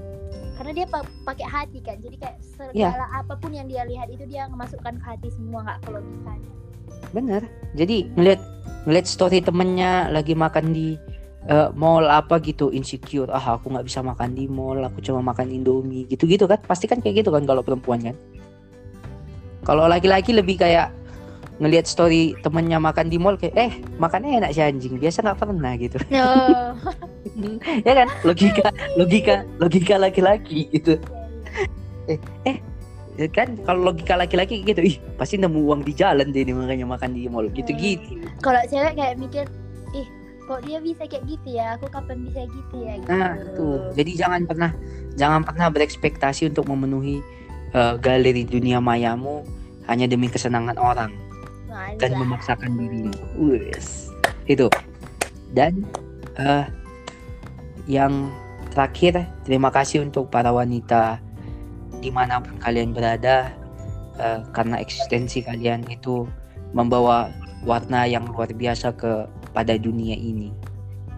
Karena 0.55 0.71
dia 0.73 0.87
pa- 0.87 1.11
pakai 1.27 1.43
hati 1.43 1.79
kan. 1.79 1.99
Jadi 1.99 2.15
kayak 2.15 2.35
Iya. 2.71 2.95
segala 2.95 3.05
apa 3.13 3.33
pun 3.35 3.51
yang 3.51 3.67
dia 3.67 3.83
lihat 3.83 4.07
itu 4.07 4.23
dia 4.23 4.47
memasukkan 4.47 4.95
ke 4.95 5.05
hati 5.05 5.27
semua 5.29 5.67
nggak 5.67 5.79
kalau 5.83 5.99
misalnya. 5.99 6.49
Bener. 7.11 7.41
Jadi 7.75 8.07
ngeliat 8.15 8.39
ngeliat 8.87 9.05
story 9.05 9.39
temennya 9.39 10.07
lagi 10.09 10.31
makan 10.31 10.71
di 10.71 10.95
eh, 11.41 11.69
mall 11.73 12.03
apa 12.05 12.39
gitu 12.39 12.69
insecure. 12.69 13.27
Ah 13.29 13.55
aku 13.55 13.71
nggak 13.71 13.87
bisa 13.87 13.99
makan 13.99 14.31
di 14.31 14.45
mall. 14.45 14.79
Aku 14.81 14.99
cuma 14.99 15.19
makan 15.21 15.49
indomie 15.49 16.03
gitu-gitu 16.05 16.47
kan. 16.47 16.59
Pasti 16.61 16.87
kan 16.87 16.99
kayak 16.99 17.23
gitu 17.23 17.31
kan 17.31 17.43
kalau 17.43 17.59
perempuan 17.59 17.99
kan. 17.99 18.15
Kalau 19.63 19.87
laki-laki 19.87 20.31
lebih 20.31 20.55
kayak 20.55 20.91
ngelihat 21.59 21.85
story 21.85 22.39
temennya 22.39 22.79
makan 22.79 23.11
di 23.11 23.19
mall 23.19 23.35
kayak 23.35 23.55
eh 23.59 23.73
makannya 23.99 24.39
enak 24.39 24.51
sih 24.55 24.63
anjing. 24.63 24.95
Biasa 24.95 25.21
nggak 25.21 25.39
pernah 25.39 25.73
gitu. 25.75 25.99
No. 26.07 26.27
ya 27.87 27.93
kan 28.03 28.07
logika 28.23 28.71
logika 28.95 29.35
logika 29.59 29.95
laki-laki 29.99 30.71
gitu. 30.71 30.95
Ya 33.19 33.27
kan 33.27 33.59
kalau 33.67 33.91
logika 33.91 34.15
laki-laki 34.15 34.63
gitu 34.63 34.79
ih 34.79 34.95
pasti 35.19 35.35
nemu 35.35 35.67
uang 35.67 35.83
di 35.83 35.91
jalan 35.91 36.31
deh 36.31 36.47
ini 36.47 36.55
makanya 36.55 36.87
makan 36.87 37.11
di 37.11 37.27
mall 37.27 37.51
gitu-gitu. 37.51 38.23
kalau 38.39 38.63
cewek 38.71 38.95
kayak 38.95 39.19
mikir, 39.19 39.43
ih 39.91 40.07
kok 40.47 40.63
dia 40.63 40.79
bisa 40.79 41.03
kayak 41.03 41.27
gitu 41.27 41.59
ya? 41.59 41.75
Aku 41.75 41.91
kapan 41.91 42.23
bisa 42.23 42.47
gitu 42.47 42.75
ya? 42.79 42.95
Gitu. 43.03 43.11
Nah, 43.11 43.35
tuh. 43.59 43.91
Jadi 43.99 44.11
jangan 44.15 44.47
pernah 44.47 44.71
jangan 45.19 45.43
pernah 45.43 45.67
berekspektasi 45.67 46.55
untuk 46.55 46.71
memenuhi 46.71 47.19
eh, 47.75 47.93
galeri 47.99 48.47
dunia 48.47 48.79
mayamu 48.79 49.43
hanya 49.91 50.07
demi 50.07 50.31
kesenangan 50.31 50.79
orang 50.79 51.11
dan 51.99 52.11
memaksakan 52.15 52.75
dirimu. 52.75 53.13
Wes. 53.37 54.09
Itu. 54.45 54.67
Dan 55.53 55.85
eh 56.37 56.65
yang 57.89 58.29
terakhir, 58.69 59.25
terima 59.43 59.73
kasih 59.73 60.05
untuk 60.05 60.29
para 60.29 60.53
wanita 60.53 61.17
di 61.99 62.13
mana 62.13 62.39
pun 62.39 62.55
kalian 62.61 62.93
berada 62.93 63.51
eh, 64.21 64.39
karena 64.53 64.79
eksistensi 64.79 65.41
kalian 65.43 65.83
itu 65.89 66.29
membawa 66.71 67.33
warna 67.65 68.05
yang 68.07 68.29
luar 68.29 68.51
biasa 68.53 68.93
kepada 68.95 69.75
dunia 69.75 70.15
ini 70.15 70.53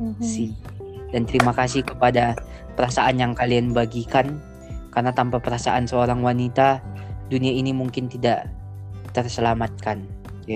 Mhm. 0.01 0.23
sih. 0.23 0.49
Dan 1.13 1.27
terima 1.29 1.53
kasih 1.53 1.85
kepada 1.85 2.33
perasaan 2.73 3.19
yang 3.19 3.33
kalian 3.37 3.75
bagikan 3.75 4.41
karena 4.89 5.11
tanpa 5.13 5.37
perasaan 5.37 5.85
seorang 5.85 6.23
wanita 6.25 6.81
dunia 7.29 7.51
ini 7.51 7.71
mungkin 7.75 8.07
tidak 8.09 8.47
terselamatkan 9.11 10.01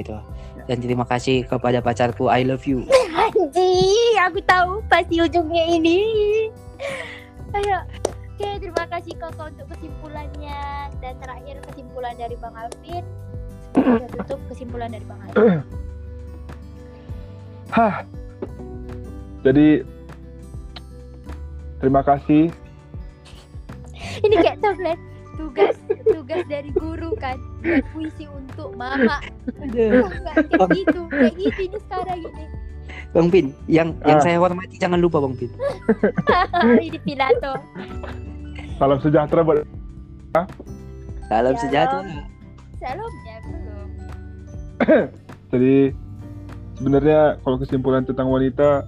gitu. 0.01 0.17
Dan 0.65 0.81
terima 0.81 1.05
kasih 1.05 1.45
kepada 1.45 1.79
pacarku 1.79 2.27
I 2.27 2.43
love 2.43 2.65
you. 2.65 2.83
Anjing, 3.13 4.17
aku 4.17 4.41
tahu 4.43 4.81
pasti 4.89 5.21
ujungnya 5.21 5.63
ini. 5.69 5.99
Ayo. 7.53 7.85
Oke, 8.35 8.51
terima 8.59 8.83
kasih 8.91 9.15
Koko 9.15 9.47
untuk 9.47 9.63
kesimpulannya 9.71 10.91
dan 10.99 11.15
terakhir 11.23 11.55
kesimpulan 11.71 12.19
dari 12.19 12.35
Bang 12.35 12.51
Alvin. 12.51 13.03
Sebelum 13.71 14.03
kita 14.03 14.27
tutup 14.27 14.39
kesimpulan 14.51 14.91
dari 14.91 15.05
Bang 15.07 15.19
Alvin. 15.23 15.63
Hah. 17.75 18.03
Jadi 19.47 19.87
terima 21.79 22.03
kasih. 22.03 22.51
Ini 24.25 24.35
kayak 24.41 24.57
Glenn, 24.59 24.99
tugas 25.35 25.75
tugas 26.05 26.43
dari 26.47 26.71
guru 26.71 27.13
kan 27.15 27.37
buat 27.61 27.85
puisi 27.91 28.25
untuk 28.27 28.75
mama. 28.75 29.19
Nggak 29.59 30.09
kayak 30.51 30.69
gitu, 30.73 31.01
kayak 31.11 31.33
gitu 31.37 31.59
ini 31.67 31.77
sekarang 31.87 32.19
ini. 32.23 32.45
Bang 33.11 33.27
Pin, 33.31 33.55
yang 33.67 33.95
yang 34.03 34.19
Ah. 34.19 34.23
saya 34.23 34.37
hormati 34.39 34.75
jangan 34.75 34.99
lupa 34.99 35.23
Bang 35.23 35.35
Pin. 35.39 35.51
ini 36.85 36.99
pidato. 36.99 37.55
Salam 38.75 38.99
sejahtera 38.99 39.39
buat 39.39 39.63
Salam 41.31 41.55
Ya, 41.55 41.59
sejahtera. 41.63 42.03
Salam 42.83 43.11
ya 43.23 43.35
belum. 43.47 43.87
Jadi 45.55 45.75
sebenarnya 46.75 47.39
kalau 47.41 47.55
kesimpulan 47.55 48.03
tentang 48.03 48.27
wanita 48.27 48.83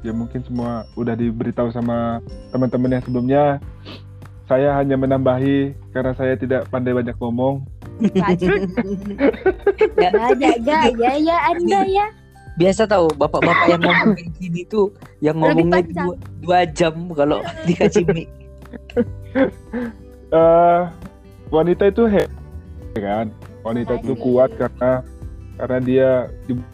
ya 0.00 0.14
mungkin 0.16 0.40
semua 0.46 0.88
udah 0.96 1.12
diberitahu 1.12 1.68
sama 1.70 2.24
teman-teman 2.50 2.96
yang 2.98 3.04
sebelumnya. 3.04 3.44
Saya 4.48 4.72
hanya 4.74 4.96
menambahi 4.96 5.76
karena 5.92 6.16
saya 6.16 6.32
tidak 6.34 6.72
pandai 6.72 6.96
banyak 6.96 7.12
ngomong. 7.20 7.68
Bacrut, 8.00 8.64
Ya, 10.00 10.08
banyak 10.08 10.56
gaya 10.62 11.12
ya 11.18 11.36
Anda 11.50 11.82
ya. 11.84 12.06
biasa 12.54 12.86
tahu 12.86 13.06
bapak-bapak 13.14 13.70
yang 13.70 13.82
ngomong 13.82 14.18
kayak 14.18 14.30
gini 14.34 14.62
tuh 14.66 14.90
yang 15.22 15.38
ngomongnya 15.38 15.78
dua, 15.94 16.14
dua 16.42 16.58
jam 16.66 16.94
kalau 17.12 17.38
dikasih 17.70 18.02
mic. 18.08 18.26
eh 20.34 20.80
wanita 21.48 21.86
itu 21.86 22.02
hebat 22.06 22.34
kan? 22.98 23.26
Wanita 23.62 24.00
itu 24.00 24.14
kuat 24.16 24.50
karena 24.58 24.90
karena 25.54 25.78
dia 25.78 26.10
di- 26.46 26.66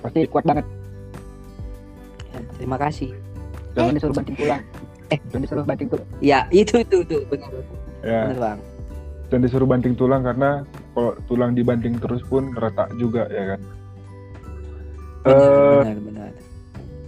Pasti 0.00 0.20
kuat 0.26 0.44
banget. 0.46 0.66
Terima 2.56 2.78
kasih. 2.78 3.10
Jangan 3.74 3.92
disuruh 3.94 4.14
banting 4.14 4.36
tulang. 4.38 4.62
Eh. 5.10 5.18
jangan 5.26 5.42
disuruh 5.42 5.64
banting 5.64 5.88
tulang. 5.88 6.08
Ya, 6.20 6.38
itu 6.50 6.74
itu 6.78 6.96
itu 7.02 7.16
benar. 7.26 7.50
Ya, 8.00 8.20
Benar, 8.26 8.38
Bang. 8.38 8.58
dan 9.26 9.38
disuruh 9.40 9.64
banting 9.64 9.94
tulang 9.94 10.22
karena 10.22 10.62
kalau 10.90 11.12
tulang 11.24 11.52
dibanting 11.52 11.94
terus 11.96 12.22
pun 12.24 12.50
retak 12.52 12.90
juga 12.96 13.26
ya 13.26 13.54
kan. 13.54 13.60
Benar, 15.20 15.36
Eh, 15.36 15.76
benar, 15.76 15.98
benar. 16.00 16.30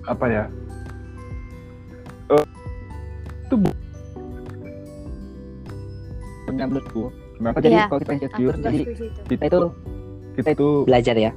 apa 0.05 0.25
ya? 0.27 0.45
Eh, 2.29 2.45
itu 3.43 3.55
bu- 3.57 3.81
Yang 6.45 6.69
menurutku. 6.69 7.03
kenapa 7.33 7.57
Oh, 7.57 7.63
jadi 7.65 7.77
kalau 7.89 8.01
kita 8.01 8.13
insecure, 8.13 8.57
jadi 8.57 8.81
kita 9.27 9.45
itu 9.49 9.61
kita 10.33 10.49
itu 10.53 10.69
Belajar 10.85 11.17
ya. 11.17 11.33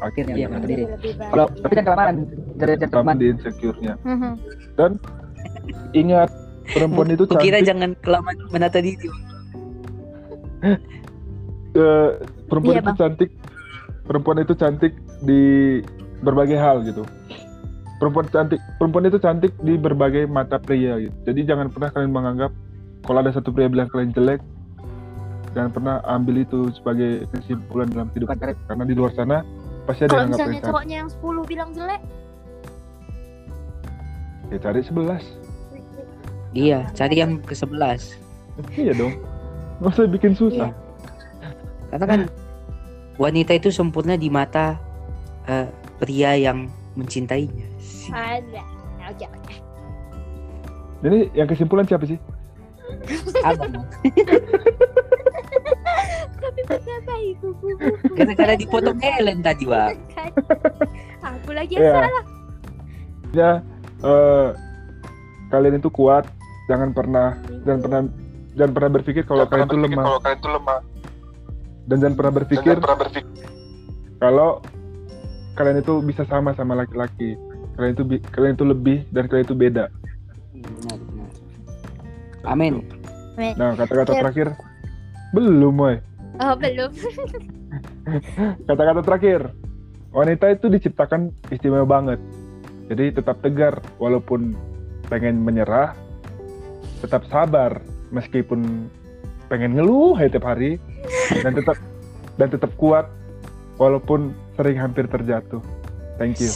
Akhirnya 0.00 0.34
dia 0.34 0.46
menurut 0.48 0.68
diri. 0.68 0.84
Kalau 1.30 1.46
tapi 1.60 1.72
kan 1.76 1.84
kelamaan, 1.84 2.14
teman. 2.90 3.16
di 3.20 3.26
insecure-nya. 3.32 3.94
Mhm. 4.04 4.32
Ingat 5.94 6.30
perempuan 6.72 7.08
itu 7.14 7.24
cantik. 7.28 7.64
jangan 7.64 7.90
kelamaan 8.00 8.36
menata 8.50 8.78
diri. 8.80 9.08
eh, 11.80 12.10
perempuan 12.48 12.74
Iya, 12.76 12.82
itu 12.82 12.92
Bang. 12.92 12.98
cantik. 12.98 13.30
Perempuan 14.10 14.38
itu 14.42 14.54
cantik 14.58 14.92
di 15.22 15.42
berbagai 16.20 16.58
hal 16.58 16.82
gitu. 16.82 17.06
Perempuan 18.02 18.26
cantik, 18.32 18.60
perempuan 18.80 19.04
itu 19.06 19.20
cantik 19.20 19.52
di 19.60 19.76
berbagai 19.76 20.24
mata 20.24 20.56
pria 20.56 20.96
gitu. 20.98 21.12
Jadi 21.28 21.40
jangan 21.44 21.68
pernah 21.68 21.92
kalian 21.92 22.10
menganggap 22.10 22.50
kalau 23.04 23.20
ada 23.20 23.30
satu 23.32 23.52
pria 23.52 23.68
bilang 23.68 23.92
kalian 23.92 24.10
jelek, 24.16 24.40
jangan 25.52 25.70
pernah 25.70 25.94
ambil 26.08 26.40
itu 26.40 26.72
sebagai 26.72 27.28
kesimpulan 27.36 27.92
dalam 27.92 28.08
kehidupan 28.10 28.40
kalian. 28.40 28.58
Karena 28.66 28.84
di 28.88 28.94
luar 28.96 29.12
sana 29.12 29.44
pasti 29.90 30.06
ada 30.06 30.10
Kalau 30.12 30.22
yang 30.22 30.30
misalnya 30.30 30.52
cantik. 30.54 30.68
cowoknya 30.70 30.96
yang 30.96 31.10
10 31.10 31.42
bilang 31.44 31.70
jelek, 31.74 32.02
Ya 34.46 34.58
cari 34.58 34.80
11. 34.82 35.22
Iya, 36.50 36.78
cari 36.90 37.14
yang 37.16 37.38
ke-11. 37.42 38.18
iya 38.74 38.90
dong. 38.90 39.14
Usah 39.78 40.10
bikin 40.10 40.34
susah. 40.34 40.74
Karena 41.86 42.06
kan 42.06 42.20
wanita 43.14 43.54
itu 43.54 43.70
sempurna 43.70 44.14
di 44.14 44.26
mata 44.26 44.74
eh, 45.46 45.70
pria 45.98 46.34
yang 46.34 46.66
mencintainya. 46.94 47.66
ada. 48.10 48.62
Oke, 49.06 49.26
oke. 49.26 49.54
Jadi 51.00 51.18
yang 51.32 51.46
kesimpulan 51.46 51.86
siapa 51.86 52.04
sih? 52.04 52.18
Abang. 53.40 53.86
Tapi 56.40 56.60
betapa 56.66 57.14
itu 57.20 57.48
Gara-gara 58.16 58.54
dipotong 58.56 58.98
Helen 58.98 59.38
tadi, 59.44 59.64
Bang. 59.68 59.96
kan. 60.16 60.30
Aku 61.20 61.52
lagi 61.52 61.76
yang 61.76 61.84
Iya. 61.84 61.94
salah. 61.94 62.24
Ya, 63.30 63.50
eh, 64.02 64.48
kalian 65.48 65.78
itu 65.78 65.92
kuat. 65.92 66.26
Jangan 66.66 66.94
pernah, 66.94 67.34
jangan 67.66 67.80
pernah, 67.82 68.00
jangan 68.54 68.72
pernah 68.72 68.90
berpikir 68.94 69.22
kalau 69.26 69.44
kalian 69.46 69.66
itu 69.68 69.78
lemah. 69.78 70.04
Kalau 70.06 70.18
kalian 70.22 70.38
itu 70.38 70.50
lemah. 70.50 70.80
Dan 71.90 71.96
jangan 71.98 72.14
pernah 72.14 72.32
berpikir 72.38 72.70
jangan 72.70 72.82
pernah 72.86 72.98
berpikir 73.02 73.46
kalau 74.22 74.50
kalian 75.58 75.82
itu 75.82 75.94
bisa 76.04 76.22
sama 76.30 76.54
sama 76.54 76.78
laki-laki. 76.78 77.34
Kalian 77.74 77.92
itu 77.98 78.02
kalian 78.30 78.54
itu 78.54 78.64
lebih 78.68 78.98
dan 79.10 79.26
kalian 79.26 79.44
itu 79.48 79.56
beda. 79.56 79.84
Benar, 80.54 80.96
benar. 81.02 81.30
Amin. 82.46 82.74
Nah, 83.56 83.72
kata-kata 83.74 84.12
terakhir 84.20 84.46
belum, 85.32 85.74
woy. 85.80 85.96
Oh, 86.38 86.54
belum. 86.54 86.90
Kata-kata 88.68 89.00
terakhir. 89.02 89.40
Wanita 90.10 90.46
itu 90.54 90.66
diciptakan 90.70 91.30
istimewa 91.50 91.86
banget. 91.86 92.18
Jadi 92.90 93.14
tetap 93.14 93.38
tegar 93.42 93.78
walaupun 94.02 94.54
pengen 95.06 95.42
menyerah, 95.42 95.94
tetap 97.02 97.26
sabar 97.30 97.78
meskipun 98.10 98.90
pengen 99.46 99.78
ngeluh 99.78 100.18
ya 100.18 100.30
tiap 100.30 100.46
hari 100.46 100.78
dan 101.42 101.54
tetap 101.54 101.78
dan 102.38 102.48
tetap 102.50 102.70
kuat 102.74 103.06
walaupun 103.78 104.34
sering 104.58 104.78
hampir 104.78 105.06
terjatuh. 105.06 105.62
Thank 106.20 106.36
you. 106.36 106.52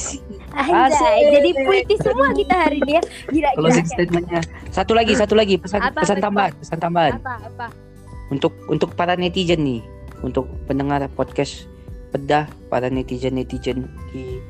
Anjay, 0.52 1.40
jadi 1.40 1.50
puitis 1.64 2.00
semua 2.04 2.36
kita 2.36 2.52
hari 2.52 2.84
ini 2.84 3.00
ya. 3.00 3.02
Gila, 3.32 3.32
gila. 3.32 3.50
Closing 3.56 3.88
statementnya. 3.88 4.42
Satu 4.68 4.92
lagi, 4.92 5.16
satu 5.16 5.32
lagi 5.32 5.56
pesan 5.56 5.80
Apa, 5.80 6.04
pesan 6.04 6.20
apa, 6.20 6.24
tambahan, 6.28 6.52
pesan 6.60 6.78
tambahan 6.84 7.12
Apa, 7.16 7.34
apa? 7.48 7.66
Untuk 8.34 8.52
untuk 8.66 8.90
para 8.98 9.14
netizen 9.14 9.62
nih, 9.62 9.82
untuk 10.26 10.50
pendengar 10.66 11.06
podcast 11.14 11.70
pedah 12.10 12.50
para 12.66 12.90
netizen 12.90 13.38
netizen 13.38 13.86
di 14.10 14.42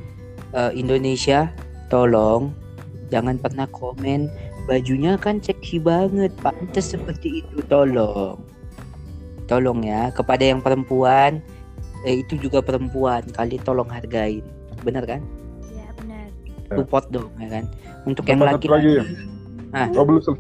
eh, 0.56 0.72
Indonesia, 0.72 1.52
tolong 1.92 2.56
jangan 3.12 3.36
pernah 3.36 3.68
komen 3.68 4.32
bajunya 4.64 5.20
kan 5.20 5.44
seksi 5.44 5.76
banget, 5.76 6.32
pantas 6.40 6.96
seperti 6.96 7.44
itu, 7.44 7.60
tolong, 7.68 8.40
tolong 9.44 9.84
ya 9.84 10.08
kepada 10.08 10.40
yang 10.40 10.64
perempuan, 10.64 11.44
eh, 12.08 12.24
itu 12.24 12.40
juga 12.40 12.64
perempuan, 12.64 13.20
kali 13.36 13.60
tolong 13.60 13.88
hargain, 13.92 14.40
benar 14.80 15.04
kan? 15.04 15.20
Ya, 15.68 15.84
benar. 16.00 16.32
Support 16.72 17.12
dong, 17.12 17.28
ya 17.36 17.60
kan? 17.60 17.64
Untuk 18.08 18.24
yang 18.24 18.40
satu 18.40 18.48
lagi 18.48 18.68
laki-laki. 18.72 18.88
ya? 19.76 19.84
Oh 20.00 20.04
belum. 20.08 20.36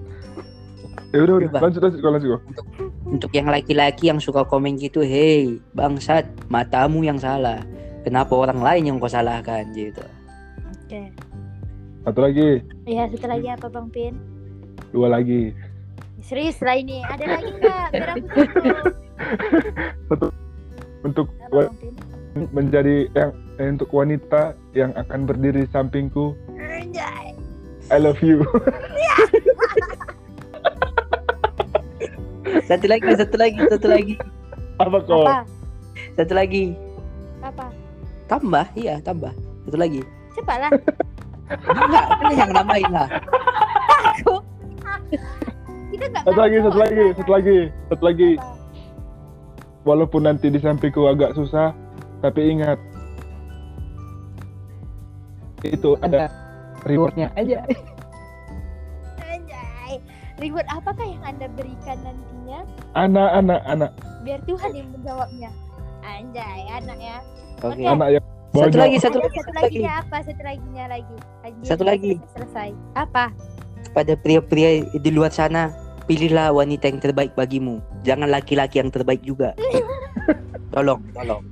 Ya 1.14 1.20
udah 1.22 1.34
udah 1.38 1.50
lanjut 1.62 1.80
lanjut 1.84 2.00
lanjut 2.00 2.28
kau. 2.32 2.42
Untuk 3.04 3.30
yang 3.30 3.46
laki-laki 3.46 4.08
yang 4.08 4.16
suka 4.16 4.42
komen 4.42 4.74
gitu, 4.74 5.00
hey 5.00 5.60
bangsat, 5.70 6.24
matamu 6.48 7.02
yang 7.02 7.16
salah. 7.16 7.60
Kenapa 8.00 8.32
orang 8.32 8.60
lain 8.60 8.82
yang 8.84 8.96
kau 8.96 9.06
salahkan 9.06 9.64
gitu? 9.72 10.00
Oke. 10.66 11.12
Satu 12.02 12.20
lagi, 12.20 12.60
Ya, 12.84 13.08
satu 13.08 13.24
lagi 13.26 13.48
apa 13.48 13.66
Bang 13.66 13.88
Pin? 13.88 14.16
dua 14.90 15.08
lagi. 15.10 15.52
Serius 16.20 16.60
lah 16.60 16.76
ini. 16.76 17.00
Ada 17.02 17.24
lagi 17.30 17.50
biar 17.58 17.88
aku 18.10 18.26
tahu. 18.28 18.96
Untuk 21.02 21.26
Apa 21.42 21.48
wa- 21.50 21.66
Bang 21.66 21.76
Pin? 21.78 21.94
menjadi 22.50 23.06
yang 23.12 23.30
eh, 23.56 23.68
untuk 23.70 23.88
wanita 23.88 24.42
yang 24.72 24.90
akan 24.94 25.20
berdiri 25.24 25.64
di 25.64 25.70
sampingku. 25.70 26.34
I 27.92 27.98
love 27.98 28.18
you. 28.20 28.40
Satu 32.62 32.86
lagi, 32.86 33.10
satu 33.18 33.36
lagi, 33.36 33.60
satu 33.66 33.86
lagi, 33.90 34.14
Apa 34.78 34.98
kau? 35.02 35.26
Apa? 35.26 35.42
satu 36.14 36.32
lagi. 36.34 36.78
Apa? 37.42 37.66
Tambah, 38.30 38.66
iya 38.78 39.02
tambah. 39.02 39.34
Satu 39.66 39.76
lagi. 39.78 40.00
Cepatlah. 40.38 40.70
Enggak, 41.50 42.06
kan 42.08 42.32
yang 42.32 42.50
namain 42.54 42.90
lah. 42.90 43.08
Aku. 44.14 44.34
Kita 45.90 46.04
enggak 46.10 46.22
Satu 46.26 46.38
lagi, 46.38 46.56
satu 46.62 46.78
lagi, 46.78 47.04
satu 47.18 47.30
lagi, 47.30 47.58
satu 47.90 48.02
lagi. 48.06 48.30
Apa? 48.38 48.52
Walaupun 49.84 50.24
nanti 50.24 50.48
di 50.48 50.56
sampingku 50.56 51.04
agak 51.04 51.36
susah, 51.36 51.76
tapi 52.24 52.56
ingat 52.56 52.80
itu 55.64 55.96
ada 56.00 56.28
rewardnya 56.84 57.28
aja. 57.36 57.64
Reward 60.42 60.66
apakah 60.66 61.06
yang 61.06 61.22
Anda 61.22 61.46
berikan 61.54 61.98
nantinya? 62.02 62.66
Anak, 62.98 63.28
anak, 63.38 63.60
anak, 63.70 63.90
Biar 64.26 64.40
Tuhan 64.50 64.70
yang 64.74 64.88
menjawabnya. 64.90 65.50
Anjay, 66.02 66.60
anak 66.74 66.98
ya. 66.98 67.18
Oke. 67.62 67.80
Oke. 67.80 67.84
anak 67.86 68.08
yang 68.18 68.24
Satu 68.54 68.70
banyak. 68.70 68.82
lagi, 68.82 68.96
satu 68.98 69.18
lagi, 69.18 69.34
satu 69.34 69.50
satu 69.50 69.50
lagi. 69.54 69.62
laginya 69.66 69.92
apa? 69.98 70.16
Satu 70.22 70.42
laginya 70.42 70.84
lagi. 70.90 71.14
lagi 71.42 71.60
Satu 71.66 71.82
lagi. 71.86 72.12
Selesai. 72.34 72.68
Apa? 72.94 73.24
Pada 73.94 74.14
pria-pria 74.18 74.70
di 74.90 75.10
luar 75.14 75.30
sana, 75.30 75.70
pilihlah 76.06 76.50
wanita 76.50 76.90
yang 76.90 76.98
terbaik 76.98 77.34
bagimu. 77.38 77.78
Jangan 78.02 78.30
laki-laki 78.30 78.82
yang 78.82 78.90
terbaik 78.90 79.22
juga. 79.22 79.54
tolong, 80.74 81.02
tolong. 81.14 81.42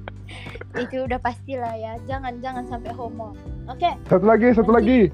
Itu 0.79 1.07
udah 1.07 1.19
pastilah 1.23 1.75
ya. 1.79 1.99
Jangan 2.07 2.39
jangan 2.43 2.67
sampai 2.67 2.91
homo. 2.95 3.35
Oke. 3.71 3.95
Satu 4.11 4.25
lagi, 4.27 4.49
satu 4.55 4.71
lagi. 4.75 5.11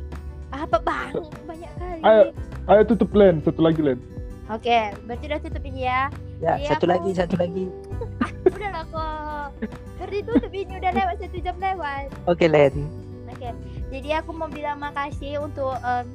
Apa 0.50 0.76
bang? 0.78 1.12
Banyak 1.44 1.72
kali. 1.74 2.00
Ayo. 2.02 2.22
Ayo 2.66 2.82
tutup 2.84 3.10
Len, 3.12 3.40
satu 3.40 3.60
lagi 3.60 3.80
Len. 3.80 3.98
Oke, 4.48 4.92
berarti 5.04 5.24
udah 5.26 5.40
tutup 5.40 5.62
ini 5.62 5.84
ya. 5.84 6.08
Ya, 6.38 6.56
Iya, 6.56 6.68
satu 6.70 6.84
aku- 6.84 6.92
lagi, 6.94 7.10
satu 7.12 7.34
lagi. 7.36 7.64
Udah 8.48 8.70
lah 8.72 8.84
kok. 8.86 9.48
Berarti 9.98 10.18
tutup 10.22 10.52
ini 10.52 10.72
udah 10.74 10.90
lewat 10.94 11.16
satu 11.18 11.36
jam 11.38 11.56
lewat. 11.58 12.04
Oke, 12.24 12.46
Len. 12.46 12.74
Oke. 13.28 13.48
Jadi 13.88 14.08
aku 14.10 14.30
mau 14.32 14.48
bilang 14.48 14.78
makasih 14.78 15.36
untuk 15.38 15.76
em, 15.78 16.06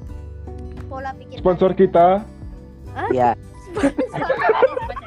pola 0.87 1.13
pikir 1.13 1.37
Sponsor 1.39 1.71
kita, 1.73 2.25
Ya, 3.09 3.33
Sponsor, 3.67 3.89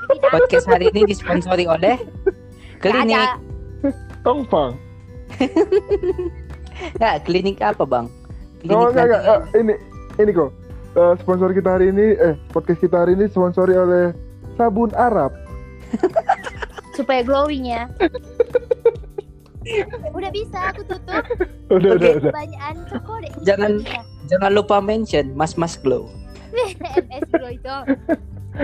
kita. 0.08 0.26
podcast 0.28 0.66
hari 0.66 0.90
ini 0.90 1.06
disponsori 1.06 1.64
oleh 1.64 1.98
klinik. 2.80 3.38
Tongfang. 4.20 4.74
Nggak, 6.96 7.14
klinik 7.24 7.58
apa, 7.60 7.82
Bang? 7.82 8.06
Oh, 8.68 8.88
enggak, 8.88 9.05
enggak. 9.06 9.22
Eh, 9.22 9.40
ini, 9.60 9.74
ini 10.18 10.30
kok. 10.32 10.51
Eh, 10.97 11.12
sponsor 11.20 11.52
kita 11.52 11.76
hari 11.76 11.93
ini, 11.93 12.16
eh, 12.16 12.34
podcast 12.51 12.80
kita 12.80 13.05
hari 13.05 13.12
ini 13.14 13.28
sponsori 13.28 13.72
oleh 13.72 14.12
sabun 14.56 14.90
Arab. 14.94 15.32
Supaya 16.97 17.20
glowing 17.20 17.68
ya. 17.68 17.84
Udah 20.16 20.30
bisa 20.30 20.70
aku 20.70 20.86
tutup. 20.86 21.24
Udah, 21.68 21.98
udah, 21.98 22.10
udah. 22.22 22.32
Coko 22.86 23.18
deh. 23.18 23.32
Jangan- 23.43 23.82
Jangan 24.26 24.51
lupa 24.52 24.78
mention 24.78 25.34
Mas 25.34 25.55
Mas 25.60 25.74
Glow. 25.78 26.10
MS 26.56 27.22
bro 27.30 27.48
itu. 27.52 27.76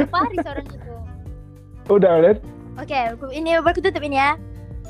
Paris 0.08 0.42
orang 0.42 0.66
itu. 0.66 0.94
Udah. 1.86 2.40
Oke, 2.80 2.96
aku- 2.96 3.30
ini 3.30 3.60
baru 3.60 3.68
aku 3.68 3.80
tutup 3.84 4.00
ini 4.00 4.16
ya. 4.16 4.32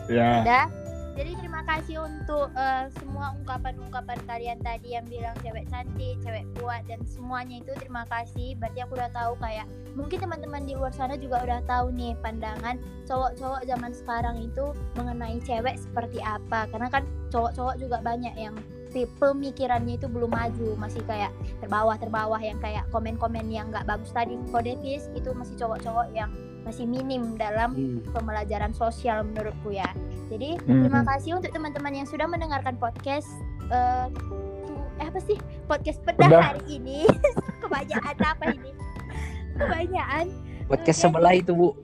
Ya. 0.06 0.30
Udah. 0.44 0.64
Jadi 1.12 1.36
terima 1.36 1.51
kasih 1.64 2.04
untuk 2.04 2.50
eh, 2.54 2.86
semua 2.98 3.34
ungkapan-ungkapan 3.38 4.18
kalian 4.26 4.58
tadi 4.60 4.94
yang 4.94 5.06
bilang 5.06 5.34
cewek 5.40 5.66
cantik, 5.70 6.18
cewek 6.20 6.44
kuat 6.58 6.82
dan 6.90 7.00
semuanya 7.06 7.62
itu 7.62 7.72
terima 7.78 8.02
kasih. 8.10 8.54
Berarti 8.58 8.78
aku 8.82 8.92
udah 8.98 9.10
tahu 9.14 9.32
kayak 9.38 9.66
mungkin 9.94 10.18
teman-teman 10.20 10.62
di 10.64 10.74
luar 10.74 10.92
sana 10.92 11.14
juga 11.16 11.42
udah 11.44 11.60
tahu 11.64 11.94
nih 11.94 12.18
pandangan 12.20 12.76
cowok-cowok 13.06 13.62
zaman 13.66 13.92
sekarang 13.92 14.36
itu 14.40 14.64
mengenai 14.98 15.38
cewek 15.42 15.76
seperti 15.78 16.18
apa. 16.22 16.68
Karena 16.70 16.88
kan 16.90 17.02
cowok-cowok 17.32 17.76
juga 17.80 17.98
banyak 18.04 18.34
yang 18.36 18.54
pemikirannya 18.92 19.96
itu 19.96 20.04
belum 20.04 20.28
maju, 20.28 20.76
masih 20.76 21.00
kayak 21.08 21.32
terbawah-terbawah 21.64 22.36
yang 22.44 22.60
kayak 22.60 22.84
komen-komen 22.92 23.48
yang 23.48 23.72
nggak 23.72 23.88
bagus 23.88 24.12
tadi. 24.12 24.36
Kodetis 24.52 25.08
itu 25.16 25.32
masih 25.32 25.56
cowok-cowok 25.56 26.12
yang 26.12 26.28
masih 26.62 26.84
minim 26.84 27.34
dalam 27.34 27.74
Hmm. 27.74 27.98
pembelajaran 28.10 28.70
sosial 28.70 29.22
menurutku 29.24 29.70
ya. 29.70 29.88
Jadi 30.28 30.56
Hmm. 30.58 30.82
terima 30.82 31.02
kasih 31.04 31.36
untuk 31.36 31.50
teman-teman 31.50 31.92
yang 31.92 32.06
sudah 32.06 32.24
mendengarkan 32.24 32.74
podcast 32.76 33.28
eh 33.68 34.06
tu- 34.12 34.38
eh 34.96 35.06
apa 35.06 35.18
sih 35.18 35.38
podcast 35.66 35.98
pedah, 36.02 36.28
Pedah. 36.28 36.44
hari 36.52 36.64
ini. 36.72 37.08
Kebanyakan 37.62 38.16
apa 38.20 38.44
ini? 38.50 38.70
Kebanyakan. 39.58 40.26
Podcast 40.64 40.98
sebelah 41.00 41.34
itu 41.34 41.52
Bu. 41.52 41.74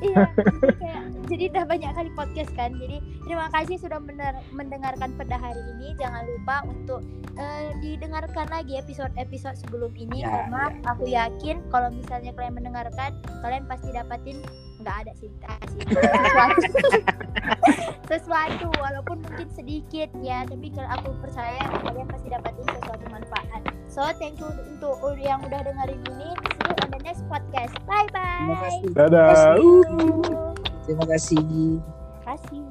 Iya. 0.00 0.24
jadi 0.32 0.72
kayak 0.80 1.02
jadi 1.30 1.44
udah 1.54 1.64
banyak 1.64 1.90
kali 1.94 2.10
podcast 2.12 2.50
kan. 2.52 2.74
Jadi 2.74 2.96
terima 3.22 3.46
kasih 3.54 3.76
sudah 3.78 4.00
mener- 4.02 4.42
mendengarkan 4.50 5.14
pedah 5.14 5.38
hari 5.38 5.62
ini. 5.78 5.94
Jangan 5.94 6.26
lupa 6.26 6.56
untuk 6.66 7.00
eh, 7.36 7.70
didengarkan 7.78 8.50
lagi 8.50 8.76
episode-episode 8.76 9.56
sebelum 9.56 9.94
ini 9.94 10.26
Ya, 10.26 10.28
karena 10.50 10.62
aku 10.84 11.04
yakin 11.06 11.62
kalau 11.70 11.88
misalnya 11.88 12.34
kalian 12.34 12.58
mendengarkan 12.58 13.14
kalian 13.40 13.64
pasti 13.64 13.88
dapatin 13.94 14.36
nggak 14.80 14.96
ada 15.06 15.12
sih. 15.16 15.30
sesuatu 15.36 16.66
sesuatu 18.10 18.66
walaupun 18.80 19.22
mungkin 19.22 19.48
sedikit 19.54 20.10
ya 20.18 20.42
tapi 20.42 20.72
kalau 20.74 20.88
aku 20.98 21.14
percaya 21.20 21.62
kalian 21.84 22.08
pasti 22.10 22.26
dapatin 22.26 22.64
sesuatu 22.66 23.04
manfaat 23.06 23.62
so 23.90 24.06
thank 24.22 24.38
you 24.38 24.46
untuk 24.46 24.96
yang 25.18 25.42
udah 25.42 25.60
dengerin 25.66 26.00
ini 26.06 26.30
see 26.30 26.62
you 26.62 26.74
on 26.78 26.88
the 26.94 27.00
next 27.02 27.22
podcast 27.26 27.74
bye 27.84 28.06
Terima 28.14 28.54
bye 28.54 28.70
kasih. 28.70 28.88
Dadah. 28.94 29.26
Terima 29.26 29.34
kasih. 29.34 29.78
Terima 30.86 31.04
kasih. 31.10 31.42
kasih 32.24 32.69